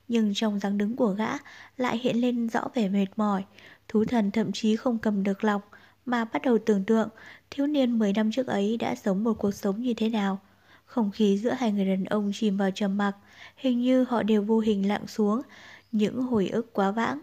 nhưng 0.09 0.32
trong 0.35 0.60
dáng 0.60 0.78
đứng 0.78 0.97
của 0.97 1.09
gã 1.09 1.28
lại 1.77 1.98
hiện 1.98 2.20
lên 2.20 2.48
rõ 2.48 2.60
vẻ 2.74 2.89
mệt 2.89 3.06
mỏi. 3.16 3.44
Thú 3.89 4.05
thần 4.05 4.31
thậm 4.31 4.52
chí 4.52 4.77
không 4.77 4.98
cầm 4.98 5.22
được 5.22 5.44
lòng, 5.44 5.60
mà 6.06 6.24
bắt 6.24 6.43
đầu 6.43 6.59
tưởng 6.59 6.85
tượng 6.85 7.09
thiếu 7.51 7.66
niên 7.66 7.98
10 7.98 8.12
năm 8.12 8.32
trước 8.32 8.47
ấy 8.47 8.77
đã 8.77 8.94
sống 8.94 9.24
một 9.24 9.35
cuộc 9.39 9.51
sống 9.51 9.82
như 9.82 9.94
thế 9.94 10.09
nào. 10.09 10.40
Không 10.85 11.10
khí 11.10 11.39
giữa 11.39 11.52
hai 11.52 11.72
người 11.72 11.85
đàn 11.85 12.05
ông 12.05 12.31
chìm 12.35 12.56
vào 12.56 12.70
trầm 12.70 12.97
mặc, 12.97 13.16
hình 13.56 13.81
như 13.81 14.05
họ 14.09 14.22
đều 14.22 14.43
vô 14.43 14.59
hình 14.59 14.89
lặng 14.89 15.06
xuống, 15.06 15.43
những 15.92 16.22
hồi 16.22 16.48
ức 16.48 16.72
quá 16.72 16.90
vãng. 16.90 17.20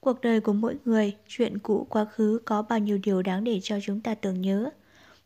Cuộc 0.00 0.20
đời 0.20 0.40
của 0.40 0.52
mỗi 0.52 0.76
người, 0.84 1.16
chuyện 1.28 1.58
cũ 1.58 1.86
quá 1.90 2.04
khứ 2.04 2.40
có 2.44 2.62
bao 2.62 2.78
nhiêu 2.78 2.98
điều 3.02 3.22
đáng 3.22 3.44
để 3.44 3.60
cho 3.62 3.78
chúng 3.82 4.00
ta 4.00 4.14
tưởng 4.14 4.40
nhớ. 4.40 4.70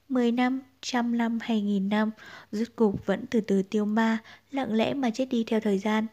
10 0.08 0.32
năm, 0.32 0.60
trăm 0.80 1.18
năm 1.18 1.38
hay 1.42 1.60
nghìn 1.62 1.88
năm, 1.88 2.10
rốt 2.52 2.68
cục 2.76 3.06
vẫn 3.06 3.24
từ 3.30 3.40
từ 3.40 3.62
tiêu 3.62 3.84
ma, 3.84 4.18
lặng 4.50 4.72
lẽ 4.72 4.94
mà 4.94 5.10
chết 5.10 5.26
đi 5.30 5.44
theo 5.46 5.60
thời 5.60 5.78
gian. 5.78 6.06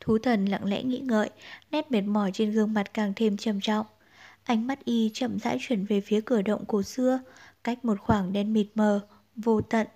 Thú 0.00 0.18
thần 0.18 0.44
lặng 0.44 0.64
lẽ 0.64 0.82
nghĩ 0.82 0.98
ngợi, 0.98 1.30
nét 1.70 1.90
mệt 1.90 2.02
mỏi 2.02 2.30
trên 2.34 2.50
gương 2.50 2.72
mặt 2.72 2.94
càng 2.94 3.12
thêm 3.16 3.36
trầm 3.36 3.60
trọng. 3.60 3.86
Ánh 4.44 4.66
mắt 4.66 4.84
y 4.84 5.10
chậm 5.14 5.38
rãi 5.38 5.58
chuyển 5.60 5.84
về 5.84 6.00
phía 6.00 6.20
cửa 6.20 6.42
động 6.42 6.64
cổ 6.68 6.82
xưa, 6.82 7.20
cách 7.64 7.84
một 7.84 8.00
khoảng 8.00 8.32
đen 8.32 8.52
mịt 8.52 8.66
mờ, 8.74 9.00
vô 9.36 9.60
tận. 9.60 9.86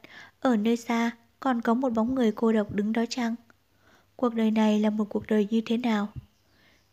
Ở 0.40 0.56
nơi 0.56 0.76
xa, 0.76 1.10
còn 1.40 1.60
có 1.60 1.74
một 1.74 1.90
bóng 1.90 2.14
người 2.14 2.32
cô 2.32 2.52
độc 2.52 2.72
đứng 2.72 2.92
đó 2.92 3.04
chăng? 3.08 3.34
Cuộc 4.22 4.34
đời 4.34 4.50
này 4.50 4.80
là 4.80 4.90
một 4.90 5.04
cuộc 5.08 5.26
đời 5.26 5.46
như 5.50 5.60
thế 5.66 5.76
nào? 5.76 6.08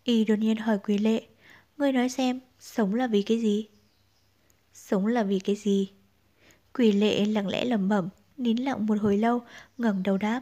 Y 0.04 0.26
đột 0.26 0.36
nhiên 0.36 0.58
hỏi 0.58 0.80
quý 0.84 0.98
lệ, 0.98 1.28
ngươi 1.78 1.92
nói 1.92 2.10
xem, 2.10 2.40
sống 2.60 2.96
là 2.96 3.08
vì 3.08 3.22
cái 3.22 3.40
gì? 3.40 3.68
Sống 4.74 5.08
là 5.08 5.24
vì 5.24 5.40
cái 5.40 5.56
gì? 5.56 5.90
Quỷ 6.74 6.92
lệ 6.92 7.26
lặng 7.26 7.48
lẽ 7.48 7.66
lẩm 7.66 7.90
bẩm, 7.90 8.10
nín 8.38 8.58
lặng 8.58 8.86
một 8.86 8.96
hồi 9.02 9.18
lâu, 9.18 9.42
ngẩng 9.78 10.04
đầu 10.04 10.18
đáp. 10.18 10.42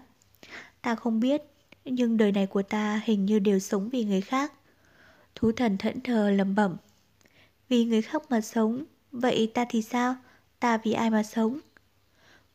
Ta 0.82 0.96
không 0.96 1.20
biết, 1.20 1.42
nhưng 1.86 2.18
đời 2.18 2.32
này 2.32 2.48
của 2.48 2.62
ta 2.62 3.02
hình 3.06 3.26
như 3.26 3.40
đều 3.40 3.60
sống 3.60 3.90
vì 3.90 4.04
người 4.04 4.22
khác. 4.22 4.54
Thú 5.36 5.52
thần 5.52 5.78
thẫn 5.78 6.02
thờ 6.02 6.32
lẩm 6.32 6.56
bẩm. 6.56 6.78
Vì 7.70 7.86
người 7.86 8.02
khác 8.02 8.22
mà 8.30 8.42
sống, 8.42 8.84
vậy 9.12 9.52
ta 9.54 9.66
thì 9.70 9.82
sao? 9.82 10.16
Ta 10.60 10.78
vì 10.78 10.94
ai 10.94 11.10
mà 11.10 11.24
sống? 11.24 11.60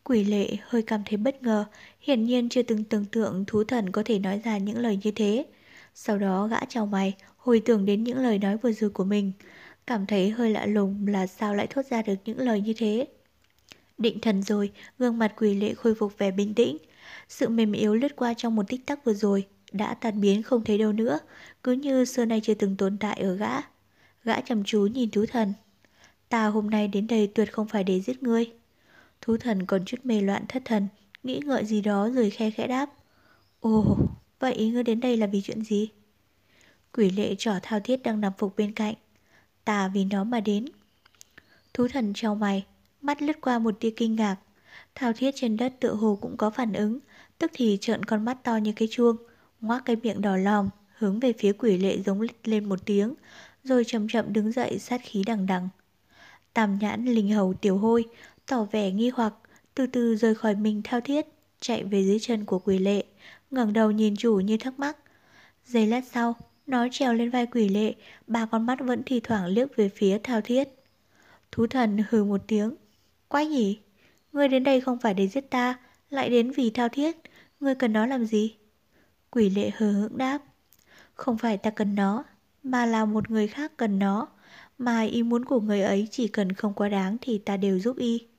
Quỷ 0.04 0.24
lệ 0.24 0.56
hơi 0.62 0.82
cảm 0.82 1.02
thấy 1.06 1.16
bất 1.16 1.42
ngờ, 1.42 1.64
hiển 2.00 2.24
nhiên 2.24 2.48
chưa 2.48 2.62
từng 2.62 2.84
tưởng 2.84 3.04
tượng 3.04 3.44
thú 3.46 3.64
thần 3.64 3.92
có 3.92 4.02
thể 4.04 4.18
nói 4.18 4.40
ra 4.44 4.58
những 4.58 4.78
lời 4.78 4.98
như 5.02 5.10
thế. 5.10 5.46
Sau 5.94 6.18
đó 6.18 6.46
gã 6.46 6.64
chào 6.68 6.86
mày, 6.86 7.14
hồi 7.36 7.62
tưởng 7.64 7.84
đến 7.84 8.04
những 8.04 8.18
lời 8.18 8.38
nói 8.38 8.56
vừa 8.56 8.72
rồi 8.72 8.90
của 8.90 9.04
mình, 9.04 9.32
cảm 9.86 10.06
thấy 10.06 10.30
hơi 10.30 10.50
lạ 10.50 10.66
lùng 10.66 11.06
là 11.06 11.26
sao 11.26 11.54
lại 11.54 11.66
thốt 11.66 11.86
ra 11.90 12.02
được 12.02 12.14
những 12.24 12.38
lời 12.38 12.60
như 12.60 12.72
thế. 12.76 13.06
Định 13.98 14.20
thần 14.20 14.42
rồi, 14.42 14.72
gương 14.98 15.18
mặt 15.18 15.32
quỷ 15.36 15.54
lệ 15.54 15.74
khôi 15.74 15.94
phục 15.94 16.18
vẻ 16.18 16.30
bình 16.30 16.54
tĩnh. 16.54 16.76
Sự 17.28 17.48
mềm 17.48 17.72
yếu 17.72 17.94
lướt 17.94 18.16
qua 18.16 18.34
trong 18.34 18.54
một 18.56 18.68
tích 18.68 18.86
tắc 18.86 19.04
vừa 19.04 19.14
rồi, 19.14 19.46
đã 19.72 19.94
tan 19.94 20.20
biến 20.20 20.42
không 20.42 20.64
thấy 20.64 20.78
đâu 20.78 20.92
nữa, 20.92 21.18
cứ 21.62 21.72
như 21.72 22.04
xưa 22.04 22.24
nay 22.24 22.40
chưa 22.44 22.54
từng 22.54 22.76
tồn 22.76 22.98
tại 22.98 23.20
ở 23.20 23.34
gã. 23.34 23.60
Gã 24.24 24.40
chăm 24.40 24.64
chú 24.64 24.86
nhìn 24.86 25.10
thú 25.10 25.26
thần. 25.26 25.52
Ta 26.28 26.46
hôm 26.46 26.70
nay 26.70 26.88
đến 26.88 27.06
đây 27.06 27.32
tuyệt 27.34 27.52
không 27.52 27.68
phải 27.68 27.84
để 27.84 28.00
giết 28.00 28.22
ngươi. 28.22 28.52
Thú 29.22 29.36
thần 29.36 29.66
còn 29.66 29.84
chút 29.84 29.96
mê 30.04 30.20
loạn 30.20 30.44
thất 30.48 30.62
thần, 30.64 30.88
nghĩ 31.22 31.40
ngợi 31.44 31.64
gì 31.64 31.80
đó 31.80 32.10
rồi 32.10 32.30
khe 32.30 32.50
khẽ 32.50 32.66
đáp. 32.66 32.90
Ồ, 33.60 33.96
vậy 34.38 34.70
ngươi 34.74 34.82
đến 34.82 35.00
đây 35.00 35.16
là 35.16 35.26
vì 35.26 35.42
chuyện 35.42 35.64
gì? 35.64 35.88
Quỷ 36.92 37.10
lệ 37.10 37.34
trỏ 37.38 37.52
thao 37.62 37.80
thiết 37.80 38.02
đang 38.02 38.20
nằm 38.20 38.32
phục 38.38 38.56
bên 38.56 38.72
cạnh. 38.72 38.94
Ta 39.64 39.88
vì 39.88 40.04
nó 40.04 40.24
mà 40.24 40.40
đến. 40.40 40.64
Thú 41.74 41.88
thần 41.88 42.12
trao 42.14 42.34
mày, 42.34 42.66
mắt 43.02 43.22
lướt 43.22 43.40
qua 43.40 43.58
một 43.58 43.80
tia 43.80 43.90
kinh 43.90 44.16
ngạc. 44.16 44.36
Thao 44.94 45.12
thiết 45.12 45.30
trên 45.34 45.56
đất 45.56 45.74
tựa 45.80 45.94
hồ 45.94 46.18
cũng 46.20 46.36
có 46.36 46.50
phản 46.50 46.72
ứng, 46.72 46.98
tức 47.38 47.50
thì 47.54 47.78
trợn 47.80 48.04
con 48.04 48.24
mắt 48.24 48.44
to 48.44 48.56
như 48.56 48.72
cái 48.76 48.88
chuông, 48.90 49.16
ngoác 49.60 49.82
cái 49.84 49.96
miệng 49.96 50.20
đỏ 50.20 50.36
lòm, 50.36 50.68
hướng 50.98 51.20
về 51.20 51.32
phía 51.38 51.52
quỷ 51.52 51.78
lệ 51.78 51.98
giống 52.06 52.20
lên 52.44 52.68
một 52.68 52.86
tiếng, 52.86 53.14
rồi 53.64 53.84
chậm 53.86 54.08
chậm 54.08 54.32
đứng 54.32 54.52
dậy 54.52 54.78
sát 54.78 55.00
khí 55.04 55.22
đằng 55.26 55.46
đằng. 55.46 55.68
Tam 56.54 56.78
nhãn 56.78 57.04
linh 57.04 57.32
hầu 57.32 57.54
tiểu 57.54 57.78
hôi, 57.78 58.04
tỏ 58.46 58.64
vẻ 58.64 58.90
nghi 58.90 59.08
hoặc, 59.14 59.34
từ 59.74 59.86
từ 59.86 60.16
rời 60.16 60.34
khỏi 60.34 60.54
mình 60.54 60.80
thao 60.84 61.00
thiết, 61.00 61.26
chạy 61.60 61.84
về 61.84 62.04
dưới 62.04 62.18
chân 62.20 62.44
của 62.44 62.58
quỷ 62.58 62.78
lệ, 62.78 63.04
ngẩng 63.50 63.72
đầu 63.72 63.90
nhìn 63.90 64.16
chủ 64.16 64.40
như 64.40 64.56
thắc 64.56 64.78
mắc. 64.78 64.96
Giây 65.64 65.86
lát 65.86 66.04
sau, 66.12 66.36
nó 66.66 66.86
trèo 66.92 67.14
lên 67.14 67.30
vai 67.30 67.46
quỷ 67.46 67.68
lệ, 67.68 67.94
ba 68.26 68.46
con 68.46 68.66
mắt 68.66 68.78
vẫn 68.80 69.02
thì 69.06 69.20
thoảng 69.20 69.46
liếc 69.46 69.76
về 69.76 69.88
phía 69.88 70.18
thao 70.18 70.40
thiết. 70.40 70.68
Thú 71.52 71.66
thần 71.66 71.98
hừ 72.10 72.24
một 72.24 72.40
tiếng. 72.46 72.74
Quái 73.28 73.46
nhỉ? 73.46 73.78
Ngươi 74.32 74.48
đến 74.48 74.64
đây 74.64 74.80
không 74.80 74.98
phải 74.98 75.14
để 75.14 75.28
giết 75.28 75.50
ta, 75.50 75.78
lại 76.10 76.30
đến 76.30 76.50
vì 76.50 76.70
thao 76.70 76.88
thiết. 76.88 77.16
Ngươi 77.60 77.74
cần 77.74 77.92
nó 77.92 78.06
làm 78.06 78.24
gì? 78.24 78.56
Quỷ 79.30 79.50
lệ 79.50 79.70
hờ 79.74 79.92
hững 79.92 80.18
đáp. 80.18 80.38
Không 81.14 81.38
phải 81.38 81.56
ta 81.58 81.70
cần 81.70 81.94
nó, 81.94 82.24
mà 82.62 82.86
là 82.86 83.04
một 83.04 83.30
người 83.30 83.48
khác 83.48 83.72
cần 83.76 83.98
nó. 83.98 84.28
Mà 84.78 85.02
ý 85.02 85.22
muốn 85.22 85.44
của 85.44 85.60
người 85.60 85.82
ấy 85.82 86.08
chỉ 86.10 86.28
cần 86.28 86.52
không 86.52 86.74
quá 86.74 86.88
đáng 86.88 87.16
thì 87.20 87.38
ta 87.38 87.56
đều 87.56 87.78
giúp 87.78 87.96
y. 87.96 88.31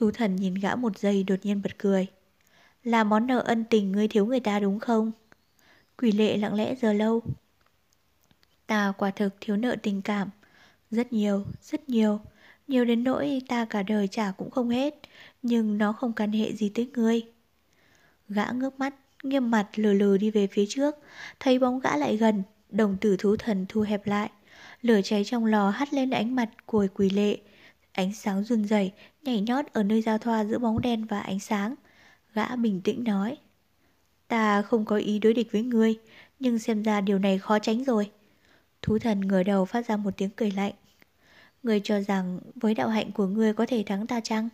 Thú 0.00 0.10
thần 0.10 0.36
nhìn 0.36 0.54
gã 0.54 0.74
một 0.74 0.98
giây 0.98 1.22
đột 1.22 1.36
nhiên 1.42 1.62
bật 1.62 1.78
cười. 1.78 2.06
Là 2.84 3.04
món 3.04 3.26
nợ 3.26 3.38
ân 3.38 3.64
tình 3.64 3.92
ngươi 3.92 4.08
thiếu 4.08 4.26
người 4.26 4.40
ta 4.40 4.60
đúng 4.60 4.80
không? 4.80 5.12
Quỷ 5.98 6.12
lệ 6.12 6.36
lặng 6.36 6.54
lẽ 6.54 6.74
giờ 6.74 6.92
lâu. 6.92 7.22
Ta 8.66 8.92
quả 8.98 9.10
thực 9.10 9.34
thiếu 9.40 9.56
nợ 9.56 9.76
tình 9.82 10.02
cảm. 10.02 10.30
Rất 10.90 11.12
nhiều, 11.12 11.44
rất 11.62 11.88
nhiều. 11.88 12.20
Nhiều 12.68 12.84
đến 12.84 13.04
nỗi 13.04 13.42
ta 13.48 13.64
cả 13.64 13.82
đời 13.82 14.08
trả 14.08 14.30
cũng 14.30 14.50
không 14.50 14.68
hết. 14.68 14.94
Nhưng 15.42 15.78
nó 15.78 15.92
không 15.92 16.12
can 16.12 16.32
hệ 16.32 16.52
gì 16.52 16.68
tới 16.68 16.90
ngươi. 16.94 17.22
Gã 18.28 18.50
ngước 18.50 18.78
mắt, 18.78 18.94
nghiêm 19.22 19.50
mặt 19.50 19.68
lừ 19.74 19.92
lừ 19.92 20.16
đi 20.16 20.30
về 20.30 20.46
phía 20.46 20.64
trước. 20.68 20.94
Thấy 21.40 21.58
bóng 21.58 21.80
gã 21.80 21.96
lại 21.96 22.16
gần, 22.16 22.42
đồng 22.70 22.96
tử 23.00 23.16
thú 23.18 23.36
thần 23.36 23.66
thu 23.68 23.80
hẹp 23.80 24.06
lại. 24.06 24.30
Lửa 24.82 25.00
cháy 25.04 25.24
trong 25.24 25.44
lò 25.44 25.70
hắt 25.70 25.94
lên 25.94 26.10
ánh 26.10 26.34
mặt 26.34 26.50
của 26.66 26.86
quỷ 26.94 27.10
lệ. 27.10 27.38
Ánh 27.92 28.12
sáng 28.14 28.44
run 28.44 28.64
rẩy 28.64 28.92
nhảy 29.22 29.40
nhót 29.40 29.66
ở 29.72 29.82
nơi 29.82 30.02
giao 30.02 30.18
thoa 30.18 30.44
giữa 30.44 30.58
bóng 30.58 30.80
đen 30.80 31.04
và 31.04 31.20
ánh 31.20 31.40
sáng. 31.40 31.74
Gã 32.34 32.56
bình 32.56 32.80
tĩnh 32.84 33.04
nói. 33.04 33.36
Ta 34.28 34.62
không 34.62 34.84
có 34.84 34.96
ý 34.96 35.18
đối 35.18 35.34
địch 35.34 35.52
với 35.52 35.62
ngươi, 35.62 35.98
nhưng 36.40 36.58
xem 36.58 36.82
ra 36.82 37.00
điều 37.00 37.18
này 37.18 37.38
khó 37.38 37.58
tránh 37.58 37.84
rồi. 37.84 38.10
Thú 38.82 38.98
thần 38.98 39.20
ngửa 39.20 39.42
đầu 39.42 39.64
phát 39.64 39.86
ra 39.86 39.96
một 39.96 40.10
tiếng 40.16 40.30
cười 40.30 40.50
lạnh. 40.50 40.72
Ngươi 41.62 41.80
cho 41.84 42.00
rằng 42.00 42.40
với 42.54 42.74
đạo 42.74 42.88
hạnh 42.88 43.12
của 43.12 43.26
ngươi 43.26 43.54
có 43.54 43.66
thể 43.66 43.82
thắng 43.86 44.06
ta 44.06 44.20
chăng? 44.20 44.48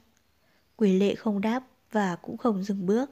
Quỷ 0.77 0.99
lệ 0.99 1.15
không 1.15 1.41
đáp 1.41 1.63
và 1.93 2.17
cũng 2.17 2.37
không 2.37 2.63
dừng 2.63 2.87
bước. 2.87 3.11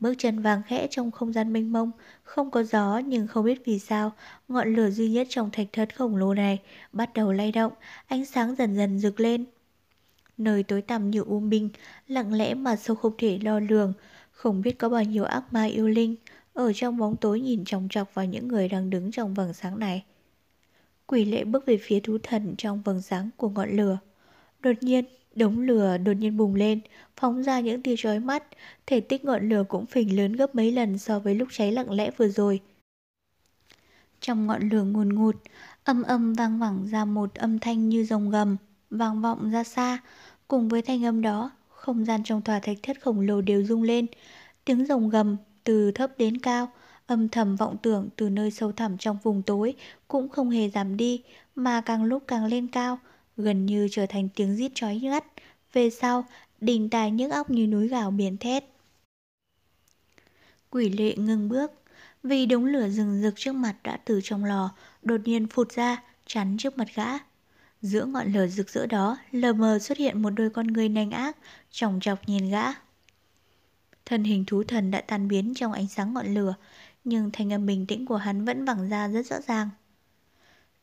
Bước 0.00 0.14
chân 0.18 0.42
vàng 0.42 0.62
khẽ 0.66 0.86
trong 0.90 1.10
không 1.10 1.32
gian 1.32 1.52
mênh 1.52 1.72
mông, 1.72 1.90
không 2.22 2.50
có 2.50 2.62
gió 2.62 2.98
nhưng 2.98 3.26
không 3.26 3.44
biết 3.44 3.62
vì 3.64 3.78
sao, 3.78 4.12
ngọn 4.48 4.74
lửa 4.74 4.90
duy 4.90 5.10
nhất 5.10 5.26
trong 5.30 5.50
thạch 5.50 5.66
thất 5.72 5.96
khổng 5.96 6.16
lồ 6.16 6.34
này 6.34 6.62
bắt 6.92 7.10
đầu 7.14 7.32
lay 7.32 7.52
động, 7.52 7.72
ánh 8.06 8.24
sáng 8.24 8.54
dần 8.54 8.76
dần 8.76 8.98
rực 8.98 9.20
lên. 9.20 9.44
Nơi 10.38 10.62
tối 10.62 10.82
tăm 10.82 11.10
như 11.10 11.22
u 11.26 11.40
minh, 11.40 11.68
lặng 12.08 12.32
lẽ 12.32 12.54
mà 12.54 12.76
sâu 12.76 12.96
không 12.96 13.12
thể 13.18 13.38
lo 13.42 13.60
lường, 13.60 13.92
không 14.30 14.62
biết 14.62 14.78
có 14.78 14.88
bao 14.88 15.04
nhiêu 15.04 15.24
ác 15.24 15.52
ma 15.52 15.64
yêu 15.64 15.88
linh 15.88 16.16
ở 16.52 16.72
trong 16.72 16.96
bóng 16.96 17.16
tối 17.16 17.40
nhìn 17.40 17.64
chòng 17.64 17.88
chọc 17.90 18.14
vào 18.14 18.24
những 18.24 18.48
người 18.48 18.68
đang 18.68 18.90
đứng 18.90 19.10
trong 19.12 19.34
vầng 19.34 19.52
sáng 19.52 19.78
này. 19.78 20.04
Quỷ 21.06 21.24
lệ 21.24 21.44
bước 21.44 21.66
về 21.66 21.78
phía 21.82 22.00
thú 22.00 22.18
thần 22.22 22.54
trong 22.58 22.82
vầng 22.82 23.02
sáng 23.02 23.30
của 23.36 23.48
ngọn 23.48 23.70
lửa. 23.70 23.98
Đột 24.60 24.72
nhiên, 24.80 25.04
đống 25.34 25.60
lửa 25.60 25.98
đột 25.98 26.12
nhiên 26.12 26.36
bùng 26.36 26.54
lên, 26.54 26.80
phóng 27.16 27.42
ra 27.42 27.60
những 27.60 27.82
tia 27.82 27.94
chói 27.98 28.20
mắt, 28.20 28.44
thể 28.86 29.00
tích 29.00 29.24
ngọn 29.24 29.48
lửa 29.48 29.64
cũng 29.68 29.86
phình 29.86 30.16
lớn 30.16 30.32
gấp 30.32 30.54
mấy 30.54 30.72
lần 30.72 30.98
so 30.98 31.18
với 31.18 31.34
lúc 31.34 31.48
cháy 31.52 31.72
lặng 31.72 31.90
lẽ 31.90 32.10
vừa 32.16 32.28
rồi. 32.28 32.60
Trong 34.20 34.46
ngọn 34.46 34.68
lửa 34.68 34.82
ngùn 34.82 35.14
ngụt, 35.14 35.36
âm 35.84 36.02
âm 36.02 36.34
vang 36.34 36.58
vẳng 36.58 36.86
ra 36.86 37.04
một 37.04 37.34
âm 37.34 37.58
thanh 37.58 37.88
như 37.88 38.04
rồng 38.04 38.30
gầm, 38.30 38.56
vang 38.90 39.20
vọng 39.20 39.50
ra 39.50 39.64
xa. 39.64 39.98
Cùng 40.48 40.68
với 40.68 40.82
thanh 40.82 41.04
âm 41.04 41.22
đó, 41.22 41.50
không 41.68 42.04
gian 42.04 42.24
trong 42.24 42.42
tòa 42.42 42.58
thạch 42.58 42.76
thất 42.82 43.02
khổng 43.02 43.20
lồ 43.20 43.40
đều 43.40 43.64
rung 43.64 43.82
lên. 43.82 44.06
Tiếng 44.64 44.86
rồng 44.86 45.08
gầm 45.08 45.36
từ 45.64 45.92
thấp 45.92 46.10
đến 46.18 46.38
cao, 46.38 46.72
âm 47.06 47.28
thầm 47.28 47.56
vọng 47.56 47.76
tưởng 47.82 48.08
từ 48.16 48.30
nơi 48.30 48.50
sâu 48.50 48.72
thẳm 48.72 48.98
trong 48.98 49.18
vùng 49.22 49.42
tối 49.42 49.74
cũng 50.08 50.28
không 50.28 50.50
hề 50.50 50.70
giảm 50.70 50.96
đi 50.96 51.22
mà 51.54 51.80
càng 51.80 52.04
lúc 52.04 52.22
càng 52.26 52.44
lên 52.44 52.66
cao, 52.66 52.98
gần 53.36 53.66
như 53.66 53.88
trở 53.90 54.06
thành 54.06 54.28
tiếng 54.34 54.56
rít 54.56 54.72
chói 54.74 54.96
ngắt. 54.96 55.24
Về 55.72 55.90
sau, 55.90 56.24
đình 56.60 56.90
tài 56.90 57.10
nhức 57.10 57.32
óc 57.32 57.50
như 57.50 57.66
núi 57.66 57.88
gào 57.88 58.10
biển 58.10 58.36
thét. 58.36 58.64
Quỷ 60.70 60.88
lệ 60.88 61.16
ngừng 61.16 61.48
bước, 61.48 61.72
vì 62.22 62.46
đống 62.46 62.64
lửa 62.64 62.88
rừng 62.88 63.22
rực 63.22 63.34
trước 63.36 63.52
mặt 63.52 63.76
đã 63.82 63.96
từ 63.96 64.20
trong 64.22 64.44
lò, 64.44 64.70
đột 65.02 65.20
nhiên 65.24 65.46
phụt 65.46 65.72
ra, 65.72 66.02
chắn 66.26 66.56
trước 66.58 66.78
mặt 66.78 66.88
gã. 66.94 67.08
Giữa 67.84 68.04
ngọn 68.04 68.32
lửa 68.32 68.46
rực 68.46 68.70
rỡ 68.70 68.86
đó, 68.86 69.18
lờ 69.30 69.52
mờ 69.52 69.78
xuất 69.78 69.98
hiện 69.98 70.22
một 70.22 70.30
đôi 70.30 70.50
con 70.50 70.66
người 70.66 70.88
nanh 70.88 71.10
ác, 71.10 71.36
tròng 71.70 72.00
chọc 72.00 72.28
nhìn 72.28 72.50
gã. 72.50 72.62
Thân 74.06 74.24
hình 74.24 74.44
thú 74.44 74.64
thần 74.64 74.90
đã 74.90 75.00
tan 75.00 75.28
biến 75.28 75.54
trong 75.54 75.72
ánh 75.72 75.88
sáng 75.88 76.14
ngọn 76.14 76.34
lửa, 76.34 76.54
nhưng 77.04 77.30
thanh 77.32 77.52
âm 77.52 77.66
bình 77.66 77.86
tĩnh 77.86 78.06
của 78.06 78.16
hắn 78.16 78.44
vẫn 78.44 78.64
vẳng 78.64 78.88
ra 78.88 79.08
rất 79.08 79.26
rõ 79.26 79.36
ràng. 79.46 79.70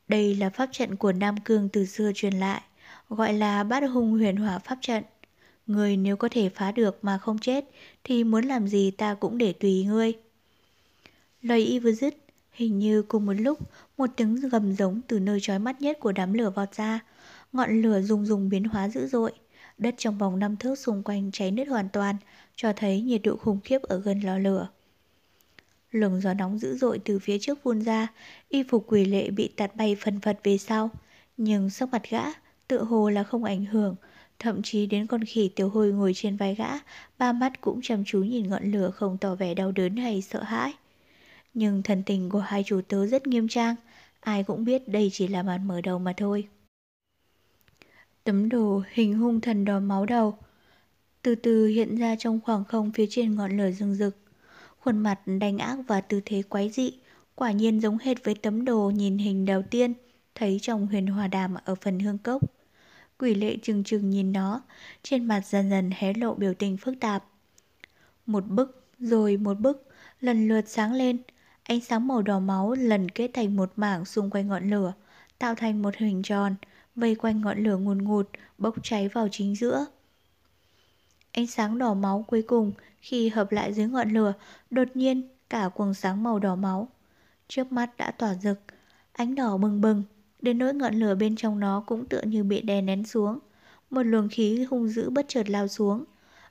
Đây 0.07 0.35
là 0.35 0.49
pháp 0.49 0.69
trận 0.71 0.95
của 0.95 1.11
Nam 1.11 1.37
Cương 1.37 1.69
từ 1.69 1.85
xưa 1.85 2.11
truyền 2.15 2.33
lại, 2.33 2.61
gọi 3.09 3.33
là 3.33 3.63
bát 3.63 3.83
hung 3.93 4.11
huyền 4.11 4.35
hỏa 4.35 4.59
pháp 4.59 4.77
trận. 4.81 5.03
Người 5.67 5.97
nếu 5.97 6.17
có 6.17 6.29
thể 6.31 6.49
phá 6.49 6.71
được 6.71 7.03
mà 7.03 7.17
không 7.17 7.39
chết, 7.39 7.65
thì 8.03 8.23
muốn 8.23 8.45
làm 8.45 8.67
gì 8.67 8.91
ta 8.91 9.13
cũng 9.13 9.37
để 9.37 9.53
tùy 9.53 9.83
ngươi. 9.83 10.13
Lời 11.41 11.59
y 11.59 11.79
vừa 11.79 11.91
dứt, 11.91 12.17
hình 12.51 12.79
như 12.79 13.01
cùng 13.01 13.25
một 13.25 13.33
lúc, 13.33 13.59
một 14.01 14.09
tiếng 14.15 14.35
gầm 14.35 14.73
giống 14.73 15.01
từ 15.07 15.19
nơi 15.19 15.39
trói 15.41 15.59
mắt 15.59 15.81
nhất 15.81 15.99
của 15.99 16.11
đám 16.11 16.33
lửa 16.33 16.49
vọt 16.49 16.73
ra. 16.73 16.99
Ngọn 17.53 17.81
lửa 17.81 18.01
rung 18.01 18.25
rung 18.25 18.49
biến 18.49 18.63
hóa 18.63 18.89
dữ 18.89 19.07
dội. 19.07 19.31
Đất 19.77 19.95
trong 19.97 20.17
vòng 20.17 20.39
năm 20.39 20.57
thước 20.57 20.79
xung 20.79 21.03
quanh 21.03 21.31
cháy 21.31 21.51
nứt 21.51 21.67
hoàn 21.67 21.89
toàn, 21.89 22.15
cho 22.55 22.73
thấy 22.75 23.01
nhiệt 23.01 23.21
độ 23.23 23.37
khủng 23.37 23.59
khiếp 23.63 23.81
ở 23.81 23.99
gần 23.99 24.19
lò 24.19 24.37
lửa. 24.37 24.67
Luồng 25.91 26.21
gió 26.21 26.33
nóng 26.33 26.59
dữ 26.59 26.77
dội 26.77 26.99
từ 27.05 27.19
phía 27.19 27.37
trước 27.39 27.59
phun 27.63 27.81
ra, 27.81 28.07
y 28.49 28.63
phục 28.63 28.85
quỷ 28.87 29.05
lệ 29.05 29.29
bị 29.29 29.47
tạt 29.47 29.75
bay 29.75 29.95
phần 29.99 30.19
phật 30.19 30.39
về 30.43 30.57
sau. 30.57 30.89
Nhưng 31.37 31.69
sắc 31.69 31.89
mặt 31.89 32.01
gã, 32.09 32.23
tự 32.67 32.83
hồ 32.83 33.09
là 33.09 33.23
không 33.23 33.43
ảnh 33.43 33.65
hưởng, 33.65 33.95
thậm 34.39 34.61
chí 34.61 34.85
đến 34.85 35.07
con 35.07 35.23
khỉ 35.25 35.49
tiểu 35.55 35.69
hôi 35.69 35.91
ngồi 35.91 36.11
trên 36.15 36.37
vai 36.37 36.55
gã, 36.55 36.69
ba 37.17 37.31
mắt 37.31 37.61
cũng 37.61 37.79
chăm 37.83 38.03
chú 38.05 38.23
nhìn 38.23 38.49
ngọn 38.49 38.71
lửa 38.71 38.91
không 38.91 39.17
tỏ 39.17 39.35
vẻ 39.35 39.53
đau 39.53 39.71
đớn 39.71 39.95
hay 39.95 40.21
sợ 40.21 40.43
hãi. 40.43 40.73
Nhưng 41.53 41.83
thần 41.83 42.03
tình 42.03 42.29
của 42.29 42.39
hai 42.39 42.63
chủ 42.63 42.81
tớ 42.87 43.07
rất 43.07 43.27
nghiêm 43.27 43.47
trang, 43.47 43.75
ai 44.21 44.43
cũng 44.43 44.65
biết 44.65 44.87
đây 44.87 45.09
chỉ 45.13 45.27
là 45.27 45.43
màn 45.43 45.67
mở 45.67 45.81
đầu 45.81 45.99
mà 45.99 46.13
thôi. 46.17 46.47
Tấm 48.23 48.49
đồ 48.49 48.83
hình 48.91 49.13
hung 49.13 49.41
thần 49.41 49.65
đỏ 49.65 49.79
máu 49.79 50.05
đầu, 50.05 50.37
từ 51.21 51.35
từ 51.35 51.67
hiện 51.67 51.95
ra 51.95 52.15
trong 52.15 52.39
khoảng 52.41 52.65
không 52.65 52.91
phía 52.91 53.05
trên 53.09 53.35
ngọn 53.35 53.57
lửa 53.57 53.71
rừng 53.71 53.95
rực. 53.95 54.17
Khuôn 54.79 54.97
mặt 54.97 55.19
đanh 55.25 55.57
ác 55.57 55.77
và 55.87 56.01
tư 56.01 56.21
thế 56.25 56.43
quái 56.49 56.69
dị, 56.69 56.91
quả 57.35 57.51
nhiên 57.51 57.81
giống 57.81 57.97
hệt 57.97 58.23
với 58.23 58.35
tấm 58.35 58.65
đồ 58.65 58.89
nhìn 58.89 59.17
hình 59.17 59.45
đầu 59.45 59.61
tiên 59.69 59.93
thấy 60.35 60.59
trong 60.61 60.87
huyền 60.87 61.07
hòa 61.07 61.27
đàm 61.27 61.55
ở 61.65 61.75
phần 61.75 61.99
hương 61.99 62.17
cốc. 62.17 62.41
Quỷ 63.19 63.35
lệ 63.35 63.57
trừng 63.61 63.83
trừng 63.83 64.09
nhìn 64.09 64.33
nó, 64.33 64.61
trên 65.03 65.25
mặt 65.25 65.41
dần 65.45 65.69
dần 65.69 65.91
hé 65.95 66.13
lộ 66.13 66.33
biểu 66.33 66.53
tình 66.53 66.77
phức 66.77 66.99
tạp. 66.99 67.23
Một 68.25 68.45
bức, 68.47 68.85
rồi 68.99 69.37
một 69.37 69.59
bức, 69.59 69.87
lần 70.21 70.47
lượt 70.47 70.67
sáng 70.67 70.93
lên, 70.93 71.17
ánh 71.63 71.81
sáng 71.81 72.07
màu 72.07 72.21
đỏ 72.21 72.39
máu 72.39 72.73
lần 72.73 73.09
kết 73.09 73.31
thành 73.33 73.55
một 73.55 73.71
mảng 73.75 74.05
xung 74.05 74.29
quanh 74.29 74.47
ngọn 74.47 74.69
lửa, 74.69 74.93
tạo 75.39 75.55
thành 75.55 75.81
một 75.81 75.95
hình 75.95 76.21
tròn, 76.23 76.55
vây 76.95 77.15
quanh 77.15 77.41
ngọn 77.41 77.63
lửa 77.63 77.77
ngùn 77.77 78.03
ngụt, 78.03 78.29
bốc 78.57 78.75
cháy 78.83 79.07
vào 79.07 79.27
chính 79.31 79.55
giữa. 79.55 79.85
Ánh 81.31 81.47
sáng 81.47 81.77
đỏ 81.77 81.93
máu 81.93 82.25
cuối 82.27 82.41
cùng 82.41 82.71
khi 83.01 83.29
hợp 83.29 83.51
lại 83.51 83.73
dưới 83.73 83.87
ngọn 83.87 84.09
lửa, 84.09 84.33
đột 84.69 84.87
nhiên 84.93 85.29
cả 85.49 85.69
quầng 85.69 85.93
sáng 85.93 86.23
màu 86.23 86.39
đỏ 86.39 86.55
máu. 86.55 86.87
Trước 87.47 87.71
mắt 87.71 87.97
đã 87.97 88.11
tỏa 88.11 88.33
rực, 88.35 88.59
ánh 89.13 89.35
đỏ 89.35 89.57
bừng 89.57 89.81
bừng, 89.81 90.03
đến 90.41 90.57
nỗi 90.57 90.73
ngọn 90.73 90.95
lửa 90.95 91.15
bên 91.15 91.35
trong 91.35 91.59
nó 91.59 91.83
cũng 91.85 92.05
tựa 92.05 92.21
như 92.21 92.43
bị 92.43 92.61
đè 92.61 92.81
nén 92.81 93.05
xuống. 93.05 93.39
Một 93.89 94.03
luồng 94.03 94.29
khí 94.29 94.63
hung 94.63 94.87
dữ 94.87 95.09
bất 95.09 95.25
chợt 95.27 95.49
lao 95.49 95.67
xuống. 95.67 96.05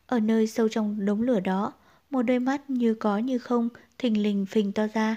Ở 0.06 0.20
nơi 0.20 0.46
sâu 0.46 0.68
trong 0.68 1.04
đống 1.04 1.22
lửa 1.22 1.40
đó, 1.40 1.72
một 2.10 2.22
đôi 2.22 2.38
mắt 2.38 2.70
như 2.70 2.94
có 2.94 3.18
như 3.18 3.38
không, 3.38 3.68
thình 3.98 4.22
lình 4.22 4.46
phình 4.46 4.72
to 4.72 4.86
ra. 4.94 5.16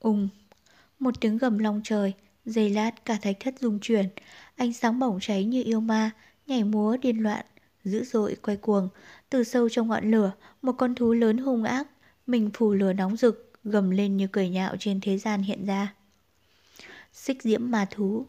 Ùng, 0.00 0.28
một 0.98 1.20
tiếng 1.20 1.38
gầm 1.38 1.58
long 1.58 1.80
trời, 1.84 2.14
giây 2.44 2.70
lát 2.70 3.04
cả 3.04 3.18
thạch 3.22 3.36
thất 3.40 3.54
rung 3.60 3.78
chuyển, 3.80 4.08
ánh 4.56 4.72
sáng 4.72 4.98
bỏng 4.98 5.18
cháy 5.20 5.44
như 5.44 5.62
yêu 5.62 5.80
ma, 5.80 6.10
nhảy 6.46 6.64
múa 6.64 6.96
điên 6.96 7.22
loạn, 7.22 7.46
dữ 7.84 8.04
dội 8.04 8.36
quay 8.42 8.56
cuồng. 8.56 8.88
Từ 9.30 9.44
sâu 9.44 9.68
trong 9.68 9.88
ngọn 9.88 10.10
lửa, 10.10 10.32
một 10.62 10.72
con 10.72 10.94
thú 10.94 11.12
lớn 11.12 11.38
hung 11.38 11.64
ác, 11.64 11.88
mình 12.26 12.50
phủ 12.54 12.72
lửa 12.72 12.92
nóng 12.92 13.16
rực, 13.16 13.52
gầm 13.64 13.90
lên 13.90 14.16
như 14.16 14.26
cười 14.32 14.48
nhạo 14.48 14.76
trên 14.78 15.00
thế 15.00 15.18
gian 15.18 15.42
hiện 15.42 15.66
ra. 15.66 15.94
Xích 17.12 17.42
diễm 17.42 17.70
ma 17.70 17.86
thú 17.90 18.26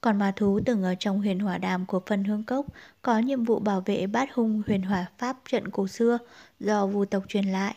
còn 0.00 0.18
ma 0.18 0.32
thú 0.36 0.60
từng 0.66 0.82
ở 0.82 0.94
trong 0.94 1.18
huyền 1.18 1.38
hỏa 1.38 1.58
đàm 1.58 1.86
của 1.86 2.00
phần 2.06 2.24
hương 2.24 2.44
cốc 2.44 2.66
có 3.02 3.18
nhiệm 3.18 3.44
vụ 3.44 3.58
bảo 3.58 3.82
vệ 3.86 4.06
bát 4.06 4.34
hung 4.34 4.62
huyền 4.66 4.82
hỏa 4.82 5.06
pháp 5.18 5.36
trận 5.48 5.68
cổ 5.70 5.86
xưa 5.86 6.18
do 6.60 6.86
vu 6.86 7.04
tộc 7.04 7.24
truyền 7.28 7.44
lại. 7.44 7.74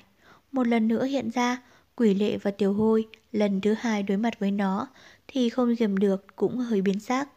Một 0.51 0.67
lần 0.67 0.87
nữa 0.87 1.05
hiện 1.05 1.29
ra, 1.29 1.61
quỷ 1.95 2.13
lệ 2.13 2.37
và 2.37 2.51
tiểu 2.51 2.73
hôi 2.73 3.07
lần 3.31 3.61
thứ 3.61 3.75
hai 3.79 4.03
đối 4.03 4.17
mặt 4.17 4.39
với 4.39 4.51
nó 4.51 4.87
thì 5.27 5.49
không 5.49 5.75
giềm 5.75 5.97
được 5.97 6.35
cũng 6.35 6.57
hơi 6.57 6.81
biến 6.81 6.99
xác 6.99 7.29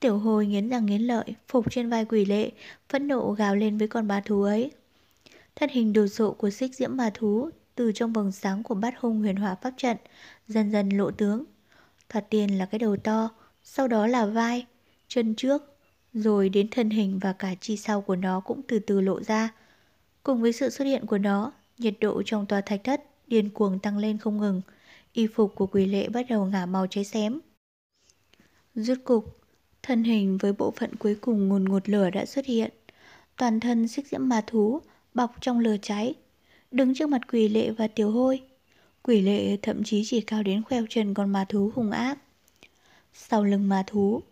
Tiểu 0.00 0.18
hồi 0.18 0.46
nghiến 0.46 0.68
răng 0.68 0.86
nghiến 0.86 1.02
lợi, 1.02 1.24
phục 1.48 1.70
trên 1.70 1.88
vai 1.88 2.04
quỷ 2.04 2.24
lệ, 2.24 2.50
phẫn 2.88 3.08
nộ 3.08 3.32
gào 3.32 3.56
lên 3.56 3.78
với 3.78 3.88
con 3.88 4.08
ma 4.08 4.22
thú 4.24 4.42
ấy. 4.42 4.70
Thân 5.56 5.70
hình 5.70 5.92
đồ 5.92 6.06
sộ 6.06 6.32
của 6.32 6.50
xích 6.50 6.74
diễm 6.74 6.96
ma 6.96 7.10
thú 7.14 7.50
từ 7.74 7.92
trong 7.92 8.12
vầng 8.12 8.32
sáng 8.32 8.62
của 8.62 8.74
bát 8.74 8.94
hung 9.00 9.18
huyền 9.18 9.36
hỏa 9.36 9.54
pháp 9.54 9.74
trận 9.76 9.96
dần 10.48 10.70
dần 10.72 10.88
lộ 10.88 11.10
tướng. 11.10 11.44
Thoạt 12.08 12.30
tiên 12.30 12.58
là 12.58 12.66
cái 12.66 12.78
đầu 12.78 12.96
to, 12.96 13.30
sau 13.70 13.88
đó 13.88 14.06
là 14.06 14.26
vai, 14.26 14.66
chân 15.08 15.34
trước, 15.34 15.62
rồi 16.12 16.48
đến 16.48 16.68
thân 16.70 16.90
hình 16.90 17.18
và 17.18 17.32
cả 17.32 17.54
chi 17.60 17.76
sau 17.76 18.00
của 18.00 18.16
nó 18.16 18.40
cũng 18.40 18.62
từ 18.68 18.78
từ 18.78 19.00
lộ 19.00 19.22
ra. 19.22 19.54
Cùng 20.22 20.42
với 20.42 20.52
sự 20.52 20.70
xuất 20.70 20.84
hiện 20.84 21.06
của 21.06 21.18
nó, 21.18 21.52
nhiệt 21.78 21.94
độ 22.00 22.22
trong 22.22 22.46
tòa 22.46 22.60
thạch 22.60 22.84
thất 22.84 23.04
điên 23.26 23.50
cuồng 23.50 23.78
tăng 23.78 23.98
lên 23.98 24.18
không 24.18 24.38
ngừng. 24.38 24.62
Y 25.12 25.26
phục 25.26 25.54
của 25.54 25.66
quỷ 25.66 25.86
lệ 25.86 26.08
bắt 26.08 26.26
đầu 26.28 26.44
ngả 26.46 26.66
màu 26.66 26.86
cháy 26.86 27.04
xém. 27.04 27.40
Rút 28.74 28.98
cục, 29.04 29.40
Thân 29.82 30.04
hình 30.04 30.38
với 30.38 30.52
bộ 30.52 30.70
phận 30.70 30.96
cuối 30.96 31.14
cùng 31.14 31.48
ngùn 31.48 31.64
ngụt 31.68 31.88
lửa 31.88 32.10
đã 32.10 32.24
xuất 32.26 32.46
hiện. 32.46 32.70
Toàn 33.36 33.60
thân 33.60 33.88
xích 33.88 34.06
diễm 34.06 34.28
ma 34.28 34.40
thú, 34.46 34.80
bọc 35.14 35.34
trong 35.40 35.58
lửa 35.58 35.76
cháy. 35.82 36.14
Đứng 36.70 36.94
trước 36.94 37.08
mặt 37.08 37.20
quỷ 37.32 37.48
lệ 37.48 37.70
và 37.70 37.88
tiểu 37.88 38.10
hôi. 38.10 38.42
Quỷ 39.02 39.20
lệ 39.20 39.56
thậm 39.62 39.84
chí 39.84 40.02
chỉ 40.06 40.20
cao 40.20 40.42
đến 40.42 40.62
khoeo 40.62 40.84
chân 40.90 41.14
con 41.14 41.32
ma 41.32 41.44
thú 41.48 41.70
hung 41.74 41.90
ác. 41.90 42.18
Sau 43.26 43.44
lưng 43.44 43.68
ma 43.68 43.82
thú, 43.86 44.22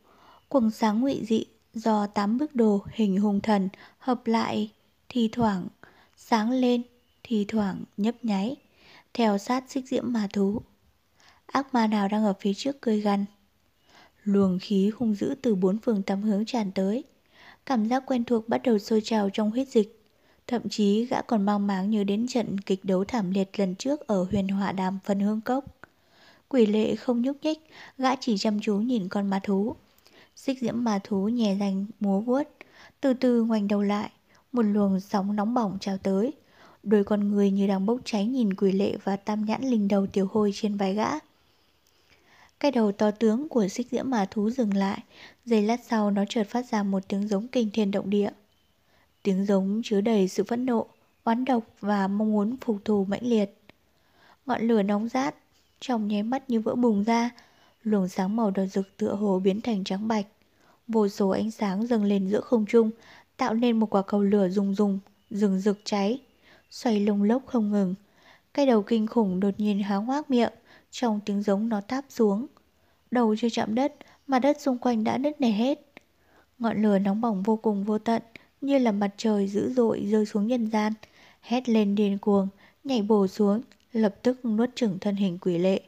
quầng 0.48 0.70
sáng 0.70 1.00
ngụy 1.00 1.24
dị 1.28 1.44
do 1.74 2.06
tám 2.06 2.38
bức 2.38 2.54
đồ 2.54 2.86
hình 2.92 3.20
hung 3.20 3.40
thần 3.40 3.68
hợp 3.98 4.26
lại, 4.26 4.72
thì 5.08 5.28
thoảng 5.32 5.66
sáng 6.16 6.50
lên, 6.50 6.82
thì 7.22 7.44
thoảng 7.48 7.84
nhấp 7.96 8.14
nháy, 8.22 8.56
theo 9.14 9.38
sát 9.38 9.64
xích 9.68 9.84
diễm 9.88 10.12
ma 10.12 10.28
thú. 10.32 10.60
Ác 11.46 11.74
ma 11.74 11.86
nào 11.86 12.08
đang 12.08 12.24
ở 12.24 12.32
phía 12.40 12.54
trước 12.54 12.80
cười 12.80 13.00
gằn. 13.00 13.24
Luồng 14.24 14.58
khí 14.62 14.90
hung 14.96 15.14
dữ 15.14 15.34
từ 15.42 15.54
bốn 15.54 15.78
phương 15.78 16.02
tám 16.02 16.22
hướng 16.22 16.44
tràn 16.44 16.72
tới. 16.72 17.04
Cảm 17.66 17.88
giác 17.88 18.02
quen 18.06 18.24
thuộc 18.24 18.48
bắt 18.48 18.60
đầu 18.64 18.78
sôi 18.78 19.00
trào 19.00 19.30
trong 19.30 19.50
huyết 19.50 19.68
dịch. 19.68 20.02
Thậm 20.46 20.68
chí 20.68 21.04
gã 21.06 21.22
còn 21.22 21.42
mang 21.42 21.66
máng 21.66 21.90
nhớ 21.90 22.04
đến 22.04 22.26
trận 22.28 22.60
kịch 22.60 22.84
đấu 22.84 23.04
thảm 23.04 23.30
liệt 23.30 23.58
lần 23.58 23.74
trước 23.74 24.00
ở 24.06 24.22
huyền 24.30 24.48
hỏa 24.48 24.72
đàm 24.72 24.98
phân 25.04 25.20
hương 25.20 25.40
cốc. 25.40 25.64
Quỷ 26.48 26.66
lệ 26.66 26.96
không 26.96 27.22
nhúc 27.22 27.36
nhích, 27.42 27.58
gã 27.98 28.16
chỉ 28.16 28.38
chăm 28.38 28.60
chú 28.60 28.76
nhìn 28.76 29.08
con 29.08 29.30
ma 29.30 29.40
thú. 29.42 29.76
Xích 30.36 30.58
diễm 30.60 30.84
ma 30.84 30.98
thú 31.04 31.28
nhẹ 31.28 31.56
rành 31.60 31.86
múa 32.00 32.20
vuốt, 32.20 32.42
từ 33.00 33.14
từ 33.14 33.42
ngoảnh 33.42 33.68
đầu 33.68 33.82
lại, 33.82 34.10
một 34.52 34.62
luồng 34.62 35.00
sóng 35.00 35.36
nóng 35.36 35.54
bỏng 35.54 35.78
trào 35.80 35.98
tới. 35.98 36.32
Đôi 36.82 37.04
con 37.04 37.30
người 37.30 37.50
như 37.50 37.66
đang 37.66 37.86
bốc 37.86 38.00
cháy 38.04 38.26
nhìn 38.26 38.54
quỷ 38.54 38.72
lệ 38.72 38.96
và 39.04 39.16
tam 39.16 39.44
nhãn 39.44 39.62
linh 39.62 39.88
đầu 39.88 40.06
tiểu 40.06 40.28
hôi 40.32 40.50
trên 40.54 40.76
vai 40.76 40.94
gã. 40.94 41.08
Cái 42.60 42.70
đầu 42.70 42.92
to 42.92 43.10
tướng 43.10 43.48
của 43.48 43.68
xích 43.68 43.86
diễm 43.90 44.10
mà 44.10 44.26
thú 44.30 44.50
dừng 44.50 44.74
lại, 44.74 44.98
giây 45.44 45.62
lát 45.62 45.80
sau 45.88 46.10
nó 46.10 46.24
chợt 46.28 46.44
phát 46.50 46.66
ra 46.66 46.82
một 46.82 47.08
tiếng 47.08 47.28
giống 47.28 47.48
kinh 47.48 47.70
thiên 47.72 47.90
động 47.90 48.10
địa. 48.10 48.30
Tiếng 49.22 49.46
giống 49.46 49.80
chứa 49.84 50.00
đầy 50.00 50.28
sự 50.28 50.44
phẫn 50.44 50.66
nộ, 50.66 50.86
oán 51.24 51.44
độc 51.44 51.64
và 51.80 52.08
mong 52.08 52.32
muốn 52.32 52.56
phục 52.60 52.76
thù 52.84 53.04
mãnh 53.04 53.26
liệt. 53.26 53.50
Ngọn 54.46 54.62
lửa 54.62 54.82
nóng 54.82 55.08
rát, 55.08 55.34
trong 55.80 56.08
nháy 56.08 56.22
mắt 56.22 56.50
như 56.50 56.60
vỡ 56.60 56.74
bùng 56.74 57.04
ra, 57.04 57.30
luồng 57.82 58.08
sáng 58.08 58.36
màu 58.36 58.50
đỏ 58.50 58.66
rực 58.66 58.96
tựa 58.96 59.14
hồ 59.14 59.38
biến 59.38 59.60
thành 59.60 59.84
trắng 59.84 60.08
bạch. 60.08 60.26
Vô 60.88 61.08
số 61.08 61.28
ánh 61.28 61.50
sáng 61.50 61.86
dâng 61.86 62.04
lên 62.04 62.28
giữa 62.28 62.40
không 62.40 62.66
trung, 62.66 62.90
tạo 63.36 63.54
nên 63.54 63.80
một 63.80 63.94
quả 63.94 64.02
cầu 64.02 64.22
lửa 64.22 64.48
rung 64.48 64.74
rung, 64.74 64.98
rừng 65.30 65.60
rực 65.60 65.78
cháy, 65.84 66.20
xoay 66.70 67.00
lông 67.00 67.22
lốc 67.22 67.46
không 67.46 67.72
ngừng. 67.72 67.94
Cái 68.54 68.66
đầu 68.66 68.82
kinh 68.82 69.06
khủng 69.06 69.40
đột 69.40 69.54
nhiên 69.58 69.82
há 69.82 69.96
hoác 69.96 70.30
miệng, 70.30 70.52
trong 70.90 71.20
tiếng 71.26 71.42
giống 71.42 71.68
nó 71.68 71.80
táp 71.80 72.04
xuống. 72.08 72.46
Đầu 73.10 73.36
chưa 73.38 73.48
chạm 73.52 73.74
đất, 73.74 73.94
mà 74.26 74.38
đất 74.38 74.60
xung 74.60 74.78
quanh 74.78 75.04
đã 75.04 75.18
nứt 75.18 75.40
nẻ 75.40 75.50
hết. 75.50 75.80
Ngọn 76.58 76.82
lửa 76.82 76.98
nóng 76.98 77.20
bỏng 77.20 77.42
vô 77.42 77.56
cùng 77.56 77.84
vô 77.84 77.98
tận, 77.98 78.22
như 78.60 78.78
là 78.78 78.92
mặt 78.92 79.10
trời 79.16 79.48
dữ 79.48 79.72
dội 79.72 80.06
rơi 80.10 80.26
xuống 80.26 80.46
nhân 80.46 80.70
gian, 80.70 80.92
hét 81.40 81.68
lên 81.68 81.94
điên 81.94 82.18
cuồng, 82.18 82.48
nhảy 82.84 83.02
bổ 83.02 83.26
xuống, 83.26 83.62
lập 83.92 84.14
tức 84.22 84.44
nuốt 84.44 84.70
chửng 84.74 84.98
thân 84.98 85.16
hình 85.16 85.38
quỷ 85.38 85.58
lệ. 85.58 85.80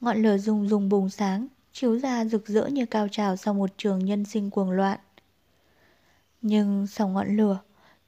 Ngọn 0.00 0.22
lửa 0.22 0.38
rung 0.38 0.68
rung 0.68 0.88
bùng 0.88 1.10
sáng, 1.10 1.46
chiếu 1.72 1.98
ra 1.98 2.24
rực 2.24 2.48
rỡ 2.48 2.66
như 2.66 2.86
cao 2.86 3.08
trào 3.08 3.36
sau 3.36 3.54
một 3.54 3.70
trường 3.76 4.04
nhân 4.04 4.24
sinh 4.24 4.50
cuồng 4.50 4.70
loạn. 4.70 4.98
Nhưng 6.42 6.86
sau 6.86 7.08
ngọn 7.08 7.36
lửa, 7.36 7.58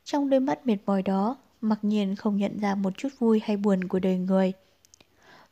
trong 0.04 0.30
đôi 0.30 0.40
mắt 0.40 0.66
mệt 0.66 0.76
mỏi 0.86 1.02
đó, 1.02 1.36
mặc 1.60 1.78
nhiên 1.82 2.16
không 2.16 2.36
nhận 2.36 2.58
ra 2.58 2.74
một 2.74 2.92
chút 2.98 3.08
vui 3.18 3.40
hay 3.44 3.56
buồn 3.56 3.84
của 3.84 3.98
đời 3.98 4.18
người. 4.18 4.52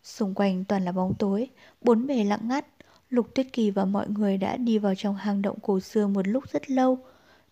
Xung 0.02 0.34
quanh 0.34 0.64
toàn 0.64 0.84
là 0.84 0.92
bóng 0.92 1.14
tối, 1.18 1.48
bốn 1.80 2.06
bề 2.06 2.24
lặng 2.24 2.48
ngắt. 2.48 2.66
Lục 3.10 3.34
Tuyết 3.34 3.46
Kỳ 3.52 3.70
và 3.70 3.84
mọi 3.84 4.08
người 4.08 4.36
đã 4.36 4.56
đi 4.56 4.78
vào 4.78 4.94
trong 4.94 5.16
hang 5.16 5.42
động 5.42 5.58
cổ 5.62 5.80
xưa 5.80 6.06
một 6.06 6.28
lúc 6.28 6.44
rất 6.52 6.70
lâu. 6.70 6.98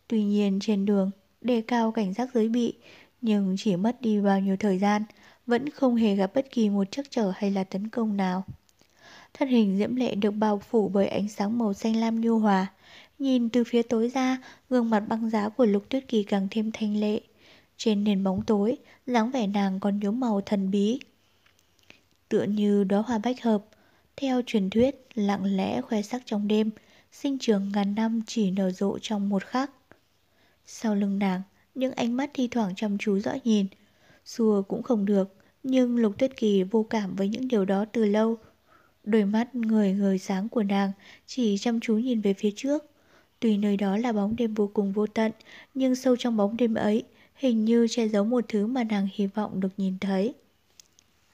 Tuy 0.09 0.25
nhiên 0.25 0.59
trên 0.63 0.85
đường, 0.85 1.11
đề 1.41 1.61
cao 1.61 1.93
cảnh 1.93 2.15
giác 2.15 2.29
giới 2.35 2.49
bị, 2.49 2.75
nhưng 3.21 3.55
chỉ 3.59 3.77
mất 3.77 4.01
đi 4.01 4.21
bao 4.21 4.41
nhiêu 4.41 4.57
thời 4.57 4.79
gian, 4.79 5.03
vẫn 5.49 5.71
không 5.71 5.97
hề 5.97 6.15
gặp 6.15 6.31
bất 6.35 6.51
kỳ 6.51 6.71
một 6.71 6.91
trắc 6.91 7.11
trở 7.11 7.33
hay 7.37 7.51
là 7.51 7.65
tấn 7.65 7.89
công 7.89 8.17
nào. 8.17 8.45
Thân 9.35 9.49
hình 9.49 9.79
diễm 9.79 9.97
lệ 9.97 10.15
được 10.15 10.31
bao 10.31 10.59
phủ 10.59 10.89
bởi 10.89 11.07
ánh 11.07 11.29
sáng 11.29 11.59
màu 11.59 11.75
xanh 11.75 11.97
lam 11.97 12.21
nhu 12.21 12.39
hòa. 12.39 12.67
Nhìn 13.19 13.49
từ 13.49 13.65
phía 13.65 13.83
tối 13.83 14.09
ra, 14.15 14.39
gương 14.71 14.91
mặt 14.91 15.01
băng 15.01 15.31
giá 15.31 15.49
của 15.49 15.65
Lục 15.65 15.89
Tuyết 15.89 16.09
Kỳ 16.09 16.23
càng 16.23 16.49
thêm 16.51 16.71
thanh 16.73 16.97
lệ. 16.97 17.21
Trên 17.77 18.05
nền 18.05 18.25
bóng 18.25 18.43
tối, 18.47 18.77
dáng 19.07 19.31
vẻ 19.31 19.47
nàng 19.47 19.81
còn 19.81 20.01
nhuốm 20.01 20.21
màu 20.21 20.41
thần 20.41 20.71
bí, 20.71 21.01
tựa 22.29 22.43
như 22.43 22.85
đóa 22.85 23.03
hoa 23.03 23.19
bách 23.19 23.43
hợp. 23.43 23.65
Theo 24.17 24.43
truyền 24.47 24.71
thuyết, 24.71 24.97
lặng 25.15 25.57
lẽ 25.57 25.81
khoe 25.81 26.03
sắc 26.03 26.23
trong 26.25 26.49
đêm, 26.49 26.71
sinh 27.13 27.39
trường 27.39 27.73
ngàn 27.73 27.95
năm 27.95 28.21
chỉ 28.27 28.51
nở 28.51 28.71
rộ 28.71 28.99
trong 28.99 29.29
một 29.29 29.45
khắc. 29.45 29.71
Sau 30.67 30.95
lưng 30.95 31.19
nàng, 31.19 31.43
những 31.75 31.93
ánh 31.93 32.17
mắt 32.17 32.31
thi 32.35 32.49
thoảng 32.49 32.75
chăm 32.77 32.99
chú 32.99 33.19
dõi 33.19 33.41
nhìn. 33.45 33.67
Xua 34.25 34.63
cũng 34.63 34.83
không 34.83 35.05
được, 35.05 35.38
nhưng 35.63 35.97
Lục 35.97 36.19
Tuyết 36.19 36.37
Kỳ 36.37 36.63
vô 36.63 36.83
cảm 36.83 37.17
với 37.17 37.29
những 37.29 37.49
điều 37.49 37.65
đó 37.65 37.85
từ 37.93 38.05
lâu. 38.05 38.37
Đôi 39.05 39.25
mắt 39.25 39.55
người 39.55 39.93
người 39.93 40.19
sáng 40.19 40.49
của 40.49 40.63
nàng 40.63 40.93
chỉ 41.27 41.59
chăm 41.59 41.81
chú 41.81 41.99
nhìn 41.99 42.21
về 42.21 42.35
phía 42.35 42.51
trước. 42.57 42.85
Tuy 43.41 43.57
nơi 43.57 43.77
đó 43.77 43.97
là 43.97 44.13
bóng 44.13 44.37
đêm 44.37 44.55
vô 44.55 44.71
cùng 44.75 44.93
vô 44.93 45.07
tận, 45.07 45.33
nhưng 45.75 45.95
sâu 45.95 46.17
trong 46.17 46.37
bóng 46.37 46.57
đêm 46.57 46.75
ấy, 46.75 47.05
hình 47.35 47.65
như 47.65 47.87
che 47.91 48.09
giấu 48.09 48.25
một 48.25 48.45
thứ 48.49 48.67
mà 48.67 48.85
nàng 48.85 49.09
hy 49.15 49.27
vọng 49.27 49.61
được 49.61 49.69
nhìn 49.77 49.99
thấy. 49.99 50.35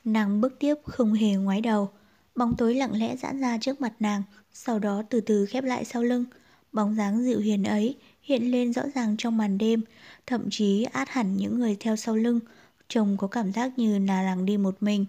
Nàng 0.05 0.41
bước 0.41 0.59
tiếp 0.59 0.75
không 0.85 1.13
hề 1.13 1.35
ngoái 1.35 1.61
đầu. 1.61 1.91
Bóng 2.35 2.55
tối 2.59 2.75
lặng 2.75 2.99
lẽ 2.99 3.17
giãn 3.17 3.41
ra 3.41 3.59
trước 3.61 3.81
mặt 3.81 3.93
nàng, 4.01 4.23
sau 4.53 4.79
đó 4.79 5.03
từ 5.11 5.21
từ 5.21 5.47
khép 5.47 5.65
lại 5.65 5.85
sau 5.85 6.03
lưng. 6.03 6.25
Bóng 6.73 6.95
dáng 6.95 7.23
dịu 7.23 7.41
hiền 7.41 7.65
ấy 7.65 7.97
hiện 8.23 8.51
lên 8.51 8.73
rõ 8.73 8.83
ràng 8.95 9.17
trong 9.19 9.37
màn 9.37 9.59
đêm, 9.59 9.83
thậm 10.27 10.51
chí 10.51 10.83
át 10.83 11.09
hẳn 11.09 11.37
những 11.37 11.59
người 11.61 11.77
theo 11.81 11.97
sau 11.97 12.17
lưng. 12.17 12.41
Trông 12.89 13.17
có 13.17 13.27
cảm 13.27 13.53
giác 13.53 13.79
như 13.79 13.99
là 13.99 14.23
nàng 14.23 14.45
đi 14.45 14.57
một 14.57 14.77
mình. 14.81 15.07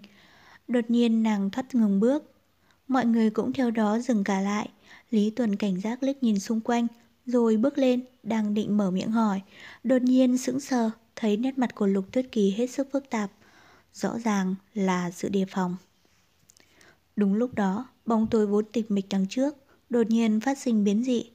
Đột 0.68 0.84
nhiên 0.88 1.22
nàng 1.22 1.50
thoát 1.50 1.74
ngừng 1.74 2.00
bước. 2.00 2.32
Mọi 2.88 3.06
người 3.06 3.30
cũng 3.30 3.52
theo 3.52 3.70
đó 3.70 3.98
dừng 3.98 4.24
cả 4.24 4.40
lại. 4.40 4.68
Lý 5.10 5.30
Tuần 5.30 5.56
cảnh 5.56 5.80
giác 5.80 6.02
liếc 6.02 6.22
nhìn 6.22 6.38
xung 6.38 6.60
quanh, 6.60 6.86
rồi 7.26 7.56
bước 7.56 7.78
lên, 7.78 8.04
đang 8.22 8.54
định 8.54 8.76
mở 8.76 8.90
miệng 8.90 9.10
hỏi. 9.10 9.40
Đột 9.84 10.02
nhiên 10.02 10.38
sững 10.38 10.60
sờ, 10.60 10.90
thấy 11.16 11.36
nét 11.36 11.58
mặt 11.58 11.74
của 11.74 11.86
Lục 11.86 12.04
Tuyết 12.12 12.32
Kỳ 12.32 12.50
hết 12.50 12.66
sức 12.66 12.88
phức 12.92 13.10
tạp. 13.10 13.30
Rõ 13.92 14.18
ràng 14.18 14.54
là 14.74 15.10
sự 15.10 15.28
đề 15.28 15.44
phòng. 15.48 15.76
Đúng 17.16 17.34
lúc 17.34 17.54
đó, 17.54 17.88
bóng 18.06 18.26
tối 18.26 18.46
vốn 18.46 18.64
tịch 18.72 18.90
mịch 18.90 19.06
đằng 19.10 19.26
trước, 19.28 19.56
đột 19.90 20.06
nhiên 20.06 20.40
phát 20.40 20.58
sinh 20.58 20.84
biến 20.84 21.04
dị. 21.04 21.30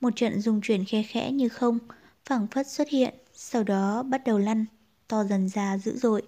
Một 0.00 0.16
trận 0.16 0.40
dùng 0.40 0.60
chuyển 0.60 0.84
khe 0.84 1.02
khẽ 1.02 1.32
như 1.32 1.48
không, 1.48 1.78
phẳng 2.24 2.46
phất 2.46 2.66
xuất 2.66 2.88
hiện, 2.88 3.14
sau 3.32 3.62
đó 3.64 4.02
bắt 4.02 4.24
đầu 4.24 4.38
lăn, 4.38 4.64
to 5.08 5.24
dần 5.24 5.48
ra 5.48 5.78
dữ 5.78 5.96
dội. 5.96 6.22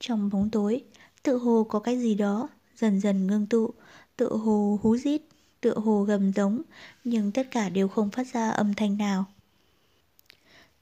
Trong 0.00 0.30
bóng 0.30 0.50
tối, 0.50 0.82
tự 1.22 1.36
hồ 1.36 1.66
có 1.68 1.80
cái 1.80 1.98
gì 1.98 2.14
đó, 2.14 2.48
dần 2.76 3.00
dần 3.00 3.26
ngưng 3.26 3.46
tụ, 3.46 3.74
tự 4.16 4.36
hồ 4.36 4.78
hú 4.82 4.96
rít, 4.96 5.22
tự 5.60 5.78
hồ 5.78 6.02
gầm 6.02 6.32
giống, 6.32 6.62
nhưng 7.04 7.32
tất 7.32 7.48
cả 7.50 7.68
đều 7.68 7.88
không 7.88 8.10
phát 8.10 8.26
ra 8.32 8.50
âm 8.50 8.74
thanh 8.74 8.98
nào. 8.98 9.24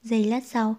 Giây 0.03 0.23
lát 0.23 0.43
sau, 0.45 0.75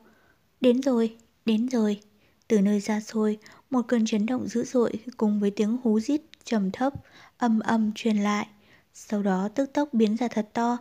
đến 0.61 0.83
rồi, 0.83 1.17
đến 1.45 1.69
rồi. 1.69 2.01
Từ 2.49 2.61
nơi 2.61 2.81
xa 2.81 3.01
xôi, 3.01 3.39
một 3.71 3.83
cơn 3.89 4.07
chấn 4.07 4.27
động 4.27 4.49
dữ 4.49 4.65
dội 4.65 4.93
cùng 5.17 5.41
với 5.41 5.51
tiếng 5.51 5.77
hú 5.83 6.01
rít 6.01 6.21
trầm 6.45 6.71
thấp, 6.71 6.93
âm 7.39 7.61
âm 7.61 7.93
truyền 7.95 8.17
lại. 8.17 8.47
Sau 8.95 9.23
đó 9.23 9.49
tức 9.55 9.73
tốc 9.73 9.89
biến 9.93 10.17
ra 10.17 10.29
thật 10.29 10.49
to. 10.53 10.79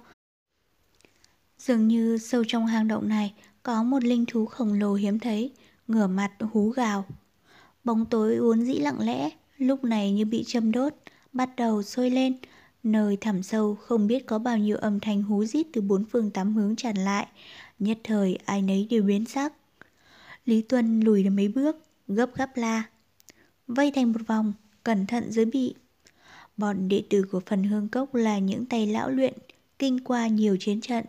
Dường 1.59 1.87
như 1.87 2.17
sâu 2.17 2.43
trong 2.47 2.67
hang 2.67 2.87
động 2.87 3.09
này 3.09 3.33
có 3.67 3.83
một 3.83 4.03
linh 4.03 4.25
thú 4.25 4.45
khổng 4.45 4.73
lồ 4.73 4.93
hiếm 4.93 5.19
thấy, 5.19 5.51
ngửa 5.87 6.07
mặt 6.07 6.31
hú 6.53 6.69
gào. 6.69 7.05
Bóng 7.83 8.05
tối 8.05 8.35
uốn 8.35 8.61
dĩ 8.61 8.73
lặng 8.73 8.99
lẽ, 8.99 9.29
lúc 9.57 9.83
này 9.83 10.11
như 10.11 10.25
bị 10.25 10.43
châm 10.47 10.71
đốt, 10.71 10.93
bắt 11.33 11.49
đầu 11.57 11.83
sôi 11.83 12.09
lên. 12.09 12.37
Nơi 12.83 13.17
thẳm 13.21 13.43
sâu 13.43 13.75
không 13.75 14.07
biết 14.07 14.25
có 14.25 14.39
bao 14.39 14.57
nhiêu 14.57 14.77
âm 14.77 14.99
thanh 14.99 15.23
hú 15.23 15.45
rít 15.45 15.67
từ 15.73 15.81
bốn 15.81 16.05
phương 16.05 16.31
tám 16.31 16.55
hướng 16.55 16.75
tràn 16.75 16.97
lại. 16.97 17.27
Nhất 17.79 17.97
thời 18.03 18.37
ai 18.45 18.61
nấy 18.61 18.87
đều 18.89 19.03
biến 19.03 19.25
sắc. 19.25 19.53
Lý 20.45 20.61
Tuân 20.61 20.99
lùi 20.99 21.23
được 21.23 21.29
mấy 21.29 21.47
bước, 21.47 21.77
gấp 22.07 22.35
gáp 22.35 22.57
la. 22.57 22.83
Vây 23.67 23.91
thành 23.91 24.11
một 24.11 24.21
vòng, 24.27 24.53
cẩn 24.83 25.07
thận 25.07 25.31
dưới 25.31 25.45
bị. 25.45 25.75
Bọn 26.57 26.87
đệ 26.87 27.03
tử 27.09 27.23
của 27.31 27.39
phần 27.45 27.63
hương 27.63 27.89
cốc 27.89 28.15
là 28.15 28.39
những 28.39 28.65
tay 28.65 28.87
lão 28.87 29.09
luyện, 29.09 29.33
kinh 29.79 29.99
qua 29.99 30.27
nhiều 30.27 30.57
chiến 30.59 30.81
trận, 30.81 31.05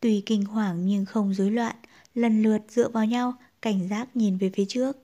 tùy 0.00 0.22
kinh 0.26 0.44
hoàng 0.44 0.86
nhưng 0.86 1.04
không 1.04 1.34
rối 1.34 1.50
loạn, 1.50 1.76
lần 2.14 2.42
lượt 2.42 2.62
dựa 2.68 2.88
vào 2.88 3.04
nhau, 3.04 3.34
cảnh 3.62 3.88
giác 3.88 4.16
nhìn 4.16 4.36
về 4.38 4.50
phía 4.54 4.64
trước. 4.68 4.96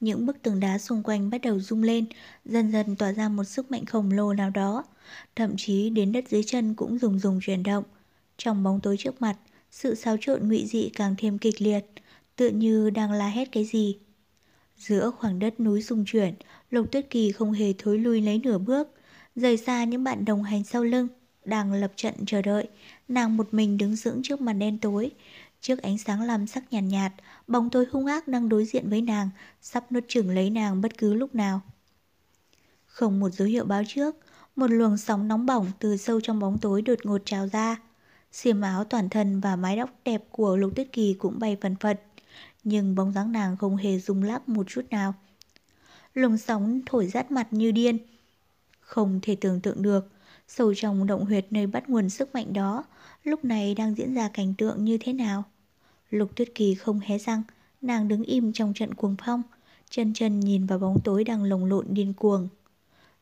Những 0.00 0.26
bức 0.26 0.42
tường 0.42 0.60
đá 0.60 0.78
xung 0.78 1.02
quanh 1.02 1.30
bắt 1.30 1.40
đầu 1.40 1.60
rung 1.60 1.82
lên, 1.82 2.04
dần 2.44 2.72
dần 2.72 2.96
tỏa 2.96 3.12
ra 3.12 3.28
một 3.28 3.44
sức 3.44 3.70
mạnh 3.70 3.86
khổng 3.86 4.10
lồ 4.10 4.32
nào 4.32 4.50
đó, 4.50 4.84
thậm 5.36 5.54
chí 5.56 5.90
đến 5.90 6.12
đất 6.12 6.24
dưới 6.28 6.42
chân 6.42 6.74
cũng 6.74 6.98
rùng 6.98 7.18
rùng 7.18 7.40
chuyển 7.42 7.62
động. 7.62 7.84
Trong 8.36 8.62
bóng 8.62 8.80
tối 8.80 8.96
trước 8.98 9.22
mặt, 9.22 9.36
sự 9.70 9.94
xáo 9.94 10.16
trộn 10.20 10.48
ngụy 10.48 10.66
dị 10.66 10.90
càng 10.94 11.14
thêm 11.18 11.38
kịch 11.38 11.62
liệt, 11.62 11.86
tựa 12.36 12.48
như 12.48 12.90
đang 12.90 13.12
la 13.12 13.28
hét 13.28 13.52
cái 13.52 13.64
gì. 13.64 13.98
Giữa 14.78 15.10
khoảng 15.10 15.38
đất 15.38 15.60
núi 15.60 15.82
rung 15.82 16.04
chuyển, 16.06 16.34
Lục 16.70 16.92
Tuyết 16.92 17.10
Kỳ 17.10 17.32
không 17.32 17.52
hề 17.52 17.72
thối 17.78 17.98
lui 17.98 18.20
lấy 18.20 18.38
nửa 18.38 18.58
bước, 18.58 18.88
rời 19.36 19.56
xa 19.56 19.84
những 19.84 20.04
bạn 20.04 20.24
đồng 20.24 20.42
hành 20.42 20.64
sau 20.64 20.84
lưng, 20.84 21.08
đang 21.44 21.72
lập 21.72 21.92
trận 21.96 22.14
chờ 22.26 22.42
đợi, 22.42 22.68
nàng 23.08 23.36
một 23.36 23.48
mình 23.54 23.78
đứng 23.78 23.96
dưỡng 23.96 24.20
trước 24.22 24.40
màn 24.40 24.58
đen 24.58 24.78
tối. 24.78 25.10
Trước 25.60 25.82
ánh 25.82 25.98
sáng 25.98 26.22
lam 26.22 26.46
sắc 26.46 26.72
nhàn 26.72 26.88
nhạt, 26.88 27.12
nhạt, 27.12 27.24
bóng 27.46 27.70
tối 27.70 27.86
hung 27.90 28.06
ác 28.06 28.28
đang 28.28 28.48
đối 28.48 28.64
diện 28.64 28.90
với 28.90 29.02
nàng, 29.02 29.30
sắp 29.60 29.92
nuốt 29.92 30.04
chửng 30.08 30.30
lấy 30.30 30.50
nàng 30.50 30.80
bất 30.80 30.98
cứ 30.98 31.14
lúc 31.14 31.34
nào. 31.34 31.60
Không 32.86 33.20
một 33.20 33.30
dấu 33.30 33.48
hiệu 33.48 33.64
báo 33.64 33.82
trước, 33.88 34.16
một 34.56 34.70
luồng 34.70 34.96
sóng 34.96 35.28
nóng 35.28 35.46
bỏng 35.46 35.66
từ 35.78 35.96
sâu 35.96 36.20
trong 36.20 36.38
bóng 36.38 36.58
tối 36.58 36.82
đột 36.82 36.98
ngột 37.04 37.22
trào 37.24 37.48
ra. 37.48 37.76
Xiêm 38.32 38.60
áo 38.60 38.84
toàn 38.84 39.08
thân 39.08 39.40
và 39.40 39.56
mái 39.56 39.76
tóc 39.76 39.90
đẹp 40.04 40.24
của 40.30 40.56
Lục 40.56 40.72
Tuyết 40.76 40.92
Kỳ 40.92 41.14
cũng 41.18 41.38
bay 41.38 41.56
phần 41.60 41.76
phật, 41.76 42.00
nhưng 42.64 42.94
bóng 42.94 43.12
dáng 43.12 43.32
nàng 43.32 43.56
không 43.56 43.76
hề 43.76 43.98
rung 43.98 44.22
lắc 44.22 44.48
một 44.48 44.66
chút 44.68 44.82
nào. 44.90 45.14
Luồng 46.14 46.38
sóng 46.38 46.80
thổi 46.86 47.06
rát 47.06 47.30
mặt 47.30 47.48
như 47.50 47.70
điên. 47.70 47.98
Không 48.80 49.20
thể 49.22 49.36
tưởng 49.40 49.60
tượng 49.60 49.82
được, 49.82 50.08
sâu 50.56 50.74
trong 50.74 51.06
động 51.06 51.24
huyệt 51.24 51.46
nơi 51.50 51.66
bắt 51.66 51.90
nguồn 51.90 52.10
sức 52.10 52.34
mạnh 52.34 52.52
đó, 52.52 52.84
lúc 53.24 53.44
này 53.44 53.74
đang 53.74 53.94
diễn 53.94 54.14
ra 54.14 54.28
cảnh 54.28 54.54
tượng 54.58 54.84
như 54.84 54.98
thế 55.00 55.12
nào. 55.12 55.44
Lục 56.10 56.36
Tuyết 56.36 56.48
Kỳ 56.54 56.74
không 56.74 57.00
hé 57.00 57.18
răng, 57.18 57.42
nàng 57.80 58.08
đứng 58.08 58.22
im 58.22 58.52
trong 58.52 58.72
trận 58.74 58.94
cuồng 58.94 59.16
phong, 59.26 59.42
chân 59.90 60.14
chân 60.14 60.40
nhìn 60.40 60.66
vào 60.66 60.78
bóng 60.78 61.00
tối 61.04 61.24
đang 61.24 61.44
lồng 61.44 61.64
lộn 61.64 61.86
điên 61.90 62.12
cuồng. 62.12 62.48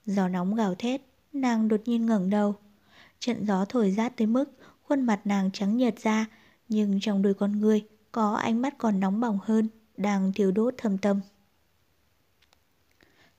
Gió 0.06 0.28
nóng 0.28 0.54
gào 0.54 0.74
thét, 0.74 1.00
nàng 1.32 1.68
đột 1.68 1.80
nhiên 1.84 2.06
ngẩng 2.06 2.30
đầu. 2.30 2.54
Trận 3.20 3.46
gió 3.46 3.64
thổi 3.64 3.90
rát 3.90 4.16
tới 4.16 4.26
mức 4.26 4.44
khuôn 4.88 5.00
mặt 5.00 5.20
nàng 5.24 5.50
trắng 5.52 5.76
nhợt 5.76 5.98
ra, 6.02 6.26
nhưng 6.68 7.00
trong 7.00 7.22
đôi 7.22 7.34
con 7.34 7.60
người 7.60 7.84
có 8.12 8.34
ánh 8.34 8.62
mắt 8.62 8.74
còn 8.78 9.00
nóng 9.00 9.20
bỏng 9.20 9.38
hơn, 9.42 9.68
đang 9.96 10.32
thiêu 10.32 10.50
đốt 10.50 10.74
thầm 10.78 10.98
tâm. 10.98 11.20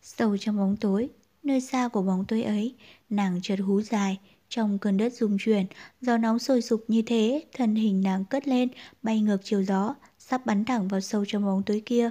Sâu 0.02 0.38
trong 0.38 0.58
bóng 0.58 0.78
tối, 0.78 1.10
nơi 1.44 1.62
xa 1.62 1.88
của 1.88 2.02
bóng 2.02 2.26
tối 2.28 2.44
ấy, 2.44 2.76
nàng 3.10 3.40
chợt 3.42 3.56
hú 3.56 3.82
dài, 3.82 4.20
trong 4.50 4.80
cơn 4.80 4.98
đất 4.98 5.14
rung 5.14 5.38
chuyển, 5.40 5.66
gió 6.02 6.18
nóng 6.18 6.40
sôi 6.40 6.62
sục 6.62 6.84
như 6.88 7.02
thế, 7.02 7.44
thân 7.54 7.76
hình 7.76 8.02
nàng 8.02 8.26
cất 8.26 8.48
lên, 8.48 8.70
bay 9.04 9.22
ngược 9.22 9.38
chiều 9.44 9.64
gió, 9.64 9.96
sắp 10.20 10.46
bắn 10.46 10.66
thẳng 10.66 10.88
vào 10.88 11.02
sâu 11.02 11.26
trong 11.28 11.46
bóng 11.46 11.64
tối 11.64 11.84
kia. 11.86 12.10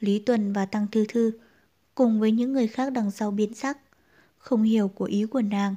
Lý 0.00 0.18
Tuần 0.18 0.52
và 0.52 0.66
Tăng 0.66 0.86
Thư 0.92 1.04
Thư, 1.08 1.32
cùng 1.94 2.20
với 2.20 2.32
những 2.32 2.52
người 2.52 2.66
khác 2.66 2.92
đằng 2.92 3.10
sau 3.10 3.30
biến 3.30 3.54
sắc, 3.54 3.78
không 4.38 4.62
hiểu 4.62 4.88
của 4.88 5.04
ý 5.04 5.24
của 5.24 5.42
nàng. 5.42 5.74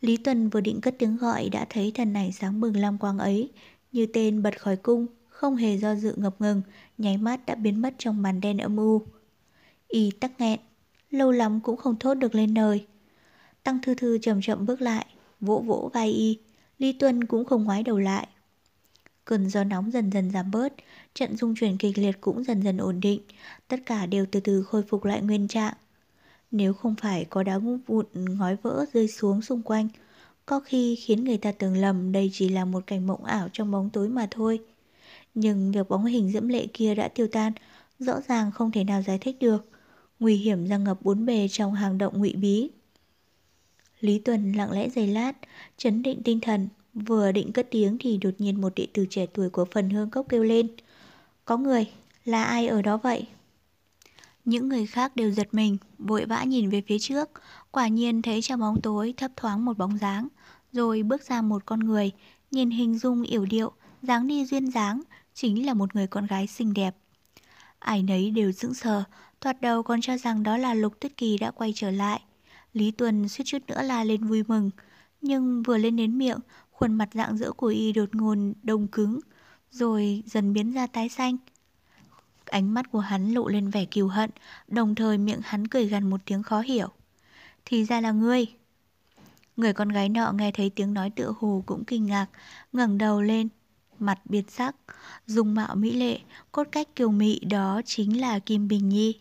Lý 0.00 0.16
Tuần 0.16 0.48
vừa 0.48 0.60
định 0.60 0.80
cất 0.80 0.94
tiếng 0.98 1.16
gọi 1.16 1.48
đã 1.48 1.66
thấy 1.70 1.92
thần 1.94 2.12
này 2.12 2.32
sáng 2.32 2.60
bừng 2.60 2.76
lam 2.76 2.98
quang 2.98 3.18
ấy, 3.18 3.50
như 3.92 4.06
tên 4.12 4.42
bật 4.42 4.60
khỏi 4.60 4.76
cung, 4.76 5.06
không 5.28 5.56
hề 5.56 5.78
do 5.78 5.94
dự 5.94 6.14
ngập 6.16 6.40
ngừng, 6.40 6.62
nháy 6.98 7.16
mắt 7.16 7.46
đã 7.46 7.54
biến 7.54 7.82
mất 7.82 7.94
trong 7.98 8.22
màn 8.22 8.40
đen 8.40 8.58
âm 8.58 8.76
u. 8.76 9.02
Y 9.88 10.10
tắc 10.10 10.40
nghẹn, 10.40 10.60
lâu 11.10 11.30
lắm 11.30 11.60
cũng 11.60 11.76
không 11.76 11.98
thốt 11.98 12.14
được 12.14 12.34
lên 12.34 12.54
lời. 12.54 12.86
Tăng 13.62 13.78
Thư 13.82 13.94
Thư 13.94 14.18
chậm 14.18 14.40
chậm 14.42 14.66
bước 14.66 14.80
lại, 14.80 15.06
vỗ 15.40 15.62
vỗ 15.66 15.90
vai 15.94 16.10
y, 16.10 16.38
Lý 16.78 16.92
Tuân 16.92 17.24
cũng 17.24 17.44
không 17.44 17.64
ngoái 17.64 17.82
đầu 17.82 17.98
lại. 17.98 18.28
Cơn 19.24 19.48
gió 19.48 19.64
nóng 19.64 19.90
dần 19.90 20.10
dần 20.10 20.30
giảm 20.30 20.50
bớt, 20.50 20.72
trận 21.14 21.36
dung 21.36 21.54
chuyển 21.54 21.76
kịch 21.76 21.98
liệt 21.98 22.20
cũng 22.20 22.44
dần 22.44 22.62
dần 22.62 22.76
ổn 22.76 23.00
định, 23.00 23.20
tất 23.68 23.80
cả 23.86 24.06
đều 24.06 24.26
từ 24.30 24.40
từ 24.40 24.62
khôi 24.62 24.82
phục 24.82 25.04
lại 25.04 25.22
nguyên 25.22 25.48
trạng. 25.48 25.74
Nếu 26.50 26.72
không 26.72 26.94
phải 27.00 27.24
có 27.24 27.42
đá 27.42 27.58
vụn 27.58 28.06
ngói 28.14 28.56
vỡ 28.62 28.84
rơi 28.92 29.08
xuống 29.08 29.42
xung 29.42 29.62
quanh, 29.62 29.88
có 30.46 30.60
khi 30.60 30.96
khiến 30.96 31.24
người 31.24 31.38
ta 31.38 31.52
tưởng 31.52 31.76
lầm 31.76 32.12
đây 32.12 32.30
chỉ 32.32 32.48
là 32.48 32.64
một 32.64 32.86
cảnh 32.86 33.06
mộng 33.06 33.24
ảo 33.24 33.48
trong 33.52 33.70
bóng 33.70 33.90
tối 33.90 34.08
mà 34.08 34.28
thôi. 34.30 34.60
Nhưng 35.34 35.72
việc 35.72 35.88
bóng 35.88 36.04
hình 36.04 36.30
diễm 36.32 36.48
lệ 36.48 36.66
kia 36.72 36.94
đã 36.94 37.08
tiêu 37.08 37.28
tan, 37.32 37.52
rõ 37.98 38.20
ràng 38.28 38.50
không 38.52 38.70
thể 38.70 38.84
nào 38.84 39.02
giải 39.02 39.18
thích 39.18 39.36
được. 39.40 39.77
Nguy 40.20 40.36
hiểm 40.36 40.66
ra 40.66 40.76
ngập 40.76 41.02
bốn 41.02 41.26
bề 41.26 41.48
trong 41.48 41.74
hàng 41.74 41.98
động 41.98 42.18
ngụy 42.18 42.32
bí. 42.32 42.70
Lý 44.00 44.18
Tuần 44.18 44.52
lặng 44.52 44.72
lẽ 44.72 44.88
giây 44.88 45.06
lát, 45.06 45.32
chấn 45.76 46.02
định 46.02 46.22
tinh 46.22 46.40
thần, 46.40 46.68
vừa 46.94 47.32
định 47.32 47.52
cất 47.52 47.68
tiếng 47.70 47.98
thì 48.00 48.16
đột 48.16 48.34
nhiên 48.38 48.60
một 48.60 48.72
đệ 48.76 48.86
tử 48.94 49.06
trẻ 49.10 49.26
tuổi 49.26 49.50
của 49.50 49.64
phần 49.64 49.90
hương 49.90 50.10
cốc 50.10 50.26
kêu 50.28 50.44
lên. 50.44 50.68
Có 51.44 51.56
người, 51.56 51.86
là 52.24 52.44
ai 52.44 52.68
ở 52.68 52.82
đó 52.82 52.96
vậy? 52.96 53.26
Những 54.44 54.68
người 54.68 54.86
khác 54.86 55.16
đều 55.16 55.30
giật 55.30 55.48
mình, 55.52 55.76
vội 55.98 56.24
vã 56.24 56.44
nhìn 56.44 56.70
về 56.70 56.82
phía 56.86 56.98
trước, 56.98 57.30
quả 57.70 57.88
nhiên 57.88 58.22
thấy 58.22 58.42
trong 58.42 58.60
bóng 58.60 58.80
tối 58.82 59.14
thấp 59.16 59.30
thoáng 59.36 59.64
một 59.64 59.78
bóng 59.78 59.98
dáng, 59.98 60.28
rồi 60.72 61.02
bước 61.02 61.22
ra 61.22 61.42
một 61.42 61.62
con 61.66 61.80
người, 61.80 62.10
nhìn 62.50 62.70
hình 62.70 62.98
dung 62.98 63.22
yểu 63.22 63.44
điệu, 63.44 63.72
dáng 64.02 64.26
đi 64.26 64.44
duyên 64.44 64.70
dáng, 64.70 65.02
chính 65.34 65.66
là 65.66 65.74
một 65.74 65.94
người 65.94 66.06
con 66.06 66.26
gái 66.26 66.46
xinh 66.46 66.74
đẹp. 66.74 66.96
Ai 67.78 68.02
nấy 68.02 68.30
đều 68.30 68.52
sững 68.52 68.74
sờ, 68.74 69.04
thoạt 69.40 69.60
đầu 69.60 69.82
còn 69.82 70.00
cho 70.00 70.16
rằng 70.16 70.42
đó 70.42 70.56
là 70.56 70.74
Lục 70.74 71.00
Tuyết 71.00 71.16
Kỳ 71.16 71.38
đã 71.38 71.50
quay 71.50 71.72
trở 71.74 71.90
lại. 71.90 72.20
Lý 72.72 72.90
Tuần 72.90 73.28
suýt 73.28 73.44
chút 73.44 73.58
nữa 73.66 73.82
la 73.82 74.04
lên 74.04 74.24
vui 74.24 74.42
mừng, 74.48 74.70
nhưng 75.20 75.62
vừa 75.62 75.78
lên 75.78 75.96
đến 75.96 76.18
miệng, 76.18 76.38
khuôn 76.70 76.94
mặt 76.94 77.08
dạng 77.12 77.36
dỡ 77.36 77.52
của 77.52 77.66
y 77.66 77.92
đột 77.92 78.14
ngột 78.14 78.36
đông 78.62 78.86
cứng, 78.86 79.20
rồi 79.70 80.22
dần 80.26 80.52
biến 80.52 80.72
ra 80.72 80.86
tái 80.86 81.08
xanh. 81.08 81.36
Ánh 82.44 82.74
mắt 82.74 82.90
của 82.92 83.00
hắn 83.00 83.32
lộ 83.32 83.48
lên 83.48 83.70
vẻ 83.70 83.84
kiều 83.84 84.08
hận, 84.08 84.30
đồng 84.68 84.94
thời 84.94 85.18
miệng 85.18 85.40
hắn 85.44 85.68
cười 85.68 85.86
gần 85.86 86.10
một 86.10 86.20
tiếng 86.24 86.42
khó 86.42 86.60
hiểu. 86.60 86.88
Thì 87.64 87.84
ra 87.84 88.00
là 88.00 88.10
ngươi. 88.10 88.46
Người 89.56 89.72
con 89.72 89.88
gái 89.88 90.08
nọ 90.08 90.32
nghe 90.32 90.52
thấy 90.52 90.70
tiếng 90.70 90.94
nói 90.94 91.10
tựa 91.10 91.32
hồ 91.38 91.62
cũng 91.66 91.84
kinh 91.84 92.06
ngạc, 92.06 92.26
ngẩng 92.72 92.98
đầu 92.98 93.22
lên, 93.22 93.48
mặt 93.98 94.20
biệt 94.24 94.50
sắc, 94.50 94.76
dùng 95.26 95.54
mạo 95.54 95.74
mỹ 95.74 95.90
lệ, 95.92 96.18
cốt 96.52 96.68
cách 96.72 96.96
kiều 96.96 97.10
mị 97.10 97.38
đó 97.38 97.80
chính 97.84 98.20
là 98.20 98.38
Kim 98.38 98.68
Bình 98.68 98.88
Nhi. 98.88 99.20